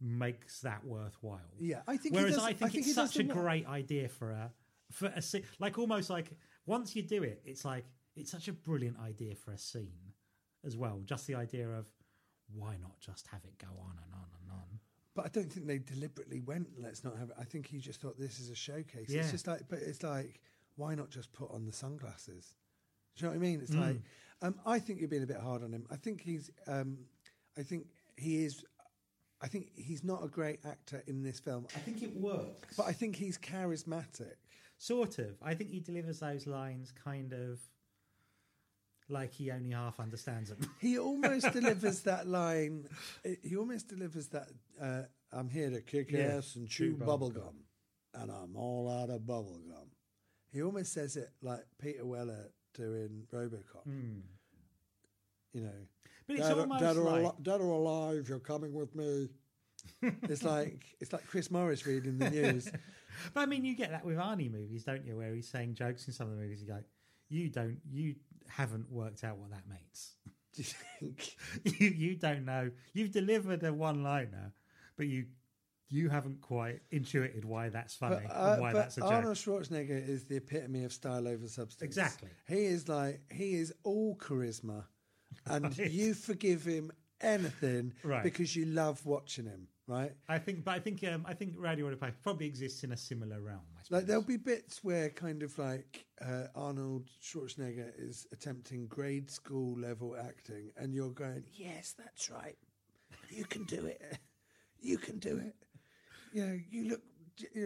makes 0.00 0.60
that 0.60 0.84
worthwhile. 0.84 1.40
Yeah, 1.58 1.82
I 1.86 1.96
think 1.96 2.14
he 2.14 2.20
Whereas 2.20 2.34
does- 2.36 2.44
I 2.44 2.48
I 2.48 2.52
think, 2.54 2.72
think 2.72 2.86
it's 2.86 2.94
such 2.94 3.16
a 3.18 3.24
great 3.24 3.66
idea 3.66 4.08
for 4.08 4.30
a 4.30 4.52
for 4.92 5.06
a 5.06 5.22
scene, 5.22 5.44
like 5.58 5.78
almost 5.78 6.10
like 6.10 6.30
once 6.66 6.94
you 6.94 7.02
do 7.02 7.22
it, 7.22 7.42
it's 7.44 7.64
like 7.64 7.84
it's 8.16 8.30
such 8.30 8.48
a 8.48 8.52
brilliant 8.52 8.98
idea 9.00 9.34
for 9.34 9.52
a 9.52 9.58
scene 9.58 10.12
as 10.64 10.76
well. 10.76 11.00
Just 11.04 11.26
the 11.26 11.34
idea 11.34 11.68
of 11.68 11.86
why 12.52 12.76
not 12.80 12.98
just 13.00 13.26
have 13.28 13.44
it 13.44 13.56
go 13.58 13.68
on 13.80 13.96
and 14.04 14.12
on 14.14 14.26
and 14.42 14.50
on. 14.52 14.80
But 15.14 15.26
I 15.26 15.28
don't 15.28 15.50
think 15.52 15.66
they 15.66 15.78
deliberately 15.78 16.40
went. 16.40 16.68
Let's 16.78 17.04
not 17.04 17.16
have 17.18 17.30
it. 17.30 17.36
I 17.38 17.44
think 17.44 17.66
he 17.66 17.78
just 17.78 18.00
thought 18.00 18.18
this 18.18 18.40
is 18.40 18.50
a 18.50 18.54
showcase. 18.54 19.08
Yeah. 19.08 19.20
It's 19.20 19.30
just 19.30 19.46
like, 19.46 19.62
but 19.68 19.78
it's 19.80 20.02
like, 20.02 20.40
why 20.76 20.94
not 20.94 21.10
just 21.10 21.32
put 21.32 21.50
on 21.52 21.64
the 21.66 21.72
sunglasses? 21.72 22.54
Do 23.16 23.24
you 23.24 23.26
know 23.26 23.38
what 23.38 23.44
I 23.44 23.48
mean? 23.48 23.60
It's 23.60 23.72
Hmm. 23.74 23.80
like, 23.80 23.96
um, 24.42 24.60
I 24.66 24.78
think 24.78 25.00
you're 25.00 25.08
being 25.08 25.22
a 25.22 25.26
bit 25.26 25.38
hard 25.40 25.62
on 25.62 25.72
him. 25.72 25.86
I 25.90 25.96
think 25.96 26.20
he's, 26.20 26.50
um, 26.66 26.98
I 27.56 27.62
think 27.62 27.86
he 28.16 28.44
is, 28.44 28.64
I 29.40 29.48
think 29.48 29.70
he's 29.74 30.02
not 30.04 30.24
a 30.24 30.28
great 30.28 30.60
actor 30.64 31.02
in 31.06 31.22
this 31.22 31.38
film. 31.40 31.66
I 31.74 31.78
think 31.80 32.02
it 32.02 32.16
works, 32.16 32.76
But 32.76 32.86
I 32.86 32.92
think 32.92 33.16
he's 33.16 33.38
charismatic. 33.38 34.34
sort 34.78 35.18
of. 35.18 35.36
I 35.42 35.54
think 35.54 35.70
he 35.70 35.80
delivers 35.80 36.20
those 36.20 36.46
lines 36.46 36.92
kind 36.92 37.32
of 37.32 37.60
like 39.08 39.32
he 39.32 39.50
only 39.50 39.70
half 39.70 40.00
understands 40.00 40.48
them. 40.50 40.58
He 40.80 40.98
almost 40.98 41.52
delivers 41.52 42.00
that 42.02 42.26
line. 42.26 42.88
He 43.42 43.56
almost 43.56 43.88
delivers 43.88 44.28
that. 44.28 44.48
Uh, 44.80 45.02
I'm 45.32 45.48
here 45.50 45.70
to 45.70 45.80
kick 45.82 46.10
Yeah, 46.10 46.36
ass 46.38 46.56
and 46.56 46.68
chew 46.68 46.92
chew 46.92 46.96
bubble 46.96 47.30
bubble 47.30 47.30
gum, 47.30 47.64
and 48.14 48.30
I'm 48.30 48.56
all 48.56 48.88
out 48.90 49.10
of 49.10 49.26
bubble 49.26 49.60
gum. 49.68 49.90
He 50.52 50.62
almost 50.62 50.92
says 50.92 51.16
it 51.16 51.30
like 51.42 51.64
Peter 51.80 52.04
Weller 52.06 52.50
doing 52.74 53.24
RoboCop. 53.32 53.84
Hmm. 53.84 54.20
You 55.52 55.62
know, 55.62 55.70
But 56.26 56.36
it's 56.36 56.48
dead, 56.48 56.58
almost 56.58 56.80
dead, 56.80 56.96
or 56.96 57.02
like 57.04 57.24
ali- 57.24 57.34
dead 57.42 57.60
or 57.60 57.70
alive, 57.70 58.28
you're 58.28 58.40
coming 58.40 58.72
with 58.72 58.94
me. 58.94 59.28
it's 60.22 60.42
like 60.42 60.96
it's 61.00 61.12
like 61.12 61.26
Chris 61.26 61.50
Morris 61.50 61.86
reading 61.86 62.18
the 62.18 62.30
news. 62.30 62.70
But 63.32 63.42
I 63.42 63.46
mean, 63.46 63.64
you 63.64 63.76
get 63.76 63.92
that 63.92 64.04
with 64.04 64.16
Arnie 64.16 64.50
movies, 64.50 64.82
don't 64.82 65.06
you? 65.06 65.16
Where 65.16 65.32
he's 65.32 65.48
saying 65.48 65.74
jokes 65.74 66.08
in 66.08 66.12
some 66.12 66.26
of 66.26 66.34
the 66.34 66.42
movies. 66.42 66.60
You 66.60 66.66
go, 66.66 66.80
you 67.28 67.48
don't, 67.48 67.78
you 67.88 68.16
haven't 68.48 68.90
worked 68.90 69.22
out 69.22 69.38
what 69.38 69.50
that 69.50 69.62
means. 69.68 70.14
Do 70.52 70.62
you 70.62 70.72
think? 71.00 71.36
you, 71.80 71.88
you 71.90 72.16
don't 72.16 72.44
know. 72.44 72.72
You've 72.92 73.12
delivered 73.12 73.62
a 73.62 73.72
one-liner, 73.72 74.52
but 74.96 75.06
you 75.06 75.26
you 75.90 76.08
haven't 76.08 76.40
quite 76.40 76.80
intuited 76.90 77.44
why 77.44 77.68
that's 77.68 77.94
funny 77.94 78.22
But, 78.26 78.34
uh, 78.34 78.52
and 78.52 78.60
why 78.62 78.72
that's 78.72 78.96
a 78.98 79.00
joke. 79.00 79.12
Arnold 79.12 79.36
Schwarzenegger 79.36 80.08
is 80.08 80.24
the 80.24 80.36
epitome 80.36 80.84
of 80.84 80.92
style 80.92 81.28
over 81.28 81.46
substance. 81.46 81.82
Exactly. 81.82 82.30
He 82.48 82.64
is 82.64 82.88
like 82.88 83.20
he 83.30 83.54
is 83.54 83.72
all 83.84 84.16
charisma, 84.16 84.84
and 85.46 85.64
Right. 85.78 85.90
you 85.90 86.14
forgive 86.14 86.64
him 86.64 86.90
anything 87.20 87.92
Right. 88.02 88.22
because 88.22 88.54
you 88.56 88.64
love 88.66 89.04
watching 89.06 89.46
him. 89.46 89.68
Right? 89.86 90.12
I 90.30 90.38
think, 90.38 90.64
but 90.64 90.72
I 90.76 90.78
think, 90.80 91.04
um, 91.04 91.26
I 91.28 91.34
think 91.34 91.56
Rowdy 91.58 91.82
Roddy 91.82 91.96
Piper 91.96 92.16
probably 92.22 92.46
exists 92.46 92.84
in 92.84 92.92
a 92.92 92.96
similar 92.96 93.42
realm. 93.42 93.60
Like 93.90 94.06
there'll 94.06 94.22
be 94.22 94.38
bits 94.38 94.82
where 94.82 95.10
kind 95.10 95.42
of 95.42 95.58
like 95.58 96.06
uh, 96.24 96.44
Arnold 96.54 97.10
Schwarzenegger 97.22 97.92
is 97.98 98.26
attempting 98.32 98.86
grade 98.86 99.30
school 99.30 99.78
level 99.78 100.16
acting, 100.18 100.70
and 100.78 100.94
you're 100.94 101.10
going, 101.10 101.44
"Yes, 101.52 101.94
that's 101.98 102.30
right. 102.30 102.56
You 103.28 103.44
can 103.44 103.64
do 103.64 103.84
it. 103.84 104.00
You 104.80 104.96
can 104.96 105.18
do 105.18 105.36
it." 105.36 105.54
You 106.34 106.46
know, 106.46 106.58
you 106.70 106.88
look. 106.88 107.00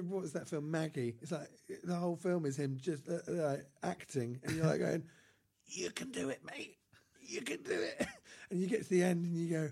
What 0.08 0.22
was 0.22 0.32
that 0.32 0.48
film, 0.48 0.70
Maggie? 0.70 1.16
It's 1.20 1.32
like 1.32 1.48
the 1.84 1.94
whole 1.94 2.16
film 2.16 2.46
is 2.46 2.58
him 2.58 2.78
just 2.80 3.08
uh, 3.08 3.32
uh, 3.32 3.56
acting, 3.82 4.38
and 4.44 4.56
you're 4.56 4.66
like 4.66 4.80
going, 4.80 5.02
"You 5.66 5.90
can 5.90 6.10
do 6.10 6.28
it, 6.28 6.40
mate. 6.44 6.76
You 7.20 7.40
can 7.40 7.62
do 7.62 7.80
it." 7.80 8.06
And 8.50 8.58
you 8.62 8.66
get 8.66 8.84
to 8.84 8.88
the 8.88 9.02
end, 9.02 9.26
and 9.26 9.36
you 9.36 9.50
go, 9.50 9.70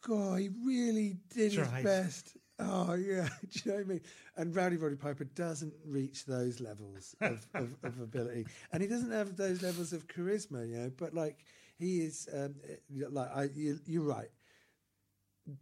"God, 0.00 0.40
he 0.40 0.48
really 0.64 1.18
did 1.34 1.52
his 1.52 1.68
best." 1.82 2.38
Oh 2.58 2.94
yeah, 2.94 3.28
do 3.50 3.60
you 3.64 3.70
know 3.70 3.76
what 3.76 3.84
I 3.84 3.88
mean? 3.88 4.00
And 4.36 4.56
Rowdy 4.56 4.76
Roddy 4.76 4.96
Piper 4.96 5.24
doesn't 5.24 5.74
reach 5.86 6.24
those 6.24 6.58
levels 6.60 7.14
of, 7.20 7.46
of, 7.54 7.76
of 7.82 8.00
ability, 8.00 8.46
and 8.72 8.82
he 8.82 8.88
doesn't 8.88 9.12
have 9.12 9.36
those 9.36 9.62
levels 9.62 9.92
of 9.92 10.06
charisma, 10.06 10.68
you 10.68 10.76
know. 10.76 10.90
But 10.96 11.14
like 11.14 11.44
he 11.78 12.00
is, 12.00 12.28
um, 12.34 12.54
like 12.90 13.30
I, 13.34 13.48
you, 13.54 13.78
you're 13.86 14.02
right, 14.02 14.28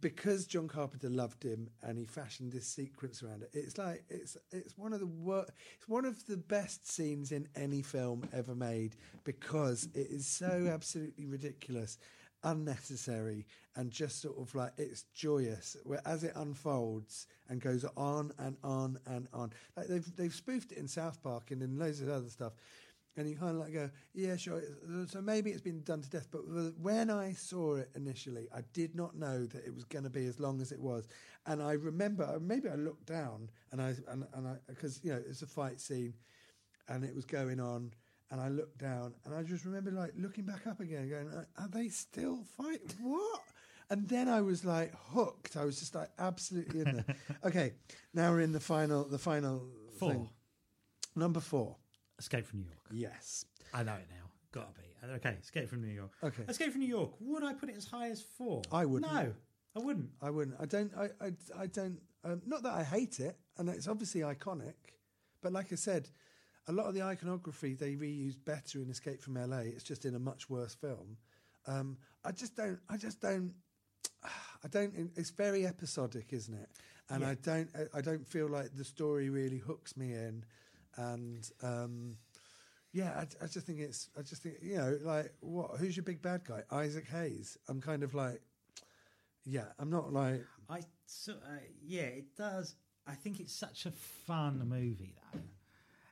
because 0.01 0.45
John 0.45 0.67
Carpenter 0.67 1.09
loved 1.09 1.43
him 1.43 1.69
and 1.81 1.97
he 1.97 2.05
fashioned 2.05 2.51
this 2.51 2.67
sequence 2.67 3.23
around 3.23 3.43
it. 3.43 3.49
It's 3.53 3.77
like 3.77 4.03
it's 4.09 4.37
it's 4.51 4.77
one 4.77 4.93
of 4.93 4.99
the 4.99 5.07
wor- 5.07 5.47
it's 5.75 5.87
one 5.87 6.05
of 6.05 6.25
the 6.25 6.37
best 6.37 6.87
scenes 6.87 7.31
in 7.31 7.47
any 7.55 7.81
film 7.81 8.27
ever 8.33 8.55
made 8.55 8.95
because 9.23 9.87
it 9.93 10.07
is 10.09 10.27
so 10.27 10.69
absolutely 10.71 11.25
ridiculous, 11.25 11.97
unnecessary, 12.43 13.45
and 13.75 13.91
just 13.91 14.21
sort 14.21 14.37
of 14.37 14.53
like 14.55 14.73
it's 14.77 15.03
joyous. 15.13 15.77
Where 15.83 16.01
as 16.05 16.23
it 16.23 16.33
unfolds 16.35 17.27
and 17.49 17.61
goes 17.61 17.85
on 17.95 18.33
and 18.39 18.57
on 18.63 18.99
and 19.05 19.27
on, 19.33 19.51
like 19.77 19.87
they've 19.87 20.15
they've 20.17 20.35
spoofed 20.35 20.73
it 20.73 20.77
in 20.77 20.87
South 20.87 21.21
Park 21.23 21.51
and 21.51 21.61
in 21.61 21.79
loads 21.79 22.01
of 22.01 22.09
other 22.09 22.29
stuff. 22.29 22.53
And 23.17 23.27
you 23.27 23.35
kind 23.35 23.51
of 23.51 23.57
like 23.57 23.73
go, 23.73 23.89
yeah, 24.13 24.35
sure. 24.35 24.61
So 25.07 25.21
maybe 25.21 25.49
it's 25.49 25.61
been 25.61 25.81
done 25.81 26.01
to 26.01 26.09
death. 26.09 26.27
But 26.31 26.41
when 26.79 27.09
I 27.09 27.33
saw 27.33 27.75
it 27.75 27.89
initially, 27.95 28.47
I 28.55 28.61
did 28.73 28.95
not 28.95 29.15
know 29.15 29.45
that 29.47 29.65
it 29.65 29.73
was 29.73 29.83
going 29.85 30.03
to 30.03 30.09
be 30.11 30.25
as 30.27 30.39
long 30.39 30.61
as 30.61 30.71
it 30.71 30.79
was. 30.79 31.07
And 31.47 31.61
I 31.61 31.73
remember, 31.73 32.39
maybe 32.39 32.69
I 32.69 32.75
looked 32.75 33.07
down 33.07 33.49
and 33.71 33.81
I, 33.81 33.95
and, 34.07 34.25
and 34.33 34.47
I, 34.47 34.55
because, 34.67 34.99
you 35.03 35.11
know, 35.13 35.21
it's 35.27 35.41
a 35.41 35.47
fight 35.47 35.81
scene 35.81 36.13
and 36.87 37.03
it 37.03 37.15
was 37.15 37.25
going 37.25 37.59
on. 37.59 37.91
and 38.29 38.39
I 38.41 38.49
looked 38.49 38.77
down, 38.77 39.13
and 39.25 39.33
I 39.33 39.41
just 39.43 39.63
remember 39.65 39.89
like 39.91 40.11
looking 40.17 40.43
back 40.45 40.67
up 40.67 40.79
again, 40.81 41.09
going, 41.09 41.27
"Are- 41.29 41.47
"Are 41.57 41.69
they 41.69 41.87
still 41.87 42.43
fighting? 42.57 42.91
What?" 43.01 43.41
And 43.89 44.05
then 44.09 44.27
I 44.27 44.41
was 44.41 44.65
like 44.65 44.93
hooked. 45.13 45.55
I 45.55 45.63
was 45.63 45.79
just 45.79 45.95
like 45.95 46.09
absolutely 46.19 46.81
in 46.81 46.85
there. 46.97 47.15
okay, 47.45 47.71
now 48.13 48.31
we're 48.31 48.41
in 48.41 48.51
the 48.51 48.59
final. 48.59 49.05
The 49.05 49.17
final 49.17 49.63
Four. 49.97 50.11
thing. 50.11 50.29
Number 51.15 51.39
four. 51.39 51.77
Escape 52.19 52.45
from 52.45 52.59
New 52.59 52.65
York. 52.65 52.79
Yes. 52.91 53.45
I 53.73 53.83
know 53.83 53.93
it 53.93 54.07
now. 54.09 54.29
Gotta 54.51 54.71
be. 54.73 55.13
Okay, 55.15 55.35
Escape 55.41 55.69
from 55.69 55.81
New 55.81 55.93
York. 55.93 56.11
Okay. 56.23 56.43
Escape 56.47 56.71
from 56.71 56.81
New 56.81 56.87
York. 56.87 57.11
Would 57.19 57.43
I 57.43 57.53
put 57.53 57.69
it 57.69 57.75
as 57.77 57.85
high 57.85 58.09
as 58.09 58.21
four? 58.21 58.61
I 58.71 58.85
wouldn't. 58.85 59.11
No, 59.11 59.33
I 59.75 59.79
wouldn't. 59.79 60.09
I 60.21 60.29
wouldn't. 60.29 60.57
I 60.59 60.65
don't. 60.65 60.91
I. 60.97 61.09
I, 61.25 61.31
I 61.63 61.67
don't. 61.67 61.99
Um, 62.23 62.41
not 62.45 62.63
that 62.63 62.73
I 62.73 62.83
hate 62.83 63.19
it, 63.19 63.37
and 63.57 63.69
it's 63.69 63.87
obviously 63.87 64.21
iconic. 64.21 64.73
But 65.41 65.53
like 65.53 65.71
I 65.71 65.75
said, 65.75 66.09
a 66.67 66.71
lot 66.71 66.87
of 66.87 66.95
the 66.95 67.03
iconography 67.03 67.75
they 67.75 67.93
reused 67.95 68.43
better 68.43 68.81
in 68.81 68.89
Escape 68.89 69.21
from 69.21 69.35
LA. 69.35 69.59
It's 69.59 69.83
just 69.83 70.03
in 70.05 70.15
a 70.15 70.19
much 70.19 70.49
worse 70.49 70.73
film. 70.73 71.17
Um, 71.67 71.97
I 72.25 72.31
just 72.31 72.55
don't. 72.55 72.79
I 72.89 72.97
just 72.97 73.21
don't. 73.21 73.53
I 74.23 74.67
don't. 74.69 75.11
It's 75.15 75.29
very 75.29 75.67
episodic, 75.67 76.27
isn't 76.31 76.53
it? 76.55 76.69
And 77.09 77.21
Yeah. 77.21 77.29
I 77.29 77.35
don't. 77.35 77.69
I- 77.75 77.97
I 77.99 78.01
don't 78.01 78.25
feel 78.27 78.47
like 78.49 78.75
the 78.75 78.83
story 78.85 79.29
really 79.29 79.59
hooks 79.59 79.95
me 79.95 80.13
in. 80.13 80.43
And 80.97 81.49
um, 81.61 82.17
yeah, 82.91 83.11
I, 83.15 83.43
I 83.43 83.47
just 83.47 83.65
think 83.65 83.79
it's. 83.79 84.09
I 84.17 84.21
just 84.21 84.43
think 84.43 84.55
you 84.61 84.77
know, 84.77 84.97
like 85.01 85.33
what? 85.39 85.77
Who's 85.77 85.95
your 85.95 86.03
big 86.03 86.21
bad 86.21 86.43
guy? 86.43 86.63
Isaac 86.71 87.07
Hayes. 87.07 87.57
I'm 87.67 87.81
kind 87.81 88.03
of 88.03 88.13
like. 88.13 88.41
Yeah, 89.45 89.65
I'm 89.79 89.89
not 89.89 90.11
like 90.11 90.43
I 90.69 90.81
so 91.05 91.33
uh, 91.33 91.59
yeah, 91.85 92.01
it 92.01 92.35
does. 92.35 92.75
I 93.07 93.13
think 93.13 93.39
it's 93.39 93.53
such 93.53 93.85
a 93.85 93.91
fun 93.91 94.67
movie 94.67 95.13
though, 95.33 95.39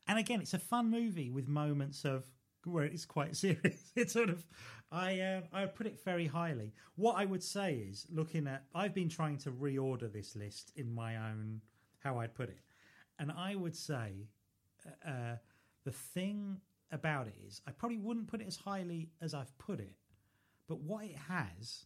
and 0.08 0.18
again, 0.18 0.40
it's 0.42 0.54
a 0.54 0.60
fun 0.60 0.90
movie 0.90 1.30
with 1.30 1.48
moments 1.48 2.06
of 2.06 2.26
where 2.64 2.86
it's 2.86 3.06
quite 3.06 3.36
serious. 3.46 3.92
It's 3.96 4.14
sort 4.14 4.30
of 4.30 4.46
I 4.92 5.20
uh, 5.20 5.42
I 5.52 5.66
put 5.66 5.88
it 5.88 6.00
very 6.04 6.28
highly. 6.28 6.74
What 6.96 7.18
I 7.18 7.26
would 7.26 7.44
say 7.44 7.76
is 7.76 8.08
looking 8.10 8.48
at 8.48 8.64
I've 8.74 8.94
been 8.94 9.10
trying 9.10 9.38
to 9.40 9.52
reorder 9.52 10.12
this 10.12 10.36
list 10.36 10.72
in 10.76 10.94
my 10.94 11.18
own 11.18 11.62
how 12.00 12.20
I'd 12.20 12.36
put 12.36 12.50
it, 12.50 12.62
and 13.20 13.32
I 13.32 13.56
would 13.56 13.76
say 13.76 14.28
uh, 15.06 15.36
the 15.84 15.92
thing 15.92 16.62
about 16.92 17.28
it 17.28 17.36
is 17.46 17.62
I 17.68 17.72
probably 17.72 17.98
wouldn't 17.98 18.28
put 18.28 18.42
it 18.42 18.48
as 18.48 18.58
highly 18.58 19.10
as 19.22 19.34
I've 19.34 19.58
put 19.58 19.80
it, 19.80 19.96
but 20.68 20.82
what 20.82 21.06
it 21.06 21.18
has, 21.28 21.86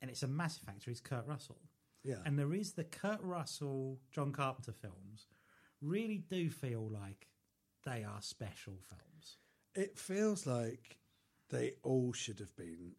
and 0.00 0.10
it's 0.10 0.22
a 0.22 0.28
massive 0.28 0.62
factor, 0.64 0.90
is 0.90 1.00
Kurt 1.00 1.26
Russell. 1.26 1.60
yeah. 2.04 2.16
And 2.24 2.38
there 2.38 2.54
is 2.54 2.72
the 2.72 2.84
Kurt 2.84 3.20
Russell, 3.22 3.98
John 4.10 4.32
Carpenter 4.32 4.72
films 4.72 5.26
really 5.80 6.18
do 6.30 6.48
feel 6.48 6.88
like 6.88 7.26
they 7.84 8.04
are 8.04 8.20
special 8.22 8.78
films. 8.88 9.38
It 9.74 9.98
feels 9.98 10.46
like 10.46 10.98
they 11.50 11.72
all 11.82 12.12
should 12.12 12.38
have 12.38 12.54
been 12.56 12.92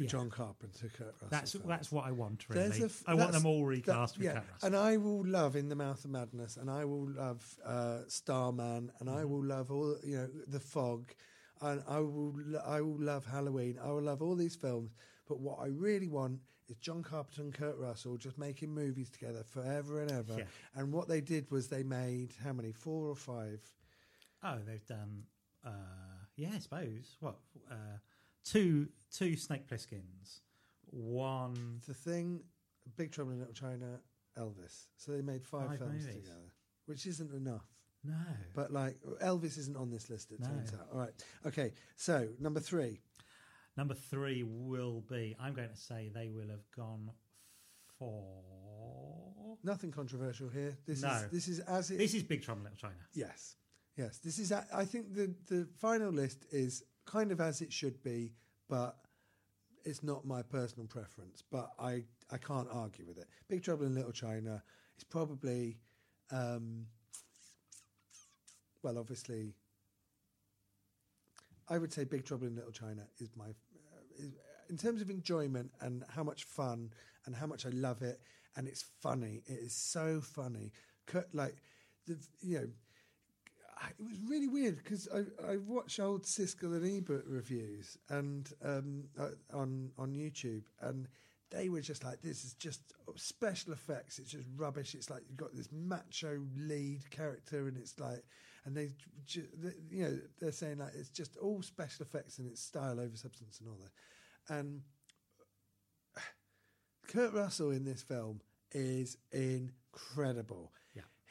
Yeah. 0.00 0.06
John 0.06 0.30
Carpenter, 0.30 0.88
Kurt 0.96 1.08
Russell. 1.20 1.28
That's 1.30 1.52
films. 1.52 1.66
that's 1.68 1.92
what 1.92 2.06
I 2.06 2.12
want 2.12 2.48
really. 2.48 2.84
F- 2.84 3.02
I 3.06 3.14
want 3.14 3.32
them 3.32 3.44
all 3.46 3.64
recast 3.64 4.14
that- 4.14 4.18
with 4.18 4.26
yeah, 4.26 4.32
Kurt 4.40 4.50
Russell. 4.52 4.66
and 4.68 4.76
I 4.76 4.96
will 4.96 5.26
love 5.26 5.54
In 5.56 5.68
the 5.68 5.76
Mouth 5.76 6.04
of 6.04 6.10
Madness, 6.10 6.56
and 6.56 6.70
I 6.70 6.84
will 6.84 7.08
love 7.10 7.56
uh, 7.64 7.98
Starman, 8.08 8.90
and 9.00 9.08
Mm-hmm. 9.08 9.18
I 9.18 9.24
will 9.24 9.44
love 9.44 9.70
all 9.70 9.96
you 10.02 10.16
know 10.16 10.28
The 10.48 10.60
Fog, 10.60 11.12
and 11.60 11.82
I 11.86 11.98
will 12.00 12.34
I 12.64 12.80
will 12.80 13.00
love 13.00 13.26
Halloween. 13.26 13.78
I 13.82 13.88
will 13.88 14.02
love 14.02 14.22
all 14.22 14.34
these 14.34 14.56
films. 14.56 14.94
But 15.28 15.40
what 15.40 15.58
I 15.60 15.66
really 15.66 16.08
want 16.08 16.40
is 16.68 16.76
John 16.78 17.02
Carpenter 17.02 17.42
and 17.42 17.52
Kurt 17.52 17.76
Russell 17.76 18.16
just 18.16 18.38
making 18.38 18.72
movies 18.74 19.10
together 19.10 19.42
forever 19.44 20.00
and 20.00 20.10
ever. 20.10 20.36
Yeah. 20.38 20.44
And 20.74 20.92
what 20.92 21.06
they 21.08 21.20
did 21.20 21.50
was 21.50 21.68
they 21.68 21.82
made 21.82 22.32
how 22.42 22.52
many? 22.54 22.72
Four 22.72 23.08
or 23.08 23.16
five? 23.16 23.60
oh, 24.44 24.58
they've 24.66 24.86
done 24.86 25.24
uh, 25.64 25.70
yeah, 26.36 26.50
I 26.54 26.58
suppose. 26.58 27.16
What 27.20 27.36
uh, 27.70 27.74
two 28.44 28.88
two 29.12 29.36
Snake 29.36 29.68
Plisskens, 29.68 30.40
one 30.90 31.80
The 31.86 31.94
Thing, 31.94 32.40
Big 32.96 33.12
Trouble 33.12 33.32
in 33.32 33.38
Little 33.38 33.54
China, 33.54 34.00
Elvis. 34.38 34.86
So 34.96 35.12
they 35.12 35.22
made 35.22 35.44
five, 35.44 35.68
Five 35.68 35.78
films 35.78 36.04
movies. 36.06 36.22
together, 36.22 36.52
which 36.86 37.06
isn't 37.06 37.32
enough. 37.32 37.66
no. 38.04 38.14
But 38.54 38.72
like 38.72 38.96
Elvis 39.22 39.58
isn't 39.58 39.76
on 39.76 39.90
this 39.90 40.08
list. 40.10 40.32
It 40.32 40.40
No. 40.40 40.46
turns 40.48 40.72
out. 40.74 40.88
All 40.92 40.98
right. 40.98 41.24
Okay. 41.46 41.72
So 41.96 42.28
number 42.40 42.60
three. 42.60 43.00
Number 43.76 43.94
three 43.94 44.42
will 44.42 45.00
be. 45.08 45.34
I'm 45.40 45.54
going 45.54 45.70
to 45.70 45.76
say 45.76 46.10
they 46.14 46.28
will 46.28 46.48
have 46.48 46.70
gone 46.76 47.10
for. 47.98 49.56
Nothing 49.64 49.90
controversial 49.92 50.48
here. 50.48 50.76
This 50.86 51.02
No. 51.02 51.10
is 51.12 51.30
this 51.30 51.48
is 51.48 51.60
as 51.60 51.90
it. 51.90 51.98
This 51.98 52.14
is 52.14 52.22
Big 52.22 52.42
Trouble 52.42 52.60
in 52.60 52.64
Little 52.64 52.78
China. 52.88 53.00
yes, 53.14 53.56
yes. 53.96 54.18
This 54.18 54.38
is. 54.38 54.50
I 54.52 54.84
think 54.84 55.14
the 55.14 55.34
the 55.48 55.68
final 55.78 56.10
list 56.10 56.44
is 56.50 56.82
kind 57.06 57.32
of 57.32 57.40
as 57.40 57.60
it 57.60 57.72
should 57.72 58.02
be, 58.02 58.32
but 58.68 58.96
it's 59.84 60.02
not 60.02 60.24
my 60.24 60.42
personal 60.42 60.86
preference. 60.86 61.42
But 61.50 61.70
I 61.78 62.04
I 62.30 62.38
can't 62.38 62.68
argue 62.70 63.06
with 63.06 63.18
it. 63.18 63.26
Big 63.48 63.62
Trouble 63.62 63.86
in 63.86 63.94
Little 63.94 64.12
China 64.12 64.62
is 64.96 65.04
probably, 65.04 65.78
um, 66.30 66.86
well, 68.82 68.98
obviously. 68.98 69.54
I 71.68 71.78
would 71.78 71.92
say 71.92 72.04
Big 72.04 72.24
Trouble 72.24 72.46
in 72.48 72.54
Little 72.56 72.72
China 72.72 73.06
is 73.18 73.30
my, 73.36 73.46
uh, 73.46 74.02
is, 74.18 74.32
in 74.68 74.76
terms 74.76 75.00
of 75.00 75.08
enjoyment 75.08 75.70
and 75.80 76.04
how 76.08 76.22
much 76.22 76.44
fun 76.44 76.92
and 77.24 77.34
how 77.34 77.46
much 77.46 77.64
I 77.64 77.70
love 77.70 78.02
it, 78.02 78.20
and 78.56 78.66
it's 78.66 78.84
funny. 79.00 79.42
It 79.46 79.58
is 79.60 79.72
so 79.72 80.20
funny. 80.20 80.72
Like, 81.32 81.56
the 82.06 82.18
you 82.40 82.58
know, 82.58 82.68
it 83.98 84.04
was 84.04 84.18
really 84.26 84.48
weird 84.48 84.76
because 84.76 85.08
I, 85.14 85.52
I 85.52 85.56
watch 85.56 85.98
old 85.98 86.24
Siskel 86.24 86.76
and 86.76 86.86
Ebert 86.86 87.24
reviews 87.26 87.96
and 88.08 88.50
um, 88.64 89.04
uh, 89.18 89.30
on 89.52 89.90
on 89.98 90.14
YouTube, 90.14 90.62
and 90.80 91.08
they 91.50 91.68
were 91.68 91.80
just 91.80 92.04
like, 92.04 92.22
"This 92.22 92.44
is 92.44 92.54
just 92.54 92.80
special 93.16 93.72
effects. 93.72 94.18
It's 94.18 94.30
just 94.30 94.46
rubbish. 94.56 94.94
It's 94.94 95.10
like 95.10 95.22
you've 95.28 95.36
got 95.38 95.54
this 95.54 95.68
macho 95.72 96.40
lead 96.56 97.10
character, 97.10 97.68
and 97.68 97.76
it's 97.76 97.98
like." 97.98 98.22
And 98.64 98.76
they, 98.76 98.90
you 99.90 100.04
know, 100.04 100.18
they're 100.38 100.52
saying 100.52 100.78
like 100.78 100.92
it's 100.94 101.08
just 101.08 101.36
all 101.38 101.62
special 101.62 102.04
effects 102.04 102.38
and 102.38 102.48
it's 102.48 102.62
style 102.62 103.00
over 103.00 103.16
substance 103.16 103.58
and 103.58 103.68
all 103.68 103.76
that. 103.82 104.54
And 104.56 104.82
Kurt 107.08 107.32
Russell 107.32 107.72
in 107.72 107.84
this 107.84 108.02
film 108.02 108.40
is 108.70 109.16
incredible. 109.32 110.72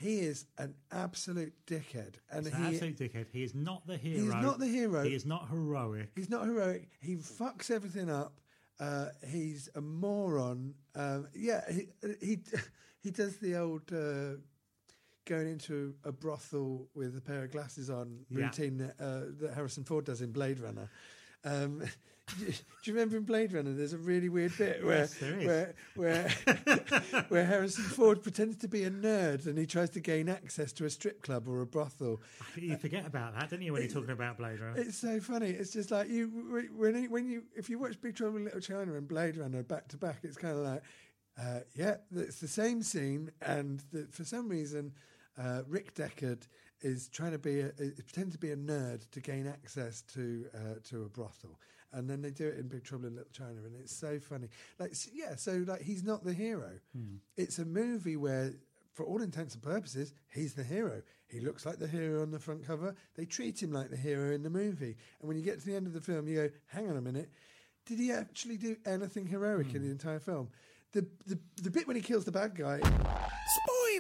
Yeah. 0.02 0.10
He 0.10 0.20
is 0.20 0.46
an 0.58 0.74
absolute 0.92 1.54
dickhead, 1.68 2.16
and 2.32 2.46
He's 2.46 2.54
an 2.54 2.64
he 2.66 2.74
absolute 2.76 2.98
dickhead. 2.98 3.26
He 3.32 3.44
is 3.44 3.54
not 3.56 3.86
the 3.88 3.98
hero. 3.98 4.16
He's 4.36 4.44
not 4.44 4.60
the 4.60 4.68
hero. 4.68 5.04
He 5.04 5.14
is 5.16 5.26
not 5.26 5.50
heroic. 5.50 6.10
he's 6.16 6.30
not 6.30 6.46
heroic. 6.46 6.90
He 7.02 7.16
fucks 7.16 7.70
everything 7.72 8.10
up. 8.10 8.40
Uh, 8.80 9.08
he's 9.28 9.70
a 9.76 9.82
moron. 9.82 10.74
Um, 10.96 11.28
yeah, 11.36 11.62
he 11.72 11.88
he 12.20 12.40
he 13.04 13.12
does 13.12 13.38
the 13.38 13.56
old 13.58 13.84
uh, 13.94 14.38
going 15.26 15.48
into 15.50 15.94
a 16.04 16.12
brothel 16.12 16.88
with 16.96 17.16
a 17.16 17.22
pair 17.22 17.44
of 17.44 17.52
glasses 17.52 17.90
on 17.90 18.26
Yeah. 18.30 18.46
routine 18.46 18.78
that, 18.78 18.96
uh, 19.00 19.26
that 19.42 19.54
Harrison 19.54 19.84
Ford 19.84 20.06
does 20.06 20.22
in 20.22 20.32
Blade 20.32 20.60
Runner. 20.60 20.90
Um, 21.44 21.84
do 22.40 22.46
you 22.84 22.94
remember 22.94 23.18
in 23.18 23.24
Blade 23.24 23.54
Runner? 23.54 23.74
There's 23.74 23.94
a 23.94 23.98
really 23.98 24.30
weird 24.30 24.58
bit 24.58 24.84
where 24.86 24.98
Yes, 25.00 25.22
where 25.22 25.74
where 25.96 26.30
where 27.30 27.46
Harrison 27.46 27.84
Ford 27.86 28.24
pretends 28.24 28.58
to 28.58 28.68
be 28.68 28.84
a 28.84 28.92
nerd 28.92 29.46
and 29.48 29.58
he 29.58 29.66
tries 29.66 29.90
to 29.92 30.00
gain 30.00 30.30
access 30.30 30.72
to 30.74 30.86
a 30.86 30.90
strip 30.90 31.22
club 31.22 31.48
or 31.48 31.62
a 31.62 31.66
brothel. 31.66 32.22
You 32.56 32.78
forget 32.78 33.06
about 33.06 33.34
that, 33.40 33.50
don't 33.50 33.62
you, 33.62 33.74
when 33.74 33.82
you're 33.84 33.92
talking 33.92 34.12
about 34.12 34.38
Blade 34.38 34.60
Runner? 34.60 34.80
It's 34.80 34.98
so 34.98 35.20
funny. 35.20 35.50
It's 35.50 35.72
just 35.72 35.92
like 35.92 36.10
you 36.10 36.28
when 36.76 37.04
you- 37.04 37.10
when 37.10 37.26
you 37.28 37.44
if 37.56 37.70
you 37.70 37.80
watch 37.80 38.00
Big 38.02 38.16
Trouble 38.16 38.38
in 38.38 38.46
Little 38.46 38.60
China 38.62 38.94
and 38.96 39.08
Blade 39.08 39.38
Runner 39.38 39.64
back 39.64 39.88
to 39.90 39.98
back, 39.98 40.20
it's 40.24 40.38
kind 40.38 40.58
of 40.58 40.64
like, 40.64 40.82
uh, 41.40 41.60
yeah, 41.76 41.96
it's 42.16 42.40
the 42.40 42.48
same 42.48 42.82
scene, 42.84 43.32
and 43.42 43.84
the, 43.92 44.08
for 44.12 44.24
some 44.24 44.48
reason, 44.50 44.94
uh, 45.38 45.62
Rick 45.68 45.94
Deckard 45.96 46.48
is 46.82 47.08
trying 47.10 47.32
to 47.32 47.38
be 47.40 47.62
a, 47.62 47.70
pretend 47.70 48.32
to 48.32 48.38
be 48.38 48.52
a 48.52 48.56
nerd 48.56 49.10
to 49.12 49.20
gain 49.20 49.48
access 49.48 50.02
to 50.14 50.46
uh, 50.56 50.76
to 50.90 51.04
a 51.04 51.10
brothel. 51.10 51.60
And 51.94 52.10
then 52.10 52.22
they 52.22 52.32
do 52.32 52.48
it 52.48 52.58
in 52.58 52.68
Big 52.68 52.84
Trouble 52.84 53.08
in 53.08 53.16
Little 53.16 53.32
China, 53.32 53.60
and 53.66 53.76
it's 53.76 53.94
so 53.94 54.20
funny. 54.20 54.48
Like, 54.80 54.94
yeah, 55.14 55.36
so 55.36 55.64
like 55.68 55.82
he's 55.82 56.04
not 56.04 56.24
the 56.24 56.34
hero. 56.34 56.72
Hmm. 56.96 57.16
It's 57.36 57.60
a 57.60 57.66
movie 57.66 58.16
where 58.16 58.54
for 58.94 59.06
all 59.06 59.22
intents 59.22 59.56
and 59.56 59.64
purposes, 59.64 60.14
he's 60.34 60.54
the 60.54 60.64
hero. 60.64 61.02
He 61.28 61.40
looks 61.40 61.66
like 61.66 61.80
the 61.80 61.88
hero 61.88 62.22
on 62.22 62.32
the 62.32 62.40
front 62.40 62.66
cover. 62.66 62.96
They 63.16 63.26
treat 63.26 63.62
him 63.62 63.72
like 63.72 63.90
the 63.90 63.98
hero 63.98 64.34
in 64.34 64.44
the 64.44 64.50
movie. 64.50 64.98
And 65.20 65.28
when 65.28 65.38
you 65.38 65.44
get 65.44 65.60
to 65.60 65.66
the 65.66 65.76
end 65.76 65.88
of 65.88 65.94
the 65.94 66.02
film, 66.02 66.28
you 66.28 66.36
go, 66.36 66.50
hang 66.68 66.90
on 66.90 66.98
a 66.98 67.02
minute. 67.02 67.30
Did 67.86 68.00
he 68.00 68.12
actually 68.12 68.58
do 68.58 68.76
anything 68.86 69.26
heroic 69.28 69.68
in 69.68 69.82
hmm. 69.82 69.86
the 69.86 69.92
entire 69.92 70.20
film? 70.20 70.50
The, 70.94 71.06
the 71.26 71.40
the 71.62 71.72
bit 71.72 71.88
when 71.88 71.96
he 71.96 72.02
kills 72.02 72.26
the 72.26 72.32
bad 72.32 72.56
guy. 72.56 72.82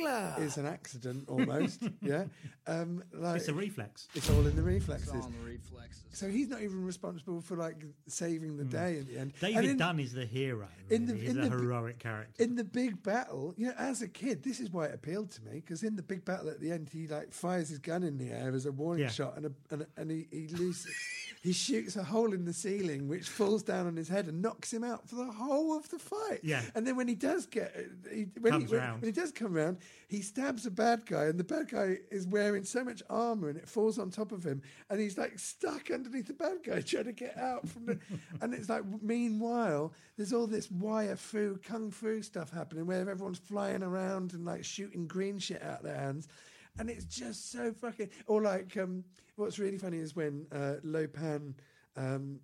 Wheeler 0.04 0.36
is 0.40 0.58
an 0.58 0.66
accident 0.66 1.26
almost. 1.30 1.84
yeah, 2.02 2.26
um, 2.68 3.04
like 3.14 3.38
It's 3.38 3.48
a 3.48 3.54
reflex. 3.54 4.08
it's 4.16 4.30
all 4.30 4.38
in 4.40 4.44
the 4.44 4.50
It's 4.50 4.60
reflexes. 4.62 5.10
all 5.14 5.26
in 5.26 5.32
the 5.34 5.40
reflexes. 5.52 6.04
So 6.14 6.28
he's 6.28 6.50
not 6.50 6.62
even 6.62 6.84
responsible 6.86 7.40
for 7.42 7.56
like 7.56 7.84
saving 8.08 8.58
the 8.58 8.66
day 8.66 9.00
at 9.00 9.08
the 9.08 9.18
end. 9.18 9.34
David 9.40 9.66
in- 9.66 9.78
Dunn 9.78 10.00
is 10.00 10.14
the 10.14 10.26
hero. 10.26 10.68
in 10.90 11.06
the- 11.06 11.14
really. 11.14 11.28
in 11.28 11.36
He's 11.38 11.46
a 11.46 11.50
the- 11.50 11.58
heroic 11.58 12.00
character. 12.00 12.44
in 12.44 12.56
the 12.56 12.64
big 12.66 13.02
battle, 13.02 13.54
you 13.58 13.68
know, 13.68 13.74
as 13.78 14.02
a 14.02 14.08
kid, 14.08 14.44
this 14.44 14.60
is 14.60 14.72
why 14.72 14.86
it 14.88 14.94
appealed 14.94 15.32
to 15.32 15.42
me 15.44 15.56
because 15.56 15.84
in 15.84 15.96
the 15.96 16.02
big 16.04 16.26
battle 16.26 16.50
at 16.50 16.60
the 16.60 16.72
end, 16.72 16.90
he 16.90 17.08
like 17.08 17.32
fires 17.34 17.70
his 17.70 17.80
gun 17.80 18.04
in 18.04 18.18
the 18.18 18.30
air 18.32 18.54
as 18.54 18.66
a 18.66 18.72
warning 18.72 19.04
Yeah. 19.06 19.10
shot, 19.10 19.38
and 19.38 19.46
a, 19.46 19.52
and, 19.72 19.82
a, 19.84 19.88
and 19.98 20.12
he 20.12 20.28
he 20.32 20.48
loses, 20.50 20.94
he 21.42 21.54
shoots 21.54 21.96
a 21.96 22.04
hole 22.04 22.34
in 22.34 22.44
the 22.46 22.54
ceiling, 22.54 23.08
which 23.08 23.30
falls 23.30 23.64
down 23.64 23.88
on 23.88 23.96
his 23.96 24.10
head 24.10 24.28
and 24.28 24.42
knocks 24.42 24.72
him 24.74 24.84
out 24.84 25.08
for 25.08 25.16
the 25.16 25.32
whole 25.32 25.76
of 25.78 25.90
the 25.90 25.98
fight. 26.00 26.42
Yeah. 26.44 26.62
and 26.76 26.86
then 26.86 26.96
when 26.98 27.08
he 27.08 27.16
does 27.16 27.46
get, 27.46 27.74
he, 28.12 28.28
when, 28.40 28.52
Comes 28.52 28.70
he, 28.70 28.76
when, 28.78 28.92
when 28.96 29.04
he 29.04 29.12
does 29.12 29.32
come 29.32 29.54
round, 29.54 29.78
he 30.08 30.22
stabs 30.22 30.66
a 30.66 30.72
bad 30.72 31.06
guy, 31.06 31.26
and 31.26 31.40
the 31.40 31.44
bad 31.44 31.70
guy 31.70 31.98
is 32.10 32.28
wearing 32.28 32.64
so 32.64 32.84
much 32.84 33.02
armor, 33.10 33.50
and 33.50 33.58
it 33.58 33.68
falls 33.68 33.98
on 33.98 34.10
top 34.10 34.32
of 34.32 34.44
him, 34.44 34.62
and 34.90 35.00
he's 35.00 35.18
like 35.18 35.40
stuck 35.40 35.90
underneath 35.92 36.28
the 36.28 36.34
bad 36.34 36.58
guy 36.64 36.82
trying 36.86 37.06
to 37.06 37.12
get 37.12 37.38
out 37.38 37.68
from 37.68 37.86
the, 37.86 38.00
and 38.42 38.54
it's 38.54 38.70
like 38.70 38.84
meanwhile 39.02 39.94
there's 40.18 40.34
all 40.34 40.48
this 40.48 40.70
wire 40.72 41.16
fu 41.16 41.58
kung 41.64 41.92
fu 41.92 42.22
stuff 42.22 42.52
happening 42.52 42.86
where 42.86 43.10
everyone's 43.10 43.40
flying 43.40 43.84
around 43.84 44.34
and 44.34 44.46
like 44.46 44.64
shooting 44.64 45.08
green 45.08 45.40
shit 45.40 45.64
out 45.64 45.84
their 45.84 45.98
hands. 45.98 46.28
And 46.80 46.90
it's 46.90 47.06
just 47.06 47.52
so 47.52 47.74
fucking. 47.74 48.10
Or 48.28 48.42
like, 48.42 48.78
um, 48.78 49.04
what's 49.36 49.60
really 49.60 49.78
funny 49.78 49.98
is 49.98 50.16
when 50.16 50.46
uh, 50.52 50.76
Lo 50.84 51.08
Pan 51.08 51.56
um, 51.98 52.40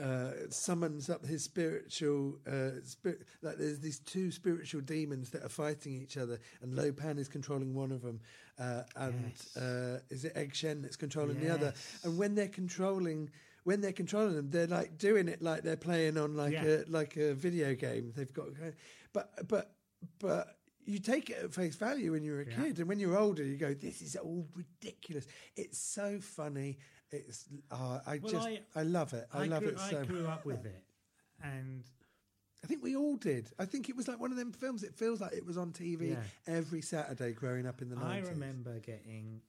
uh, 0.00 0.30
summons 0.50 1.08
up 1.08 1.24
his 1.24 1.44
spiritual 1.44 2.38
uh, 2.46 2.70
spirit. 2.84 3.22
Like 3.42 3.56
there's 3.58 3.78
these 3.80 4.00
two 4.00 4.30
spiritual 4.30 4.80
demons 4.80 5.30
that 5.30 5.42
are 5.44 5.48
fighting 5.48 5.94
each 5.94 6.16
other, 6.16 6.38
and 6.62 6.74
Lo 6.74 6.90
Pan 6.92 7.18
is 7.18 7.28
controlling 7.28 7.74
one 7.74 7.92
of 7.92 8.02
them, 8.02 8.20
uh, 8.58 8.82
and 8.96 9.32
Yes. 9.32 9.56
uh, 9.56 10.00
is 10.10 10.24
it 10.24 10.32
Egg 10.36 10.54
Shen 10.54 10.82
that's 10.82 10.96
controlling 10.96 11.40
the 11.40 11.50
other? 11.52 11.72
And 12.02 12.18
when 12.18 12.34
they're 12.34 12.48
controlling. 12.48 13.30
When 13.66 13.80
they're 13.80 13.92
controlling 13.92 14.34
them, 14.36 14.50
they're 14.50 14.66
like 14.66 14.98
doing 14.98 15.26
it 15.26 15.40
like 15.40 15.62
they're 15.62 15.74
playing 15.78 16.18
on 16.18 16.36
like 16.36 16.52
Yeah. 16.52 16.64
a 16.66 16.84
like 16.86 17.16
a 17.16 17.32
video 17.32 17.74
game. 17.74 18.12
They've 18.14 18.30
got, 18.30 18.48
but 19.14 19.48
but 19.48 19.74
but 20.18 20.58
you 20.84 20.98
take 20.98 21.30
it 21.30 21.38
at 21.44 21.54
face 21.54 21.74
value 21.74 22.12
when 22.12 22.24
you're 22.24 22.42
a 22.42 22.46
Yeah. 22.46 22.56
kid, 22.62 22.78
and 22.80 22.88
when 22.90 22.98
you're 22.98 23.16
older, 23.16 23.42
you 23.42 23.56
go, 23.56 23.72
"This 23.72 24.02
is 24.02 24.16
all 24.16 24.46
ridiculous." 24.54 25.26
It's 25.56 25.78
so 25.78 26.20
funny. 26.20 26.76
It's 27.14 27.44
uh, 27.70 28.00
I 28.06 28.18
Well, 28.18 28.32
just 28.32 28.46
I- 28.48 28.60
I, 28.74 28.82
love 28.82 29.12
it. 29.12 29.26
I, 29.32 29.44
love 29.46 29.62
grew, 29.62 29.70
it 29.72 29.78
so. 29.78 30.00
I 30.00 30.04
grew 30.04 30.26
up 30.26 30.44
with 30.44 30.64
it, 30.66 30.84
and 31.42 31.84
I 32.62 32.66
think 32.66 32.82
we 32.82 32.96
all 32.96 33.16
did. 33.16 33.50
I 33.58 33.64
think 33.66 33.88
it 33.88 33.96
was 33.96 34.08
like 34.08 34.18
one 34.20 34.30
of 34.32 34.36
them 34.38 34.52
films. 34.52 34.82
It 34.82 34.94
feels 34.94 35.20
like 35.20 35.32
it 35.32 35.44
was 35.44 35.56
on 35.58 35.72
TV 35.72 36.10
Yeah. 36.10 36.22
every 36.46 36.80
Saturday 36.80 37.32
growing 37.32 37.66
up 37.66 37.82
in 37.82 37.88
the 37.90 37.96
90s. 37.96 38.04
I 38.04 38.18
remember 38.30 38.78
getting 38.80 39.40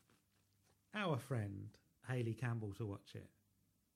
our 0.94 1.18
friend 1.18 1.70
Haley 2.10 2.34
Campbell 2.34 2.72
to 2.74 2.86
watch 2.86 3.16
it. 3.16 3.30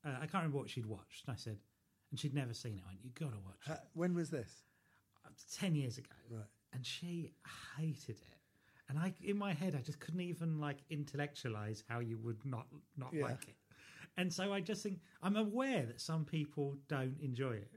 Uh, 0.05 0.11
I 0.15 0.19
can't 0.21 0.35
remember 0.35 0.57
what 0.57 0.69
she'd 0.69 0.85
watched. 0.85 1.25
And 1.27 1.33
I 1.33 1.37
said, 1.37 1.57
and 2.11 2.19
she'd 2.19 2.33
never 2.33 2.53
seen 2.53 2.77
it. 2.77 2.83
I 2.85 2.87
went, 2.87 2.99
"You 3.03 3.11
got 3.11 3.31
to 3.33 3.39
watch 3.39 3.59
it." 3.65 3.69
Ha- 3.71 3.81
when 3.93 4.13
was 4.15 4.29
this? 4.29 4.63
Ten 5.53 5.75
years 5.75 5.97
ago, 5.97 6.07
Right. 6.29 6.43
and 6.73 6.83
she 6.85 7.33
hated 7.77 8.15
it. 8.19 8.37
And 8.87 8.97
I, 8.97 9.13
in 9.21 9.37
my 9.37 9.53
head, 9.53 9.75
I 9.75 9.81
just 9.81 9.99
couldn't 9.99 10.21
even 10.21 10.59
like 10.59 10.77
intellectualize 10.89 11.83
how 11.87 11.99
you 11.99 12.17
would 12.17 12.43
not 12.45 12.65
not 12.97 13.13
Yeah. 13.13 13.25
like 13.25 13.47
it. 13.47 13.55
And 14.19 14.31
so 14.33 14.51
I 14.53 14.59
just 14.61 14.83
think 14.83 14.99
I'm 15.23 15.35
aware 15.37 15.83
that 15.85 15.99
some 16.01 16.25
people 16.25 16.75
don't 16.87 17.15
enjoy 17.21 17.53
it, 17.53 17.71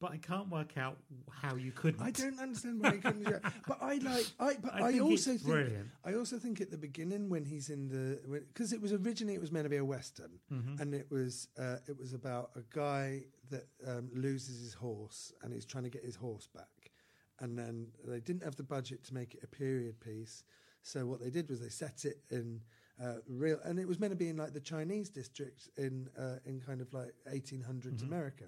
but 0.00 0.12
I 0.12 0.18
can't 0.18 0.48
work 0.48 0.76
out 0.78 0.96
how 1.42 1.56
you 1.56 1.72
couldn't. 1.72 2.00
I 2.00 2.12
don't 2.12 2.38
understand 2.38 2.80
why 2.80 2.92
he 2.92 2.98
couldn't 2.98 3.24
do 3.24 3.32
it. 3.32 3.42
But 3.66 3.78
I 3.82 3.94
like. 3.96 4.26
I 4.38 4.50
but 4.62 4.72
I 4.74 4.80
I, 4.88 4.92
think 4.92 5.02
also 5.02 5.30
think. 5.32 5.42
brilliant. 5.42 5.88
I 6.04 6.12
also 6.14 6.38
think 6.38 6.60
at 6.60 6.70
the 6.70 6.78
beginning 6.88 7.28
when 7.28 7.44
he's 7.44 7.68
in 7.68 7.88
the 7.88 8.06
because 8.52 8.72
it 8.72 8.80
was 8.80 8.92
originally 8.92 9.34
it 9.34 9.40
was 9.40 9.50
meant 9.52 9.64
to 9.64 9.70
be 9.70 9.76
a 9.78 9.84
western, 9.96 10.32
Mm-hmm. 10.52 10.80
and 10.80 10.94
it 10.94 11.08
was 11.10 11.48
uh, 11.58 11.78
it 11.88 11.96
was 11.98 12.14
about 12.14 12.50
a 12.54 12.62
guy 12.84 13.24
that 13.50 13.66
um, 13.86 14.08
loses 14.14 14.60
his 14.60 14.74
horse 14.74 15.32
and 15.42 15.52
he's 15.52 15.64
trying 15.72 15.84
to 15.84 15.90
get 15.90 16.04
his 16.04 16.16
horse 16.16 16.46
back, 16.60 16.92
and 17.40 17.58
then 17.58 17.88
they 18.06 18.20
didn't 18.20 18.44
have 18.44 18.56
the 18.56 18.62
budget 18.76 19.02
to 19.06 19.14
make 19.14 19.34
it 19.34 19.40
a 19.42 19.48
period 19.48 19.98
piece, 20.00 20.44
so 20.82 21.06
what 21.06 21.18
they 21.20 21.30
did 21.30 21.48
was 21.50 21.58
they 21.60 21.70
set 21.84 22.04
it 22.04 22.18
in. 22.30 22.60
Uh, 23.02 23.14
real 23.28 23.60
and 23.64 23.78
it 23.78 23.86
was 23.86 24.00
meant 24.00 24.10
to 24.12 24.16
be 24.16 24.28
in 24.28 24.36
like 24.36 24.52
the 24.52 24.60
Chinese 24.60 25.08
district 25.08 25.68
in 25.76 26.08
uh, 26.18 26.36
in 26.46 26.60
kind 26.60 26.80
of 26.80 26.92
like 26.92 27.14
1800s 27.32 28.02
America, 28.02 28.46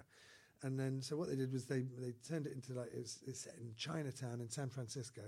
and 0.63 0.79
then 0.79 1.01
so 1.01 1.17
what 1.17 1.29
they 1.29 1.37
did 1.37 1.53
was 1.53 1.67
they 1.67 1.85
they 1.99 2.13
turned 2.29 2.47
it 2.47 2.53
into 2.53 2.73
like 2.75 2.89
it's, 2.93 3.21
it's 3.27 3.41
set 3.43 3.55
in 3.61 3.73
Chinatown 3.77 4.41
in 4.41 4.49
San 4.51 4.69
Francisco, 4.69 5.23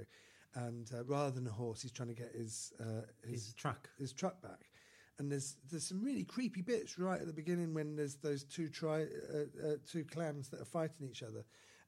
and 0.55 0.91
uh, 0.93 1.05
rather 1.05 1.31
than 1.31 1.47
a 1.47 1.53
horse, 1.53 1.83
he's 1.83 1.93
trying 1.93 2.09
to 2.09 2.15
get 2.15 2.33
his 2.35 2.73
uh, 2.81 3.03
his, 3.23 3.45
His 3.45 3.55
truck. 3.55 3.89
his 3.99 4.13
truck 4.13 4.43
back. 4.43 4.71
And 5.19 5.31
there's 5.31 5.57
there's 5.71 5.87
some 5.87 6.03
really 6.03 6.25
creepy 6.25 6.63
bits 6.63 6.99
right 6.99 7.21
at 7.21 7.27
the 7.29 7.33
beginning 7.33 7.75
when 7.75 7.95
there's 7.95 8.17
those 8.17 8.43
two 8.43 8.69
tri 8.69 9.03
uh, 9.03 9.67
uh, 9.69 9.75
two 9.87 10.05
clans 10.05 10.49
that 10.49 10.61
are 10.61 10.65
fighting 10.65 11.07
each 11.09 11.23
other, 11.23 11.45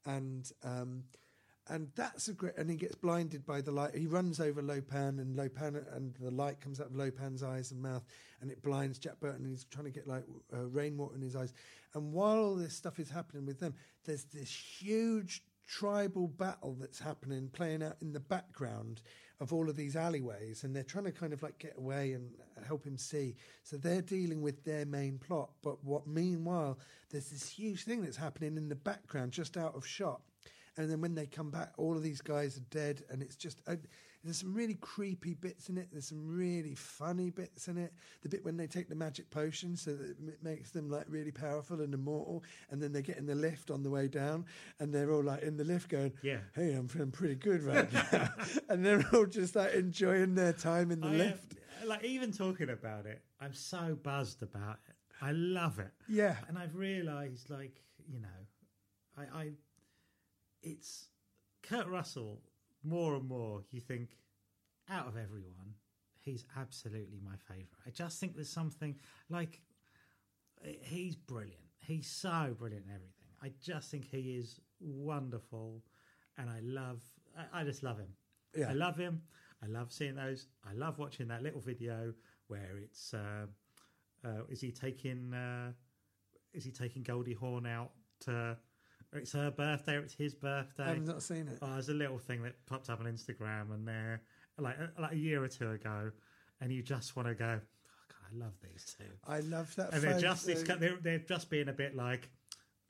and 0.07 0.53
um, 0.63 1.03
and 1.69 1.89
that's 1.95 2.29
a 2.29 2.33
great. 2.33 2.57
And 2.57 2.69
he 2.69 2.77
gets 2.77 2.95
blinded 2.95 3.47
by 3.47 3.61
the 3.61 3.71
light. 3.71 3.95
He 3.95 4.07
runs 4.07 4.41
over 4.41 4.63
Lo 4.63 4.81
Pan, 4.81 5.19
and 5.19 5.37
Lo 5.37 5.49
Pan 5.49 5.83
and 5.93 6.15
the 6.21 6.31
light 6.31 6.61
comes 6.61 6.81
out 6.81 6.89
of 6.89 6.97
Lo 6.97 7.11
Pan's 7.11 7.43
eyes 7.43 7.71
and 7.71 7.83
mouth, 7.83 8.05
and 8.41 8.51
it 8.51 8.63
blinds 8.63 8.99
Jack 8.99 9.21
Burton. 9.21 9.45
And 9.45 9.51
he's 9.51 9.65
trying 9.65 9.87
to 9.87 9.91
get 9.91 10.07
like 10.07 10.25
uh, 10.53 10.67
rainwater 10.67 11.15
in 11.17 11.23
his 11.23 11.37
eyes. 11.37 11.53
And 11.95 12.13
while 12.13 12.39
all 12.39 12.55
this 12.55 12.75
stuff 12.75 12.99
is 12.99 13.09
happening 13.09 13.47
with 13.47 13.61
them, 13.61 13.75
there's 14.05 14.25
this 14.25 14.51
huge 14.51 15.43
tribal 15.67 16.29
battle 16.29 16.77
that's 16.79 16.99
happening, 16.99 17.49
playing 17.53 17.83
out 17.83 17.97
in 18.03 18.13
the 18.13 18.21
background 18.21 19.01
of 19.41 19.53
all 19.53 19.69
of 19.69 19.77
these 19.77 19.97
alleyways, 19.97 20.65
and 20.65 20.75
they're 20.75 20.83
trying 20.83 21.05
to 21.05 21.13
kind 21.13 21.33
of 21.33 21.43
like 21.43 21.59
get 21.59 21.75
away 21.77 22.13
and 22.13 22.31
help 22.67 22.85
him 22.85 22.97
see. 22.97 23.35
So 23.63 23.77
they're 23.77 24.03
dealing 24.03 24.43
with 24.43 24.65
their 24.65 24.87
main 24.87 25.19
plot, 25.19 25.51
but 25.63 25.83
what 25.85 26.07
meanwhile 26.07 26.79
there's 27.11 27.31
this 27.31 27.49
huge 27.49 27.85
thing 27.85 28.03
that's 28.03 28.17
happening 28.17 28.57
in 28.57 28.69
the 28.69 28.75
background, 28.75 29.33
just 29.33 29.57
out 29.57 29.75
of 29.75 29.87
shot. 29.87 30.21
And 30.77 30.91
then 30.91 31.01
when 31.01 31.15
they 31.15 31.27
come 31.27 31.51
back, 31.51 31.73
all 31.79 31.97
of 31.97 32.03
these 32.03 32.21
guys 32.21 32.57
are 32.57 32.67
dead, 32.71 33.03
and 33.11 33.23
it's 33.23 33.37
just 33.37 33.61
uh, 33.69 33.77
there's 34.25 34.39
some 34.39 34.53
really 34.55 34.75
creepy 34.75 35.35
bits 35.35 35.69
in 35.69 35.79
it. 35.79 35.89
There's 35.93 36.09
some 36.09 36.27
really 36.27 36.75
funny 36.75 37.31
bits 37.31 37.69
in 37.69 37.79
it. 37.79 37.93
The 38.23 38.29
bit 38.29 38.45
when 38.45 38.57
they 38.57 38.67
take 38.67 38.89
the 38.89 38.95
magic 38.97 39.31
potion, 39.31 39.77
so 39.77 39.95
that 39.95 40.17
it 40.27 40.43
makes 40.43 40.71
them 40.73 40.89
like 40.91 41.05
really 41.09 41.31
powerful 41.31 41.81
and 41.81 41.95
immortal, 41.95 42.43
and 42.71 42.83
then 42.83 42.93
they 42.93 43.03
get 43.03 43.19
in 43.19 43.27
the 43.27 43.35
lift 43.37 43.71
on 43.71 43.83
the 43.85 43.91
way 43.91 44.09
down, 44.09 44.47
and 44.81 44.93
they're 44.93 45.13
all 45.13 45.23
like 45.23 45.43
in 45.43 45.57
the 45.57 45.65
lift 45.65 45.89
going, 45.91 46.13
Yeah. 46.23 46.39
hey, 46.55 46.73
I'm 46.73 46.89
feeling 46.89 47.13
pretty 47.13 47.37
good 47.37 47.63
right 47.63 47.93
now," 47.93 48.29
and 48.69 48.85
they're 48.85 49.05
all 49.13 49.27
just 49.27 49.55
like 49.55 49.75
enjoying 49.75 50.35
their 50.35 50.53
time 50.55 50.91
in 50.91 51.01
the 51.01 51.07
I 51.07 51.11
am- 51.13 51.19
lift. 51.19 51.55
like 51.87 52.03
even 52.05 52.33
talking 52.33 52.71
about 52.71 53.07
it, 53.07 53.23
I'm 53.41 53.55
so 53.55 53.97
buzzed 54.03 54.43
about 54.43 54.79
it. 54.89 54.95
I 55.21 55.31
love 55.31 55.79
it. 55.79 55.93
Yeah, 56.09 56.35
and 56.49 56.59
I've 56.59 56.75
realised, 56.75 57.49
like 57.49 57.81
you 58.11 58.19
know, 58.19 58.29
I, 59.17 59.23
I, 59.39 59.51
it's 60.65 61.09
Kurt 61.63 61.87
Russell. 61.87 62.41
More 62.83 63.15
and 63.15 63.27
more, 63.27 63.63
you 63.71 63.81
think, 63.81 64.19
out 64.91 65.07
of 65.07 65.17
everyone, 65.17 65.75
he's 66.21 66.45
absolutely 66.59 67.19
my 67.25 67.37
favourite. 67.49 67.69
I 67.87 67.91
just 67.91 68.21
think 68.21 68.35
there's 68.35 68.51
something 68.51 68.97
like 69.31 69.63
he's 70.83 71.17
brilliant. 71.17 71.61
He's 71.81 72.07
so 72.07 72.55
brilliant 72.59 72.87
in 72.87 72.91
everything. 72.91 73.29
I 73.43 73.53
just 73.63 73.91
think 73.91 74.07
he 74.11 74.37
is 74.37 74.61
wonderful, 74.81 75.83
and 76.39 76.49
I 76.49 76.61
love. 76.63 77.03
I, 77.37 77.61
I 77.61 77.65
just 77.65 77.83
love 77.83 77.99
him. 77.99 78.13
Yeah. 78.57 78.71
I 78.71 78.73
love 78.73 78.97
him. 78.97 79.23
I 79.63 79.67
love 79.67 79.93
seeing 79.93 80.15
those. 80.15 80.47
I 80.69 80.73
love 80.75 80.99
watching 80.99 81.29
that 81.29 81.43
little 81.43 81.61
video 81.61 82.13
where 82.49 82.79
it's. 82.83 83.15
Uh, 83.15 83.47
uh, 84.25 84.43
is 84.49 84.61
he 84.61 84.71
taking? 84.71 85.33
Uh, 85.35 85.73
is 86.53 86.65
he 86.65 86.71
taking 86.71 87.03
Goldie 87.03 87.35
Hawn 87.35 87.67
out 87.67 87.91
to? 88.21 88.57
It's 89.15 89.33
her 89.33 89.51
birthday, 89.51 89.95
or 89.95 90.01
it's 90.01 90.15
his 90.15 90.35
birthday. 90.35 90.85
I've 90.85 91.07
not 91.07 91.23
seen 91.23 91.49
it. 91.49 91.59
Oh, 91.63 91.73
there's 91.73 91.89
a 91.89 91.95
little 91.95 92.19
thing 92.19 92.43
that 92.43 92.55
popped 92.67 92.91
up 92.91 93.01
on 93.01 93.07
Instagram, 93.07 93.73
and 93.73 93.87
they're 93.87 94.21
like 94.59 94.77
uh, 94.81 95.01
like 95.01 95.13
a 95.13 95.17
year 95.17 95.43
or 95.43 95.49
two 95.49 95.71
ago, 95.71 96.11
and 96.61 96.73
you 96.73 96.83
just 96.83 97.17
want 97.17 97.29
to 97.29 97.35
go. 97.35 97.61
Oh, 97.61 98.03
God, 98.09 98.29
I 98.33 98.45
love 98.45 98.53
these 98.63 98.95
two, 98.99 99.05
I 99.27 99.41
love 99.41 99.75
that. 99.77 99.93
and 99.93 100.03
they're 100.03 100.21
just 100.21 100.49
it's, 100.49 100.63
they're 100.63 100.99
they're 101.01 101.19
just 101.19 101.51
being 101.51 101.69
a 101.69 101.73
bit 101.73 101.95
like, 101.97 102.29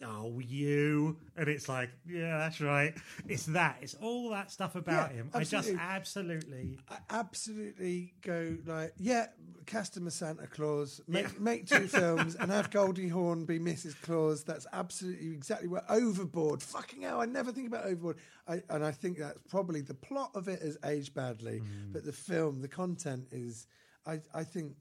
oh 0.03 0.39
you, 0.41 1.17
and 1.37 1.49
it's 1.49 1.69
like 1.69 1.91
yeah, 2.07 2.39
that's 2.39 2.61
right. 2.61 2.95
It's 3.29 3.47
that. 3.47 3.79
It's 3.83 3.95
all 3.95 4.31
that 4.31 4.51
stuff 4.51 4.75
about 4.75 5.11
Yeah, 5.11 5.17
him. 5.17 5.31
I 5.35 5.41
just 5.41 5.55
absolutely. 5.55 5.81
absolutely. 5.81 6.79
I 6.89 6.97
absolutely 7.11 8.15
go 8.23 8.57
like, 8.67 8.95
yeah, 8.99 9.27
cast 9.67 9.97
him 9.97 10.07
as 10.07 10.15
Santa 10.15 10.47
Claus, 10.47 11.01
make 11.07 11.41
make 11.41 11.67
two 11.67 11.87
films, 11.89 12.35
and 12.35 12.51
have 12.51 12.71
Goldie 12.71 13.09
Hawn 13.09 13.45
be 13.45 13.59
Mrs. 13.59 13.95
Claus. 14.03 14.45
That's 14.45 14.67
absolutely 14.73 15.33
exactly 15.33 15.69
what 15.69 15.85
Overboard. 15.89 16.63
Fucking 16.63 17.03
hell, 17.03 17.21
I 17.21 17.27
never 17.27 17.53
think 17.53 17.69
about 17.69 17.85
Overboard. 17.85 18.17
I, 18.49 18.63
and 18.71 18.85
I 18.85 18.91
think 18.91 19.19
that's 19.19 19.39
probably 19.49 19.81
the 19.81 19.95
plot 19.95 20.31
of 20.35 20.49
it 20.49 20.61
has 20.61 20.77
aged 20.85 21.15
badly, 21.15 21.61
mm. 21.61 21.93
but 21.93 22.05
the 22.05 22.13
film, 22.13 22.61
the 22.61 22.69
content 22.69 23.29
is, 23.33 23.67
I 24.07 24.21
I 24.35 24.45
think, 24.45 24.75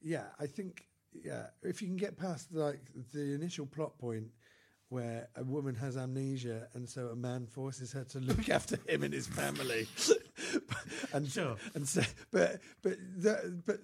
yeah, 0.00 0.26
I 0.40 0.46
think, 0.46 0.84
yeah, 1.24 1.46
if 1.62 1.82
you 1.82 1.88
can 1.88 1.96
get 1.96 2.16
past 2.16 2.52
like 2.52 2.80
the 3.12 3.34
initial 3.34 3.66
plot 3.66 3.98
point 3.98 4.28
where 4.88 5.28
a 5.36 5.44
woman 5.44 5.74
has 5.74 5.96
amnesia, 5.96 6.68
and 6.74 6.86
so 6.86 7.06
a 7.08 7.16
man 7.16 7.46
forces 7.46 7.92
her 7.92 8.04
to 8.04 8.18
look 8.20 8.48
after 8.50 8.78
him 8.86 9.02
and 9.02 9.14
his 9.14 9.26
family. 9.26 9.86
and 11.14 11.26
Sure. 11.30 11.56
and 11.74 11.88
so, 11.88 12.02
but 12.30 12.60
but 12.82 12.96
the, 13.16 13.62
but 13.64 13.78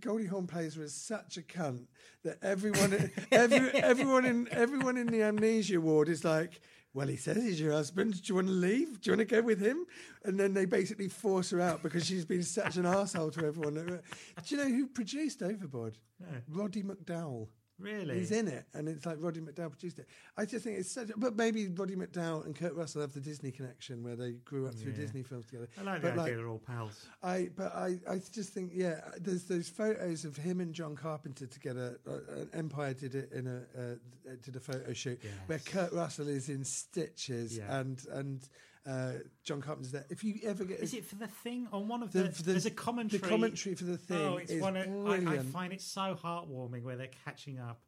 Goldie 0.00 0.26
Hawn 0.26 0.48
plays 0.48 0.74
her 0.74 0.82
as 0.82 0.92
such 0.94 1.36
a 1.36 1.42
cunt 1.42 1.86
that 2.24 2.38
everyone 2.42 3.12
every, 3.30 3.70
everyone 3.80 4.24
in 4.24 4.48
everyone 4.50 4.96
in 4.96 5.06
the 5.06 5.22
amnesia 5.22 5.80
ward 5.80 6.08
is 6.08 6.24
like. 6.24 6.60
Well, 6.94 7.08
he 7.08 7.16
says 7.16 7.42
he's 7.42 7.60
your 7.60 7.72
husband. 7.72 8.22
Do 8.22 8.28
you 8.30 8.36
want 8.36 8.46
to 8.46 8.52
leave? 8.52 9.00
Do 9.00 9.10
you 9.10 9.16
want 9.16 9.28
to 9.28 9.34
go 9.34 9.42
with 9.42 9.60
him? 9.60 9.84
And 10.24 10.38
then 10.38 10.54
they 10.54 10.64
basically 10.64 11.08
force 11.08 11.50
her 11.50 11.60
out 11.60 11.82
because 11.82 12.06
she's 12.06 12.24
been 12.24 12.44
such 12.44 12.76
an 12.76 12.86
asshole 12.86 13.32
to 13.32 13.44
everyone. 13.44 13.74
Do 13.74 14.00
you 14.46 14.56
know 14.56 14.68
who 14.68 14.86
produced 14.86 15.42
Overboard? 15.42 15.98
Roddy 16.48 16.84
McDowall. 16.84 17.48
Really? 17.78 18.18
He's 18.20 18.30
in 18.30 18.46
it, 18.46 18.66
and 18.72 18.88
it's 18.88 19.04
like 19.04 19.16
Roddy 19.18 19.40
McDowall 19.40 19.70
produced 19.70 19.98
it. 19.98 20.06
I 20.36 20.44
just 20.44 20.64
think 20.64 20.78
it's 20.78 20.92
such. 20.92 21.10
A, 21.10 21.14
but 21.16 21.34
maybe 21.36 21.66
Roddy 21.68 21.96
McDowall 21.96 22.44
and 22.46 22.54
Kurt 22.54 22.74
Russell 22.74 23.00
have 23.00 23.12
the 23.12 23.20
Disney 23.20 23.50
connection 23.50 24.04
where 24.04 24.14
they 24.14 24.32
grew 24.44 24.66
up 24.68 24.74
through 24.74 24.92
Yeah. 24.92 24.98
Disney 24.98 25.22
films 25.24 25.46
together. 25.46 25.66
I 25.78 25.82
like 25.82 26.02
the 26.02 26.10
but 26.12 26.18
idea 26.20 26.36
they're 26.36 26.46
all 26.48 26.60
pals. 26.64 27.06
I, 27.22 27.50
but 27.56 27.74
I, 27.74 27.98
I 28.08 28.20
just 28.32 28.52
think, 28.52 28.70
yeah, 28.74 29.00
there's 29.20 29.44
those 29.44 29.68
photos 29.68 30.24
of 30.24 30.36
him 30.36 30.60
and 30.60 30.72
John 30.72 30.94
Carpenter 30.94 31.46
together. 31.46 31.98
Uh, 32.08 32.44
Empire 32.52 32.94
did 32.94 33.16
it 33.16 33.32
in 33.32 33.46
a 33.48 33.62
uh, 33.76 33.94
did 34.44 34.54
a 34.54 34.60
photo 34.60 34.92
shoot 34.92 35.20
where 35.46 35.58
Kurt 35.58 35.92
Russell 35.92 36.28
is 36.28 36.48
in 36.48 36.64
stitches 36.64 37.58
and 37.58 38.04
and 38.12 38.48
uh, 38.86 39.12
John 39.44 39.60
Carpenter's 39.62 39.92
there. 39.92 40.04
If 40.10 40.22
you 40.24 40.40
ever 40.44 40.64
get 40.64 40.80
Is 40.80 40.92
it 40.94 41.04
for 41.06 41.14
the 41.16 41.26
thing 41.26 41.68
on 41.72 41.88
one 41.88 42.02
of 42.02 42.12
The- 42.12 42.24
the? 42.24 42.28
the- 42.28 42.42
there's 42.42 42.66
a 42.66 42.70
commentary. 42.70 43.20
the 43.20 43.28
commentary 43.28 43.74
for 43.74 43.84
the 43.84 43.96
thing 43.98 44.18
Oh, 44.20 44.36
it's 44.36 44.50
is 44.50 44.60
one. 44.62 44.76
Of, 44.76 45.06
I, 45.28 45.34
I 45.34 45.38
find 45.38 45.72
it 45.72 45.80
so 45.80 46.14
heartwarming 46.22 46.82
where 46.82 46.96
they're 46.96 47.10
catching 47.24 47.58
up, 47.58 47.80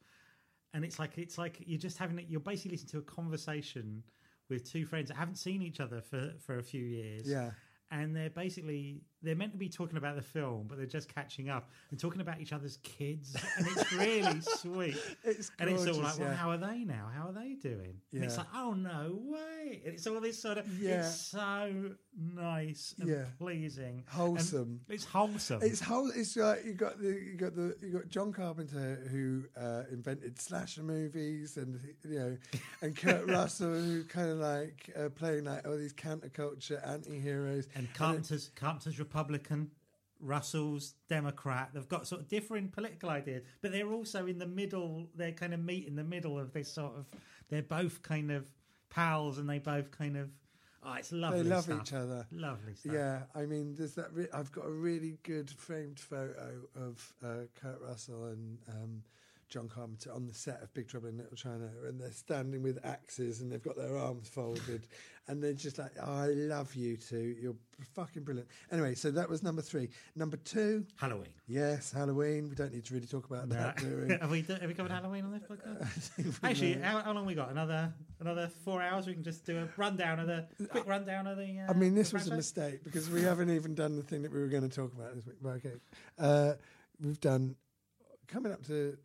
and 0.73 0.85
it's 0.85 0.99
like 0.99 1.19
it's 1.19 1.37
like 1.39 1.63
you're 1.67 1.79
just 1.79 1.99
having 1.99 2.19
it. 2.19 2.27
You're 2.29 2.41
basically 2.41 2.73
listening 2.73 2.91
to 2.93 2.99
a 2.99 3.03
conversation 3.03 4.03
with 4.49 4.71
two 4.71 4.87
friends 4.87 5.09
that 5.09 5.17
haven't 5.17 5.37
seen 5.37 5.61
each 5.63 5.81
other 5.81 6.01
for 6.01 6.33
for 6.39 6.59
a 6.59 6.63
few 6.63 6.83
years. 6.85 7.29
Yeah. 7.29 7.51
and 7.93 8.17
they're 8.17 8.31
basically 8.31 9.03
they're 9.27 9.35
meant 9.37 9.53
to 9.53 9.59
be 9.59 9.69
talking 9.69 9.97
about 9.97 10.17
the 10.17 10.23
film, 10.23 10.67
but 10.69 10.79
they're 10.79 10.87
just 10.87 11.13
catching 11.15 11.49
up 11.51 11.69
and 11.91 11.99
talking 12.01 12.21
about 12.21 12.41
each 12.41 12.53
other's 12.53 12.79
kids, 12.83 13.37
and 13.59 13.67
it's 13.67 13.93
really 13.93 14.41
sweet. 14.59 14.97
It's 15.25 15.51
and 15.59 15.71
it's 15.71 15.87
all 15.87 15.95
like, 16.03 16.19
well, 16.19 16.29
yeah. 16.29 16.35
how 16.35 16.51
are 16.51 16.57
they 16.59 16.85
now? 16.85 17.11
How 17.15 17.29
are 17.29 17.33
they 17.33 17.55
doing? 17.55 17.95
And 18.13 18.25
it's 18.25 18.37
like, 18.39 18.47
oh 18.55 18.73
no 18.75 19.19
way! 19.23 19.83
And 19.85 19.95
it's 19.95 20.07
all 20.07 20.21
this 20.21 20.41
sort 20.41 20.59
of, 20.59 20.67
Yeah. 20.81 21.01
it's 21.01 21.15
so 21.21 21.91
nice 22.19 22.95
and 23.01 23.09
Yeah. 23.09 23.25
pleasing, 23.39 23.97
And 23.97 24.09
Wholesome. 24.09 24.81
it's 24.89 25.05
wholesome. 25.05 25.61
It's 25.63 25.81
whole. 25.81 26.11
It's 26.15 26.37
like 26.37 26.65
you 26.65 26.75
got 26.75 26.99
the 27.01 27.09
you 27.09 27.35
got 27.37 27.55
the 27.55 27.77
you 27.83 27.93
got 27.93 28.09
John 28.09 28.33
Carpenter 28.33 29.07
who 29.11 29.45
uh, 29.57 29.83
invented 29.91 30.41
slasher 30.41 30.83
movies, 30.83 31.57
and 31.57 31.79
you 32.09 32.19
know, 32.19 32.37
and 32.83 32.97
Kurt 32.97 33.27
Russell 33.31 33.75
who 33.75 34.05
kind 34.05 34.31
of 34.31 34.39
like 34.39 34.91
uh, 34.97 35.09
playing 35.11 35.45
like 35.45 35.67
all 35.67 35.77
these 35.77 35.93
counterculture 35.93 36.87
anti-heroes. 36.89 37.69
and 37.75 37.93
Carpenter's 37.95 38.51
Carpenter's 38.55 38.99
Republican, 39.17 39.71
Russell's 40.21 40.95
Democrat. 41.09 41.71
They've 41.73 41.89
got 41.89 42.07
sort 42.07 42.21
of 42.21 42.29
differing 42.29 42.69
political 42.69 43.09
ideas, 43.09 43.45
but 43.63 43.73
they're 43.73 43.91
also 43.91 44.27
in 44.27 44.39
the 44.39 44.47
middle. 44.47 45.09
They're 45.15 45.33
kind 45.33 45.55
of 45.55 45.61
meet 45.61 45.87
in 45.87 45.97
the 45.97 46.05
middle 46.05 46.39
of 46.39 46.53
this 46.53 46.71
sort 46.71 46.93
of. 46.97 47.07
They're 47.49 47.63
both 47.63 48.03
kind 48.03 48.31
of 48.31 48.47
pals, 48.91 49.39
and 49.39 49.49
they 49.49 49.59
both 49.59 49.91
kind 49.91 50.19
of. 50.19 50.29
Oh, 50.83 50.93
it's 50.93 51.13
lovely. 51.13 51.43
they 51.43 51.49
love 51.49 51.65
stuff. 51.65 51.81
each 51.83 51.93
other. 51.95 52.27
Lovely 52.31 52.75
stuff. 52.75 52.93
Yeah, 52.93 53.21
I 53.35 53.47
mean, 53.47 53.75
there's 53.77 53.95
that. 53.95 54.13
Re- 54.13 54.29
I've 54.35 54.53
got 54.53 54.67
a 54.67 54.71
really 54.71 55.17
good 55.23 55.51
framed 55.51 55.99
photo 55.99 56.61
of 56.77 57.15
uh, 57.25 57.47
Kurt 57.61 57.81
Russell 57.81 58.27
and 58.27 58.59
um, 58.69 59.03
John 59.49 59.69
Carpenter 59.69 60.13
on 60.13 60.27
the 60.27 60.35
set 60.35 60.61
of 60.63 60.73
Big 60.75 60.89
Trouble 60.89 61.09
in 61.09 61.17
Little 61.17 61.37
China, 61.37 61.71
and 61.87 62.01
they're 62.01 62.11
standing 62.11 62.63
with 62.63 62.79
axes 62.85 63.41
and 63.41 63.51
they've 63.51 63.63
got 63.63 63.77
their 63.77 63.97
arms 63.97 64.29
folded, 64.29 64.89
and 65.29 65.43
they're 65.43 65.53
just 65.53 65.79
like, 65.79 65.93
oh, 66.03 66.13
"I 66.13 66.27
love 66.29 66.75
you 66.75 66.97
two. 66.97 67.37
You're 67.41 67.55
fucking 67.95 68.25
brilliant." 68.25 68.49
Anyway, 68.73 68.95
so 68.95 69.11
that 69.13 69.29
was 69.29 69.43
number 69.43 69.63
three. 69.63 69.89
Number 70.17 70.37
two, 70.37 70.85
Halloween. 70.97 71.29
yes, 71.47 71.93
Halloween. 71.93 72.49
We 72.49 72.57
don't 72.57 72.73
need 72.73 72.85
to 72.87 72.95
really 72.95 73.07
talk 73.07 73.31
about 73.31 73.49
that, 73.51 73.77
do 73.77 74.07
we? 74.09 74.15
have 74.21 74.31
we 74.31 74.43
have 74.43 74.67
we 74.67 74.75
covered 74.75 74.91
Halloween 74.91 75.25
on 75.25 75.33
this 75.33 75.43
podcast? 75.49 76.39
Actually, 76.43 76.75
how, 76.75 77.01
how 77.01 77.13
long 77.13 77.25
we 77.25 77.35
got? 77.35 77.51
Another 77.51 77.93
another 78.21 78.51
four 78.65 78.83
hours. 78.83 79.07
We 79.07 79.15
can 79.15 79.23
just 79.23 79.47
do 79.47 79.59
a 79.59 79.69
rundown 79.77 80.19
of 80.19 80.27
the 80.27 80.47
quick 80.71 80.87
rundown 80.89 81.29
of 81.29 81.37
the. 81.37 81.61
Uh, 81.61 81.71
I 81.71 81.75
mean, 81.75 81.95
this 81.95 82.11
the 82.11 82.17
was 82.17 82.29
a 82.29 82.35
mistake 82.35 82.83
because 82.83 83.09
we 83.09 83.23
haven't 83.23 83.51
even 83.51 83.77
done 83.77 83.95
the 83.97 84.03
thing 84.03 84.23
that 84.23 84.33
we 84.33 84.41
were 84.41 84.49
going 84.49 84.69
to 84.69 84.75
talk 84.75 84.93
about 84.93 85.15
this 85.15 85.25
week. 85.27 85.37
Right, 85.41 85.65
okay. 85.65 85.77
Uh, 86.19 86.55
we've 87.01 87.21
done 87.21 87.55
coming 88.27 88.53
up 88.53 88.65
to 88.67 88.97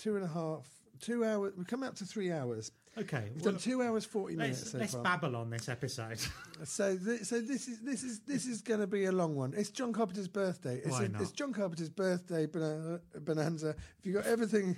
two 0.00 0.16
and 0.16 0.24
a 0.24 0.28
half, 0.28 0.66
two 1.00 1.24
hours. 1.24 1.52
We're 1.56 1.64
coming 1.64 1.88
up 1.88 1.94
to 1.96 2.04
three 2.04 2.32
hours. 2.32 2.72
Okay, 2.98 3.30
We've 3.34 3.44
well, 3.44 3.52
done 3.52 3.60
two 3.60 3.82
hours 3.82 4.04
forty 4.04 4.34
minutes 4.34 4.60
let's 4.60 4.72
so 4.72 4.78
let's 4.78 4.94
babble 4.96 5.36
on 5.36 5.50
this 5.50 5.68
episode. 5.68 6.18
so, 6.64 6.96
th- 6.96 7.20
so 7.22 7.40
this 7.40 7.68
is 7.68 7.80
this 7.80 8.02
is 8.02 8.20
this 8.20 8.46
is 8.46 8.62
going 8.62 8.80
to 8.80 8.86
be 8.86 9.04
a 9.04 9.12
long 9.12 9.36
one. 9.36 9.54
It's 9.56 9.70
John 9.70 9.92
Carpenter's 9.92 10.28
birthday. 10.28 10.80
It's, 10.84 10.90
Why 10.90 11.04
a- 11.04 11.08
not? 11.08 11.22
it's 11.22 11.30
John 11.30 11.52
Carpenter's 11.52 11.90
birthday 11.90 12.46
bonanza. 12.46 13.76
If 13.98 14.06
you 14.06 14.14
got 14.14 14.26
everything, 14.26 14.76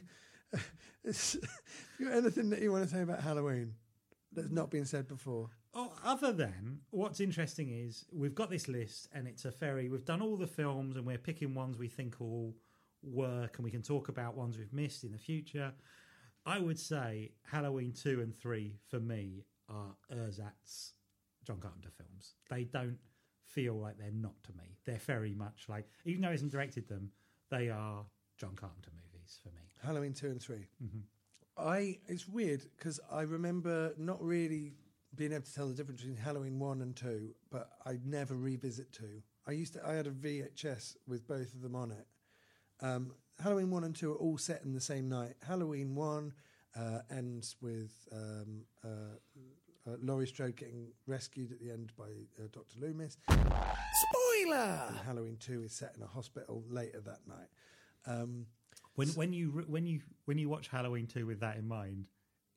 if 1.04 1.36
you 1.98 2.08
got 2.08 2.18
anything 2.18 2.50
that 2.50 2.60
you 2.60 2.70
want 2.70 2.84
to 2.84 2.90
say 2.90 3.02
about 3.02 3.20
Halloween 3.20 3.74
that's 4.32 4.50
not 4.50 4.70
been 4.70 4.84
said 4.84 5.08
before. 5.08 5.48
Oh, 5.74 5.92
other 6.04 6.32
than 6.32 6.80
what's 6.90 7.20
interesting 7.20 7.70
is 7.70 8.04
we've 8.12 8.34
got 8.34 8.50
this 8.50 8.68
list 8.68 9.08
and 9.14 9.26
it's 9.26 9.46
a 9.46 9.50
very 9.50 9.88
we've 9.88 10.04
done 10.04 10.20
all 10.20 10.36
the 10.36 10.46
films 10.46 10.96
and 10.96 11.06
we're 11.06 11.16
picking 11.16 11.54
ones 11.54 11.78
we 11.78 11.88
think 11.88 12.20
will 12.20 12.54
work 13.02 13.56
and 13.56 13.64
we 13.64 13.70
can 13.70 13.82
talk 13.82 14.08
about 14.08 14.36
ones 14.36 14.58
we've 14.58 14.72
missed 14.72 15.04
in 15.04 15.12
the 15.12 15.18
future. 15.18 15.72
I 16.44 16.58
would 16.58 16.78
say 16.78 17.32
Halloween 17.50 17.92
two 17.92 18.20
and 18.20 18.34
three 18.36 18.76
for 18.88 19.00
me 19.00 19.44
are 19.68 19.94
Ersatz 20.10 20.92
John 21.44 21.58
Carpenter 21.58 21.90
films. 21.96 22.34
They 22.50 22.64
don't 22.64 22.98
feel 23.46 23.74
like 23.74 23.98
they're 23.98 24.10
not 24.10 24.42
to 24.44 24.52
me. 24.52 24.76
They're 24.84 24.98
very 24.98 25.34
much 25.34 25.66
like 25.68 25.86
even 26.04 26.22
though 26.22 26.28
he 26.28 26.32
hasn't 26.32 26.52
directed 26.52 26.88
them, 26.88 27.10
they 27.50 27.68
are 27.68 28.04
John 28.38 28.54
Carpenter 28.54 28.90
movies 28.94 29.38
for 29.42 29.50
me. 29.50 29.62
Halloween 29.84 30.12
two 30.14 30.28
and 30.28 30.40
3 30.40 30.56
Mm-hmm. 30.82 30.98
I 31.56 31.98
it's 32.08 32.26
weird 32.26 32.62
because 32.76 32.98
I 33.10 33.22
remember 33.22 33.92
not 33.98 34.22
really 34.22 34.72
being 35.14 35.32
able 35.32 35.44
to 35.44 35.54
tell 35.54 35.68
the 35.68 35.74
difference 35.74 36.00
between 36.00 36.16
Halloween 36.16 36.58
one 36.58 36.80
and 36.80 36.96
two, 36.96 37.34
but 37.50 37.70
I 37.84 37.98
never 38.04 38.34
revisit 38.34 38.92
two. 38.92 39.22
I 39.46 39.52
used 39.52 39.74
to 39.74 39.86
I 39.86 39.92
had 39.92 40.06
a 40.06 40.10
VHS 40.10 40.96
with 41.06 41.26
both 41.26 41.52
of 41.54 41.60
them 41.60 41.76
on 41.76 41.90
it. 41.90 42.06
Um, 42.82 43.12
Halloween 43.42 43.70
one 43.70 43.84
and 43.84 43.94
two 43.94 44.12
are 44.12 44.16
all 44.16 44.38
set 44.38 44.62
in 44.64 44.72
the 44.72 44.80
same 44.80 45.08
night. 45.08 45.34
Halloween 45.46 45.94
one 45.94 46.32
uh, 46.76 47.00
ends 47.10 47.56
with 47.60 47.90
um, 48.12 48.64
uh, 48.84 48.88
uh, 49.90 49.96
Laurie 50.02 50.26
Strode 50.26 50.56
getting 50.56 50.88
rescued 51.06 51.52
at 51.52 51.60
the 51.60 51.70
end 51.70 51.92
by 51.96 52.04
uh, 52.38 52.48
Dr. 52.52 52.80
Loomis. 52.80 53.16
Spoiler! 53.28 54.82
And 54.88 54.96
Halloween 55.04 55.36
two 55.38 55.62
is 55.62 55.72
set 55.72 55.94
in 55.96 56.02
a 56.02 56.06
hospital 56.06 56.64
later 56.68 57.00
that 57.00 57.20
night. 57.26 57.48
Um, 58.06 58.46
When 58.94 59.08
when 59.10 59.32
you 59.32 59.64
when 59.66 59.86
you 59.86 60.00
when 60.26 60.38
you 60.38 60.48
watch 60.48 60.68
Halloween 60.68 61.06
two 61.06 61.26
with 61.26 61.40
that 61.40 61.56
in 61.56 61.66
mind, 61.66 62.06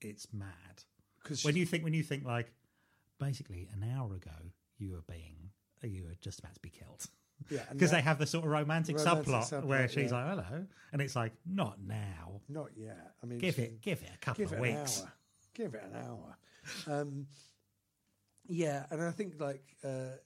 it's 0.02 0.28
mad. 0.34 0.84
because 1.24 1.44
When 1.44 1.56
you 1.56 1.66
think 1.66 1.84
when 1.84 1.94
you 1.94 2.04
think 2.04 2.26
like 2.26 2.52
basically 3.20 3.68
an 3.74 3.90
hour 3.96 4.14
ago 4.14 4.52
you 4.78 4.92
were 4.92 5.04
being 5.08 5.52
you 5.82 6.04
were 6.04 6.16
just 6.22 6.40
about 6.40 6.54
to 6.56 6.60
be 6.62 6.70
killed. 6.70 7.06
yeah, 7.50 7.62
Because 7.72 7.92
they 7.92 8.02
have 8.02 8.18
the 8.20 8.26
sort 8.26 8.46
of 8.46 8.52
romantic, 8.52 8.98
Romantic 8.98 9.26
subplot, 9.26 9.50
subplot, 9.50 9.66
where 9.66 9.88
she's 9.88 10.12
yeah. 10.12 10.18
like, 10.34 10.46
"Hello," 10.46 10.66
and 10.92 11.02
it's 11.02 11.16
like, 11.16 11.34
"Not 11.46 11.80
now. 11.82 12.42
Not 12.50 12.70
yet. 12.76 13.14
I 13.22 13.26
mean, 13.26 13.40
Give 13.40 13.58
it, 13.60 13.82
give 13.82 14.02
it 14.02 14.10
a 14.14 14.18
couple 14.18 14.46
of 14.46 14.54
it 14.54 14.60
weeks." 14.60 15.04
Give 15.54 15.74
it 15.74 15.84
an 15.84 15.96
hour. 16.04 16.38
Um, 16.88 17.28
yeah, 18.48 18.86
and 18.92 19.02
I 19.02 19.12
think 19.12 19.40
like 19.40 19.64
uh, 19.84 20.18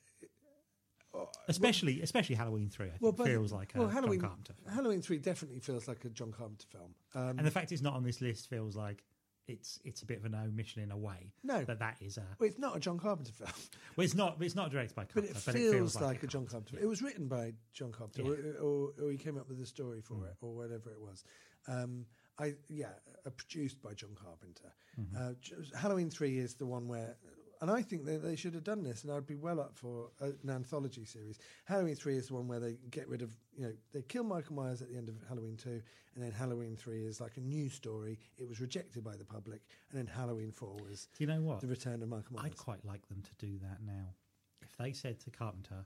Especially, 1.48 2.02
especially 2.02 2.36
Halloween 2.36 2.69
three. 2.69 2.88
I 2.88 2.90
think 2.91 3.02
well, 3.02 3.11
but- 3.11 3.26
feels 3.26 3.52
like 3.52 3.73
a 3.76 3.80
well, 3.80 3.88
Halloween. 3.88 4.19
John 4.22 4.30
Carpenter. 4.30 4.53
Film. 4.64 4.76
Halloween 4.76 5.02
three 5.02 5.18
definitely 5.18 5.60
feels 5.60 5.88
like 5.88 6.06
a 6.06 6.10
John 6.10 6.31
Carpenter 6.31 6.68
film. 6.72 6.94
Um, 7.15 7.38
And 7.40 7.48
the 7.48 7.52
fact 7.52 7.72
it's 7.72 7.81
not 7.81 7.95
on 7.95 8.03
this 8.03 8.22
list 8.22 8.48
feels 8.49 8.76
like 8.76 9.03
it's 9.50 9.80
it's 9.84 10.02
a 10.04 10.06
bit 10.06 10.20
of 10.20 10.26
an 10.26 10.36
omission 10.36 10.82
in 10.84 10.92
a 10.92 10.98
way. 10.98 11.34
No. 11.44 11.64
that 11.64 11.80
that 11.80 11.98
is 12.02 12.18
a. 12.18 12.24
well, 12.40 12.48
it's 12.50 12.60
not 12.60 12.78
a 12.78 12.80
John 12.80 13.00
Carpenter 13.00 13.32
film, 13.32 13.50
Well, 13.96 14.06
it's 14.06 14.14
not. 14.14 14.38
It's 14.40 14.56
not 14.56 14.72
directed 14.72 14.96
by 14.96 15.06
Carpenter, 15.06 15.34
but 15.34 15.44
Carpenter, 15.44 15.68
it 15.68 15.72
feels, 15.72 16.00
like, 16.00 16.24
a 16.24 16.28
John 16.28 16.46
Carpenter 16.46 16.72
film. 16.78 16.84
It 16.84 16.88
was 16.88 17.02
written 17.02 17.28
by 17.28 17.54
John 17.74 17.92
Carpenter, 17.92 18.30
Yeah. 18.30 18.36
Mm. 18.36 18.62
or, 18.62 18.92
or, 19.02 19.06
or 19.08 19.12
he 19.12 19.18
came 19.18 19.38
up 19.38 19.50
with 19.50 19.60
a 19.62 19.66
story 19.66 20.02
for 20.02 20.26
it, 20.28 20.36
or 20.42 20.56
whatever 20.56 20.92
it 20.92 21.02
was. 21.02 21.24
Um, 21.68 22.06
I 22.40 22.54
yeah, 22.70 22.88
uh, 23.26 23.32
produced 23.32 23.82
by 23.82 23.94
John 23.94 24.16
Carpenter. 24.16 24.72
Mm-hmm. 25.00 25.18
Uh, 25.18 25.78
Halloween 25.80 26.10
three 26.10 26.38
is 26.38 26.54
the 26.56 26.66
one 26.66 26.88
where, 26.88 27.18
and 27.61 27.69
I 27.69 27.81
think 27.81 28.06
that 28.06 28.23
they 28.23 28.36
should 28.36 28.53
have 28.53 28.64
done 28.64 28.84
this, 28.84 29.03
and 29.03 29.11
I'd 29.11 29.27
be 29.27 29.36
well 29.36 29.60
up 29.60 29.76
for 29.76 30.11
a, 30.22 30.27
an 30.44 30.49
anthology 30.49 31.06
series. 31.06 31.40
Halloween 31.65 31.95
three 31.95 32.15
is 32.15 32.27
the 32.27 32.36
one 32.36 32.48
where 32.48 32.60
they 32.60 32.77
get 32.90 33.07
rid 33.07 33.22
of, 33.22 33.36
you 33.57 33.64
know, 33.65 33.73
they 33.94 34.02
kill 34.02 34.23
Michael 34.23 34.56
Myers 34.56 34.81
at 34.81 34.90
the 34.90 34.98
end 34.98 35.10
of 35.10 35.15
Halloween 35.27 35.57
two, 35.57 35.81
and 36.15 36.23
then 36.23 36.31
Halloween 36.31 36.76
three 36.77 37.03
is 37.06 37.19
like 37.19 37.38
a 37.38 37.41
new 37.41 37.69
story. 37.69 38.18
It 38.38 38.48
was 38.48 38.61
rejected 38.61 39.03
by 39.03 39.15
the 39.15 39.26
public, 39.26 39.61
and 39.91 39.99
then 39.99 40.07
Halloween 40.07 40.52
four 40.52 40.76
was 40.88 41.07
Do 41.18 41.23
you 41.23 41.27
know 41.27 41.41
what? 41.41 41.61
the 41.61 41.68
return 41.68 42.02
of 42.02 42.10
Michael 42.10 42.36
Myers. 42.36 42.45
I'd 42.45 42.57
quite 42.57 42.86
like 42.86 43.07
them 43.07 43.22
to 43.22 43.45
do 43.45 43.57
that 43.60 43.80
now. 43.86 44.14
If 44.61 44.77
they 44.77 44.94
said 44.94 45.19
to 45.22 45.30
Carpenter, 45.31 45.86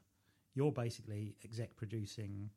"You're 0.53 0.71
basically 0.71 1.35
exec 1.43 1.75
producing 1.75 2.49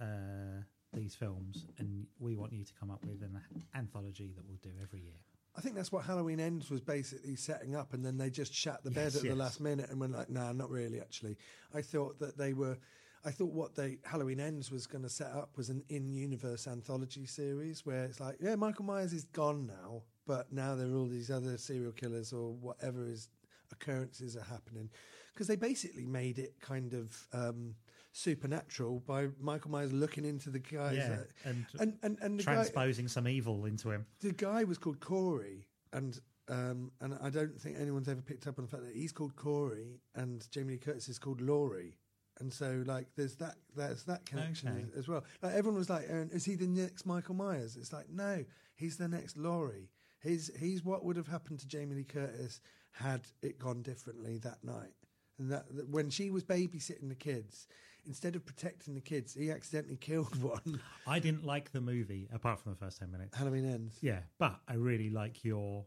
uh, 0.00 0.62
these 0.92 1.14
films, 1.14 1.66
and 1.78 2.06
we 2.18 2.34
want 2.34 2.52
you 2.52 2.64
to 2.64 2.72
come 2.74 2.90
up 2.90 3.04
with 3.04 3.22
an 3.22 3.40
anthology 3.74 4.32
that 4.36 4.44
we'll 4.46 4.58
do 4.62 4.70
every 4.82 5.00
year." 5.00 5.20
I 5.56 5.60
think 5.60 5.74
that's 5.74 5.90
what 5.90 6.04
Halloween 6.04 6.40
Ends 6.40 6.70
was 6.70 6.80
basically 6.80 7.36
setting 7.36 7.74
up, 7.74 7.92
and 7.92 8.04
then 8.04 8.16
they 8.16 8.30
just 8.30 8.54
shat 8.54 8.82
the 8.84 8.90
Yes, 8.90 8.96
bed 8.96 9.18
at 9.18 9.24
yes. 9.24 9.32
the 9.32 9.38
last 9.38 9.60
minute 9.60 9.90
and 9.90 10.00
went 10.00 10.12
like, 10.12 10.30
"Nah, 10.30 10.52
not 10.52 10.70
really." 10.70 11.00
Actually, 11.00 11.36
I 11.74 11.82
thought 11.82 12.18
that 12.20 12.38
they 12.38 12.52
were. 12.52 12.78
I 13.24 13.30
thought 13.30 13.52
what 13.52 13.74
they 13.74 13.98
Halloween 14.04 14.40
Ends 14.40 14.70
was 14.70 14.86
going 14.86 15.02
to 15.02 15.10
set 15.10 15.32
up 15.32 15.56
was 15.56 15.68
an 15.68 15.82
in-universe 15.90 16.66
anthology 16.66 17.26
series 17.26 17.84
where 17.84 18.04
it's 18.04 18.18
like, 18.18 18.36
yeah, 18.40 18.54
Michael 18.56 18.86
Myers 18.86 19.12
is 19.12 19.24
gone 19.24 19.66
now, 19.66 20.02
but 20.26 20.50
now 20.52 20.74
there 20.74 20.88
are 20.88 20.94
all 20.96 21.06
these 21.06 21.30
other 21.30 21.58
serial 21.58 21.92
killers 21.92 22.32
or 22.32 22.54
whatever 22.54 23.06
is 23.06 23.28
occurrences 23.72 24.36
are 24.36 24.42
happening 24.44 24.88
because 25.34 25.46
they 25.46 25.56
basically 25.56 26.06
made 26.06 26.38
it 26.38 26.54
kind 26.60 26.94
of 26.94 27.26
um, 27.32 27.74
supernatural 28.12 29.00
by 29.06 29.28
Michael 29.40 29.70
Myers 29.70 29.92
looking 29.92 30.24
into 30.24 30.50
the 30.50 30.58
guys 30.58 30.96
Yeah, 30.96 31.08
that- 31.08 31.28
and 31.44 31.66
and 31.78 31.98
and, 32.02 32.18
and 32.20 32.38
the 32.40 32.44
guy, 32.44 32.54
transposing 32.54 33.08
some 33.08 33.28
evil 33.28 33.64
into 33.66 33.90
him. 33.90 34.06
the 34.20 34.32
guy 34.32 34.64
was 34.64 34.78
called 34.78 35.00
Corey, 35.00 35.66
and 35.92 36.18
um, 36.48 36.90
and 37.00 37.16
I 37.22 37.30
don't 37.30 37.60
think 37.60 37.76
anyone's 37.78 38.08
ever 38.08 38.20
picked 38.22 38.46
up 38.46 38.58
on 38.58 38.64
the 38.64 38.70
fact 38.70 38.84
that 38.84 38.94
he's 38.94 39.12
called 39.12 39.36
Corey 39.36 40.00
and 40.14 40.44
Jamie 40.50 40.72
Lee 40.72 40.78
Curtis 40.78 41.08
is 41.08 41.18
called 41.18 41.40
Laurie, 41.40 41.96
and 42.40 42.52
so 42.52 42.82
like 42.86 43.06
there's 43.16 43.36
that 43.36 43.54
there's 43.76 44.02
that 44.04 44.26
connection 44.26 44.68
Okay. 44.70 44.82
as, 44.92 44.98
as 45.00 45.08
well. 45.08 45.24
Like 45.42 45.54
everyone 45.54 45.78
was 45.78 45.90
like, 45.90 46.06
"Aaron, 46.08 46.30
is 46.32 46.44
he 46.44 46.56
the 46.56 46.66
next 46.66 47.06
Michael 47.06 47.34
Myers? 47.36 47.76
It's 47.76 47.92
like 47.92 48.08
no, 48.10 48.44
he's 48.74 48.96
the 48.96 49.08
next 49.08 49.36
Laurie. 49.36 49.90
He's 50.22 50.50
he's 50.58 50.84
what 50.84 51.04
would 51.04 51.16
have 51.16 51.28
happened 51.28 51.60
to 51.60 51.68
Jamie 51.68 51.94
Lee 51.94 52.04
Curtis 52.04 52.60
had 52.92 53.22
it 53.42 53.58
gone 53.58 53.82
differently 53.82 54.38
that 54.38 54.62
night. 54.64 54.90
And 55.38 55.50
that, 55.52 55.64
that 55.74 55.88
when 55.88 56.10
she 56.10 56.30
was 56.30 56.42
babysitting 56.44 57.08
the 57.08 57.14
kids, 57.14 57.66
instead 58.06 58.36
of 58.36 58.44
protecting 58.44 58.94
the 58.94 59.00
kids, 59.00 59.34
he 59.34 59.50
accidentally 59.50 59.96
killed 60.00 60.40
one. 60.42 60.80
I 61.06 61.18
didn't 61.18 61.44
like 61.44 61.72
the 61.72 61.80
movie 61.80 62.28
apart 62.32 62.60
from 62.60 62.72
the 62.72 62.78
first 62.78 62.98
ten 62.98 63.10
minutes. 63.10 63.36
Halloween 63.36 63.64
ends. 63.70 63.96
Yeah, 64.00 64.20
but 64.38 64.58
I 64.68 64.74
really 64.74 65.10
like 65.10 65.44
your 65.44 65.84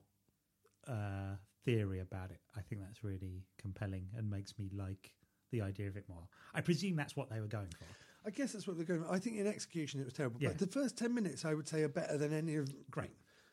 uh, 0.87 1.35
theory 1.65 1.99
about 1.99 2.31
it. 2.31 2.39
I 2.57 2.61
think 2.61 2.81
that's 2.81 3.03
really 3.03 3.43
compelling 3.57 4.07
and 4.17 4.29
makes 4.29 4.57
me 4.57 4.69
like 4.75 5.11
the 5.51 5.61
idea 5.61 5.87
of 5.87 5.97
it 5.97 6.05
more. 6.09 6.27
I 6.53 6.61
presume 6.61 6.95
that's 6.95 7.15
what 7.15 7.29
they 7.29 7.39
were 7.39 7.47
going 7.47 7.69
for. 7.77 7.85
I 8.25 8.29
guess 8.29 8.53
that's 8.53 8.65
what 8.67 8.77
they're 8.77 8.85
going. 8.85 9.03
For. 9.03 9.11
I 9.11 9.19
think 9.19 9.37
in 9.37 9.47
execution 9.47 9.99
it 9.99 10.05
was 10.05 10.13
terrible, 10.13 10.37
Yeah. 10.41 10.49
but 10.49 10.57
the 10.59 10.67
first 10.67 10.97
ten 10.97 11.13
minutes 11.13 11.45
I 11.45 11.53
would 11.53 11.67
say 11.67 11.83
are 11.83 11.89
better 11.89 12.17
than 12.17 12.33
any 12.33 12.55
of. 12.55 12.69
Great. 12.89 13.11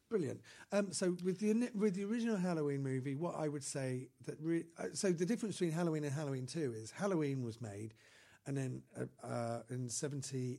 brilliant. 0.08 0.40
Um, 0.72 0.92
so 0.92 1.16
with 1.24 1.38
the 1.40 1.70
with 1.74 1.94
the 1.94 2.04
original 2.04 2.36
Halloween 2.36 2.82
movie, 2.82 3.14
what 3.16 3.34
I 3.36 3.48
would 3.48 3.62
say 3.64 4.08
that 4.26 4.36
re- 4.40 4.64
uh, 4.78 4.86
so 4.92 5.12
the 5.12 5.26
difference 5.26 5.56
between 5.56 5.72
Halloween 5.72 6.04
and 6.04 6.12
Halloween 6.12 6.46
Two 6.46 6.72
is 6.76 6.90
Halloween 6.90 7.42
was 7.42 7.60
made, 7.60 7.94
and 8.50 8.58
then 8.58 8.82
uh, 8.98 9.26
uh, 9.26 9.62
in 9.70 9.88
seventy 9.88 10.58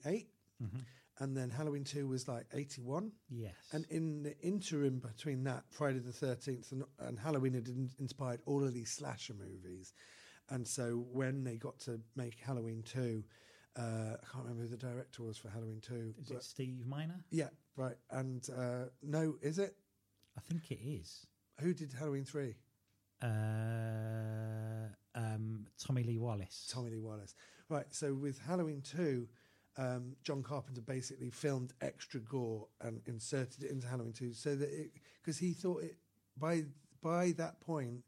and 1.20 1.36
then 1.36 1.50
Halloween 1.50 1.84
Two 1.84 2.08
was 2.08 2.26
like 2.26 2.46
eighty 2.54 2.82
one. 2.82 3.12
Yes. 3.30 3.54
And 3.74 3.86
in 3.90 4.24
the 4.24 4.40
interim 4.40 5.00
between 5.00 5.44
that, 5.44 5.64
Friday 5.70 6.00
the 6.00 6.12
13th 6.14 6.72
and, 6.72 6.84
and 7.00 7.20
Halloween 7.20 7.54
had 7.54 7.68
in, 7.68 7.90
inspired 8.00 8.40
all 8.46 8.64
of 8.64 8.74
these 8.74 8.90
slasher 8.90 9.34
movies. 9.34 9.94
And 10.50 10.66
so 10.66 11.06
when 11.12 11.44
they 11.44 11.58
got 11.58 11.80
to 11.82 12.00
make 12.16 12.40
Halloween 12.40 12.82
2, 12.84 13.24
uh, 13.78 13.82
I 13.82 13.84
can't 14.32 14.44
remember 14.46 14.64
who 14.64 14.68
the 14.70 14.78
director 14.78 15.24
was 15.24 15.38
for 15.38 15.50
Halloween 15.50 15.82
2. 15.82 16.14
is 16.20 16.28
but- 16.30 16.38
it 16.38 16.44
Steve 16.44 16.86
Miner? 16.88 17.24
yeah, 17.30 17.50
right. 17.76 17.96
And 18.10 18.48
uh, 18.58 18.86
no, 19.04 19.36
is 19.42 19.60
it? 19.60 19.76
I 20.38 20.42
think 20.42 20.72
it 20.72 20.80
is. 20.82 21.26
Who 21.60 21.74
did 21.74 21.92
Halloween 21.94 22.24
3? 22.26 22.56
Uh, 23.22 23.28
um, 25.16 25.66
Tommy 25.78 26.04
Lee 26.04 26.18
Wallace. 26.18 26.68
Tommy 26.72 26.90
Lee 26.92 27.00
Wallace. 27.00 27.36
Right. 27.72 27.86
So 27.92 28.14
with 28.14 28.38
Halloween 28.38 28.82
2, 28.82 29.28
um, 29.78 30.18
John 30.24 30.44
Carpenter 30.44 30.82
basically 30.82 31.30
filmed 31.30 31.72
extra 31.82 32.20
gore 32.20 32.68
and 32.82 33.00
inserted 33.06 33.64
it 33.64 33.72
into 33.72 33.88
Halloween 33.88 34.12
2 34.12 34.34
so 34.34 34.56
that 34.56 34.68
it, 34.70 34.92
because 35.24 35.38
he 35.38 35.54
thought 35.54 35.82
it, 35.84 35.96
by, 36.38 36.64
by 37.02 37.32
that 37.38 37.62
point, 37.62 38.04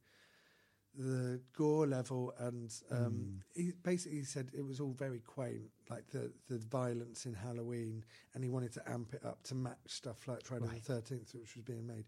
the 0.95 1.39
gore 1.57 1.87
level 1.87 2.33
and 2.39 2.71
um, 2.91 3.41
he 3.55 3.71
basically 3.83 4.23
said 4.25 4.51
it 4.53 4.65
was 4.65 4.81
all 4.81 4.91
very 4.91 5.21
quaint, 5.21 5.69
like 5.89 6.07
the, 6.11 6.31
the 6.49 6.57
violence 6.57 7.25
in 7.25 7.33
Halloween, 7.33 8.03
and 8.35 8.43
he 8.43 8.49
wanted 8.49 8.73
to 8.73 8.81
amp 8.91 9.13
it 9.13 9.25
up 9.25 9.41
to 9.43 9.55
match 9.55 9.77
stuff 9.87 10.27
like 10.27 10.43
Friday 10.43 10.65
Right. 10.65 10.83
the 10.83 10.93
13th, 10.93 11.33
which 11.35 11.55
was 11.55 11.63
being 11.63 11.87
made. 11.87 12.03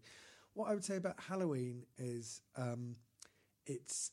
What 0.52 0.70
I 0.70 0.74
would 0.74 0.84
say 0.84 0.96
about 0.96 1.18
Halloween 1.18 1.84
is 1.96 2.42
um, 2.56 2.96
it's 3.64 4.12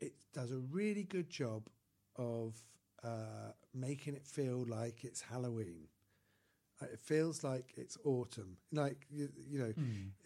it 0.00 0.14
does 0.32 0.50
a 0.50 0.58
really 0.58 1.04
good 1.04 1.28
job 1.30 1.68
of 2.16 2.54
uh, 3.02 3.52
making 3.74 4.14
it 4.14 4.26
feel 4.26 4.64
like 4.68 5.04
it's 5.04 5.20
Halloween. 5.20 5.88
Uh, 6.80 6.86
It 6.92 7.00
feels 7.00 7.42
like 7.44 7.72
it's 7.76 7.96
autumn. 8.04 8.56
Like 8.72 9.06
you, 9.10 9.28
you 9.48 9.58
know, 9.58 9.72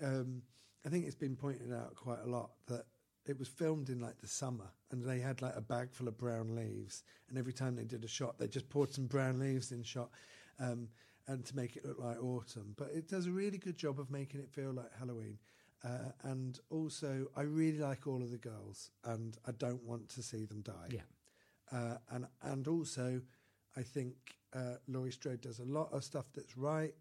um, 0.03 0.43
I 0.85 0.89
think 0.89 1.07
it's 1.07 1.15
been 1.15 1.37
pointed 1.37 1.73
out 1.73 1.95
quite 1.95 2.21
a 2.25 2.29
lot 2.29 2.51
that 2.67 2.85
it 3.27 3.39
was 3.39 3.49
filmed 3.49 3.89
in 3.89 3.99
like 4.01 4.19
the 4.21 4.29
summer, 4.29 4.69
and 4.91 5.03
they 5.05 5.19
had 5.21 5.43
like 5.43 5.57
a 5.57 5.61
bag 5.61 5.93
full 5.93 6.09
of 6.09 6.17
brown 6.17 6.55
leaves, 6.55 7.03
and 7.29 7.39
every 7.39 7.53
time 7.53 7.75
they 7.77 7.85
did 7.85 8.05
a 8.05 8.09
shot, 8.09 8.39
they 8.39 8.47
just 8.49 8.69
poured 8.69 8.93
some 8.93 9.07
brown 9.07 9.39
leaves 9.39 9.73
in 9.73 9.83
shot. 9.83 10.11
Um, 10.59 10.89
and 11.29 11.45
to 11.45 11.57
make 11.57 11.75
it 11.77 11.85
look 11.85 11.99
like 11.99 12.23
autumn, 12.23 12.73
but 12.77 12.89
it 12.95 13.09
does 13.09 13.27
a 13.27 13.33
really 13.33 13.59
good 13.59 13.77
job 13.77 13.99
of 13.99 14.13
making 14.13 14.41
it 14.41 14.49
feel 14.49 14.73
like 14.73 14.97
Halloween. 14.97 15.39
Uh, 15.83 16.13
and 16.23 16.61
also, 16.71 17.27
I 17.37 17.43
really 17.43 17.79
like 17.79 18.07
all 18.07 18.23
of 18.23 18.31
the 18.31 18.39
girls, 18.39 18.93
and 19.03 19.37
I 19.45 19.51
don't 19.51 19.83
want 19.83 20.09
to 20.11 20.23
see 20.23 20.45
them 20.47 20.61
die. 20.63 20.89
Yeah. 20.91 21.01
Uh, 21.73 21.97
and 22.11 22.27
and 22.43 22.69
also, 22.69 23.21
I 23.77 23.83
think 23.83 24.15
uh, 24.55 24.75
Laurie 24.89 25.13
Strode 25.13 25.41
does 25.41 25.59
a 25.59 25.65
lot 25.65 25.93
of 25.93 26.05
stuff 26.05 26.27
that's 26.35 26.57
right, 26.57 26.95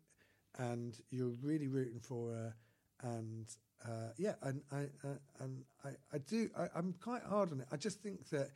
and 0.58 1.00
you're 1.12 1.36
really 1.42 1.68
rooting 1.68 2.00
for 2.00 2.32
her. 2.32 2.56
And 3.04 3.46
uh, 3.84 4.12
yeah, 4.18 4.36
and 4.42 4.62
I 4.72 4.84
uh, 5.04 5.18
and 5.40 5.64
I, 5.84 5.90
I 6.14 6.18
do. 6.20 6.50
I, 6.58 6.68
I'm 6.76 6.94
quite 7.02 7.24
hard 7.24 7.52
on 7.52 7.62
it. 7.62 7.68
I 7.72 7.78
just 7.78 8.02
think 8.02 8.28
that 8.30 8.50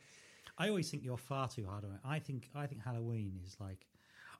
I 0.58 0.68
always 0.68 0.90
think 0.90 1.04
you're 1.04 1.16
far 1.16 1.48
too 1.48 1.66
hard 1.66 1.84
on 1.84 1.92
it. 1.92 2.00
I 2.04 2.18
think 2.18 2.50
I 2.54 2.66
think 2.66 2.82
Halloween 2.82 3.38
is 3.46 3.56
like 3.60 3.86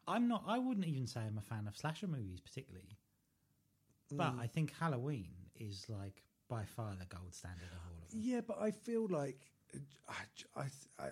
I'm 0.09 0.26
not 0.26 0.44
I 0.47 0.59
wouldn't 0.59 0.86
even 0.86 1.06
say 1.06 1.20
I'm 1.20 1.38
a 1.38 1.42
fan 1.42 1.66
of 1.68 1.76
slasher 1.76 2.09
movies 2.09 2.40
particularly. 2.40 2.98
But 4.12 4.34
Mm. 4.34 4.40
I 4.40 4.47
think 4.48 4.72
Halloween 4.72 5.30
is 5.55 5.86
like 5.88 6.24
by 6.48 6.64
far 6.64 6.97
the 6.98 7.06
gold 7.06 7.32
standard 7.32 7.68
of 7.70 7.78
all 7.86 8.02
of 8.02 8.10
them. 8.10 8.20
Yeah, 8.20 8.40
but 8.40 8.59
I 8.60 8.72
feel 8.72 9.06
like 9.09 9.38
I, 10.09 10.60
I, 10.62 10.64
I, 10.98 11.09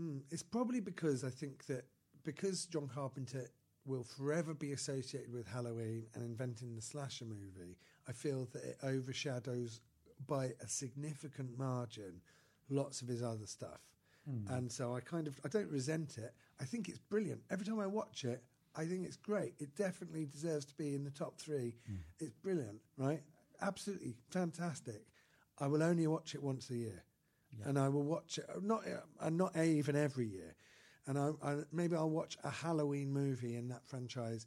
mm, 0.00 0.20
it's 0.30 0.42
probably 0.42 0.80
because 0.80 1.24
I 1.24 1.30
think 1.30 1.66
that 1.66 1.84
because 2.24 2.66
John 2.66 2.88
Carpenter 2.88 3.46
will 3.86 4.04
forever 4.04 4.54
be 4.54 4.72
associated 4.72 5.32
with 5.32 5.46
Halloween 5.46 6.06
and 6.14 6.24
inventing 6.24 6.74
the 6.76 6.82
slasher 6.82 7.24
movie, 7.24 7.76
I 8.08 8.12
feel 8.12 8.48
that 8.52 8.62
it 8.64 8.78
overshadows 8.82 9.80
by 10.26 10.52
a 10.60 10.68
significant 10.68 11.58
margin 11.58 12.20
lots 12.68 13.02
of 13.02 13.08
his 13.08 13.22
other 13.22 13.46
stuff. 13.46 13.80
And 14.54 14.70
so 14.70 14.94
I 14.94 15.00
kind 15.00 15.26
of 15.26 15.40
I 15.44 15.48
don't 15.48 15.70
resent 15.70 16.18
it. 16.18 16.32
I 16.60 16.64
think 16.64 16.88
it's 16.88 16.98
brilliant. 16.98 17.40
Every 17.50 17.64
time 17.66 17.80
I 17.80 17.86
watch 17.86 18.24
it, 18.24 18.42
I 18.76 18.84
think 18.84 19.04
it's 19.06 19.16
great. 19.16 19.54
It 19.58 19.74
definitely 19.76 20.26
deserves 20.26 20.66
to 20.66 20.74
be 20.74 20.94
in 20.94 21.02
the 21.04 21.10
top 21.10 21.38
three. 21.38 21.74
It's 22.20 22.34
brilliant, 22.34 22.80
right? 22.98 23.22
Absolutely 23.62 24.14
fantastic. 24.30 25.02
I 25.58 25.66
will 25.66 25.82
only 25.82 26.06
watch 26.06 26.34
it 26.34 26.42
once 26.42 26.70
a 26.70 26.76
year, 26.76 27.02
and 27.64 27.78
I 27.78 27.88
will 27.88 28.04
watch 28.04 28.38
it 28.38 28.46
not 28.62 28.82
uh, 29.20 29.30
not 29.30 29.56
even 29.56 29.96
every 29.96 30.26
year. 30.26 30.54
And 31.06 31.18
I, 31.18 31.30
I 31.42 31.56
maybe 31.72 31.96
I'll 31.96 32.10
watch 32.10 32.36
a 32.44 32.50
Halloween 32.50 33.12
movie 33.12 33.56
in 33.56 33.68
that 33.68 33.86
franchise 33.86 34.46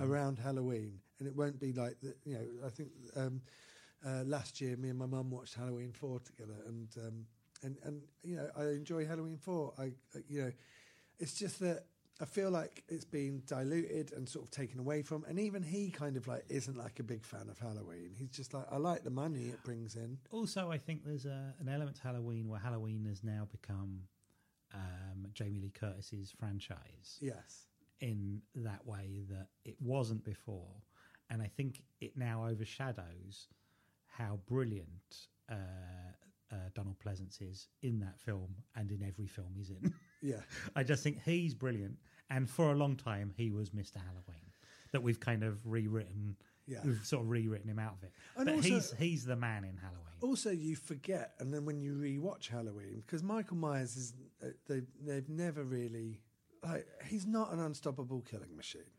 around 0.00 0.38
Halloween, 0.38 1.00
and 1.18 1.28
it 1.28 1.34
won't 1.36 1.58
be 1.60 1.72
like 1.72 1.96
the, 2.02 2.14
you 2.24 2.34
know. 2.34 2.66
I 2.66 2.70
think 2.70 2.90
um, 3.16 3.40
uh, 4.06 4.22
last 4.24 4.60
year 4.60 4.76
me 4.76 4.90
and 4.90 4.98
my 4.98 5.06
mum 5.06 5.30
watched 5.30 5.54
Halloween 5.54 5.92
four 5.92 6.20
together, 6.20 6.56
and 6.66 6.88
um, 6.98 7.26
and 7.62 7.76
and 7.84 8.02
you 8.22 8.36
know 8.36 8.48
I 8.56 8.64
enjoy 8.68 9.06
Halloween 9.06 9.38
four. 9.38 9.72
I 9.78 9.84
I- 10.14 10.24
you 10.28 10.42
know, 10.42 10.52
it's 11.18 11.34
just 11.34 11.60
that 11.60 11.84
I 12.20 12.24
feel 12.24 12.50
like 12.50 12.82
it's 12.88 13.04
been 13.04 13.42
diluted 13.46 14.12
and 14.12 14.28
sort 14.28 14.44
of 14.44 14.50
taken 14.50 14.80
away 14.80 15.02
from. 15.02 15.24
And 15.28 15.38
even 15.38 15.62
he 15.62 15.90
kind 15.90 16.16
of 16.16 16.26
like 16.26 16.44
isn't 16.48 16.76
like 16.76 16.98
a 16.98 17.04
big 17.04 17.24
fan 17.24 17.48
of 17.48 17.58
Halloween. 17.58 18.10
He's 18.16 18.30
just 18.30 18.52
like 18.54 18.64
I 18.72 18.76
like 18.76 19.04
the 19.04 19.10
money 19.10 19.48
it 19.48 19.62
brings 19.62 19.94
in. 19.94 20.18
Also, 20.32 20.70
I 20.70 20.78
think 20.78 21.04
there's 21.04 21.26
a, 21.26 21.54
an 21.60 21.68
element 21.68 21.96
to 21.98 22.02
Halloween 22.02 22.48
where 22.48 22.58
Halloween 22.60 23.04
has 23.08 23.22
now 23.22 23.46
become 23.52 24.00
um, 24.74 25.26
Jamie 25.32 25.60
Lee 25.60 25.70
Curtis's 25.74 26.32
franchise 26.38 27.18
Yes. 27.20 27.66
in 28.00 28.42
that 28.56 28.84
way 28.86 29.22
that 29.30 29.46
it 29.64 29.76
wasn't 29.80 30.24
before, 30.24 30.74
and 31.30 31.40
I 31.40 31.46
think 31.46 31.82
it 32.00 32.16
now 32.16 32.46
overshadows 32.46 33.46
how 34.06 34.40
brilliant 34.48 35.28
uh, 35.50 35.54
uh, 36.50 36.56
Donald 36.74 36.96
Pleasence 36.98 37.40
is 37.40 37.68
in 37.82 38.00
that 38.00 38.18
film 38.18 38.54
and 38.74 38.90
in 38.90 39.02
every 39.02 39.26
film 39.26 39.52
he's 39.56 39.70
in. 39.70 39.94
Yeah. 40.20 40.40
I 40.74 40.82
just 40.82 41.02
think 41.02 41.22
he's 41.24 41.54
brilliant, 41.54 41.96
and 42.30 42.48
for 42.48 42.72
a 42.72 42.74
long 42.74 42.96
time 42.96 43.32
he 43.36 43.50
was 43.50 43.70
Mr. 43.70 43.96
Halloween. 43.96 44.44
That 44.92 45.02
we've 45.02 45.20
kind 45.20 45.42
of 45.44 45.58
rewritten, 45.66 46.34
Yeah. 46.66 46.80
we've 46.82 47.04
sort 47.04 47.22
of 47.22 47.28
rewritten 47.28 47.68
him 47.68 47.78
out 47.78 47.92
of 47.98 48.04
it. 48.04 48.12
And 48.36 48.46
but 48.46 48.54
also- 48.56 48.68
he's 48.68 48.92
he's 48.92 49.24
the 49.24 49.36
man 49.36 49.64
in 49.64 49.76
Halloween. 49.76 50.04
Also, 50.20 50.50
you 50.50 50.74
forget, 50.76 51.34
and 51.38 51.52
then 51.52 51.64
when 51.64 51.80
you 51.80 51.94
rewatch 51.94 52.48
Halloween, 52.48 53.02
because 53.06 53.22
Michael 53.22 53.56
Myers 53.56 53.96
is 53.96 54.14
uh, 54.42 54.46
they 54.66 54.80
they've 55.04 55.28
never 55.28 55.62
really 55.62 56.20
like 56.64 56.86
he's 57.06 57.26
not 57.26 57.52
an 57.52 57.60
unstoppable 57.60 58.22
killing 58.22 58.56
machine, 58.56 58.90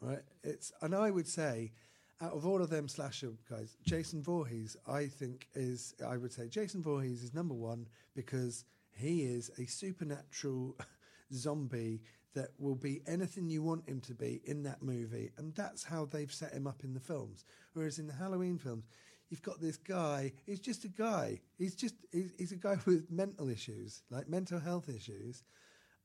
right? 0.00 0.22
It's 0.44 0.72
and 0.80 0.94
I 0.94 1.10
would 1.10 1.26
say 1.28 1.72
out 2.20 2.32
of 2.32 2.46
all 2.46 2.62
of 2.62 2.70
them 2.70 2.86
slasher 2.88 3.32
guys, 3.50 3.76
Jason 3.82 4.22
Voorhees, 4.22 4.76
I 4.86 5.08
think 5.08 5.48
is 5.54 5.94
I 6.06 6.16
would 6.16 6.32
say 6.32 6.48
Jason 6.48 6.82
Voorhees 6.82 7.22
is 7.24 7.34
number 7.34 7.54
one 7.54 7.88
because 8.14 8.64
he 8.94 9.22
is 9.22 9.50
a 9.58 9.66
supernatural 9.66 10.76
zombie 11.32 12.02
that 12.34 12.48
will 12.58 12.74
be 12.74 13.02
anything 13.06 13.48
you 13.48 13.62
want 13.62 13.88
him 13.88 14.00
to 14.00 14.14
be 14.14 14.40
in 14.44 14.62
that 14.62 14.82
movie, 14.82 15.30
and 15.36 15.54
that's 15.54 15.84
how 15.84 16.04
they've 16.04 16.32
set 16.32 16.52
him 16.52 16.66
up 16.66 16.82
in 16.84 16.94
the 16.94 17.00
films. 17.00 17.44
Whereas 17.74 17.98
in 17.98 18.06
the 18.06 18.14
Halloween 18.14 18.58
films, 18.58 18.84
you've 19.28 19.42
got 19.42 19.60
this 19.60 19.76
guy. 19.76 20.32
He's 20.46 20.60
just 20.60 20.84
a 20.84 20.88
guy. 20.88 21.40
He's 21.58 21.74
just 21.74 21.94
he's, 22.10 22.32
he's 22.38 22.52
a 22.52 22.56
guy 22.56 22.76
with 22.86 23.10
mental 23.10 23.48
issues, 23.48 24.02
like 24.10 24.28
mental 24.28 24.60
health 24.60 24.88
issues, 24.88 25.42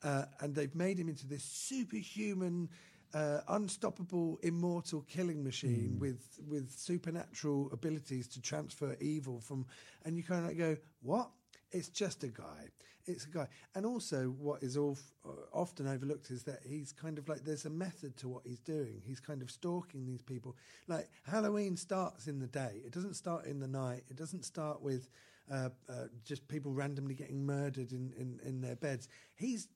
uh, 0.04 0.26
and 0.42 0.56
they've 0.56 0.76
made 0.76 1.00
him 1.00 1.10
into 1.10 1.28
this 1.28 1.44
superhuman. 1.44 2.70
Uh, 3.14 3.40
unstoppable, 3.48 4.38
immortal 4.44 5.02
killing 5.08 5.42
machine 5.42 5.96
with 5.98 6.38
with 6.46 6.70
supernatural 6.70 7.70
abilities 7.72 8.28
to 8.28 8.42
transfer 8.42 8.98
evil 9.00 9.40
from, 9.40 9.66
and 10.04 10.18
you 10.18 10.24
kind 10.24 10.42
of 10.42 10.48
like 10.50 10.58
go, 10.58 10.76
what? 11.02 11.30
It's 11.72 11.90
just 11.90 12.24
a 12.24 12.28
guy. 12.30 12.70
It's 13.06 13.26
a 13.26 13.30
guy. 13.30 13.48
And 13.76 13.86
also, 13.86 14.28
what 14.38 14.64
is 14.64 14.76
all, 14.78 14.98
uh, 15.26 15.30
often 15.54 15.88
overlooked 15.88 16.30
is 16.32 16.44
that 16.44 16.60
he's 16.66 16.92
kind 16.92 17.18
of 17.18 17.28
like 17.30 17.44
there's 17.44 17.66
a 17.66 17.70
method 17.70 18.18
to 18.18 18.28
what 18.28 18.44
he's 18.46 18.60
doing. 18.60 19.02
He's 19.06 19.20
kind 19.20 19.42
of 19.42 19.50
stalking 19.52 20.06
these 20.06 20.22
people. 20.22 20.56
Like 20.88 21.10
Halloween 21.24 21.78
starts 21.78 22.28
in 22.28 22.40
the 22.40 22.48
day. 22.48 22.82
It 22.86 22.92
doesn't 22.92 23.16
start 23.16 23.46
in 23.46 23.60
the 23.60 23.68
night. 23.68 24.04
It 24.10 24.18
doesn't 24.18 24.44
start 24.46 24.82
with 24.82 25.10
uh, 25.52 25.70
uh, 25.90 26.06
just 26.26 26.48
people 26.48 26.74
randomly 26.74 27.16
getting 27.16 27.46
murdered 27.46 27.92
in, 27.94 28.14
in, 28.18 28.40
in 28.46 28.62
their 28.62 28.76
beds. 28.76 29.08
He's 29.36 29.68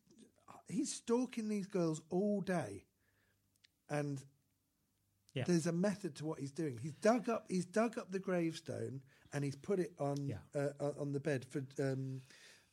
he's 0.68 0.94
stalking 0.94 1.48
these 1.48 1.68
girls 1.68 2.02
all 2.10 2.42
day, 2.42 2.84
and 3.90 4.22
Yeah. 5.34 5.46
there's 5.48 5.68
a 5.68 5.72
method 5.72 6.16
to 6.16 6.26
what 6.26 6.40
he's 6.40 6.52
doing. 6.52 6.78
He's 6.82 6.94
dug 6.94 7.30
up 7.30 7.46
he's 7.50 7.66
dug 7.66 7.98
up 7.98 8.12
the 8.12 8.20
gravestone 8.20 9.02
and 9.34 9.44
he's 9.44 9.56
put 9.56 9.80
it 9.80 9.94
on 10.00 10.18
Yeah. 10.28 10.38
uh, 10.56 10.70
uh, 10.80 10.92
on 11.00 11.12
the 11.14 11.20
bed 11.20 11.46
for 11.46 11.64
um, 11.80 12.22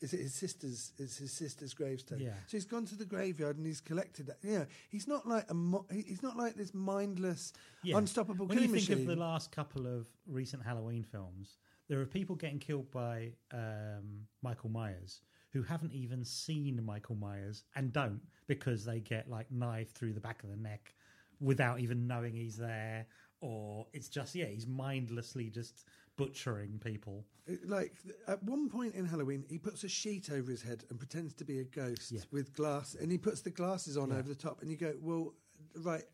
is 0.01 0.13
it 0.13 0.21
his 0.21 0.35
sister's 0.35 0.93
it's 0.99 1.17
his 1.19 1.33
sister's 1.33 1.75
gravestone. 1.75 2.21
Yeah. 2.21 2.35
So 2.47 2.57
he's 2.57 2.65
gone 2.65 2.85
to 2.87 2.95
the 2.95 3.05
graveyard 3.05 3.57
and 3.57 3.67
he's 3.67 3.81
collected 3.81 4.27
that. 4.27 4.39
You 4.43 4.61
know, 4.61 4.67
he's 4.89 5.09
not 5.09 5.27
like 5.27 5.51
a 5.51 5.55
mo- 5.55 5.87
he's 5.91 6.23
not 6.23 6.37
like 6.37 6.55
this 6.55 6.73
mindless 6.73 7.53
Yeah. 7.83 7.97
unstoppable 7.99 8.47
When 8.47 8.59
you 8.59 8.67
killing 8.67 8.81
think 8.81 8.91
machine. 8.91 9.11
of 9.11 9.17
the 9.17 9.21
last 9.21 9.51
couple 9.51 9.87
of 9.87 10.07
recent 10.27 10.63
Halloween 10.65 11.03
films, 11.03 11.57
there 11.89 12.01
are 12.01 12.07
people 12.07 12.37
getting 12.37 12.59
killed 12.61 12.91
by 12.93 13.33
um, 13.53 14.27
Michael 14.43 14.71
Myers 14.71 15.21
who 15.53 15.63
haven't 15.63 15.93
even 15.95 16.23
seen 16.25 16.81
Michael 16.85 17.17
Myers 17.17 17.65
and 17.75 17.93
don't 17.93 18.21
because 18.47 18.85
they 18.85 19.01
get 19.01 19.29
like 19.29 19.51
knifed 19.51 19.97
through 19.97 20.13
the 20.13 20.21
back 20.21 20.43
of 20.45 20.51
the 20.51 20.57
neck 20.57 20.95
without 21.41 21.81
even 21.81 22.07
knowing 22.07 22.35
he's 22.35 22.57
there, 22.57 23.07
or 23.41 23.87
it's 23.93 24.09
just 24.09 24.35
yeah, 24.35 24.45
he's 24.47 24.67
mindlessly 24.67 25.49
just 25.51 25.85
butchering 26.19 26.79
people. 26.85 27.25
Uh, 27.49 27.55
like 27.65 27.95
at 28.27 28.43
one 28.43 28.69
point 28.69 28.95
in 28.95 29.07
Halloween, 29.07 29.45
he 29.49 29.57
puts 29.59 29.83
a 29.85 29.89
sheet 29.89 30.31
over 30.31 30.51
his 30.51 30.61
head 30.61 30.85
and 30.91 30.99
pretends 30.99 31.33
to 31.37 31.45
be 31.47 31.61
a 31.61 31.65
ghost 31.65 32.13
Yeah. 32.13 32.21
with 32.31 32.53
glass, 32.53 32.95
and 32.95 33.11
he 33.11 33.17
puts 33.17 33.41
the 33.41 33.51
glasses 33.51 33.97
on 33.97 34.11
Yeah. 34.11 34.17
over 34.19 34.29
the 34.29 34.35
top, 34.35 34.61
and 34.61 34.71
you 34.71 34.77
go, 34.77 34.95
well, 35.01 35.35
right. 35.77 36.05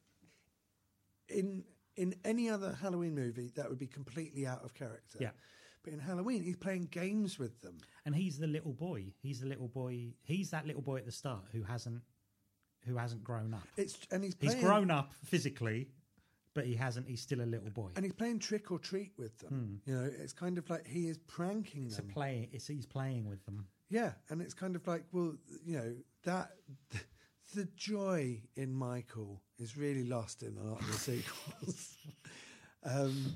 In 1.28 1.64
in 1.96 2.14
any 2.24 2.48
other 2.50 2.72
Halloween 2.74 3.14
movie, 3.14 3.50
that 3.54 3.68
would 3.68 3.78
be 3.78 3.86
completely 3.86 4.46
out 4.46 4.64
of 4.64 4.74
character. 4.74 5.18
Yeah. 5.20 5.30
But 5.84 5.92
in 5.92 6.00
Halloween, 6.00 6.42
he's 6.42 6.56
playing 6.56 6.86
games 6.86 7.38
with 7.38 7.60
them. 7.60 7.78
And 8.04 8.16
he's 8.16 8.36
the 8.38 8.48
little 8.48 8.72
boy. 8.72 9.12
He's 9.20 9.40
the 9.40 9.46
little 9.46 9.68
boy. 9.68 10.14
He's 10.22 10.50
that 10.50 10.66
little 10.66 10.82
boy 10.82 10.96
at 10.96 11.06
the 11.06 11.12
start 11.12 11.44
who 11.52 11.62
hasn't 11.62 12.02
who 12.84 12.96
hasn't 12.96 13.22
grown 13.24 13.54
up. 13.54 13.66
It's 13.76 13.96
and 14.10 14.22
he's 14.24 14.36
He's 14.40 14.54
grown 14.56 14.90
up 14.90 15.14
physically, 15.24 15.88
but 16.54 16.64
he 16.64 16.74
hasn't. 16.74 17.08
He's 17.08 17.20
still 17.20 17.40
a 17.40 17.46
little 17.46 17.70
boy. 17.70 17.90
and 17.96 18.04
he's 18.04 18.14
playing 18.14 18.38
trick 18.38 18.70
or 18.70 18.78
treat 18.78 19.12
with 19.18 19.36
them. 19.38 19.80
You 19.84 19.94
know, 19.94 20.10
it's 20.20 20.32
kind 20.32 20.56
of 20.58 20.68
like 20.70 20.86
he 20.86 21.08
is 21.08 21.18
pranking. 21.18 21.86
It's 21.86 21.98
a 21.98 22.02
them. 22.02 22.10
play. 22.10 22.48
It's 22.52 22.66
he's 22.66 22.86
playing 22.86 23.28
with 23.28 23.44
them. 23.44 23.66
Yeah, 23.90 24.12
and 24.30 24.40
it's 24.40 24.54
kind 24.54 24.76
of 24.76 24.86
like, 24.86 25.04
well, 25.12 25.34
you 25.64 25.76
know, 25.76 25.94
that 26.24 26.50
the 27.54 27.68
joy 27.76 28.40
in 28.56 28.72
Michael 28.72 29.42
is 29.58 29.76
really 29.76 30.04
lost 30.04 30.42
in 30.42 30.56
a 30.56 30.62
lot 30.62 30.80
of 30.80 30.86
the 30.86 30.92
sequels. 30.94 31.96
um, 32.84 33.34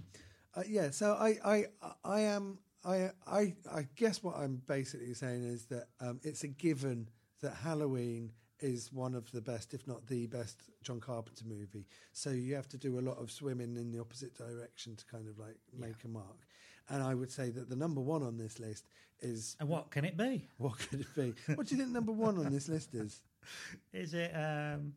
uh, 0.54 0.62
yeah, 0.66 0.90
so 0.90 1.12
I, 1.12 1.36
I, 1.44 1.64
I 2.04 2.20
am, 2.22 2.58
I, 2.84 3.10
I, 3.26 3.54
I 3.70 3.86
guess 3.96 4.22
what 4.22 4.36
I'm 4.36 4.62
basically 4.66 5.14
saying 5.14 5.44
is 5.44 5.66
that 5.66 5.88
um, 6.00 6.20
it's 6.24 6.42
a 6.42 6.48
given 6.48 7.08
that 7.42 7.54
Halloween 7.54 8.32
is 8.60 8.92
one 8.92 9.14
of 9.14 9.30
the 9.32 9.40
best, 9.40 9.74
if 9.74 9.86
not 9.86 10.06
the 10.06 10.26
best, 10.26 10.62
John 10.82 11.00
Carpenter 11.00 11.44
movie. 11.46 11.86
So 12.12 12.30
you 12.30 12.54
have 12.54 12.68
to 12.68 12.78
do 12.78 12.98
a 12.98 13.02
lot 13.02 13.18
of 13.18 13.30
swimming 13.30 13.76
in 13.76 13.92
the 13.92 14.00
opposite 14.00 14.34
direction 14.36 14.96
to 14.96 15.04
kind 15.06 15.28
of 15.28 15.38
like 15.38 15.56
make 15.76 16.04
a 16.04 16.08
mark. 16.08 16.46
And 16.88 17.02
I 17.02 17.14
would 17.14 17.30
say 17.30 17.50
that 17.50 17.68
the 17.68 17.76
number 17.76 18.00
one 18.00 18.22
on 18.22 18.38
this 18.38 18.58
list 18.58 18.88
is 19.20 19.56
And 19.60 19.68
what 19.68 19.90
can 19.90 20.04
it 20.04 20.16
be? 20.16 20.48
what 20.58 20.78
could 20.78 21.00
it 21.00 21.14
be? 21.14 21.34
What 21.54 21.66
do 21.66 21.74
you 21.74 21.82
think 21.82 21.92
number 21.92 22.12
one 22.12 22.38
on 22.38 22.52
this 22.52 22.68
list 22.68 22.94
is? 22.94 23.20
Is 23.92 24.14
it? 24.14 24.30
um 24.34 24.92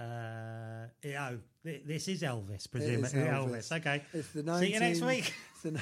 uh, 0.00 0.86
yeah, 1.04 1.32
oh, 1.32 1.38
this 1.62 2.08
is 2.08 2.22
Elvis, 2.22 2.70
presumably. 2.70 3.04
is 3.04 3.12
Elvis. 3.12 3.76
Okay. 3.76 4.02
It's 4.14 4.28
the 4.28 4.42
19, 4.42 4.66
See 4.66 4.74
you 4.74 4.80
next 4.80 5.02
week. 5.02 5.34
It's 5.52 5.62
the 5.62 5.72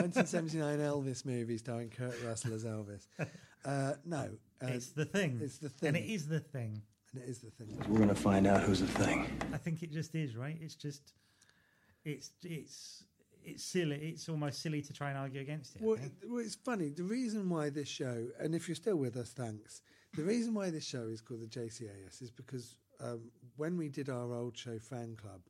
1979 0.00 0.78
Elvis 0.78 1.26
movie 1.26 1.58
starring 1.58 1.90
Kurt 1.90 2.14
Russell 2.24 2.54
as 2.54 2.64
Elvis. 2.64 3.06
Uh, 3.64 3.94
no, 4.04 4.30
uh, 4.62 4.68
it's 4.68 4.88
the 4.90 5.04
thing. 5.04 5.40
it's 5.42 5.58
the 5.58 5.68
thing. 5.68 5.88
And 5.88 5.96
it 5.96 6.06
is 6.06 6.26
the 6.28 6.40
thing. 6.40 6.82
and 7.12 7.22
it 7.22 7.28
is 7.28 7.38
the 7.40 7.50
thing. 7.50 7.76
We're 7.88 7.98
gonna 8.00 8.14
find 8.14 8.46
out 8.46 8.62
who's 8.62 8.80
the 8.80 8.86
thing. 8.86 9.26
I 9.52 9.58
think 9.58 9.82
it 9.82 9.92
just 9.92 10.14
is, 10.14 10.36
right? 10.36 10.56
It's 10.60 10.74
just, 10.74 11.12
it's 12.04 12.30
it's 12.42 13.04
it's 13.44 13.64
silly. 13.64 13.96
It's 13.96 14.28
almost 14.28 14.60
silly 14.60 14.82
to 14.82 14.92
try 14.92 15.10
and 15.10 15.18
argue 15.18 15.40
against 15.40 15.76
it. 15.76 15.82
Well, 15.82 15.94
it- 15.94 16.12
well, 16.28 16.40
it's 16.44 16.56
funny. 16.56 16.90
The 16.90 17.04
reason 17.04 17.48
why 17.48 17.70
this 17.70 17.88
show, 17.88 18.26
and 18.40 18.54
if 18.54 18.68
you're 18.68 18.74
still 18.74 18.96
with 18.96 19.16
us, 19.16 19.30
thanks. 19.30 19.82
The 20.16 20.22
reason 20.24 20.54
why 20.54 20.70
this 20.70 20.84
show 20.84 21.02
is 21.08 21.20
called 21.20 21.42
the 21.42 21.46
JCAS 21.46 22.22
is 22.22 22.30
because 22.30 22.76
um, 23.00 23.30
when 23.56 23.76
we 23.76 23.88
did 23.88 24.08
our 24.08 24.32
old 24.34 24.56
show 24.56 24.78
fan 24.78 25.14
club, 25.16 25.40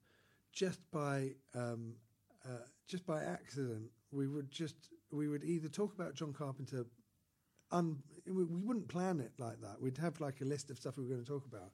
just 0.52 0.80
by 0.90 1.30
um, 1.54 1.94
uh, 2.44 2.64
just 2.88 3.06
by 3.06 3.22
accident, 3.22 3.90
we 4.10 4.26
would 4.26 4.50
just 4.50 4.74
we 5.12 5.28
would 5.28 5.44
either 5.44 5.68
talk 5.68 5.94
about 5.94 6.14
John 6.14 6.32
Carpenter. 6.32 6.84
Un, 7.72 7.98
we, 8.26 8.44
wouldn't 8.44 8.88
plan 8.88 9.20
it 9.20 9.32
like 9.38 9.60
that. 9.60 9.80
We'd 9.80 9.98
have 9.98 10.20
like 10.20 10.40
a 10.40 10.44
list 10.44 10.70
of 10.70 10.76
stuff 10.76 10.96
we 10.96 11.02
were 11.04 11.10
going 11.10 11.24
to 11.24 11.30
talk 11.30 11.44
about, 11.46 11.72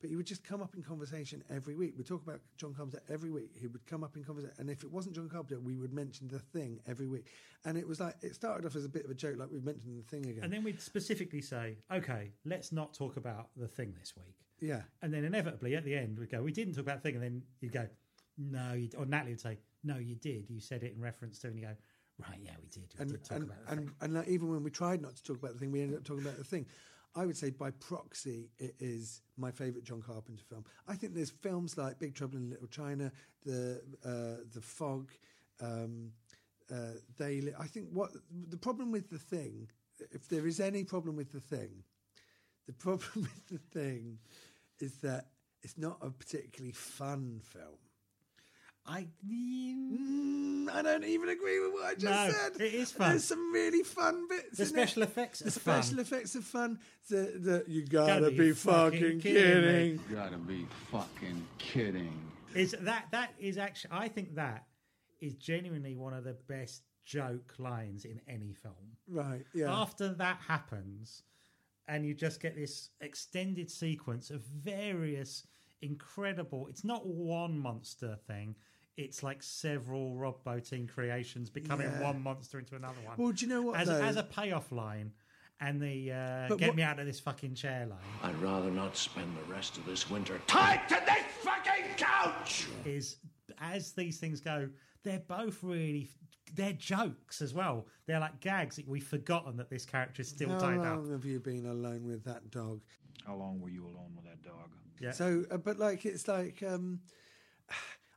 but 0.00 0.08
he 0.08 0.16
would 0.16 0.26
just 0.26 0.44
come 0.44 0.62
up 0.62 0.74
in 0.74 0.82
conversation 0.82 1.42
every 1.50 1.74
week. 1.74 1.94
We'd 1.96 2.06
talk 2.06 2.22
about 2.22 2.40
John 2.56 2.72
Carpenter 2.72 3.02
every 3.10 3.30
week. 3.30 3.50
He 3.54 3.66
would 3.66 3.84
come 3.86 4.02
up 4.04 4.16
in 4.16 4.24
conversation, 4.24 4.54
and 4.58 4.70
if 4.70 4.84
it 4.84 4.90
wasn't 4.90 5.16
John 5.16 5.28
Carpenter, 5.28 5.60
we 5.60 5.76
would 5.76 5.92
mention 5.92 6.28
the 6.28 6.38
thing 6.38 6.80
every 6.86 7.08
week. 7.08 7.26
And 7.64 7.76
it 7.76 7.86
was 7.86 8.00
like 8.00 8.14
it 8.22 8.34
started 8.34 8.66
off 8.66 8.76
as 8.76 8.84
a 8.84 8.88
bit 8.88 9.04
of 9.04 9.10
a 9.10 9.14
joke, 9.14 9.36
like 9.38 9.50
we've 9.50 9.64
mentioned 9.64 9.98
the 9.98 10.08
thing 10.08 10.26
again. 10.26 10.44
And 10.44 10.52
then 10.52 10.64
we'd 10.64 10.80
specifically 10.80 11.42
say, 11.42 11.78
okay, 11.92 12.32
let's 12.44 12.72
not 12.72 12.94
talk 12.94 13.16
about 13.16 13.48
the 13.56 13.68
thing 13.68 13.94
this 13.98 14.14
week. 14.16 14.36
yeah, 14.60 14.82
And 15.02 15.12
then 15.12 15.24
inevitably 15.24 15.74
at 15.74 15.84
the 15.84 15.94
end, 15.94 16.18
we'd 16.18 16.30
go, 16.30 16.42
we 16.42 16.52
didn't 16.52 16.74
talk 16.74 16.84
about 16.84 17.02
the 17.02 17.08
thing. 17.08 17.16
And 17.16 17.24
then 17.24 17.42
you'd 17.60 17.72
go, 17.72 17.86
no, 18.38 18.72
you, 18.74 18.88
or 18.96 19.04
Natalie 19.04 19.32
would 19.32 19.40
say, 19.40 19.58
no, 19.84 19.96
you 19.96 20.14
did. 20.14 20.48
You 20.48 20.60
said 20.60 20.82
it 20.84 20.92
in 20.94 21.00
reference 21.00 21.38
to, 21.40 21.48
and 21.48 21.56
you 21.56 21.66
go, 21.66 21.74
right, 22.18 22.38
yeah, 22.42 22.52
we 22.60 22.68
did. 22.68 22.84
We 22.98 23.02
and 23.02 23.10
did 23.10 23.24
talk 23.24 23.36
and 23.36 23.44
about 23.46 23.66
the 23.66 23.72
and, 23.72 23.80
thing. 23.80 23.94
and 24.00 24.14
like, 24.14 24.28
even 24.28 24.50
when 24.50 24.62
we 24.62 24.70
tried 24.70 25.02
not 25.02 25.16
to 25.16 25.22
talk 25.22 25.38
about 25.38 25.52
the 25.52 25.58
thing, 25.58 25.72
we 25.72 25.82
ended 25.82 25.98
up 25.98 26.04
talking 26.04 26.24
about 26.24 26.38
the 26.38 26.44
thing. 26.44 26.66
I 27.14 27.26
would 27.26 27.36
say 27.36 27.50
by 27.50 27.70
proxy, 27.70 28.50
it 28.58 28.74
is 28.78 29.22
my 29.36 29.50
favourite 29.50 29.84
John 29.84 30.02
Carpenter 30.02 30.42
film. 30.48 30.64
I 30.86 30.94
think 30.94 31.14
there's 31.14 31.30
films 31.30 31.76
like 31.76 31.98
Big 31.98 32.14
Trouble 32.14 32.36
in 32.36 32.50
Little 32.50 32.68
China, 32.68 33.10
the 33.44 33.80
uh, 34.04 34.44
the 34.52 34.60
Fog, 34.60 35.10
um, 35.60 36.12
uh, 36.70 36.92
they. 37.16 37.42
I 37.58 37.66
think 37.66 37.88
what 37.92 38.10
the 38.48 38.56
problem 38.56 38.92
with 38.92 39.10
the 39.10 39.18
thing, 39.18 39.68
if 40.12 40.28
there 40.28 40.46
is 40.46 40.60
any 40.60 40.84
problem 40.84 41.16
with 41.16 41.32
the 41.32 41.40
thing, 41.40 41.82
the 42.66 42.72
problem 42.72 43.10
with 43.16 43.48
the 43.48 43.58
thing 43.58 44.18
is 44.80 44.98
that 44.98 45.28
it's 45.62 45.78
not 45.78 45.98
a 46.02 46.10
particularly 46.10 46.72
fun 46.72 47.40
film. 47.42 47.78
I, 48.88 49.06
Mm, 49.26 50.70
I 50.72 50.82
don't 50.82 51.04
even 51.04 51.28
agree 51.28 51.60
with 51.60 51.72
what 51.72 51.84
I 51.84 51.92
just 51.94 52.04
No, 52.04 52.30
said. 52.30 52.60
it 52.60 52.74
is 52.74 52.90
fun. 52.92 53.10
There's 53.10 53.24
some 53.24 53.52
really 53.52 53.82
fun 53.82 54.26
bits. 54.28 54.56
the 54.56 54.62
in 54.64 54.68
special 54.68 55.02
it. 55.02 55.08
effects 55.10 55.40
The 55.40 55.48
are 55.48 55.50
fun. 55.50 55.82
special 55.82 56.00
effects 56.00 56.36
are 56.36 56.42
fun. 56.42 56.78
The 57.08 57.16
the 57.38 57.64
you 57.66 57.84
gotta, 57.86 58.20
Gotta 58.20 58.30
be, 58.30 58.36
be 58.38 58.52
fucking, 58.52 59.00
fucking 59.00 59.20
kidding. 59.20 59.42
kidding. 59.62 60.00
You 60.10 60.16
gotta 60.16 60.36
be 60.38 60.66
fucking 60.90 61.46
kidding. 61.58 62.12
is 62.54 62.74
that 62.80 63.06
that 63.12 63.32
is 63.38 63.58
actually 63.58 63.90
I 63.92 64.08
think 64.08 64.34
that 64.36 64.66
is 65.20 65.34
genuinely 65.34 65.94
one 65.96 66.14
of 66.14 66.24
the 66.24 66.34
best 66.48 66.82
joke 67.04 67.54
lines 67.58 68.04
in 68.04 68.20
any 68.28 68.52
film. 68.52 68.96
Right? 69.08 69.44
Yeah. 69.54 69.72
After 69.72 70.08
that 70.14 70.38
happens, 70.46 71.22
and 71.88 72.04
you 72.06 72.14
just 72.14 72.40
get 72.40 72.54
this 72.54 72.90
extended 73.00 73.70
sequence 73.70 74.30
of 74.30 74.42
various 74.42 75.46
incredible. 75.80 76.66
It's 76.68 76.84
not 76.84 77.06
one 77.06 77.58
monster 77.58 78.18
thing. 78.26 78.54
It's 78.98 79.22
like 79.22 79.42
several 79.44 80.16
Rob 80.16 80.42
Bottin 80.44 80.88
creations 80.88 81.48
becoming 81.50 81.86
Yeah. 81.86 82.02
one 82.02 82.20
monster 82.20 82.58
into 82.58 82.74
another 82.74 83.00
one. 83.04 83.16
Well, 83.16 83.30
do 83.32 83.46
you 83.46 83.50
know 83.52 83.62
what, 83.62 83.78
As, 83.78 83.86
though? 83.88 84.02
as 84.02 84.16
a 84.16 84.24
payoff 84.24 84.72
line, 84.72 85.12
and 85.60 85.80
the 85.80 86.10
uh, 86.12 86.48
get 86.56 86.68
what- 86.70 86.76
me 86.76 86.82
out 86.82 86.98
of 86.98 87.06
this 87.06 87.20
fucking 87.20 87.54
chair 87.54 87.86
line 87.86 87.98
I'd 88.22 88.36
rather 88.42 88.70
not 88.70 88.96
spend 88.96 89.36
the 89.36 89.52
rest 89.52 89.76
of 89.78 89.86
this 89.86 90.10
winter 90.10 90.40
tied 90.48 90.88
to 90.88 91.00
this 91.06 91.24
fucking 91.42 91.94
couch. 91.96 92.66
is 92.84 93.16
as 93.60 93.92
these 93.92 94.18
things 94.18 94.40
go, 94.40 94.68
they're 95.04 95.20
both 95.20 95.62
really 95.62 96.08
they're 96.54 96.72
jokes 96.72 97.40
as 97.42 97.52
well. 97.54 97.86
They're 98.06 98.18
like 98.20 98.40
gags 98.40 98.76
that 98.76 98.88
we've 98.88 99.06
forgotten 99.06 99.56
that 99.58 99.68
this 99.70 99.84
character 99.84 100.22
is 100.22 100.28
still 100.28 100.48
How 100.50 100.58
tied 100.58 100.78
up. 100.78 100.96
long 100.96 101.10
have 101.12 101.24
you 101.24 101.38
been 101.40 101.66
alone 101.66 102.04
with 102.04 102.24
that 102.24 102.50
dog? 102.50 102.80
How 103.26 103.34
long 103.36 103.60
were 103.60 103.68
you 103.68 103.84
alone 103.84 104.12
with 104.16 104.24
that 104.24 104.42
dog? 104.42 104.70
Yeah. 104.98 105.10
So, 105.12 105.44
uh, 105.50 105.58
but 105.58 105.78
like, 105.78 106.04
it's 106.06 106.26
like, 106.26 106.62
um, 106.62 107.00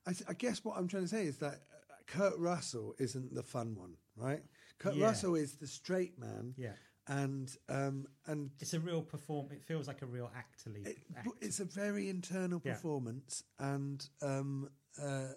I, 0.08 0.14
I 0.30 0.34
guess 0.34 0.64
what 0.64 0.78
I'm 0.78 0.88
trying 0.88 1.04
to 1.04 1.10
say 1.10 1.26
is 1.26 1.38
that 1.38 1.54
uh, 1.54 1.94
Kurt 2.08 2.38
Russell 2.40 2.96
isn't 3.00 3.34
the 3.34 3.44
fun 3.44 3.76
one, 3.76 3.96
right? 4.16 4.42
Kurt 4.80 4.96
Yeah. 4.96 5.06
Russell 5.06 5.36
is 5.36 5.54
the 5.56 5.68
straight 5.68 6.18
man, 6.20 6.54
Yeah. 6.58 6.74
and 7.08 7.56
um, 7.70 8.08
and 8.26 8.52
It's 8.60 8.74
a 8.74 8.80
real 8.80 9.02
perform. 9.02 9.52
It 9.52 9.64
feels 9.64 9.88
like 9.88 10.02
a 10.02 10.06
real 10.08 10.32
actorly. 10.36 10.86
it, 10.88 10.98
act. 11.16 11.28
it's 11.42 11.60
a 11.60 11.66
very 11.66 12.10
internal 12.10 12.62
Yeah. 12.64 12.74
performance, 12.74 13.44
and 13.60 14.08
um, 14.22 14.70
uh, 15.02 15.34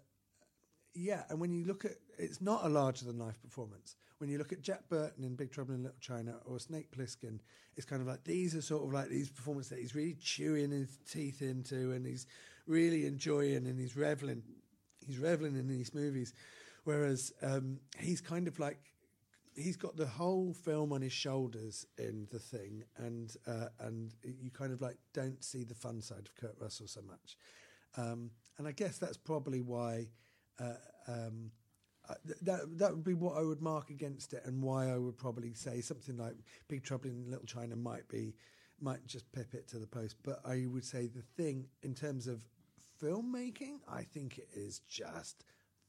yeah, 0.94 1.24
and 1.28 1.40
when 1.40 1.52
you 1.52 1.64
look 1.64 1.84
at, 1.84 1.92
it's 2.18 2.40
not 2.40 2.64
a 2.64 2.68
larger 2.68 3.04
than 3.04 3.18
life 3.18 3.40
performance. 3.42 3.96
When 4.18 4.30
you 4.30 4.38
look 4.38 4.52
at 4.52 4.62
Jack 4.62 4.88
Burton 4.88 5.24
in 5.24 5.34
Big 5.34 5.50
Trouble 5.50 5.74
in 5.74 5.82
Little 5.82 5.98
China 6.00 6.36
or 6.46 6.58
Snake 6.60 6.90
Plissken, 6.92 7.40
it's 7.76 7.84
kind 7.84 8.00
of 8.00 8.06
like 8.08 8.22
these 8.24 8.54
are 8.54 8.62
sort 8.62 8.84
of 8.84 8.92
like 8.92 9.08
these 9.08 9.28
performances 9.28 9.70
that 9.70 9.80
he's 9.80 9.94
really 9.94 10.14
chewing 10.14 10.70
his 10.70 10.98
teeth 11.10 11.42
into, 11.42 11.92
and 11.92 12.06
he's 12.06 12.26
really 12.66 13.06
enjoying, 13.06 13.66
and 13.66 13.78
he's 13.78 13.96
reveling, 13.96 14.42
he's 15.06 15.18
reveling 15.18 15.56
in 15.56 15.68
these 15.68 15.94
movies. 15.94 16.32
Whereas 16.84 17.32
um, 17.42 17.80
he's 17.98 18.20
kind 18.20 18.46
of 18.46 18.58
like 18.58 18.78
he's 19.54 19.76
got 19.76 19.96
the 19.96 20.06
whole 20.06 20.52
film 20.52 20.92
on 20.92 21.00
his 21.00 21.12
shoulders 21.12 21.86
in 21.98 22.26
the 22.30 22.38
thing, 22.38 22.84
and 22.96 23.34
uh, 23.46 23.68
and 23.80 24.12
you 24.22 24.50
kind 24.50 24.72
of 24.72 24.80
like 24.80 24.98
don't 25.12 25.42
see 25.42 25.64
the 25.64 25.74
fun 25.74 26.00
side 26.00 26.26
of 26.26 26.34
Kurt 26.36 26.56
Russell 26.60 26.86
so 26.86 27.00
much, 27.02 27.36
um, 27.96 28.30
and 28.58 28.68
I 28.68 28.72
guess 28.72 28.98
that's 28.98 29.16
probably 29.16 29.60
why. 29.60 30.08
Uh, 30.60 30.74
um, 31.08 31.50
uh, 32.08 32.14
th- 32.26 32.38
that 32.42 32.78
that 32.78 32.90
would 32.90 33.04
be 33.04 33.14
what 33.14 33.38
I 33.38 33.42
would 33.42 33.62
mark 33.62 33.88
against 33.90 34.34
it, 34.34 34.42
and 34.44 34.62
why 34.62 34.90
I 34.90 34.98
would 34.98 35.16
probably 35.16 35.54
say 35.54 35.80
something 35.80 36.16
like 36.18 36.34
"Big 36.68 36.84
Trouble 36.84 37.08
in 37.08 37.30
Little 37.30 37.46
China" 37.46 37.76
might 37.76 38.06
be 38.08 38.34
might 38.80 39.06
just 39.06 39.30
pip 39.32 39.54
it 39.54 39.66
to 39.68 39.78
the 39.78 39.86
post. 39.86 40.16
But 40.22 40.40
I 40.44 40.66
would 40.66 40.84
say 40.84 41.06
the 41.06 41.22
thing 41.36 41.66
in 41.82 41.94
terms 41.94 42.26
of 42.26 42.44
filmmaking, 43.04 43.78
I 43.88 44.02
think 44.02 44.38
it 44.38 44.48
is 44.54 44.80
just 44.88 45.44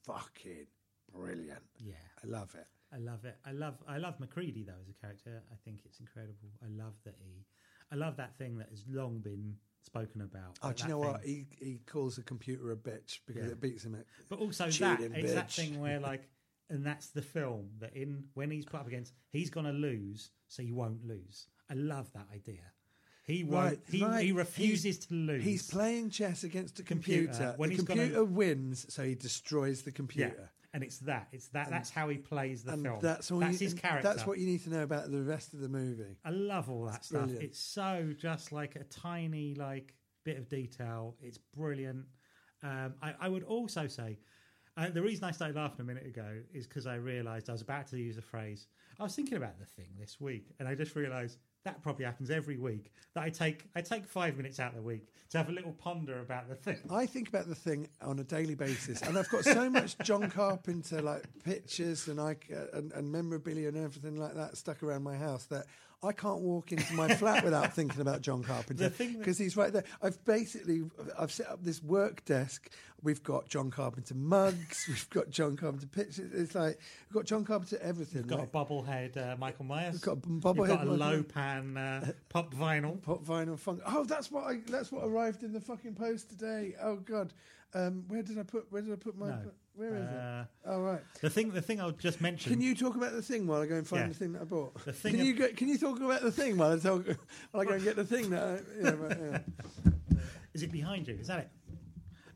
fucking 0.06 0.68
brilliant. 1.14 1.62
yeah. 1.80 1.94
I 2.24 2.28
love 2.28 2.56
it. 2.56 2.68
I 2.94 2.98
love 2.98 3.26
it. 3.26 3.36
I 3.46 3.52
love 3.52 3.76
I 3.88 3.98
love 3.98 4.20
Macready 4.20 4.64
though 4.64 4.80
as 4.82 4.90
a 4.90 4.94
character. 4.94 5.44
I 5.52 5.56
think 5.66 5.82
it's 5.86 6.00
incredible. 6.00 6.50
I 6.64 6.68
love 6.70 6.94
that 7.06 7.16
he 7.20 7.46
I 7.92 7.96
love 7.96 8.18
that 8.18 8.36
thing 8.38 8.58
that 8.60 8.70
has 8.70 8.84
long 8.90 9.20
been 9.20 9.56
spoken 9.84 10.22
about. 10.22 10.58
Oh, 10.64 10.68
Like 10.68 10.78
do 10.78 10.84
you 10.84 10.90
know 10.90 11.00
what? 11.00 11.24
He 11.24 11.48
he 11.60 11.82
calls 11.86 12.18
a 12.18 12.24
computer 12.24 12.72
a 12.72 12.76
bitch 12.76 13.20
because 13.28 13.46
Yeah. 13.46 13.52
it 13.52 13.62
beats 13.62 13.84
him 13.84 13.96
at. 13.96 14.06
But 14.30 14.40
also 14.40 14.70
that 14.70 15.02
it's 15.02 15.34
that 15.34 15.52
thing 15.52 15.80
where 15.82 16.00
like 16.12 16.30
and 16.70 16.86
that's 16.86 17.08
the 17.08 17.22
film 17.22 17.70
that 17.80 17.96
in 17.96 18.26
when 18.34 18.50
he's 18.50 18.66
put 18.66 18.80
up 18.80 18.88
against 18.88 19.14
he's 19.32 19.50
gonna 19.50 19.74
lose, 19.74 20.32
so 20.48 20.62
you 20.62 20.76
won't 20.76 21.06
lose. 21.06 21.48
I 21.70 21.74
love 21.74 22.12
that 22.14 22.28
idea. 22.34 22.62
He 23.26 23.44
won't 23.44 23.80
Right, 23.92 24.20
he, 24.22 24.28
he 24.28 24.32
refuses 24.32 25.00
to 25.08 25.14
lose. 25.14 25.44
He's 25.44 25.68
playing 25.70 26.12
chess 26.12 26.44
against 26.44 26.80
a 26.80 26.84
Computer, 26.84 27.28
computer. 27.28 27.54
when 27.58 27.70
the 27.72 27.76
computer 27.84 28.24
wins, 28.24 28.86
so 28.94 29.04
he 29.04 29.16
destroys 29.16 29.82
the 29.82 29.92
computer. 29.92 30.36
yeah. 30.38 30.46
And 30.74 30.84
it's 30.84 30.98
that. 31.00 31.30
It's 31.32 31.48
that 31.50 31.70
that's 31.70 31.90
how 31.90 32.10
he 32.10 32.18
plays 32.18 32.64
the 32.64 32.74
and 32.74 32.84
film. 32.84 33.00
that's 33.02 33.32
all. 33.32 33.40
that's 33.40 33.62
you, 33.62 33.68
his 33.68 33.74
character. 33.74 34.08
That's 34.08 34.28
what 34.28 34.40
you 34.40 34.46
need 34.46 34.62
to 34.66 34.70
know 34.70 34.84
about 34.84 35.10
the 35.10 35.24
rest 35.24 35.54
of 35.54 35.62
the 35.62 35.70
movie. 35.70 36.18
I 36.26 36.32
love 36.32 36.70
all 36.70 36.84
that 36.88 37.06
stuff. 37.06 37.22
brilliant. 37.24 37.44
It's 37.46 37.60
so 37.60 38.14
just 38.20 38.52
like 38.52 38.76
a 38.76 38.84
tiny 38.84 39.56
like 39.56 39.94
bit 40.26 40.38
of 40.38 40.50
detail. 40.50 41.16
It's 41.22 41.38
brilliant. 41.38 42.06
Um, 42.62 42.94
I, 43.02 43.14
I 43.22 43.30
would 43.30 43.44
also 43.44 43.88
say 43.88 44.20
uh, 44.76 44.90
the 44.90 45.02
reason 45.02 45.24
I 45.24 45.32
started 45.32 45.56
laughing 45.56 45.80
a 45.80 45.84
minute 45.86 46.06
ago 46.06 46.42
is 46.54 46.68
because 46.68 46.86
I 46.88 46.96
realised 46.96 47.50
I 47.50 47.54
was 47.54 47.62
about 47.62 47.88
to 47.88 47.98
use 47.98 48.18
a 48.18 48.22
phrase. 48.22 48.68
I 49.00 49.04
was 49.04 49.16
thinking 49.16 49.38
about 49.38 49.58
the 49.58 49.66
thing 49.66 49.88
this 49.98 50.20
week, 50.20 50.52
and 50.60 50.68
I 50.68 50.76
just 50.76 50.94
realised 50.96 51.38
that 51.66 51.82
probably 51.82 52.06
happens 52.06 52.32
every 52.32 52.58
week. 52.58 52.92
That 53.14 53.24
I 53.24 53.30
take 53.30 53.66
I 53.76 53.82
take 53.82 54.06
five 54.06 54.38
minutes 54.38 54.60
out 54.60 54.70
of 54.72 54.78
the 54.78 54.82
week 54.84 55.08
to 55.32 55.38
have 55.38 55.50
a 55.50 55.52
little 55.52 55.74
ponder 55.74 56.22
about 56.22 56.48
the 56.48 56.56
thing. 56.56 56.78
I 56.90 57.06
think 57.06 57.28
about 57.28 57.48
the 57.48 57.56
thing 57.56 57.90
on 58.02 58.20
a 58.20 58.24
daily 58.24 58.56
basis, 58.56 59.02
and 59.02 59.18
I've 59.18 59.30
got 59.30 59.44
so 59.44 59.70
much 59.70 59.98
John 60.00 60.30
Carpenter 60.32 61.02
like 61.02 61.24
pictures 61.44 62.08
and 62.08 62.22
I 62.22 62.38
uh, 62.54 62.78
and, 62.78 62.92
and 62.94 63.12
memorabilia 63.12 63.68
and 63.68 63.78
everything 63.78 64.16
like 64.16 64.36
that 64.36 64.56
stuck 64.58 64.82
around 64.84 65.04
my 65.04 65.18
house 65.18 65.46
that 65.46 65.66
I 66.06 66.14
can't 66.14 66.42
walk 66.42 66.72
into 66.72 66.94
my 66.94 67.14
flat 67.16 67.44
without 67.44 67.74
thinking 67.76 68.02
about 68.02 68.22
John 68.22 68.44
Carpenter 68.44 68.84
The 68.84 68.90
thing 68.90 69.14
that- 69.14 69.20
because 69.20 69.38
he's 69.38 69.58
right 69.58 69.72
there. 69.74 69.84
I've 70.02 70.24
basically 70.26 70.84
I've 71.18 71.32
set 71.32 71.48
up 71.50 71.64
this 71.64 71.82
work 71.84 72.24
desk. 72.26 72.70
We've 73.04 73.22
got 73.22 73.48
John 73.50 73.70
Carpenter 73.70 74.16
mugs. 74.16 74.86
We've 74.88 75.10
got 75.12 75.30
John 75.30 75.56
Carpenter 75.58 75.86
pictures. 75.86 76.32
It's 76.34 76.56
like 76.56 76.80
we've 77.08 77.14
got 77.14 77.26
John 77.26 77.46
Carpenter 77.46 77.78
everything. 77.82 78.24
We've 78.24 78.32
got 78.32 78.40
like, 78.40 78.48
a 78.48 78.58
bobblehead 78.58 79.18
uh, 79.34 79.36
Michael 79.38 79.66
Myers. 79.66 79.94
We've 79.94 80.02
got 80.02 80.18
a 80.18 80.30
You've 80.30 80.68
got 80.68 80.88
a 80.88 80.92
Lo 80.92 81.22
Pan 81.22 81.78
uh, 81.78 82.12
pop 82.30 82.54
vinyl. 82.54 83.02
Pop 83.04 83.24
vinyl 83.24 83.60
funk. 83.60 83.82
Oh, 83.86 84.06
that's 84.06 84.32
what 84.32 84.46
I. 84.46 84.60
That's 84.68 84.92
what 84.92 85.06
arrived 85.06 85.44
in 85.44 85.54
the 85.54 85.62
fucking 85.62 85.94
post 85.96 86.30
today. 86.30 86.76
Oh 86.82 86.96
God, 86.96 87.32
um, 87.76 88.04
where 88.08 88.24
did 88.24 88.40
I 88.40 88.44
put? 88.44 88.66
Where 88.72 88.82
did 88.82 88.92
I 88.92 88.96
put 88.96 89.18
my? 89.18 89.28
No. 89.30 89.52
Where 89.76 89.96
is 89.96 90.04
Uh, 90.08 90.46
it? 90.64 90.70
Oh 90.70 90.80
right. 90.82 91.02
The 91.22 91.30
thing 91.30 91.52
the 91.52 91.62
thing 91.62 91.80
I'll 91.82 91.92
just 91.92 92.22
mention. 92.22 92.52
Can 92.52 92.62
you 92.62 92.74
talk 92.76 92.96
about 92.96 93.12
the 93.14 93.22
thing 93.22 93.46
while 93.46 93.62
I 93.62 93.66
go 93.68 93.76
and 93.76 93.88
find 93.88 94.04
Yeah. 94.04 94.08
the 94.08 94.14
thing 94.14 94.34
that 94.34 94.42
I 94.44 94.46
bought? 94.46 94.74
The 94.86 94.94
thing 94.94 95.12
can 95.12 95.20
ab- 95.22 95.26
you 95.28 95.34
go, 95.34 95.48
Can 95.50 95.68
you 95.68 95.78
talk 95.78 96.00
about 96.00 96.22
the 96.22 96.32
thing 96.32 96.58
while 96.58 96.72
I 96.74 96.78
talk? 96.80 97.06
While 97.52 97.62
I 97.64 97.66
go 97.66 97.74
and 97.74 97.84
get 97.84 97.96
the 97.98 98.06
thing 98.06 98.30
that? 98.30 98.44
I, 98.44 98.82
yeah, 98.82 98.90
right, 98.92 99.18
yeah. 99.86 100.20
Is 100.54 100.64
it 100.64 100.72
behind 100.72 101.08
you? 101.10 101.16
Is 101.16 101.28
that 101.28 101.40
it? 101.40 101.50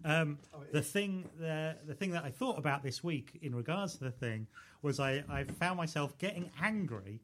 Um, 0.06 0.38
the 0.72 0.82
thing, 0.82 1.30
the 1.40 1.76
the 1.86 1.94
thing 1.94 2.12
that 2.12 2.24
I 2.24 2.32
thought 2.32 2.58
about 2.58 2.84
this 2.84 3.04
week 3.04 3.38
in 3.42 3.56
regards 3.56 3.96
to 3.96 4.04
the 4.06 4.12
thing 4.12 4.48
was 4.82 5.00
I, 5.00 5.24
I 5.30 5.44
found 5.44 5.78
myself 5.78 6.18
getting 6.18 6.50
angry 6.62 7.22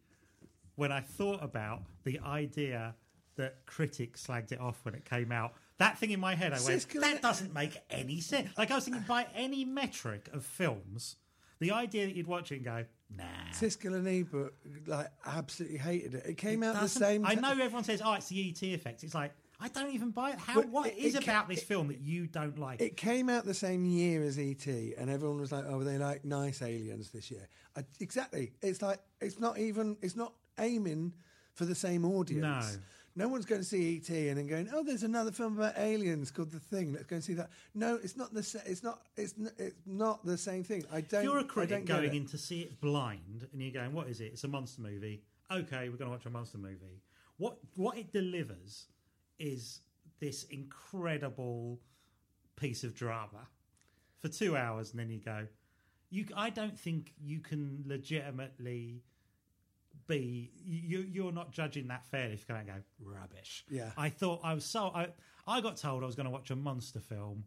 when 0.75 0.91
I 0.91 0.99
thought 1.01 1.41
about 1.43 1.83
the 2.03 2.19
idea 2.19 2.95
that 3.37 3.65
critics 3.65 4.25
slagged 4.27 4.51
it 4.53 4.59
off 4.59 4.79
when 4.83 4.93
it 4.95 5.03
came 5.05 5.31
out. 5.31 5.53
That 5.77 5.97
thing 5.99 6.11
in 6.11 6.19
my 6.19 6.35
head, 6.35 6.53
I 6.53 6.61
went, 6.61 6.81
Siskel- 6.88 7.02
that 7.02 7.22
doesn't 7.22 7.53
make 7.53 7.77
any 7.89 8.22
sense. 8.22 8.49
Like 8.57 8.72
I 8.72 8.76
was 8.76 8.85
thinking, 8.85 9.03
by 9.07 9.27
any 9.35 9.65
metric 9.65 10.30
of 10.34 10.45
films, 10.45 11.18
the 11.60 11.72
idea 11.72 12.06
that 12.06 12.15
you'd 12.15 12.27
watch 12.27 12.52
it 12.52 12.56
and 12.57 12.65
go, 12.65 12.85
nah. 13.15 13.23
Siskel 13.53 13.93
and 13.95 14.07
Ebert 14.07 14.53
like 14.88 15.07
absolutely 15.26 15.77
hated 15.77 16.15
it. 16.15 16.26
It 16.26 16.38
came 16.38 16.64
out 16.64 16.76
the 16.76 16.81
doesn't- 16.81 17.02
same. 17.02 17.26
I 17.26 17.35
ti- 17.35 17.41
know 17.41 17.52
everyone 17.52 17.84
says, 17.84 18.02
"Oh, 18.03 18.14
it's 18.14 18.27
the 18.30 18.49
ET 18.49 18.61
effect." 18.73 19.03
It's 19.03 19.14
like 19.15 19.34
I 19.60 19.69
don't 19.69 19.93
even 19.93 20.11
buy 20.11 20.31
it. 20.31 20.39
How? 20.39 20.61
What 20.64 20.88
it- 20.88 20.97
is 20.97 21.15
it 21.15 21.23
ca- 21.23 21.31
about 21.31 21.47
this 21.49 21.64
film 21.64 21.88
that 21.89 21.99
you 21.99 22.27
don't 22.27 22.57
like? 22.60 22.81
It 22.81 22.97
came 22.97 23.30
out 23.30 23.45
the 23.45 23.53
same 23.53 23.85
year 23.85 24.22
as 24.23 24.38
ET, 24.38 24.65
and 24.97 25.10
everyone 25.10 25.39
was 25.39 25.52
like, 25.52 25.65
"Oh, 25.65 25.84
they 25.84 25.97
like 25.97 26.23
nice 26.26 26.61
aliens 26.61 27.11
this 27.11 27.31
year." 27.31 27.47
I, 27.76 27.84
exactly. 27.99 28.53
It's 28.61 28.81
like 28.81 28.99
it's 29.22 29.39
not 29.39 29.57
even. 29.57 29.97
It's 30.02 30.15
not 30.15 30.34
aiming 30.57 31.14
for 31.53 31.65
the 31.65 31.76
same 31.76 32.06
audience. 32.06 32.41
No. 32.76 32.80
No 33.17 33.29
one's 33.29 33.45
going 33.45 33.61
to 33.61 33.65
see 33.67 33.95
ET 33.97 34.09
and 34.09 34.37
then 34.37 34.47
going, 34.47 34.69
"Oh, 34.73 34.83
there's 34.83 35.03
another 35.03 35.31
film 35.31 35.57
about 35.57 35.77
aliens 35.77 36.31
called 36.31 36.51
The 36.51 36.59
Thing. 36.59 36.91
Let's 36.93 37.05
go 37.05 37.15
and 37.15 37.23
see 37.23 37.33
that." 37.35 37.49
No, 37.73 37.95
it's 37.95 38.17
not 38.17 38.33
the. 38.33 38.43
sa- 38.43 38.59
It's 38.65 38.83
not. 38.83 39.01
It's 39.15 39.33
n- 39.39 39.51
it's 39.57 39.75
not 39.85 40.25
the 40.25 40.37
same 40.37 40.63
thing. 40.63 40.83
I 40.91 41.01
don't. 41.01 41.19
if 41.21 41.23
you're 41.25 41.39
a 41.39 41.43
critic 41.45 41.85
going 41.85 42.13
in 42.13 42.25
to 42.27 42.37
see 42.37 42.61
it 42.61 42.81
blind 42.81 43.47
and 43.51 43.61
you're 43.61 43.71
going, 43.71 43.93
"What 43.93 44.07
is 44.09 44.19
it? 44.19 44.25
It's 44.33 44.43
a 44.43 44.47
monster 44.49 44.81
movie." 44.81 45.23
Okay, 45.49 45.89
we're 45.89 45.95
going 45.97 46.09
to 46.09 46.15
watch 46.17 46.25
a 46.25 46.29
monster 46.29 46.57
movie. 46.57 47.01
What 47.37 47.57
what 47.75 47.97
it 47.97 48.11
delivers 48.11 48.87
is 49.39 49.79
this 50.19 50.43
incredible 50.45 51.79
piece 52.57 52.83
of 52.83 52.93
drama 52.95 53.47
for 54.19 54.27
two 54.27 54.57
hours, 54.57 54.91
and 54.91 54.99
then 54.99 55.09
you 55.09 55.19
go. 55.19 55.47
You, 56.09 56.25
I 56.35 56.49
don't 56.49 56.77
think 56.79 57.13
you 57.21 57.39
can 57.39 57.83
legitimately 57.85 59.03
be. 60.07 60.52
You, 60.65 61.06
you're 61.10 61.32
not 61.32 61.52
judging 61.52 61.88
that 61.88 62.06
fairly 62.06 62.34
if 62.34 62.45
you're 62.48 62.56
going 62.56 62.68
to 62.68 62.73
go 62.73 62.80
rubbish. 62.99 63.65
Yeah. 63.69 63.91
I 63.98 64.10
thought 64.10 64.41
I 64.44 64.53
was 64.53 64.65
so. 64.65 64.91
I, 64.94 65.07
I 65.48 65.61
got 65.61 65.77
told 65.77 66.03
I 66.03 66.06
was 66.06 66.15
going 66.15 66.26
to 66.26 66.32
watch 66.32 66.52
a 66.52 66.56
monster 66.56 66.99
film, 66.99 67.44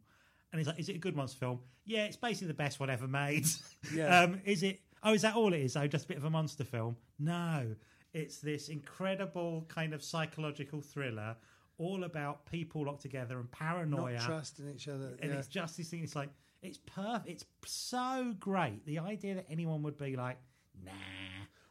and 0.52 0.58
he's 0.58 0.66
like, 0.66 0.78
"Is 0.78 0.88
it 0.88 0.96
a 0.96 0.98
good 0.98 1.16
monster 1.16 1.38
film?" 1.38 1.60
Yeah, 1.84 2.04
it's 2.04 2.16
basically 2.16 2.48
the 2.48 2.54
best 2.54 2.80
one 2.80 2.90
ever 2.90 3.08
made. 3.08 3.46
Yeah. 3.94 4.22
um, 4.22 4.40
is 4.44 4.62
it? 4.62 4.80
Oh, 5.02 5.14
is 5.14 5.22
that 5.22 5.36
all 5.36 5.52
it 5.52 5.60
is? 5.60 5.76
Oh, 5.76 5.86
just 5.86 6.04
a 6.06 6.08
bit 6.08 6.16
of 6.16 6.24
a 6.24 6.30
monster 6.30 6.64
film? 6.64 6.96
No, 7.18 7.74
it's 8.12 8.38
this 8.38 8.68
incredible 8.68 9.64
kind 9.68 9.94
of 9.94 10.02
psychological 10.02 10.80
thriller, 10.80 11.36
all 11.78 12.04
about 12.04 12.44
people 12.50 12.84
locked 12.84 13.02
together 13.02 13.38
and 13.38 13.50
paranoia 13.50 14.14
not 14.14 14.26
trusting 14.26 14.68
each 14.74 14.88
other. 14.88 15.16
and 15.22 15.30
yeah. 15.30 15.38
it's 15.38 15.48
just 15.48 15.76
this 15.76 15.88
thing. 15.88 16.02
It's 16.02 16.16
like 16.16 16.30
it's 16.62 16.78
perfect. 16.78 17.28
It's 17.28 17.44
so 17.64 18.34
great. 18.38 18.84
The 18.86 18.98
idea 18.98 19.36
that 19.36 19.46
anyone 19.48 19.82
would 19.82 19.96
be 19.96 20.16
like, 20.16 20.38
nah, 20.84 20.92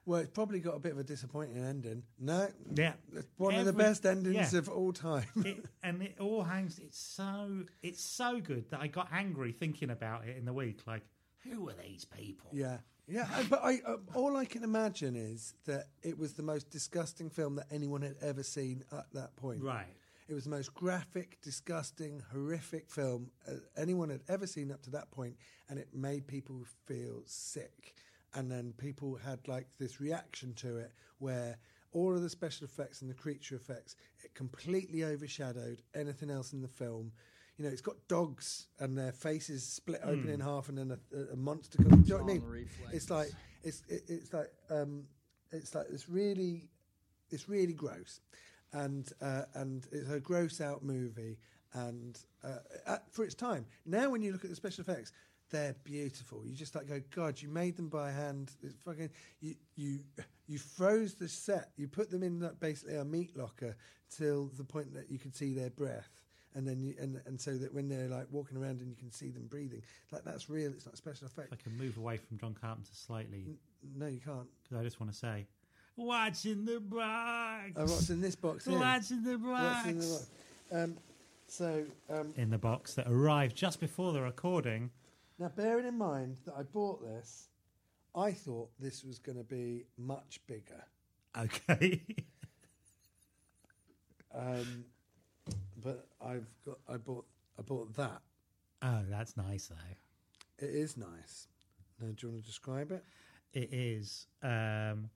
Well, 0.07 0.21
it's 0.21 0.29
probably 0.29 0.61
got 0.61 0.73
a 0.73 0.79
bit 0.79 0.93
of 0.93 0.99
a 0.99 1.03
disappointing 1.03 1.57
ending. 1.57 2.01
No, 2.17 2.47
yeah, 2.73 2.93
one 3.35 3.55
of 3.55 3.65
the 3.65 3.73
best 3.73 4.05
endings 4.05 4.53
yeah. 4.53 4.59
of 4.59 4.69
all 4.69 4.93
time. 4.93 5.25
it, 5.43 5.65
and 5.84 6.01
it 6.01 6.15
all 6.21 6.43
hangs. 6.43 6.79
It's 6.79 6.97
so 6.97 7.65
it's 7.84 8.01
so 8.01 8.39
good 8.39 8.71
that 8.71 8.79
I 8.79 8.88
got 8.88 9.09
angry 9.11 9.51
thinking 9.51 9.89
about 9.89 10.25
it 10.25 10.38
in 10.38 10.45
the 10.45 10.53
week. 10.53 10.79
Like, 10.88 11.01
who 11.43 11.67
are 11.67 11.73
these 11.73 12.05
people? 12.05 12.49
Yeah, 12.53 12.77
yeah. 13.05 13.27
But 13.49 13.59
I, 13.61 13.81
uh, 13.85 13.97
all 14.15 14.38
I 14.38 14.45
can 14.45 14.63
imagine 14.63 15.17
is 15.17 15.55
that 15.65 15.88
it 16.03 16.17
was 16.17 16.35
the 16.35 16.43
most 16.43 16.69
disgusting 16.69 17.29
film 17.29 17.55
that 17.55 17.67
anyone 17.69 18.01
had 18.01 18.15
ever 18.21 18.43
seen 18.43 18.85
at 18.93 19.07
that 19.11 19.35
point. 19.35 19.61
Right. 19.61 19.88
It 20.29 20.34
was 20.34 20.45
the 20.45 20.51
most 20.51 20.73
graphic, 20.73 21.38
disgusting, 21.41 22.21
horrific 22.31 22.89
film 22.89 23.31
uh, 23.45 23.55
anyone 23.77 24.09
had 24.09 24.21
ever 24.29 24.47
seen 24.47 24.71
up 24.71 24.81
to 24.84 24.91
that 24.91 25.11
point, 25.11 25.35
and 25.69 25.77
it 25.77 25.89
made 25.93 26.27
people 26.27 26.63
feel 26.85 27.23
sick. 27.25 27.93
And 28.33 28.51
then 28.51 28.73
people 28.77 29.15
had 29.15 29.47
like 29.47 29.67
this 29.79 29.99
reaction 29.99 30.53
to 30.55 30.77
it 30.77 30.91
where 31.19 31.57
all 31.91 32.13
of 32.13 32.21
the 32.21 32.29
special 32.29 32.65
effects 32.65 33.01
and 33.01 33.09
the 33.09 33.15
creature 33.15 33.55
effects 33.55 33.95
it 34.23 34.33
completely 34.35 35.03
overshadowed 35.03 35.81
anything 35.95 36.29
else 36.29 36.53
in 36.53 36.61
the 36.61 36.67
film. 36.67 37.11
You 37.57 37.65
know, 37.65 37.71
it's 37.71 37.81
got 37.81 37.95
dogs 38.07 38.67
and 38.79 38.95
their 38.95 39.11
faces 39.11 39.63
split 39.63 40.01
open 40.03 40.29
in 40.29 40.39
half, 40.39 40.69
and 40.69 40.77
then 40.77 40.91
a, 40.91 41.33
a 41.33 41.35
monster 41.35 41.79
comes. 41.79 42.05
Do 42.05 42.13
you 42.13 42.17
know 42.17 42.23
what 42.23 42.29
I 42.29 42.33
mean? 42.33 42.43
Reflex. 42.45 42.93
It's 42.93 43.09
like 43.09 43.31
it's 43.63 43.83
it, 43.89 44.03
it's 44.07 44.31
like 44.31 44.51
um, 44.69 45.05
it's 45.51 45.73
like 45.73 45.87
it's 45.91 46.07
really 46.07 46.69
it's 47.31 47.49
really 47.49 47.73
gross, 47.73 48.21
and 48.73 49.11
uh, 49.21 49.43
and 49.55 49.87
it's 49.91 50.09
a 50.09 50.19
gross 50.19 50.61
out 50.61 50.83
movie, 50.83 51.39
and 51.73 52.19
uh, 52.43 52.59
at, 52.85 53.11
for 53.11 53.23
its 53.23 53.33
time. 53.33 53.65
Now, 53.87 54.11
when 54.11 54.21
you 54.21 54.31
look 54.31 54.43
at 54.43 54.51
the 54.51 54.55
special 54.55 54.83
effects, 54.83 55.11
they're 55.49 55.75
beautiful. 55.83 56.41
You 56.45 56.53
just 56.55 56.75
like 56.75 56.87
go, 56.87 57.01
God, 57.15 57.41
you 57.41 57.49
made 57.49 57.77
them 57.77 57.89
by 57.89 58.11
hand. 58.11 58.51
It's 58.61 58.75
fucking 58.85 59.09
you 59.39 59.55
you 59.75 59.99
you 60.47 60.57
froze 60.57 61.13
the 61.15 61.27
set. 61.27 61.69
You 61.77 61.87
put 61.87 62.09
them 62.09 62.23
in 62.23 62.39
like, 62.39 62.59
basically 62.59 62.95
a 62.95 63.05
meat 63.05 63.35
locker 63.37 63.75
till 64.09 64.49
the 64.57 64.63
point 64.63 64.93
that 64.93 65.09
you 65.11 65.19
could 65.19 65.35
see 65.35 65.53
their 65.53 65.69
breath. 65.69 66.21
And 66.55 66.67
then, 66.67 66.81
you, 66.81 66.95
and 66.99 67.21
and 67.25 67.39
so 67.39 67.55
that 67.57 67.71
when 67.73 67.87
they're 67.87 68.07
like 68.07 68.25
walking 68.31 68.57
around 68.57 68.79
and 68.81 68.89
you 68.89 68.95
can 68.95 69.11
see 69.11 69.29
them 69.29 69.45
breathing, 69.47 69.83
like 70.11 70.23
that's 70.23 70.49
real. 70.49 70.71
It's 70.71 70.85
not 70.85 70.97
special 70.97 71.27
effect. 71.27 71.53
If 71.53 71.59
I 71.59 71.61
can 71.61 71.77
move 71.77 71.97
away 71.97 72.17
from 72.17 72.37
John 72.39 72.55
Carpenter 72.59 72.89
slightly, 72.93 73.45
No, 73.95 74.07
you 74.07 74.19
can't. 74.19 74.47
because 74.63 74.79
I 74.79 74.83
just 74.83 74.99
want 74.99 75.11
to 75.11 75.17
say, 75.17 75.45
"What's 75.95 76.45
in 76.45 76.65
the 76.65 76.79
box? 76.79 77.73
Oh, 77.75 77.81
what's 77.81 78.09
in 78.09 78.21
this 78.21 78.35
box 78.35 78.65
here? 78.65 78.79
What's 78.79 79.11
in 79.11 79.23
the 79.23 79.37
box?" 79.37 79.85
What's 79.85 79.87
in 79.87 79.99
the 79.99 80.05
box? 80.07 80.29
Um, 80.71 80.97
so 81.47 81.85
um, 82.09 82.33
in 82.37 82.49
the 82.49 82.57
box 82.57 82.95
that 82.95 83.07
arrived 83.07 83.55
just 83.55 83.79
before 83.79 84.11
the 84.13 84.21
recording. 84.21 84.89
Now, 85.39 85.49
bearing 85.55 85.85
in 85.85 85.97
mind 85.97 86.38
that 86.45 86.55
I 86.57 86.64
bought 86.64 87.01
this, 87.01 87.49
I 88.15 88.31
thought 88.31 88.69
this 88.80 89.03
was 89.03 89.19
going 89.19 89.38
to 89.38 89.43
be 89.43 89.85
much 89.97 90.39
bigger. 90.47 90.84
Okay. 91.38 92.01
Um, 94.35 94.85
but 95.84 96.05
I've 96.23 96.45
got 96.64 96.77
I 96.88 96.97
bought 96.97 97.26
I 97.57 97.61
bought 97.64 97.95
that. 97.95 98.22
oh, 98.84 99.01
that's 99.09 99.35
nice 99.35 99.68
though. 99.68 100.65
It 100.65 100.69
is 100.69 100.95
nice. 100.97 101.47
Now, 101.99 102.09
do 102.09 102.27
you 102.27 102.34
want 102.34 102.43
to 102.43 102.47
describe 102.47 102.91
it? 102.91 103.03
It 103.53 103.73
is 103.73 104.27
um, 104.43 105.09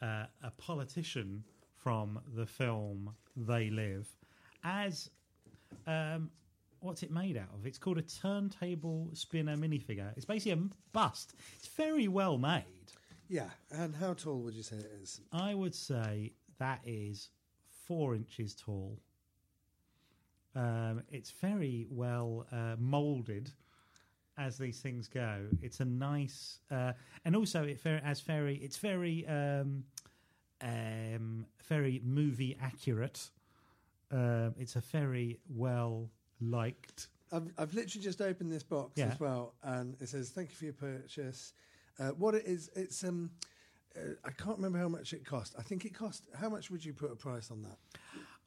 uh, 0.00 0.26
a 0.42 0.50
politician 0.56 1.42
from 1.74 2.20
the 2.36 2.46
film 2.46 3.12
They 3.36 3.70
Live. 3.70 4.08
As 4.62 5.10
um, 5.86 6.30
what's 6.80 7.02
it 7.02 7.10
made 7.10 7.36
out 7.36 7.48
of? 7.54 7.66
It's 7.66 7.78
called 7.78 7.98
a 7.98 8.02
turntable 8.02 9.10
spinner 9.12 9.56
minifigure. 9.56 10.12
It's 10.16 10.24
basically 10.24 10.52
a 10.52 10.68
bust. 10.92 11.34
It's 11.56 11.68
very 11.68 12.08
well 12.08 12.38
made. 12.38 12.64
Yeah. 13.28 13.50
And 13.70 13.94
how 13.94 14.14
tall 14.14 14.40
would 14.40 14.54
you 14.54 14.62
say 14.62 14.76
it 14.76 14.90
is? 15.02 15.20
I 15.32 15.54
would 15.54 15.74
say 15.74 16.32
that 16.58 16.80
is 16.84 17.28
four 17.86 18.14
inches 18.14 18.54
tall. 18.54 18.98
Um, 20.54 21.02
it's 21.10 21.30
very 21.30 21.86
well 21.90 22.46
uh, 22.50 22.74
molded 22.78 23.52
as 24.36 24.58
these 24.58 24.80
things 24.80 25.06
go. 25.06 25.46
It's 25.62 25.80
a 25.80 25.84
nice, 25.84 26.60
uh, 26.70 26.92
and 27.24 27.36
also 27.36 27.62
it 27.64 27.80
very, 27.80 28.00
as 28.04 28.20
very, 28.20 28.56
it's 28.56 28.78
very, 28.78 29.26
um, 29.26 29.84
um, 30.62 31.46
very 31.68 32.00
movie 32.04 32.56
accurate. 32.60 33.30
Um, 34.10 34.54
it's 34.58 34.76
a 34.76 34.80
very 34.80 35.38
well 35.48 36.10
liked. 36.40 37.08
I've, 37.32 37.52
I've 37.58 37.74
literally 37.74 38.02
just 38.02 38.20
opened 38.20 38.50
this 38.52 38.62
box 38.64 38.92
Yeah. 38.96 39.06
as 39.06 39.20
well, 39.20 39.54
and 39.62 39.96
it 40.00 40.08
says 40.08 40.30
"Thank 40.30 40.50
you 40.50 40.56
for 40.56 40.64
your 40.64 40.74
purchase." 40.74 41.52
Uh, 41.98 42.08
what 42.10 42.34
it 42.34 42.46
is, 42.46 42.70
it's 42.74 43.04
um, 43.04 43.30
uh, 43.96 44.14
I 44.24 44.30
can't 44.30 44.56
remember 44.56 44.78
how 44.78 44.88
much 44.88 45.12
it 45.12 45.24
cost. 45.24 45.54
I 45.58 45.62
think 45.62 45.84
it 45.84 45.94
cost. 45.94 46.24
How 46.34 46.48
much 46.48 46.70
would 46.70 46.84
you 46.84 46.92
put 46.92 47.12
a 47.12 47.16
price 47.16 47.50
on 47.50 47.62
that? 47.62 47.78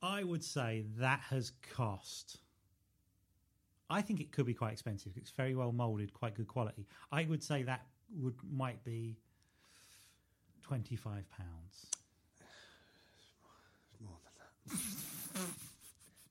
I 0.02 0.24
would 0.24 0.44
say 0.44 0.84
that 0.98 1.22
has 1.30 1.52
cost. 1.76 2.38
I 3.90 4.02
think 4.02 4.20
it 4.20 4.32
could 4.32 4.46
be 4.46 4.54
quite 4.54 4.74
expensive. 4.74 5.14
It's 5.18 5.30
very 5.32 5.56
well 5.56 5.72
molded, 5.72 6.14
quite 6.14 6.34
good 6.36 6.48
quality. 6.48 6.88
I 7.12 7.26
would 7.26 7.44
say 7.44 7.64
that 7.64 7.86
would 8.20 8.36
might 8.52 8.84
be 8.84 9.18
twenty 10.62 10.96
five 10.96 11.30
pounds. 11.30 11.88
It's 13.94 14.02
more 14.02 14.18
than 14.26 14.78
that. 14.80 14.88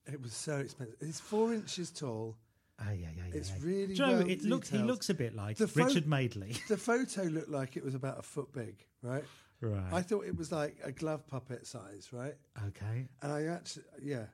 it 0.07 0.21
was 0.21 0.33
so 0.33 0.59
expensive. 0.59 0.97
It's 1.01 1.21
four 1.21 1.53
inches 1.53 1.91
tall. 1.91 2.37
Oh 2.81 2.91
yeah, 2.91 3.09
yeah, 3.17 3.23
yeah. 3.29 3.35
It's 3.37 3.51
yeah. 3.51 3.57
really 3.61 3.95
Joe. 3.95 4.09
well 4.09 4.29
it 4.29 4.43
looks. 4.43 4.71
He 4.71 4.79
looks 4.79 5.11
a 5.11 5.15
bit 5.15 5.35
like 5.35 5.57
The 5.57 5.69
pho- 5.69 5.85
Richard 5.85 6.07
Madeley. 6.07 6.57
The 6.69 6.77
photo 6.77 7.23
looked 7.25 7.51
like 7.51 7.77
it 7.77 7.85
was 7.85 7.95
about 7.95 8.19
a 8.19 8.23
foot 8.23 8.53
big, 8.53 8.85
right? 9.03 9.25
right. 9.61 9.93
I 9.93 10.03
thought 10.03 10.25
it 10.25 10.37
was 10.37 10.51
like 10.51 10.77
a 10.83 10.91
glove 10.91 11.27
puppet 11.27 11.67
size, 11.67 12.09
right? 12.13 12.35
okay. 12.69 13.07
And 13.23 13.33
I 13.33 13.45
actually, 13.45 13.85
yeah. 14.03 14.25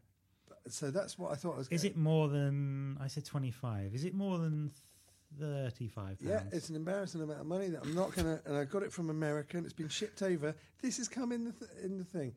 So 0.69 0.91
that's 0.91 1.19
what 1.19 1.33
I 1.33 1.35
thought 1.35 1.55
I 1.55 1.59
was. 1.59 1.69
Is 1.69 1.83
getting. 1.83 1.99
it 1.99 2.03
more 2.03 2.29
than 2.29 2.97
I 3.01 3.09
said 3.09 3.25
twenty 3.25 3.51
five? 3.51 3.95
Is 3.95 4.05
it 4.05 4.15
more 4.15 4.39
than 4.39 4.71
thirty 5.39 5.89
five? 5.89 6.19
Yeah, 6.21 6.43
it's 6.53 6.69
an 6.71 6.77
embarrassing 6.77 7.21
amount 7.23 7.41
of 7.41 7.47
money 7.47 7.69
that 7.69 7.83
I'm 7.83 7.95
not 7.95 8.15
gonna. 8.15 8.41
And 8.47 8.57
I 8.57 8.65
got 8.65 8.83
it 8.83 8.93
from 8.93 9.11
America, 9.11 9.57
and 9.57 9.67
it's 9.67 9.75
been 9.75 9.89
shipped 9.89 10.23
over. 10.23 10.55
This 10.83 10.97
has 10.99 11.09
come 11.09 11.33
in 11.33 11.45
the 11.45 11.53
th- 11.53 11.71
in 11.83 11.99
the 11.99 12.05
thing, 12.05 12.35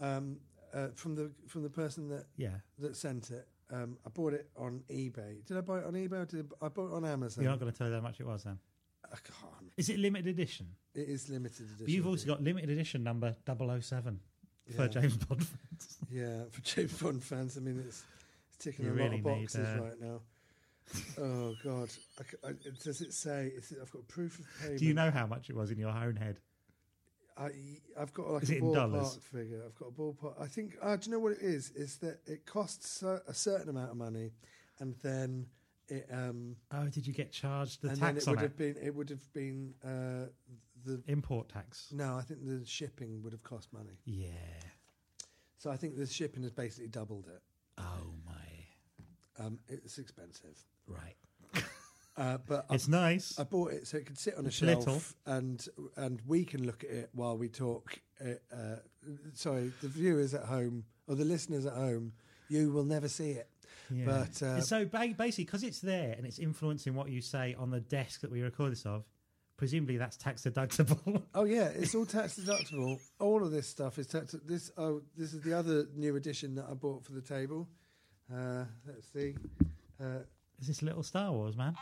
um, 0.00 0.38
uh, 0.74 0.88
from 0.94 1.14
the 1.14 1.30
from 1.46 1.62
the 1.62 1.70
person 1.70 2.08
that 2.08 2.26
yeah. 2.36 2.56
that 2.78 2.96
sent 2.96 3.30
it. 3.30 3.46
Um, 3.70 3.98
I 4.06 4.08
bought 4.08 4.32
it 4.32 4.48
on 4.56 4.82
eBay. 4.90 5.44
Did 5.44 5.58
I 5.58 5.60
buy 5.60 5.80
it 5.80 5.84
on 5.84 5.92
eBay? 5.92 6.12
Or 6.12 6.24
did 6.24 6.50
I, 6.62 6.66
I 6.66 6.68
bought 6.68 6.90
it 6.90 6.94
on 6.94 7.04
Amazon? 7.04 7.44
You're 7.44 7.52
not 7.52 7.60
going 7.60 7.70
to 7.70 7.76
tell 7.76 7.88
you 7.88 7.94
how 7.94 8.00
much 8.00 8.18
it 8.18 8.26
was 8.26 8.44
then. 8.44 8.58
I 9.04 9.16
can't. 9.16 9.72
Is 9.76 9.88
it 9.90 9.98
limited 9.98 10.26
edition? 10.28 10.66
It 10.94 11.08
is 11.08 11.28
limited 11.28 11.60
edition. 11.66 11.76
But 11.80 11.88
you've 11.88 12.06
also 12.06 12.26
got 12.26 12.42
limited 12.42 12.70
edition 12.70 13.02
number 13.02 13.36
007 13.46 14.20
for 14.74 14.82
Yeah. 14.82 14.88
James 14.88 15.16
Bond 15.18 15.46
fans. 15.46 15.98
Yeah, 16.10 16.44
for 16.50 16.60
James 16.62 16.92
Bond 16.94 17.22
fans, 17.22 17.56
I 17.58 17.60
mean, 17.60 17.82
it's, 17.86 18.02
it's 18.48 18.64
ticking 18.64 18.86
You 18.86 18.92
a 18.92 18.94
really 18.94 19.08
lot 19.08 19.14
of 19.18 19.24
need, 19.24 19.42
boxes 19.42 19.66
uh, 19.66 19.82
right 19.82 20.00
now. 20.00 20.20
oh 21.18 21.54
God! 21.62 21.88
I 22.44 22.48
I 22.48 22.52
does 22.82 23.00
it 23.02 23.12
say? 23.12 23.52
Is 23.54 23.72
it, 23.72 23.78
I've 23.82 23.90
got 23.90 24.08
proof 24.08 24.38
of 24.38 24.46
payment. 24.62 24.78
Do 24.78 24.86
you 24.86 24.94
know 24.94 25.10
how 25.10 25.26
much 25.26 25.50
it 25.50 25.56
was 25.56 25.70
in 25.70 25.78
your 25.78 25.90
own 25.90 26.16
head? 26.16 26.40
I, 27.38 27.50
I've 27.98 28.12
got 28.12 28.28
like 28.30 28.42
Is 28.42 28.50
a 28.50 28.54
ballpark 28.60 29.22
figure. 29.22 29.62
I've 29.64 29.74
got 29.76 29.88
a 29.88 29.92
ballpark. 29.92 30.34
I 30.40 30.46
think. 30.46 30.76
Uh, 30.82 30.96
do 30.96 31.06
you 31.08 31.12
know 31.16 31.20
what 31.20 31.32
it 31.32 31.42
is? 31.42 31.70
Is 31.70 31.96
that 31.98 32.18
it 32.26 32.44
costs 32.46 33.02
a, 33.02 33.22
a 33.28 33.34
certain 33.34 33.68
amount 33.68 33.90
of 33.92 33.96
money, 33.96 34.32
and 34.80 34.94
then 35.02 35.46
it 35.88 36.06
um 36.12 36.56
Oh, 36.72 36.86
did 36.88 37.06
you 37.06 37.12
get 37.12 37.30
charged 37.32 37.82
the 37.82 37.88
and 37.90 37.96
then 37.98 38.16
it 38.16 38.26
on 38.26 38.32
would 38.34 38.40
it? 38.40 38.42
have 38.42 38.56
been 38.56 38.76
it 38.82 38.94
would 38.94 39.10
have 39.10 39.32
been 39.32 39.74
uh 39.84 40.26
the 40.84 41.02
Import 41.06 41.48
tax. 41.48 41.88
no. 41.92 42.16
I 42.16 42.22
think 42.22 42.44
the 42.44 42.64
shipping 42.66 43.22
would 43.22 43.32
have 43.32 43.42
cost 43.42 43.72
money. 43.72 43.98
Yeah. 44.04 44.28
So 45.58 45.70
I 45.70 45.76
think 45.76 45.96
the 45.96 46.06
shipping 46.06 46.42
has 46.44 46.52
basically 46.52 46.88
doubled 46.88 47.26
it. 47.26 47.42
Oh 47.78 48.14
my. 48.26 49.44
Um, 49.44 49.58
it's 49.68 49.98
expensive, 49.98 50.56
Right. 50.88 51.14
Uh, 52.18 52.38
but 52.46 52.66
I 52.68 52.74
It's 52.74 52.88
nice. 52.88 53.38
I 53.38 53.44
bought 53.44 53.72
it 53.72 53.86
so 53.86 53.96
it 53.96 54.04
could 54.06 54.18
sit 54.18 54.36
on 54.36 54.44
a 54.44 54.48
It's 54.48 54.56
shelf, 54.56 54.78
little. 54.86 55.02
and 55.26 55.66
and 55.96 56.20
we 56.26 56.44
can 56.44 56.66
look 56.66 56.84
at 56.84 56.90
it 56.90 57.10
while 57.12 57.38
we 57.38 57.48
talk. 57.48 57.98
Uh, 58.20 58.30
uh, 58.52 58.76
sorry, 59.34 59.72
the 59.80 59.88
viewers 59.88 60.34
at 60.34 60.44
home 60.44 60.84
or 61.06 61.14
the 61.14 61.24
listeners 61.24 61.64
at 61.64 61.74
home, 61.74 62.12
you 62.48 62.70
will 62.72 62.84
never 62.84 63.08
see 63.08 63.30
it. 63.30 63.48
Yeah. 63.90 64.04
But 64.04 64.42
uh, 64.42 64.60
so 64.60 64.84
ba- 64.84 65.14
basically, 65.16 65.44
because 65.44 65.62
it's 65.62 65.80
there 65.80 66.14
and 66.16 66.26
it's 66.26 66.38
influencing 66.38 66.94
what 66.94 67.08
you 67.08 67.22
say 67.22 67.54
on 67.58 67.70
the 67.70 67.80
desk 67.80 68.20
that 68.20 68.30
we 68.30 68.42
record 68.42 68.72
this 68.72 68.84
of, 68.84 69.04
presumably 69.56 69.96
that's 69.96 70.16
tax 70.16 70.42
deductible. 70.42 71.22
oh 71.34 71.44
yeah, 71.44 71.68
it's 71.68 71.94
all 71.94 72.04
tax 72.04 72.38
deductible. 72.38 72.98
All 73.20 73.42
of 73.42 73.50
this 73.50 73.66
stuff 73.68 73.98
is 73.98 74.06
tax. 74.08 74.34
This 74.44 74.70
oh, 74.76 75.00
this 75.16 75.32
is 75.32 75.40
the 75.42 75.54
other 75.56 75.86
new 75.96 76.16
addition 76.16 76.56
that 76.56 76.66
I 76.70 76.74
bought 76.74 77.04
for 77.04 77.12
the 77.12 77.22
table. 77.22 77.68
Uh, 78.30 78.64
let's 78.86 79.06
see. 79.12 79.36
Uh, 79.98 80.18
Is 80.60 80.66
this 80.66 80.82
little 80.82 81.02
Star 81.02 81.32
Wars 81.32 81.56
man? 81.56 81.74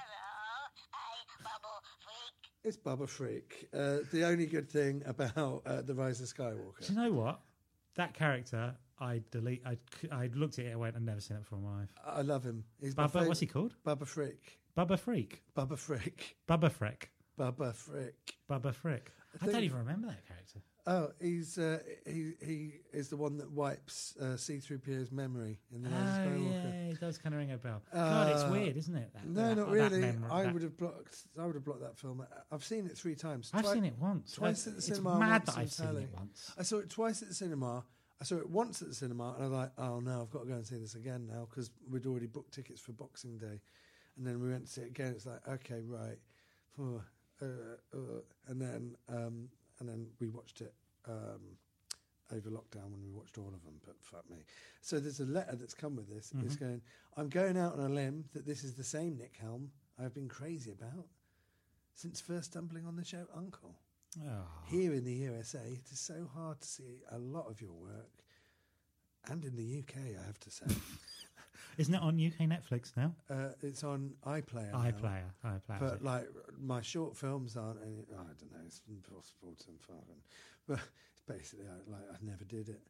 It's 2.66 2.76
Babu 2.76 3.06
Frik. 3.06 3.68
Uh, 3.72 3.98
the 4.12 4.24
only 4.24 4.44
good 4.44 4.68
thing 4.68 5.00
about 5.06 5.62
uh, 5.66 5.82
the 5.82 5.94
Rise 5.94 6.20
of 6.20 6.26
Skywalker. 6.26 6.84
Do 6.84 6.92
you 6.92 6.98
know 7.00 7.12
what? 7.12 7.38
That 7.94 8.12
character, 8.12 8.74
I 8.98 9.22
delete. 9.30 9.62
I 9.64 9.76
I 10.10 10.30
looked 10.34 10.58
at 10.58 10.64
it 10.64 10.70
and 10.70 10.80
went, 10.80 10.96
I've 10.96 11.02
never 11.02 11.20
seen 11.20 11.36
it 11.36 11.44
before 11.44 11.58
in 11.58 11.64
my 11.64 11.78
life. 11.78 11.90
I 12.04 12.22
love 12.22 12.42
him. 12.42 12.64
He's 12.80 12.96
Babu, 12.96 13.24
what's 13.28 13.38
he 13.38 13.46
called? 13.46 13.76
Babu 13.84 14.04
Frik. 14.04 14.58
Babu 14.74 14.96
Frik. 14.96 15.42
Babu 15.54 15.76
Frik. 15.76 16.34
Babu 16.48 16.66
Frik. 16.68 17.08
Babu 17.38 17.66
Frik. 17.72 18.12
Babu 18.48 18.72
Frik. 18.72 19.12
I, 19.36 19.38
think- 19.38 19.52
don't 19.52 19.62
even 19.62 19.78
remember 19.78 20.08
that 20.08 20.26
character. 20.26 20.58
Oh, 20.88 21.10
he's 21.20 21.58
uh, 21.58 21.80
he 22.06 22.34
he 22.40 22.74
is 22.92 23.08
the 23.08 23.16
one 23.16 23.38
that 23.38 23.50
wipes 23.50 24.14
uh, 24.20 24.36
C-3PO's 24.36 25.10
memory 25.10 25.58
in 25.74 25.82
the 25.82 25.88
Oh, 25.88 25.92
yeah, 25.92 26.92
it 26.92 27.00
does 27.00 27.18
kind 27.18 27.34
of 27.34 27.40
ring 27.40 27.50
a 27.50 27.58
bell. 27.58 27.82
God, 27.92 28.30
it's 28.30 28.42
Uh, 28.44 28.48
weird, 28.52 28.76
isn't 28.76 28.94
it? 28.94 29.12
That, 29.12 29.26
No, 29.26 29.48
that- 29.48 29.56
not 29.56 29.68
really. 29.70 30.00
memory- 30.00 30.30
I 30.30 30.44
that- 30.44 30.52
would 30.54 30.62
have 30.62 30.76
blocked. 30.76 31.26
I 31.36 31.44
would 31.44 31.56
have 31.56 31.64
blocked 31.64 31.80
that 31.80 31.98
film. 31.98 32.24
I've 32.52 32.62
seen 32.64 32.86
it 32.86 32.96
three 32.96 33.16
times. 33.16 33.50
I've 33.52 33.66
seen 33.66 33.84
it 33.84 33.98
once. 33.98 34.32
twice 34.34 34.66
I- 34.66 34.70
at 34.70 34.74
the 34.74 34.78
it's 34.78 34.86
cinema, 34.86 35.18
mad 35.18 35.46
that 35.46 35.58
I've 35.58 35.72
seen 35.72 35.86
telly. 35.86 36.02
it 36.04 36.12
once. 36.14 36.52
I 36.56 36.62
saw 36.62 36.76
it 36.78 36.88
twice 36.88 37.20
at 37.22 37.28
the 37.28 37.34
cinema. 37.34 37.84
I 38.20 38.24
saw 38.24 38.36
it 38.36 38.48
once 38.48 38.80
at 38.80 38.86
the 38.88 38.94
cinema, 38.94 39.34
and 39.34 39.42
I 39.42 39.48
was 39.48 39.52
like, 39.52 39.72
"Oh 39.78 39.98
no, 40.00 40.22
I've 40.22 40.30
got 40.30 40.42
to 40.44 40.48
go 40.48 40.54
and 40.54 40.66
see 40.66 40.78
this 40.78 40.94
again 40.94 41.26
now" 41.26 41.46
because 41.50 41.70
we'd 41.90 42.06
already 42.06 42.26
booked 42.28 42.54
tickets 42.54 42.80
for 42.80 42.92
Boxing 42.92 43.38
Day, 43.38 43.60
and 44.16 44.24
then 44.24 44.40
we 44.40 44.48
went 44.50 44.66
to 44.66 44.72
see 44.72 44.82
it 44.82 44.90
again. 44.90 45.12
It's 45.14 45.26
like, 45.26 45.46
okay, 45.48 45.82
right, 45.82 46.18
uh, 46.78 46.98
uh, 47.42 47.46
uh, 47.92 48.20
and 48.46 48.62
then 48.62 48.96
um, 49.08 49.50
and 49.80 49.88
then 49.88 50.06
we 50.20 50.28
watched 50.28 50.60
it 50.60 50.74
um, 51.08 51.56
over 52.32 52.50
lockdown 52.50 52.90
when 52.90 53.02
we 53.02 53.10
watched 53.10 53.38
all 53.38 53.52
of 53.54 53.62
them. 53.64 53.74
But 53.84 53.96
fuck 54.00 54.28
me. 54.30 54.38
So 54.80 54.98
there's 54.98 55.20
a 55.20 55.26
letter 55.26 55.56
that's 55.56 55.74
come 55.74 55.96
with 55.96 56.08
this. 56.08 56.32
It's 56.44 56.56
going, 56.56 56.80
"I'm 57.16 57.28
going 57.28 57.56
out 57.56 57.74
on 57.74 57.80
a 57.80 57.88
limb 57.88 58.24
that 58.32 58.46
this 58.46 58.64
is 58.64 58.74
the 58.74 58.84
same 58.84 59.16
Nick 59.16 59.36
Helm 59.40 59.70
I've 59.98 60.14
been 60.14 60.28
crazy 60.28 60.72
about 60.72 61.06
since 61.94 62.20
first 62.20 62.52
stumbling 62.52 62.86
on 62.86 62.96
the 62.96 63.04
show 63.04 63.26
Uncle." 63.34 63.76
Oh. 64.24 64.46
Here 64.66 64.94
in 64.94 65.04
the 65.04 65.12
USA, 65.12 65.58
it 65.58 65.90
is 65.92 66.00
so 66.00 66.28
hard 66.34 66.60
to 66.60 66.66
see 66.66 67.02
a 67.10 67.18
lot 67.18 67.50
of 67.50 67.60
your 67.60 67.72
work, 67.72 68.24
and 69.28 69.44
in 69.44 69.56
the 69.56 69.78
UK, 69.80 70.16
I 70.18 70.26
have 70.26 70.40
to 70.40 70.50
say. 70.50 70.66
Isn't 71.78 71.94
it 71.94 72.00
on 72.02 72.14
UK 72.14 72.48
Netflix 72.48 72.96
now? 72.96 73.14
uh, 73.30 73.50
it's 73.62 73.84
on 73.84 74.14
iPlayer. 74.26 74.72
now, 74.72 74.78
iPlayer. 74.78 75.24
iPlayer. 75.44 75.80
But 75.80 76.02
like 76.02 76.26
my 76.60 76.80
short 76.82 77.16
films 77.16 77.56
aren't. 77.56 77.80
Any, 77.82 78.04
I 78.12 78.22
don't 78.22 78.52
know. 78.52 78.64
It's 78.66 78.80
impossible 78.88 79.54
to 79.58 79.66
fucking. 79.86 80.22
But 80.66 80.80
basically, 81.28 81.66
I, 81.66 81.90
like 81.90 82.02
I 82.12 82.16
never 82.22 82.44
did 82.44 82.68
it. 82.68 82.80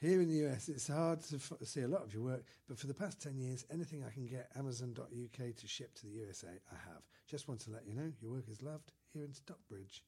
Here 0.00 0.22
in 0.22 0.28
the 0.28 0.46
US, 0.48 0.68
it's 0.70 0.88
hard 0.88 1.20
to 1.24 1.36
f- 1.36 1.52
see 1.64 1.82
a 1.82 1.88
lot 1.88 2.02
of 2.02 2.14
your 2.14 2.22
work. 2.22 2.44
But 2.66 2.78
for 2.78 2.86
the 2.86 2.94
past 2.94 3.20
ten 3.20 3.38
years, 3.38 3.64
anything 3.70 4.02
I 4.02 4.10
can 4.10 4.26
get 4.26 4.50
Amazon.uk 4.56 5.56
to 5.56 5.68
ship 5.68 5.94
to 5.96 6.06
the 6.06 6.12
USA, 6.12 6.48
I 6.48 6.76
have. 6.90 7.02
Just 7.28 7.48
want 7.48 7.60
to 7.60 7.70
let 7.70 7.86
you 7.86 7.94
know, 7.94 8.10
your 8.20 8.32
work 8.32 8.48
is 8.48 8.62
loved 8.62 8.92
here 9.12 9.24
in 9.24 9.32
Stockbridge, 9.34 10.02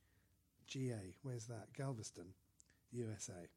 GA. 0.67 1.15
Where's 1.23 1.45
that? 1.47 1.73
Galveston, 1.75 2.33
USA. 2.93 3.49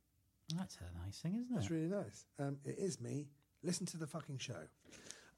That's 0.56 0.77
a 0.77 1.06
nice 1.06 1.18
thing, 1.19 1.35
isn't 1.35 1.52
it? 1.52 1.56
That's 1.56 1.72
really 1.72 1.88
nice. 1.88 2.26
Um, 2.38 2.57
it 2.65 2.76
is 2.77 2.99
me. 3.02 3.30
Listen 3.66 3.86
to 3.88 3.98
the 3.98 4.08
fucking 4.08 4.38
show. 4.38 4.54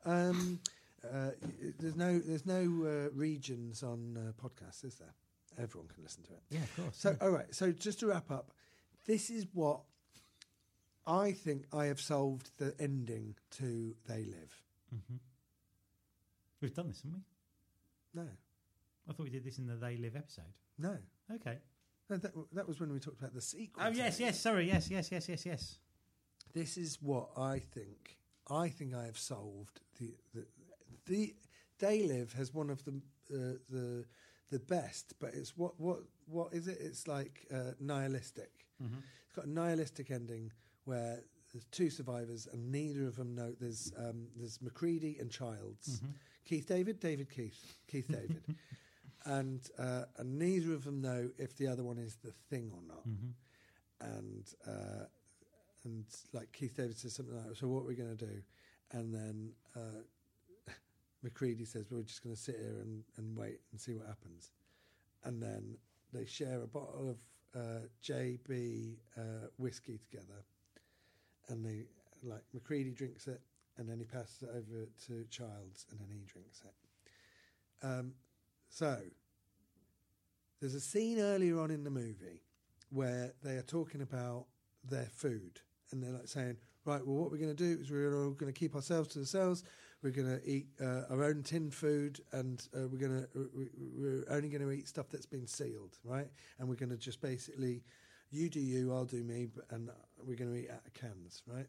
Um, 0.05 0.59
uh, 1.03 1.31
there's 1.79 1.95
no 1.95 2.19
there's 2.19 2.45
no 2.45 2.61
uh, 2.85 3.09
regions 3.13 3.83
on 3.83 4.17
uh, 4.17 4.41
podcasts, 4.41 4.83
is 4.83 4.95
there? 4.95 5.13
Everyone 5.61 5.87
can 5.87 6.03
listen 6.03 6.23
to 6.23 6.33
it. 6.33 6.41
yeah, 6.49 6.59
of 6.59 6.75
course. 6.75 6.97
So, 6.97 7.09
yeah. 7.09 7.25
all 7.25 7.31
right. 7.31 7.53
So, 7.55 7.71
just 7.71 7.99
to 8.01 8.07
wrap 8.07 8.29
up, 8.29 8.51
this 9.05 9.29
is 9.29 9.47
what 9.53 9.79
I 11.07 11.31
think 11.31 11.65
I 11.73 11.85
have 11.85 11.99
solved 12.01 12.51
the 12.57 12.75
ending 12.79 13.35
to 13.57 13.95
They 14.07 14.25
Live. 14.25 14.61
We've 16.61 16.73
done 16.73 16.87
this, 16.89 17.01
haven't 17.01 17.23
we? 18.13 18.21
No, 18.21 18.27
I 19.09 19.13
thought 19.13 19.23
we 19.23 19.29
did 19.29 19.43
this 19.43 19.57
in 19.57 19.67
the 19.67 19.75
They 19.75 19.97
Live 19.97 20.15
episode. 20.15 20.53
no. 20.77 20.97
Okay. 21.33 21.57
No, 22.09 22.15
that, 22.17 22.31
that 22.53 22.67
was 22.67 22.79
when 22.79 22.93
we 22.93 22.99
talked 22.99 23.19
about 23.19 23.33
the 23.33 23.41
sequel. 23.41 23.83
Oh 23.85 23.89
yes, 23.89 24.17
yes. 24.17 24.39
Sorry. 24.39 24.65
Yes, 24.65 24.89
yes, 24.89 25.11
yes, 25.11 25.27
yes, 25.27 25.45
yes. 25.45 25.77
This 26.53 26.77
is 26.77 26.97
what 27.01 27.29
I 27.37 27.59
think. 27.59 28.17
I 28.49 28.69
think 28.69 28.93
I 28.93 29.05
have 29.05 29.17
solved 29.19 29.81
the 29.99 30.13
the, 30.33 30.45
the 31.05 31.35
Day 31.79 32.07
Live 32.07 32.33
has 32.33 32.53
one 32.53 32.69
of 32.69 32.83
the 32.85 33.01
uh, 33.33 33.57
the 33.69 34.05
the 34.51 34.59
best, 34.59 35.13
but 35.19 35.33
it's 35.33 35.57
what 35.57 35.79
what 35.79 35.99
what 36.25 36.53
is 36.53 36.67
it? 36.67 36.77
It's 36.79 37.07
like 37.07 37.45
uh, 37.53 37.71
nihilistic. 37.79 38.51
It's 39.25 39.35
got 39.35 39.45
a 39.45 39.49
nihilistic 39.49 40.11
ending 40.11 40.51
where 40.85 41.19
there's 41.53 41.65
two 41.71 41.89
survivors 41.89 42.47
and 42.51 42.71
neither 42.71 43.07
of 43.07 43.15
them 43.15 43.33
know. 43.35 43.53
There's 43.59 43.91
um, 43.97 44.27
there's 44.35 44.61
McCready 44.61 45.17
and 45.19 45.31
Childs, 45.31 46.01
Keith 46.45 46.67
David, 46.67 46.99
David 46.99 47.29
Keith, 47.29 47.75
Keith 47.87 48.07
David, 48.07 48.43
and 49.25 49.61
uh, 49.77 50.03
and 50.17 50.37
neither 50.37 50.73
of 50.73 50.83
them 50.83 51.01
know 51.01 51.29
if 51.37 51.55
the 51.57 51.67
other 51.67 51.83
one 51.83 51.97
is 51.97 52.15
the 52.23 52.31
thing 52.49 52.71
or 52.73 52.81
not. 52.87 53.03
And 53.99 54.45
uh, 54.67 55.05
and 55.83 56.05
like 56.33 56.51
Keith 56.51 56.75
David 56.75 56.97
says 56.97 57.15
something 57.15 57.35
like, 57.35 57.55
"So 57.55 57.67
what 57.67 57.81
are 57.81 57.87
we 57.87 57.95
going 57.95 58.15
to 58.15 58.25
do?" 58.25 58.41
And 58.91 59.13
then 59.13 59.51
uh, 59.75 60.71
McCready 61.23 61.65
says, 61.65 61.85
"We're 61.91 62.01
just 62.01 62.23
going 62.23 62.35
to 62.35 62.41
sit 62.41 62.55
here 62.59 62.79
and, 62.81 63.03
and 63.17 63.37
wait 63.37 63.59
and 63.71 63.79
see 63.79 63.93
what 63.93 64.07
happens." 64.07 64.51
And 65.23 65.41
then 65.41 65.77
they 66.13 66.25
share 66.25 66.61
a 66.61 66.67
bottle 66.67 67.09
of 67.09 67.17
uh, 67.59 67.79
JB 68.03 68.95
uh, 69.17 69.47
whiskey 69.57 69.99
together, 70.09 70.43
and 71.49 71.65
they 71.65 71.83
like 72.23 72.43
McCready 72.53 72.91
drinks 72.91 73.27
it, 73.27 73.41
and 73.77 73.87
then 73.87 73.99
he 73.99 74.05
passes 74.05 74.43
it 74.43 74.49
over 74.49 74.87
to 75.07 75.25
Childs, 75.29 75.85
and 75.91 75.99
then 75.99 76.09
he 76.11 76.23
drinks 76.25 76.61
it. 76.65 77.85
Um, 77.85 78.13
so 78.69 78.97
there's 80.59 80.73
a 80.73 80.81
scene 80.81 81.19
earlier 81.19 81.59
on 81.59 81.71
in 81.71 81.83
the 81.83 81.91
movie 81.91 82.41
where 82.89 83.33
they 83.43 83.57
are 83.57 83.63
talking 83.63 84.01
about 84.01 84.45
their 84.83 85.09
food 85.11 85.61
and 85.91 86.01
they're 86.01 86.11
like 86.11 86.27
saying, 86.27 86.57
right, 86.85 87.05
well, 87.05 87.17
what 87.17 87.31
we're 87.31 87.37
going 87.37 87.55
to 87.55 87.75
do 87.75 87.81
is 87.81 87.91
we're 87.91 88.15
all 88.15 88.31
going 88.31 88.51
to 88.51 88.57
keep 88.57 88.75
ourselves 88.75 89.09
to 89.09 89.19
ourselves. 89.19 89.63
We're 90.03 90.11
going 90.11 90.39
to 90.39 90.49
eat 90.49 90.67
uh, 90.81 91.03
our 91.09 91.23
own 91.23 91.43
tin 91.43 91.71
food, 91.71 92.19
and 92.31 92.65
uh, 92.75 92.87
we're 92.87 92.99
going 92.99 93.21
to 93.21 93.49
we're 93.95 94.23
only 94.29 94.49
going 94.49 94.61
to 94.61 94.71
eat 94.71 94.87
stuff 94.87 95.07
that's 95.09 95.25
been 95.25 95.47
sealed, 95.47 95.97
right? 96.03 96.27
And 96.59 96.69
we're 96.69 96.75
going 96.75 96.91
to 96.91 96.97
just 96.97 97.19
basically, 97.19 97.83
you 98.29 98.49
do 98.49 98.59
you, 98.59 98.93
I'll 98.93 99.05
do 99.05 99.23
me, 99.23 99.47
and 99.71 99.89
we're 100.23 100.35
going 100.35 100.51
to 100.51 100.57
eat 100.57 100.69
out 100.69 100.85
of 100.85 100.93
cans, 100.93 101.41
right? 101.47 101.67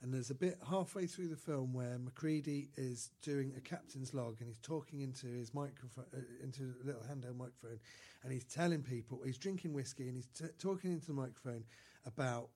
And 0.00 0.14
there's 0.14 0.30
a 0.30 0.34
bit 0.34 0.58
halfway 0.68 1.06
through 1.06 1.28
the 1.28 1.36
film 1.36 1.72
where 1.72 1.98
Macready 1.98 2.68
is 2.76 3.10
doing 3.20 3.52
a 3.56 3.60
captain's 3.60 4.14
log 4.14 4.36
and 4.38 4.48
he's 4.48 4.60
talking 4.60 5.00
into 5.00 5.26
his 5.26 5.52
microphone, 5.52 6.04
uh, 6.14 6.20
into 6.42 6.74
a 6.82 6.86
little 6.86 7.02
handheld 7.02 7.36
microphone, 7.36 7.80
and 8.22 8.32
he's 8.32 8.44
telling 8.44 8.82
people 8.82 9.20
he's 9.24 9.38
drinking 9.38 9.72
whiskey 9.72 10.06
and 10.06 10.16
he's 10.16 10.28
t- 10.28 10.54
talking 10.58 10.92
into 10.92 11.06
the 11.06 11.14
microphone 11.14 11.64
about 12.06 12.48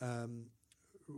um, 0.00 0.46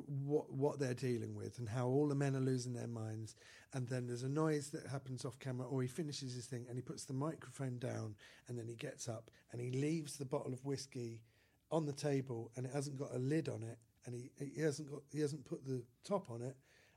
what 0.06 0.52
what 0.52 0.78
they're 0.78 0.94
dealing 0.94 1.34
with 1.34 1.58
and 1.58 1.68
how 1.68 1.86
all 1.86 2.08
the 2.08 2.14
men 2.14 2.34
are 2.34 2.40
losing 2.40 2.72
their 2.72 2.86
minds. 2.86 3.36
And 3.74 3.88
then 3.88 4.06
there's 4.06 4.22
a 4.22 4.28
noise 4.28 4.70
that 4.70 4.86
happens 4.86 5.24
off 5.24 5.38
camera, 5.38 5.66
or 5.66 5.82
he 5.82 5.88
finishes 5.88 6.34
his 6.34 6.46
thing 6.46 6.66
and 6.68 6.76
he 6.76 6.82
puts 6.82 7.04
the 7.04 7.14
microphone 7.14 7.78
down, 7.78 8.14
and 8.48 8.58
then 8.58 8.68
he 8.68 8.74
gets 8.74 9.08
up 9.08 9.30
and 9.50 9.60
he 9.60 9.70
leaves 9.70 10.16
the 10.16 10.24
bottle 10.24 10.52
of 10.52 10.64
whiskey 10.64 11.20
on 11.70 11.86
the 11.86 11.92
table, 11.92 12.50
and 12.56 12.66
it 12.66 12.72
hasn't 12.72 12.98
got 12.98 13.14
a 13.14 13.18
lid 13.18 13.48
on 13.48 13.62
it, 13.62 13.78
and 14.04 14.14
he 14.14 14.30
he 14.54 14.60
hasn't 14.60 14.90
got 14.90 15.02
he 15.10 15.20
hasn't 15.20 15.44
put 15.44 15.64
the 15.64 15.82
top 16.04 16.30
on 16.30 16.42
it, 16.42 16.56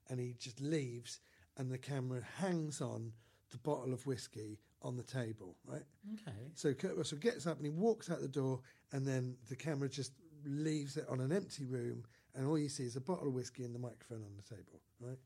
and 0.09 0.19
he 0.19 0.35
just 0.39 0.59
leaves, 0.61 1.19
and 1.57 1.71
the 1.71 1.77
camera 1.77 2.21
hangs 2.37 2.81
on 2.81 3.13
the 3.51 3.57
bottle 3.57 3.93
of 3.93 4.05
whiskey 4.05 4.59
on 4.81 4.97
the 4.97 5.03
table, 5.03 5.55
right? 5.65 5.83
Okay. 6.13 6.37
So 6.53 6.73
Kurt 6.73 6.97
Russell 6.97 7.17
gets 7.17 7.47
up 7.47 7.57
and 7.57 7.65
he 7.65 7.71
walks 7.71 8.09
out 8.11 8.21
the 8.21 8.27
door, 8.27 8.59
and 8.91 9.05
then 9.05 9.37
the 9.49 9.55
camera 9.55 9.89
just 9.89 10.11
leaves 10.45 10.97
it 10.97 11.05
on 11.09 11.19
an 11.21 11.31
empty 11.31 11.65
room, 11.65 12.03
and 12.33 12.45
all 12.47 12.57
you 12.57 12.69
see 12.69 12.83
is 12.83 12.95
a 12.95 13.01
bottle 13.01 13.27
of 13.27 13.33
whiskey 13.33 13.63
and 13.63 13.73
the 13.73 13.79
microphone 13.79 14.23
on 14.23 14.35
the 14.35 14.55
table, 14.55 14.81
right? 14.99 15.17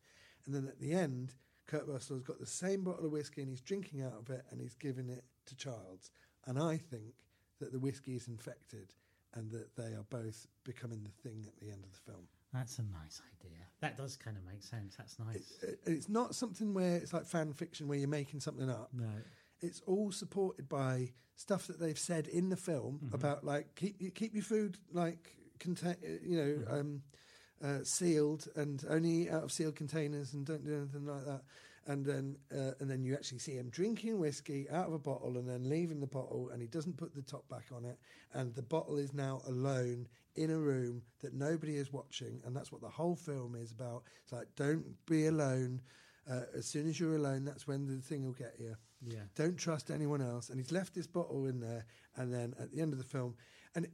And 0.45 0.53
then 0.55 0.65
at 0.67 0.79
the 0.79 0.93
end, 0.93 1.33
Kurt 1.67 1.87
Russell 1.87 2.15
has 2.17 2.23
got 2.23 2.39
the 2.39 2.45
same 2.45 2.83
bottle 2.83 3.05
of 3.05 3.11
whiskey 3.11 3.41
and 3.41 3.49
he's 3.49 3.61
drinking 3.61 4.01
out 4.01 4.13
of 4.19 4.29
it 4.29 4.43
and 4.51 4.59
he's 4.59 4.73
giving 4.75 5.09
it 5.09 5.23
to 5.45 5.55
Childs. 5.55 6.11
And 6.47 6.57
I 6.57 6.77
think 6.77 7.13
that 7.59 7.71
the 7.71 7.79
whiskey 7.79 8.15
is 8.15 8.27
infected 8.27 8.93
and 9.35 9.51
that 9.51 9.75
they 9.75 9.93
are 9.93 10.05
both 10.09 10.47
becoming 10.63 11.03
the 11.03 11.29
thing 11.29 11.45
at 11.47 11.59
the 11.59 11.71
end 11.71 11.83
of 11.83 11.91
the 11.91 12.11
film. 12.11 12.27
That's 12.51 12.79
a 12.79 12.83
nice 12.83 13.21
idea. 13.39 13.59
That 13.81 13.95
does 13.97 14.15
kind 14.17 14.35
of 14.37 14.43
make 14.51 14.63
sense. 14.63 14.95
That's 14.97 15.19
nice. 15.19 15.53
It- 15.61 15.79
It's 15.85 16.09
not 16.09 16.33
something 16.33 16.73
where 16.73 16.95
it's 16.95 17.13
like 17.13 17.25
fan 17.25 17.53
fiction 17.53 17.87
where 17.87 17.99
you're 17.99 18.07
making 18.07 18.39
something 18.39 18.69
up. 18.69 18.89
no. 18.93 19.05
It's 19.61 19.81
all 19.85 20.11
supported 20.11 20.69
by 20.69 21.11
stuff 21.35 21.67
that 21.67 21.79
they've 21.79 21.99
said 21.99 22.27
in 22.27 22.49
the 22.49 22.57
film 22.57 22.99
about 23.13 23.43
like 23.43 23.75
keep 23.75 24.13
keep 24.15 24.33
your 24.33 24.43
food 24.43 24.77
like 24.91 25.37
contain 25.59 25.95
you 26.23 26.37
know 26.37 26.77
um, 26.79 27.01
uh, 27.63 27.83
sealed 27.83 28.47
and 28.55 28.85
only 28.89 29.29
out 29.29 29.43
of 29.43 29.51
sealed 29.51 29.75
containers 29.75 30.33
and 30.33 30.45
don't 30.45 30.65
do 30.65 30.75
anything 30.75 31.05
like 31.05 31.25
that. 31.25 31.41
And 31.87 32.05
then 32.05 32.37
uh, 32.53 32.73
and 32.79 32.89
then 32.89 33.03
you 33.03 33.15
actually 33.15 33.39
see 33.39 33.53
him 33.53 33.69
drinking 33.69 34.19
whiskey 34.19 34.67
out 34.69 34.87
of 34.87 34.93
a 34.93 34.99
bottle 34.99 35.37
and 35.37 35.49
then 35.49 35.67
leaving 35.67 35.99
the 35.99 36.07
bottle 36.07 36.49
and 36.51 36.61
he 36.61 36.67
doesn't 36.67 36.97
put 36.97 37.15
the 37.15 37.21
top 37.21 37.47
back 37.49 37.65
on 37.75 37.83
it 37.83 37.97
and 38.33 38.53
the 38.53 38.61
bottle 38.61 38.97
is 38.97 39.13
now 39.13 39.41
alone 39.47 40.07
in 40.35 40.51
a 40.51 40.57
room 40.57 41.01
that 41.21 41.33
nobody 41.33 41.77
is 41.77 41.91
watching 41.91 42.41
and 42.45 42.55
that's 42.55 42.71
what 42.71 42.81
the 42.81 42.89
whole 42.89 43.15
film 43.15 43.55
is 43.55 43.71
about. 43.71 44.03
It's 44.23 44.33
like 44.33 44.47
don't 44.55 44.85
be 45.05 45.27
alone. 45.27 45.81
Uh, 46.29 46.41
as 46.55 46.67
soon 46.67 46.87
as 46.87 46.99
you're 46.99 47.15
alone, 47.15 47.43
that's 47.43 47.67
when 47.67 47.87
the 47.87 48.01
thing 48.03 48.23
will 48.23 48.33
get 48.33 48.53
you. 48.59 48.75
Yeah. 49.01 49.23
Don't 49.35 49.57
trust 49.57 49.91
anyone 49.91 50.21
else. 50.21 50.49
And 50.49 50.59
he's 50.59 50.71
left 50.71 50.93
this 50.93 51.07
bottle 51.07 51.45
in 51.45 51.59
there. 51.59 51.85
And 52.15 52.33
then 52.33 52.53
at 52.59 52.71
the 52.71 52.81
end 52.81 52.91
of 52.93 52.99
the 52.99 53.05
film, 53.05 53.35
and 53.75 53.87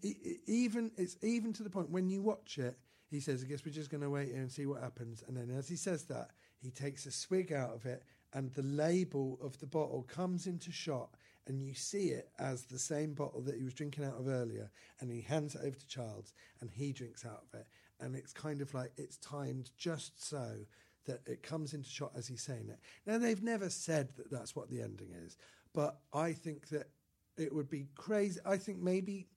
even 0.47 0.91
it's 0.97 1.17
even 1.21 1.53
to 1.53 1.63
the 1.63 1.69
point 1.69 1.89
when 1.89 2.09
you 2.09 2.21
watch 2.21 2.57
it, 2.57 2.77
he 3.07 3.19
says, 3.19 3.43
"I 3.43 3.47
guess 3.47 3.65
we're 3.65 3.71
just 3.71 3.91
going 3.91 4.01
to 4.01 4.09
wait 4.09 4.29
here 4.29 4.41
and 4.41 4.51
see 4.51 4.65
what 4.65 4.81
happens." 4.81 5.23
And 5.27 5.35
then 5.35 5.51
as 5.51 5.67
he 5.67 5.75
says 5.75 6.05
that, 6.05 6.31
he 6.57 6.71
takes 6.71 7.05
a 7.05 7.11
swig 7.11 7.51
out 7.51 7.73
of 7.73 7.85
it, 7.85 8.03
and 8.33 8.51
the 8.53 8.63
label 8.63 9.37
of 9.41 9.59
the 9.59 9.67
bottle 9.67 10.03
comes 10.03 10.47
into 10.47 10.71
shot, 10.71 11.15
and 11.45 11.61
you 11.61 11.73
see 11.73 12.09
it 12.09 12.31
as 12.39 12.63
the 12.63 12.79
same 12.79 13.13
bottle 13.13 13.41
that 13.41 13.57
he 13.57 13.63
was 13.63 13.73
drinking 13.73 14.05
out 14.05 14.17
of 14.17 14.27
earlier. 14.27 14.71
And 14.99 15.11
he 15.11 15.21
hands 15.21 15.55
it 15.55 15.61
over 15.61 15.75
to 15.75 15.87
Childs, 15.87 16.33
and 16.61 16.71
he 16.71 16.93
drinks 16.93 17.25
out 17.25 17.43
of 17.43 17.59
it. 17.59 17.67
And 17.99 18.15
it's 18.15 18.33
kind 18.33 18.61
of 18.61 18.73
like 18.73 18.91
it's 18.97 19.17
timed 19.17 19.71
just 19.77 20.25
so 20.25 20.65
that 21.05 21.21
it 21.25 21.43
comes 21.43 21.73
into 21.73 21.89
shot 21.89 22.11
as 22.17 22.27
he's 22.27 22.41
saying 22.41 22.69
it. 22.69 22.79
Now, 23.05 23.17
they've 23.17 23.43
never 23.43 23.69
said 23.69 24.09
that 24.17 24.31
that's 24.31 24.55
what 24.55 24.69
the 24.69 24.81
ending 24.81 25.09
is, 25.25 25.37
but 25.73 25.99
I 26.13 26.33
think 26.33 26.69
that 26.69 26.89
it 27.37 27.53
would 27.53 27.69
be 27.69 27.87
crazy. 27.95 28.39
I 28.45 28.57
think 28.57 28.79
maybe, 28.79 29.27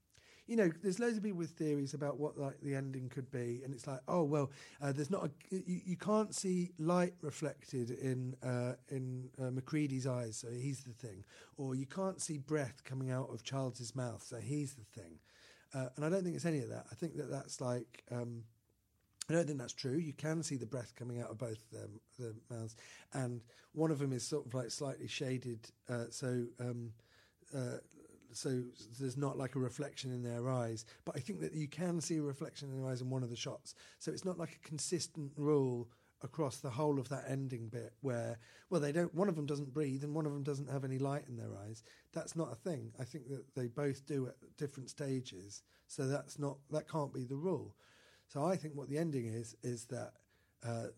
you 0.46 0.56
know, 0.56 0.70
there's 0.82 0.98
loads 0.98 1.16
of 1.16 1.22
people 1.22 1.38
with 1.38 1.50
theories 1.50 1.94
about 1.94 2.18
what 2.18 2.38
like 2.38 2.60
the 2.62 2.74
ending 2.74 3.08
could 3.08 3.30
be, 3.30 3.60
and 3.64 3.74
it's 3.74 3.86
like, 3.86 4.00
oh 4.08 4.24
well, 4.24 4.50
uh, 4.80 4.92
there's 4.92 5.10
not 5.10 5.24
a 5.26 5.30
you, 5.50 5.80
you 5.84 5.96
can't 5.96 6.34
see 6.34 6.70
light 6.78 7.14
reflected 7.20 7.90
in 7.90 8.34
uh, 8.42 8.74
in 8.88 9.28
uh, 9.40 9.50
Macready's 9.50 10.06
eyes, 10.06 10.36
so 10.36 10.48
he's 10.50 10.84
the 10.84 10.92
thing, 10.92 11.24
or 11.56 11.74
you 11.74 11.86
can't 11.86 12.20
see 12.20 12.38
breath 12.38 12.82
coming 12.84 13.10
out 13.10 13.28
of 13.32 13.42
Charles's 13.42 13.94
mouth, 13.94 14.22
so 14.22 14.38
he's 14.38 14.74
the 14.74 15.00
thing, 15.00 15.18
uh, 15.74 15.88
and 15.96 16.04
I 16.04 16.08
don't 16.08 16.22
think 16.22 16.36
it's 16.36 16.46
any 16.46 16.60
of 16.60 16.68
that. 16.70 16.86
I 16.90 16.94
think 16.94 17.16
that 17.16 17.30
that's 17.30 17.60
like. 17.60 18.04
Um, 18.10 18.44
I 19.28 19.34
don't 19.34 19.46
think 19.46 19.58
that's 19.58 19.74
true. 19.74 19.96
You 19.96 20.14
can 20.14 20.42
see 20.42 20.56
the 20.56 20.66
breath 20.66 20.94
coming 20.96 21.20
out 21.20 21.30
of 21.30 21.38
both 21.38 21.58
them, 21.70 22.00
the 22.18 22.34
mouths, 22.50 22.76
and 23.12 23.42
one 23.72 23.90
of 23.90 23.98
them 23.98 24.12
is 24.12 24.26
sort 24.26 24.46
of 24.46 24.54
like 24.54 24.70
slightly 24.70 25.06
shaded, 25.06 25.68
uh, 25.88 26.04
so 26.10 26.44
um, 26.60 26.92
uh, 27.54 27.78
so 28.32 28.62
there's 28.98 29.16
not 29.16 29.36
like 29.36 29.54
a 29.54 29.58
reflection 29.58 30.12
in 30.12 30.22
their 30.22 30.48
eyes. 30.48 30.86
But 31.04 31.16
I 31.16 31.20
think 31.20 31.40
that 31.40 31.54
you 31.54 31.68
can 31.68 32.00
see 32.00 32.16
a 32.16 32.22
reflection 32.22 32.70
in 32.70 32.80
their 32.80 32.90
eyes 32.90 33.00
in 33.00 33.10
one 33.10 33.22
of 33.22 33.30
the 33.30 33.36
shots. 33.36 33.74
So 33.98 34.12
it's 34.12 34.24
not 34.24 34.38
like 34.38 34.52
a 34.52 34.68
consistent 34.68 35.32
rule 35.36 35.88
across 36.22 36.56
the 36.56 36.70
whole 36.70 36.98
of 36.98 37.08
that 37.08 37.24
ending 37.28 37.68
bit 37.68 37.92
where 38.00 38.38
well 38.70 38.80
they 38.80 38.90
don't 38.90 39.14
one 39.14 39.28
of 39.28 39.36
them 39.36 39.46
doesn't 39.46 39.72
breathe 39.72 40.02
and 40.02 40.14
one 40.14 40.26
of 40.26 40.32
them 40.32 40.42
doesn't 40.42 40.68
have 40.68 40.84
any 40.84 40.98
light 40.98 41.22
in 41.28 41.36
their 41.36 41.56
eyes 41.64 41.84
that's 42.12 42.34
not 42.34 42.50
a 42.50 42.56
thing 42.56 42.90
i 42.98 43.04
think 43.04 43.28
that 43.28 43.44
they 43.54 43.68
both 43.68 44.04
do 44.04 44.26
at 44.26 44.34
different 44.56 44.90
stages 44.90 45.62
so 45.86 46.08
that's 46.08 46.36
not 46.36 46.56
that 46.72 46.90
can't 46.90 47.14
be 47.14 47.22
the 47.22 47.36
rule 47.36 47.76
so 48.28 48.44
I 48.44 48.56
think 48.56 48.74
what 48.76 48.88
the 48.88 48.98
ending 48.98 49.26
is 49.26 49.56
is 49.62 49.86
that 49.86 50.12
uh, 50.64 50.88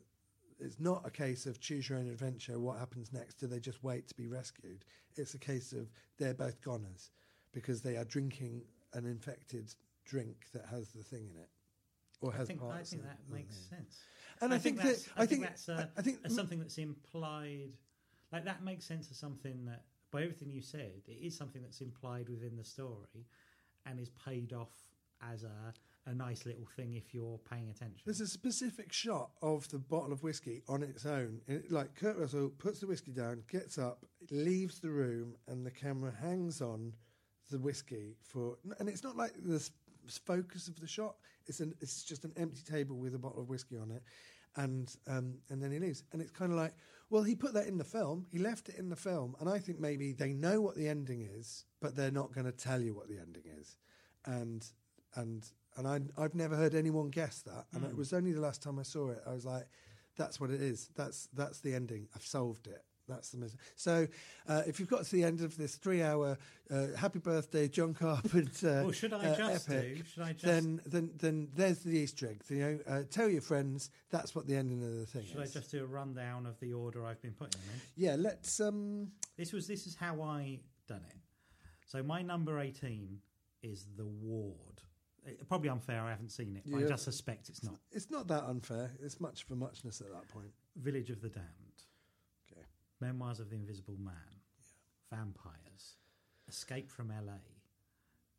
it's 0.59 0.79
not 0.79 1.03
a 1.07 1.11
case 1.11 1.47
of 1.47 1.61
choose 1.61 1.89
your 1.89 1.99
own 1.99 2.09
adventure. 2.09 2.59
What 2.59 2.79
happens 2.79 3.13
next? 3.13 3.35
Do 3.35 3.47
they 3.47 3.61
just 3.61 3.83
wait 3.83 4.09
to 4.09 4.15
be 4.15 4.27
rescued? 4.27 4.85
It's 5.17 5.35
a 5.35 5.39
case 5.39 5.73
of 5.73 5.91
they're 6.19 6.35
both 6.35 6.61
goners 6.61 7.11
because 7.53 7.81
they 7.81 7.97
are 7.97 8.05
drinking 8.05 8.63
an 8.93 9.07
infected 9.07 9.75
drink 10.05 10.47
that 10.53 10.67
has 10.71 10.91
the 10.91 11.03
thing 11.03 11.29
in 11.31 11.41
it 11.41 11.49
or 12.21 12.33
I 12.33 12.37
has 12.39 12.49
think, 12.49 12.63
I 12.63 12.67
parts. 12.67 12.91
think 12.91 13.03
that 13.05 13.19
makes 13.33 13.57
sense. 13.57 14.01
And 14.43 14.53
I, 14.53 14.59
think, 14.59 14.77
that 14.79 14.87
that's, 14.87 15.09
I 15.17 15.27
think 15.27 15.43
that's 15.43 15.69
uh, 15.69 15.87
I 15.97 16.03
think 16.03 16.19
something 16.29 16.59
that's 16.59 16.79
implied. 16.79 17.73
Like 18.33 18.45
that 18.45 18.63
makes 18.63 18.85
sense 18.85 19.11
as 19.11 19.17
something 19.17 19.65
that, 19.67 19.85
by 20.11 20.23
everything 20.23 20.51
you 20.51 20.63
said, 20.63 21.03
it 21.07 21.13
is 21.23 21.37
something 21.37 21.63
that's 21.63 21.81
implied 21.81 22.29
within 22.29 22.57
the 22.57 22.65
story, 22.65 23.27
and 23.87 23.99
is 23.99 24.11
paid 24.25 24.53
off 24.53 24.73
as 25.23 25.45
a 25.45 25.75
a 26.11 26.15
nice 26.15 26.45
little 26.45 26.67
thing 26.77 26.95
if 26.95 27.15
you're 27.15 27.39
paying 27.51 27.71
attention. 27.71 28.03
There's 28.05 28.21
a 28.21 28.27
specific 28.27 28.93
shot 28.93 29.31
of 29.43 29.69
the 29.69 29.79
bottle 29.79 30.13
of 30.13 30.23
whiskey 30.23 30.63
on 30.69 30.83
its 30.83 31.07
own. 31.07 31.41
It, 31.47 31.71
like 31.71 31.95
Kurt 31.95 32.19
Russell 32.19 32.51
puts 32.59 32.81
the 32.81 32.89
whiskey 32.89 33.13
down, 33.13 33.43
gets 33.49 33.79
up, 33.79 34.05
leaves 34.31 34.81
the 34.81 34.91
room, 34.91 35.37
and 35.47 35.65
the 35.65 35.71
camera 35.71 36.13
hangs 36.21 36.61
on 36.61 36.93
the 37.51 37.59
whiskey 37.59 38.17
for. 38.23 38.57
And 38.79 38.89
it's 38.89 39.05
not 39.05 39.17
like 39.17 39.35
the 39.45 39.67
focus 40.27 40.67
of 40.67 40.81
the 40.81 40.89
shot. 40.89 41.15
It's 41.47 41.61
an. 41.61 41.75
It's 41.81 42.03
just 42.03 42.25
an 42.25 42.33
empty 42.37 42.63
table 42.63 42.97
with 42.97 43.15
a 43.15 43.19
bottle 43.19 43.41
of 43.41 43.49
whiskey 43.49 43.77
on 43.77 43.91
it, 43.93 44.03
and 44.57 44.95
um, 45.07 45.39
and 45.49 45.63
then 45.63 45.71
he 45.71 45.79
leaves. 45.79 46.03
And 46.13 46.21
it's 46.21 46.33
kind 46.33 46.51
of 46.51 46.59
like, 46.59 46.75
well, 47.09 47.23
he 47.23 47.37
put 47.37 47.55
that 47.55 47.67
in 47.67 47.79
the 47.79 47.85
film. 47.85 48.27
He 48.31 48.39
left 48.39 48.69
it 48.69 48.77
in 48.77 48.89
the 48.89 48.97
film, 48.97 49.37
and 49.41 49.49
I 49.49 49.59
think 49.59 49.79
maybe 49.79 50.13
they 50.13 50.33
know 50.33 50.61
what 50.61 50.75
the 50.75 50.89
ending 50.89 51.23
is, 51.23 51.67
but 51.81 51.95
they're 51.95 52.11
not 52.11 52.35
going 52.35 52.47
to 52.47 52.53
tell 52.53 52.81
you 52.81 52.95
what 52.95 53.09
the 53.09 53.19
ending 53.19 53.45
is, 53.59 53.77
and 54.27 54.67
and 55.15 55.47
and 55.77 55.87
I, 55.87 56.01
I've 56.23 56.35
never 56.35 56.57
heard 56.57 56.75
anyone 56.75 57.11
guess 57.11 57.43
that. 57.43 57.67
And 57.73 57.85
it 57.85 57.97
was 57.97 58.13
only 58.13 58.33
the 58.33 58.41
last 58.41 58.63
time 58.63 58.79
I 58.79 58.83
saw 58.83 59.11
it, 59.11 59.23
I 59.27 59.33
was 59.33 59.45
like, 59.45 59.67
"That's 60.17 60.41
what 60.41 60.51
it 60.51 60.61
is. 60.61 60.91
That's 60.97 61.29
that's 61.35 61.61
the 61.61 61.75
ending. 61.75 62.09
I've 62.15 62.25
solved 62.27 62.67
it. 62.67 62.83
That's 63.09 63.31
the 63.31 63.39
mis-. 63.39 63.57
so." 63.77 64.07
Uh, 64.49 64.63
if 64.67 64.79
you've 64.79 64.89
got 64.89 65.05
to 65.05 65.13
the 65.13 65.25
end 65.25 65.41
of 65.41 65.57
this 65.57 65.77
three-hour 65.77 66.39
uh, 66.71 66.87
"Happy 66.97 67.19
Birthday, 67.19 67.67
John 67.69 67.95
Carpenter," 67.95 68.81
Well, 68.85 68.93
should 68.93 69.13
I 69.13 69.27
uh, 69.31 69.37
just 69.37 69.69
epic, 69.71 69.97
do- 69.99 70.05
should 70.05 70.23
I 70.23 70.33
just- 70.33 70.45
then 70.45 70.81
then 70.87 71.11
then 71.17 71.49
there's 71.55 71.81
the 71.81 71.97
Easter 71.99 72.29
egg. 72.29 72.43
You 72.49 72.59
know, 72.59 72.79
uh, 72.87 73.03
tell 73.11 73.29
your 73.29 73.43
friends 73.43 73.91
that's 74.11 74.35
what 74.35 74.47
the 74.47 74.57
ending 74.57 74.83
of 74.83 74.93
the 74.99 75.07
thing 75.07 75.23
is. 75.23 75.29
Should 75.31 75.41
I 75.41 75.47
just 75.47 75.71
do 75.71 75.83
a 75.83 75.87
rundown 75.87 76.47
of 76.47 76.59
the 76.61 76.73
order 76.73 77.05
I've 77.07 77.21
been 77.23 77.33
putting 77.35 77.61
them 77.61 77.71
in? 77.75 77.81
Yeah, 77.97 78.17
let's. 78.19 78.61
Um, 78.61 79.13
This 79.37 79.53
was 79.53 79.67
this 79.67 79.87
is 79.87 79.95
how 79.95 80.21
I 80.23 80.61
done 80.89 81.03
it. 81.09 81.17
So 81.87 82.03
my 82.03 82.23
number 82.23 82.61
eighteen 82.61 83.19
is 83.63 83.87
the 83.97 84.07
ward. 84.07 84.81
It- 85.27 85.47
probably 85.49 85.69
unfair. 85.69 86.03
I 86.03 86.11
haven't 86.11 86.31
seen 86.31 86.57
it. 86.57 86.65
But 86.67 86.85
I 86.85 86.89
just 86.89 87.05
suspect 87.05 87.49
it's 87.49 87.63
not. 87.63 87.75
it's 87.93 88.11
not 88.11 88.27
that 88.29 88.45
unfair. 88.45 88.91
It's 89.01 89.21
much 89.21 89.45
for 89.45 89.55
muchness 89.55 90.01
at 90.01 90.11
that 90.13 90.29
point. 90.29 90.53
Village 90.77 91.11
of 91.11 91.21
the 91.21 91.29
Damned. 91.29 91.85
Okay. 92.51 92.65
Memoirs 93.01 93.41
of 93.41 93.51
the 93.51 93.57
Invisible 93.57 93.97
Man. 93.99 94.15
Vampires. 95.11 95.97
Escape 96.49 96.91
from 96.91 97.09
LA. 97.11 97.39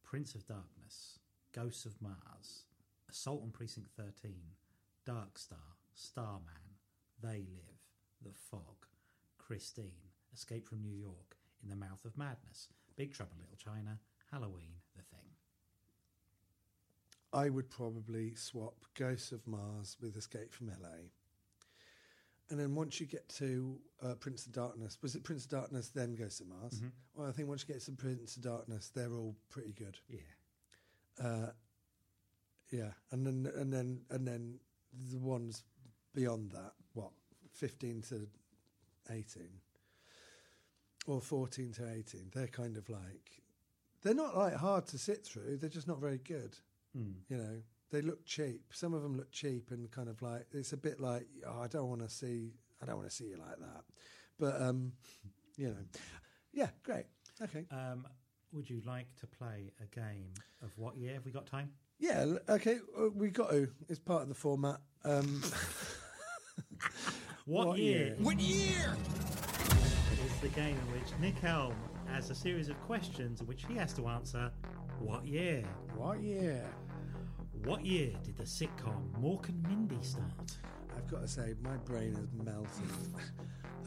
Prince 0.03 0.35
of 0.35 0.45
Darkness. 0.47 1.19
Ghosts 1.53 1.85
of 1.85 2.01
Mars. 2.01 2.65
Assault 3.09 3.43
on 3.43 3.51
Precinct 3.51 3.89
13. 3.97 4.33
Dark 5.05 5.37
Star. 5.37 5.57
Starman. 5.93 6.77
They 7.21 7.45
Live. 7.51 7.81
The 8.23 8.31
Fog. 8.33 8.87
Christine. 9.37 10.09
Escape 10.33 10.67
from 10.67 10.81
New 10.81 10.95
York. 10.95 11.37
In 11.63 11.69
the 11.69 11.75
Mouth 11.75 12.05
of 12.05 12.17
Madness. 12.17 12.69
Big 12.95 13.13
Trouble 13.13 13.35
Little 13.39 13.57
China. 13.57 13.99
Halloween. 14.31 14.80
I 17.33 17.49
would 17.49 17.69
probably 17.69 18.35
swap 18.35 18.75
Ghosts 18.97 19.31
of 19.31 19.45
Mars 19.47 19.97
with 20.01 20.17
Escape 20.17 20.53
from 20.53 20.67
LA. 20.67 21.09
And 22.49 22.59
then 22.59 22.75
once 22.75 22.99
you 22.99 23.05
get 23.05 23.29
to 23.37 23.77
uh, 24.03 24.15
Prince 24.15 24.45
of 24.45 24.51
Darkness, 24.51 24.97
was 25.01 25.15
it 25.15 25.23
Prince 25.23 25.45
of 25.45 25.51
Darkness 25.51 25.87
then 25.87 26.15
Ghosts 26.15 26.41
of 26.41 26.47
Mars? 26.47 26.81
Well, 27.15 27.29
I 27.29 27.31
think 27.31 27.47
once 27.47 27.63
you 27.65 27.73
get 27.73 27.83
to 27.83 27.91
Prince 27.93 28.35
of 28.35 28.43
Darkness, 28.43 28.91
they're 28.93 29.13
all 29.13 29.35
pretty 29.49 29.71
good. 29.71 29.97
Yeah. 30.09 30.19
Uh, 31.23 31.51
yeah, 32.71 32.91
and 33.11 33.25
then 33.25 33.51
and 33.55 33.71
then 33.71 34.01
and 34.09 34.27
then 34.27 34.59
the 35.11 35.19
ones 35.19 35.63
beyond 36.15 36.51
that, 36.51 36.71
what 36.93 37.11
fifteen 37.53 38.01
to 38.03 38.27
eighteen, 39.09 39.59
or 41.05 41.21
fourteen 41.21 41.73
to 41.73 41.89
eighteen, 41.91 42.31
they're 42.33 42.47
kind 42.47 42.77
of 42.77 42.89
like 42.89 43.41
they're 44.01 44.13
not 44.13 44.37
like 44.37 44.55
hard 44.55 44.87
to 44.87 44.97
sit 44.97 45.25
through. 45.25 45.57
They're 45.57 45.69
just 45.69 45.87
not 45.87 45.99
very 45.99 46.17
good. 46.17 46.55
Hmm. 46.95 47.11
You 47.29 47.37
know, 47.37 47.61
they 47.91 48.01
look 48.01 48.25
cheap. 48.25 48.61
Some 48.73 48.93
of 48.93 49.03
them 49.03 49.15
look 49.17 49.31
cheap 49.31 49.71
and 49.71 49.89
kind 49.91 50.09
of 50.09 50.21
like 50.21 50.45
it's 50.51 50.73
a 50.73 50.77
bit 50.77 50.99
like 50.99 51.27
oh, 51.47 51.61
I 51.61 51.67
don't 51.67 51.89
want 51.89 52.01
to 52.01 52.09
see 52.09 52.53
I 52.81 52.85
don't 52.85 52.97
want 52.97 53.09
to 53.09 53.15
see 53.15 53.25
you 53.25 53.37
like 53.37 53.57
that. 53.59 53.83
But 54.39 54.61
um, 54.61 54.93
you 55.57 55.69
know, 55.69 55.75
yeah, 56.53 56.67
great, 56.83 57.05
okay. 57.41 57.65
Um, 57.71 58.07
would 58.53 58.69
you 58.69 58.81
like 58.85 59.07
to 59.19 59.27
play 59.27 59.71
a 59.81 59.85
game 59.95 60.33
of 60.63 60.71
what 60.77 60.97
year? 60.97 61.13
Have 61.13 61.25
we 61.25 61.31
got 61.31 61.45
time? 61.45 61.71
Yeah, 61.99 62.25
okay. 62.49 62.79
uh, 62.99 63.09
We 63.13 63.29
got 63.29 63.51
to. 63.51 63.69
It's 63.87 63.99
part 63.99 64.23
of 64.23 64.27
the 64.29 64.35
format. 64.35 64.79
Um, 65.05 65.41
What, 67.45 67.67
What 67.69 67.79
year? 67.79 67.97
year? 68.07 68.15
What 68.19 68.39
year? 68.39 68.95
is 70.25 70.39
the 70.41 70.47
game 70.49 70.77
in 70.77 70.91
which 70.99 71.09
Nick 71.19 71.37
Helm 71.39 71.73
has 72.07 72.29
a 72.29 72.35
series 72.35 72.69
of 72.69 72.79
questions 72.81 73.41
in 73.41 73.47
which 73.47 73.65
he 73.67 73.73
has 73.75 73.93
to 73.93 74.07
answer 74.07 74.51
what 74.99 75.25
year? 75.25 75.63
what 75.95 76.21
year? 76.21 76.63
What 77.63 77.85
year 77.85 78.11
did 78.23 78.37
the 78.37 78.43
sitcom 78.43 79.11
Mork 79.21 79.47
and 79.49 79.61
Mindy 79.67 79.99
start? 80.01 80.57
I've 80.97 81.05
got 81.07 81.21
to 81.21 81.27
say, 81.27 81.53
my 81.63 81.77
brain 81.77 82.15
has 82.15 82.33
melted. 82.43 82.89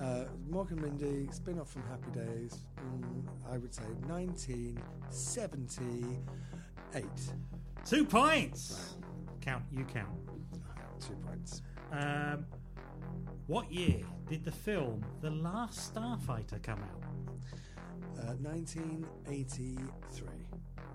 uh, 0.00 0.26
Mork 0.48 0.70
and 0.70 0.80
Mindy, 0.80 1.28
spin 1.32 1.58
off 1.58 1.72
from 1.72 1.82
Happy 1.88 2.12
Days. 2.12 2.66
Mm, 2.78 3.24
I 3.50 3.58
would 3.58 3.74
say 3.74 3.82
1978. 4.06 7.04
Two 7.84 8.04
points! 8.04 8.94
Count, 9.40 9.64
you 9.72 9.84
count. 9.84 10.08
Two 11.00 11.16
points. 11.26 11.62
Um, 11.90 12.46
what 13.48 13.72
year 13.72 14.02
did 14.28 14.44
the 14.44 14.52
film 14.52 15.04
The 15.20 15.30
Last 15.30 15.92
Starfighter 15.94 16.62
come 16.62 16.78
out? 16.78 17.02
Uh, 18.18 18.34
1983. 18.40 20.28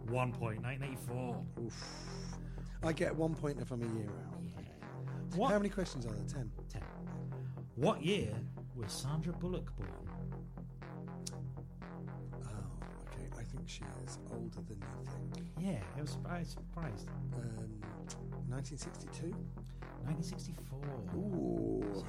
One 0.08 0.32
point, 0.32 0.64
1984. 0.64 1.44
Oof. 1.62 1.74
I 2.84 2.94
get 2.94 3.16
one 3.16 3.36
point 3.36 3.60
if 3.60 3.72
I'm 3.72 3.82
a 3.82 3.86
year 4.00 4.10
out. 4.10 4.36
What? 5.36 5.52
How 5.52 5.58
many 5.58 5.70
questions 5.70 6.06
are 6.06 6.10
there? 6.14 6.26
Ten. 6.28 6.52
Ten. 6.72 6.82
What 7.76 8.04
year 8.04 8.34
was 8.76 8.92
Sandra 8.92 9.34
Bullock 9.34 9.72
born? 9.78 9.90
Oh, 12.44 12.48
okay. 13.08 13.28
I 13.38 13.44
think 13.44 13.68
she 13.68 13.82
is 14.06 14.18
older 14.32 14.60
than 14.68 14.78
you 14.82 15.06
think. 15.36 15.48
Yeah, 15.60 15.80
I 15.98 16.02
was 16.02 16.10
surprised. 16.12 16.52
surprised. 16.52 17.08
Um, 17.36 17.80
1962? 18.48 19.28
1964. 20.06 20.80
Ooh. 21.16 21.84
Zero 21.94 22.06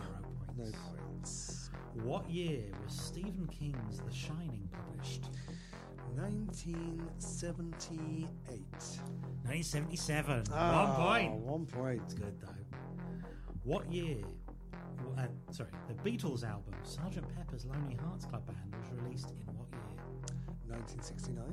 No 0.57 0.65
points. 0.65 0.79
points. 0.89 1.71
What 2.05 2.31
year 2.31 2.63
was 2.83 2.93
Stephen 2.95 3.47
King's 3.49 3.99
The 4.01 4.13
Shining 4.15 4.69
published? 4.73 5.25
1978. 6.15 8.27
1977. 9.45 10.45
Ah, 10.53 10.87
One 10.87 10.97
point. 10.97 11.33
One 11.41 11.67
point. 11.67 12.03
It's 12.05 12.15
good 12.15 12.41
though. 12.41 12.49
What 13.65 13.91
year? 13.93 14.19
Uh, 15.19 15.27
sorry, 15.51 15.71
the 15.89 15.95
Beatles 16.09 16.45
album 16.45 16.73
Sgt. 16.85 17.25
Pepper's 17.37 17.65
Lonely 17.67 17.97
Hearts 18.05 18.25
Club 18.27 18.47
Band 18.47 18.73
was 18.81 18.91
released 19.03 19.31
in 19.31 19.37
what 19.57 19.67
year? 19.73 19.97
1969. 20.69 21.45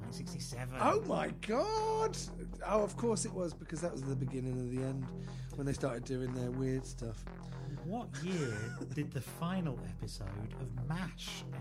1967. 0.00 0.74
Oh 0.80 1.00
my 1.06 1.28
god! 1.46 2.16
Oh, 2.66 2.82
of 2.82 2.96
course 2.96 3.24
it 3.24 3.32
was 3.32 3.54
because 3.54 3.80
that 3.80 3.92
was 3.92 4.02
the 4.02 4.16
beginning 4.16 4.58
of 4.60 4.68
the 4.70 4.82
end 4.82 5.06
when 5.54 5.64
they 5.66 5.72
started 5.72 6.04
doing 6.04 6.32
their 6.34 6.50
weird 6.50 6.84
stuff. 6.86 7.24
What 7.84 8.08
year 8.22 8.56
did 8.94 9.12
the 9.12 9.20
final 9.20 9.78
episode 9.88 10.54
of 10.60 10.68
MASH 10.88 11.44
air? 11.52 11.60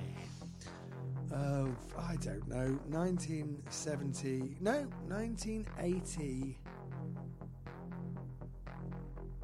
Oh, 1.34 1.70
I 1.98 2.16
don't 2.18 2.48
know. 2.48 2.78
1970. 2.90 4.58
No, 4.60 4.88
1980. 5.08 6.58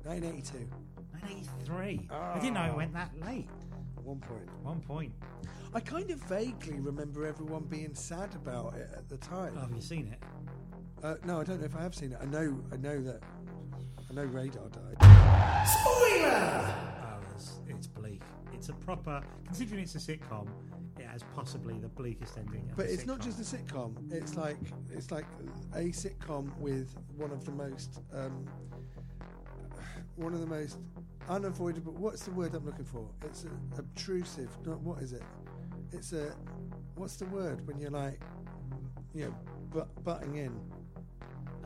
1982. 0.03 0.69
1983. 1.11 2.09
I 2.11 2.39
didn't 2.39 2.53
know 2.53 2.65
it 2.65 2.75
went 2.75 2.93
that 2.93 3.11
late. 3.25 3.49
One 4.03 4.19
point. 4.19 4.49
One 4.63 4.81
point. 4.81 5.13
I 5.73 5.79
kind 5.79 6.09
of 6.09 6.19
vaguely 6.23 6.79
remember 6.79 7.25
everyone 7.25 7.63
being 7.63 7.93
sad 7.93 8.33
about 8.35 8.75
it 8.75 8.89
at 8.95 9.07
the 9.07 9.17
time. 9.17 9.53
Oh, 9.55 9.61
have 9.61 9.71
you 9.71 9.81
seen 9.81 10.07
it? 10.07 10.19
Uh, 11.03 11.15
no, 11.25 11.39
I 11.39 11.43
don't 11.43 11.59
know 11.59 11.65
if 11.65 11.75
I 11.75 11.81
have 11.81 11.95
seen 11.95 12.11
it. 12.11 12.17
I 12.21 12.25
know, 12.25 12.59
I 12.71 12.77
know 12.77 13.01
that. 13.01 13.21
I 14.09 14.13
know 14.13 14.23
Radar 14.23 14.67
died. 14.69 15.67
Spoiler! 15.67 16.73
Oh, 17.03 17.19
it's, 17.35 17.59
it's 17.67 17.87
bleak. 17.87 18.21
It's 18.53 18.69
a 18.69 18.73
proper, 18.73 19.21
considering 19.45 19.83
it's 19.83 19.95
a 19.95 19.99
sitcom, 19.99 20.47
has 21.11 21.23
possibly 21.35 21.77
the 21.79 21.87
bleakest 21.87 22.37
ending. 22.37 22.71
But 22.75 22.87
it's 22.87 23.05
not 23.05 23.19
just 23.19 23.39
a 23.39 23.57
sitcom. 23.57 24.11
It's 24.11 24.35
like 24.35 24.57
it's 24.91 25.11
like 25.11 25.25
a 25.73 25.89
sitcom 25.89 26.55
with 26.57 26.95
one 27.17 27.31
of 27.31 27.45
the 27.45 27.51
most 27.51 28.01
um, 28.13 28.45
one 30.15 30.33
of 30.33 30.39
the 30.39 30.47
most 30.47 30.77
unavoidable. 31.29 31.93
What's 31.93 32.23
the 32.23 32.31
word 32.31 32.53
I'm 32.55 32.65
looking 32.65 32.85
for? 32.85 33.07
It's 33.23 33.45
a, 33.45 33.79
obtrusive. 33.79 34.49
Not 34.65 34.79
what 34.81 35.01
is 35.01 35.13
it? 35.13 35.23
It's 35.91 36.13
a 36.13 36.33
what's 36.95 37.15
the 37.15 37.25
word 37.25 37.65
when 37.67 37.79
you're 37.79 37.91
like 37.91 38.19
you 39.13 39.25
know 39.25 39.35
but, 39.73 40.03
butting 40.03 40.35
in? 40.35 40.59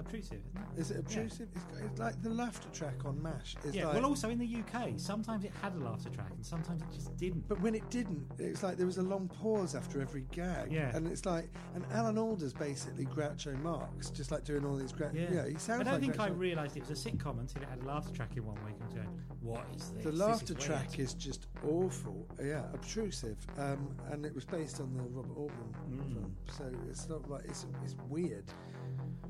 Obtrusive, 0.05 0.39
isn't 0.47 0.67
it? 0.77 0.79
Is 0.81 0.91
it 0.91 0.97
obtrusive? 0.99 1.47
It's, 1.55 1.79
it's 1.91 1.99
like 1.99 2.21
the 2.21 2.29
laughter 2.29 2.69
track 2.69 3.05
on 3.05 3.21
Mash. 3.21 3.55
It's 3.63 3.75
Yeah. 3.75 3.85
like, 3.87 3.95
well, 3.95 4.05
also 4.05 4.29
in 4.29 4.37
the 4.39 4.45
UK, 4.61 4.93
sometimes 4.97 5.43
it 5.45 5.51
had 5.61 5.73
a 5.75 5.79
laughter 5.79 6.09
track 6.09 6.31
and 6.35 6.45
sometimes 6.45 6.81
it 6.81 6.91
just 6.93 7.15
didn't. 7.17 7.47
But 7.47 7.61
when 7.61 7.75
it 7.75 7.89
didn't, 7.89 8.25
it's 8.39 8.63
like 8.63 8.77
there 8.77 8.85
was 8.85 8.97
a 8.97 9.03
long 9.03 9.27
pause 9.27 9.75
after 9.75 10.01
every 10.01 10.25
gag. 10.31 10.71
Yeah. 10.71 10.95
And 10.95 11.07
it's 11.07 11.25
like, 11.25 11.49
and 11.75 11.85
Alan 11.91 12.17
Alda's 12.17 12.53
basically 12.53 13.05
Groucho 13.05 13.59
Marx, 13.61 14.09
just 14.09 14.31
like 14.31 14.43
doing 14.43 14.65
all 14.65 14.75
these 14.75 14.91
great. 14.91 15.13
Yeah. 15.13 15.47
he 15.47 15.55
sounds 15.57 15.67
like 15.69 15.79
I 15.79 15.83
don't 15.83 15.93
like 15.93 16.01
think 16.01 16.19
I 16.19 16.27
realised 16.29 16.77
it 16.77 16.87
was 16.87 17.05
a 17.05 17.09
sitcom 17.09 17.39
until 17.39 17.61
it 17.61 17.69
had 17.69 17.81
a 17.81 17.85
laughter 17.85 18.13
track 18.13 18.35
in 18.37 18.45
one 18.45 18.57
week. 18.65 18.75
Was 18.83 18.93
going, 18.93 19.09
"What 19.41 19.65
is 19.75 19.89
this?" 19.91 20.03
The 20.03 20.11
This 20.11 20.19
laughter 20.19 20.53
is 20.57 20.63
track 20.63 20.87
weird." 20.89 20.99
is 20.99 21.13
just 21.13 21.47
awful. 21.67 22.27
Yeah, 22.43 22.63
obtrusive. 22.73 23.37
Um, 23.57 23.95
and 24.11 24.25
it 24.25 24.33
was 24.33 24.45
based 24.45 24.79
on 24.81 24.93
the 24.93 25.03
Robert 25.03 25.37
Altman 25.37 25.73
Mm. 25.89 26.13
film. 26.13 26.35
So 26.51 26.71
it's 26.89 27.07
not 27.09 27.29
like, 27.29 27.45
it's, 27.45 27.65
it's 27.83 27.95
weird. 28.09 28.45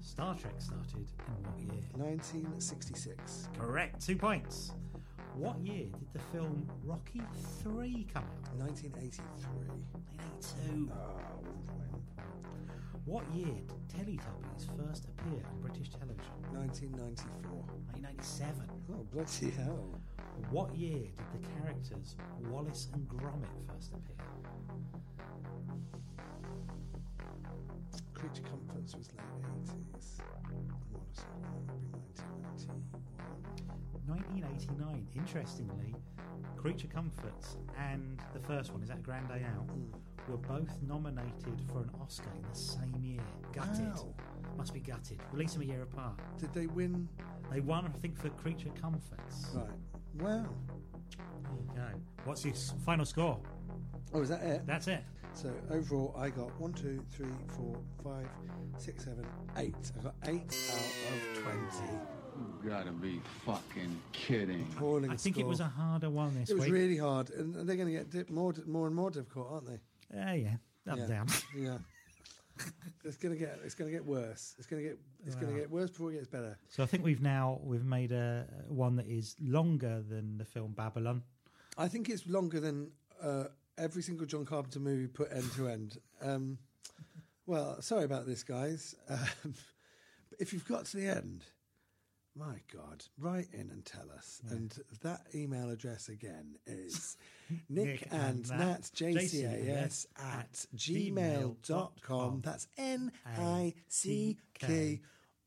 Star 0.01 0.35
Trek 0.35 0.53
started 0.64 0.95
in 1.27 1.44
what 1.44 1.60
year? 1.60 1.84
1966. 1.95 3.49
Correct. 3.60 4.06
Two 4.06 4.15
points. 4.15 4.72
What 5.35 5.60
year 5.60 5.85
did 5.85 6.14
the 6.14 6.19
film 6.31 6.69
Rocky 6.84 7.22
Three 7.61 8.07
come 8.14 8.23
out? 8.23 8.56
1983. 8.56 9.26
1982. 10.53 10.91
Ah, 10.94 10.95
one. 11.41 12.02
What 13.06 13.26
year 13.34 13.56
did 13.68 13.90
Teletubbies 13.90 14.68
first 14.77 15.06
appear 15.06 15.41
on 15.52 15.60
British 15.60 15.90
television? 15.90 16.31
1994. 16.52 17.52
1997. 17.99 18.69
Oh, 18.91 19.06
bloody 19.11 19.49
hell. 19.57 19.90
What 20.49 20.73
year 20.76 20.99
did 21.18 21.27
the 21.34 21.48
characters 21.60 22.15
Wallace 22.49 22.88
and 22.94 23.07
Gromit 23.07 23.52
first 23.68 23.94
appear? 23.94 24.23
Creature 28.13 28.43
Comforts 28.43 28.95
was 28.95 29.09
late 29.13 29.25
80s. 29.53 30.19
I 30.19 30.49
want 30.91 31.13
to 31.13 31.19
say 31.19 31.27
that 31.41 31.53
would 31.53 31.81
be 31.81 31.89
1991. 31.91 32.93
1989. 34.07 35.07
Interestingly, 35.15 35.95
Creature 36.57 36.87
Comforts 36.87 37.57
and 37.77 38.21
the 38.33 38.39
first 38.39 38.71
one, 38.71 38.81
is 38.81 38.89
that 38.89 39.03
Grand 39.03 39.27
Day 39.27 39.41
Out, 39.55 39.69
hmm. 39.69 40.31
were 40.31 40.37
both 40.37 40.81
nominated 40.87 41.61
for 41.71 41.79
an 41.79 41.89
Oscar 42.01 42.29
in 42.35 42.43
the 42.49 42.57
same 42.57 42.95
year. 43.01 43.21
Gutted. 43.51 43.93
Wow. 43.93 44.13
Must 44.57 44.73
be 44.73 44.79
gutted. 44.79 45.19
Released 45.31 45.53
them 45.55 45.63
a 45.63 45.65
year 45.65 45.81
apart. 45.81 46.19
Did 46.39 46.53
they 46.53 46.67
win? 46.67 47.09
They 47.51 47.59
won, 47.59 47.85
I 47.85 47.97
think, 47.99 48.17
for 48.17 48.29
Creature 48.29 48.69
Comforts. 48.79 49.47
Right. 49.53 49.67
Wow. 50.19 50.45
There 51.43 51.53
you 51.57 51.75
go. 51.75 51.99
What's 52.25 52.45
your 52.45 52.53
final 52.85 53.05
score? 53.05 53.39
Oh, 54.13 54.21
is 54.21 54.29
that 54.29 54.43
it? 54.43 54.65
That's 54.65 54.87
it. 54.87 55.03
So 55.33 55.51
overall, 55.71 56.15
I 56.17 56.29
got 56.29 56.59
one, 56.59 56.73
two, 56.73 57.03
three, 57.11 57.25
four, 57.57 57.75
five, 58.03 58.27
six, 58.77 59.05
seven, 59.05 59.25
eight. 59.57 59.73
I 59.99 60.03
got 60.03 60.15
eight 60.27 60.55
out 61.09 61.37
of 61.37 61.43
twenty. 61.43 61.93
You 62.63 62.69
gotta 62.69 62.91
be 62.91 63.19
fucking 63.45 63.99
kidding. 64.11 64.67
Appalling 64.75 65.09
I 65.11 65.15
think 65.15 65.37
it 65.37 65.45
was 65.45 65.59
a 65.59 65.65
harder 65.65 66.09
one 66.09 66.37
this 66.39 66.49
It 66.49 66.55
was 66.55 66.65
week. 66.65 66.73
really 66.73 66.97
hard, 66.97 67.29
and 67.31 67.55
they're 67.67 67.75
going 67.75 67.87
to 67.87 67.93
get 67.93 68.09
dip 68.11 68.29
more, 68.29 68.53
more 68.65 68.87
and 68.87 68.95
more 68.95 69.11
difficult, 69.11 69.47
aren't 69.51 69.67
they? 69.67 70.19
Uh, 70.19 70.33
yeah, 70.33 70.49
up 70.89 70.97
Yeah. 70.97 71.03
and 71.03 71.07
down. 71.09 71.27
Yeah. 71.55 71.77
it's 73.03 73.17
going 73.17 73.33
to 73.33 73.39
get. 73.39 73.59
It's 73.63 73.73
going 73.75 73.89
to 73.91 73.95
get 73.95 74.05
worse. 74.05 74.55
It's 74.57 74.67
going 74.67 74.83
to 74.83 74.89
get. 74.89 74.99
It's 75.25 75.35
gonna 75.35 75.53
get 75.53 75.69
worse 75.71 75.89
before 75.89 76.11
it 76.11 76.15
gets 76.15 76.27
better. 76.27 76.57
So 76.69 76.83
I 76.83 76.85
think 76.85 77.03
we've 77.03 77.21
now 77.21 77.59
we've 77.63 77.85
made 77.85 78.11
a 78.11 78.45
one 78.67 78.95
that 78.97 79.07
is 79.07 79.35
longer 79.41 80.03
than 80.07 80.37
the 80.37 80.45
film 80.45 80.73
Babylon. 80.73 81.23
I 81.77 81.87
think 81.87 82.09
it's 82.09 82.27
longer 82.27 82.59
than 82.59 82.91
uh, 83.21 83.45
every 83.77 84.01
single 84.01 84.25
John 84.25 84.45
Carpenter 84.45 84.79
movie 84.79 85.07
put 85.07 85.31
end 85.31 85.51
to 85.53 85.67
end. 85.67 85.97
Um, 86.21 86.57
well, 87.45 87.81
sorry 87.81 88.05
about 88.05 88.25
this, 88.25 88.43
guys. 88.43 88.95
Um, 89.09 89.53
if 90.39 90.53
you've 90.53 90.67
got 90.67 90.85
to 90.85 90.97
the 90.97 91.07
end, 91.07 91.45
my 92.35 92.61
God, 92.73 93.03
write 93.19 93.49
in 93.53 93.69
and 93.69 93.85
tell 93.85 94.09
us. 94.15 94.41
And 94.49 94.73
that 95.01 95.21
email 95.35 95.69
address 95.69 96.09
again 96.09 96.55
is 96.65 97.17
Nick 97.69 97.85
Nick 97.85 98.07
and 98.11 98.21
and 98.21 98.49
Nat, 98.49 98.57
Nat, 98.57 98.81
JCAS 98.95 100.05
at 100.17 100.65
gmail.com. 100.75 102.41
That's 102.43 102.67
N 102.77 103.11
I 103.37 103.73
C 103.87 104.37
K 104.57 105.01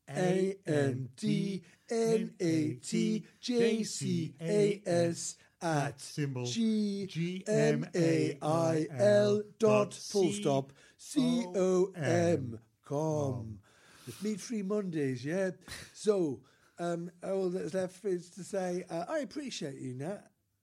A 0.09 0.55
N 0.65 1.09
D 1.17 1.63
N 1.89 2.33
A 2.39 2.73
T 2.75 3.25
J 3.41 3.83
C 3.83 4.33
A 4.39 4.81
S 4.85 5.35
at 5.61 5.99
symbol 5.99 6.45
G 6.45 7.43
M 7.47 7.87
A 7.95 8.37
I 8.41 8.87
L 8.97 9.41
dot 9.59 9.93
full 9.93 10.31
stop 10.31 10.71
C 10.97 11.45
O 11.55 11.91
M 11.95 12.59
com. 12.85 13.59
It's 14.07 14.21
meat 14.23 14.39
free 14.39 14.61
Mondays, 14.61 15.25
yeah. 15.25 15.51
So, 15.93 16.39
um, 16.79 17.11
all 17.23 17.49
that's 17.49 17.73
left 17.73 18.05
is 18.05 18.29
to 18.31 18.43
say, 18.43 18.85
uh, 18.89 19.03
I 19.09 19.19
appreciate 19.19 19.75
you, 19.75 19.95
Nat. 19.95 20.21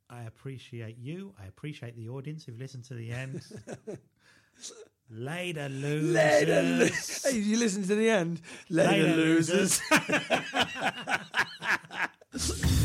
I 0.09 0.23
appreciate 0.23 0.97
you. 0.99 1.35
I 1.43 1.47
appreciate 1.47 1.95
the 1.97 2.09
audience 2.09 2.45
who've 2.45 2.59
listened 2.59 2.85
to 2.85 2.95
the 2.95 3.11
end. 3.13 3.43
Later, 5.11 5.69
losers. 5.69 6.15
Later, 6.15 6.63
lo- 6.63 6.89
hey, 7.31 7.39
you 7.39 7.59
listen 7.59 7.83
to 7.83 7.95
the 7.95 8.09
end. 8.09 8.41
Later, 8.71 9.03
Later, 9.09 9.17
losers. 9.17 9.81
losers. 12.33 12.81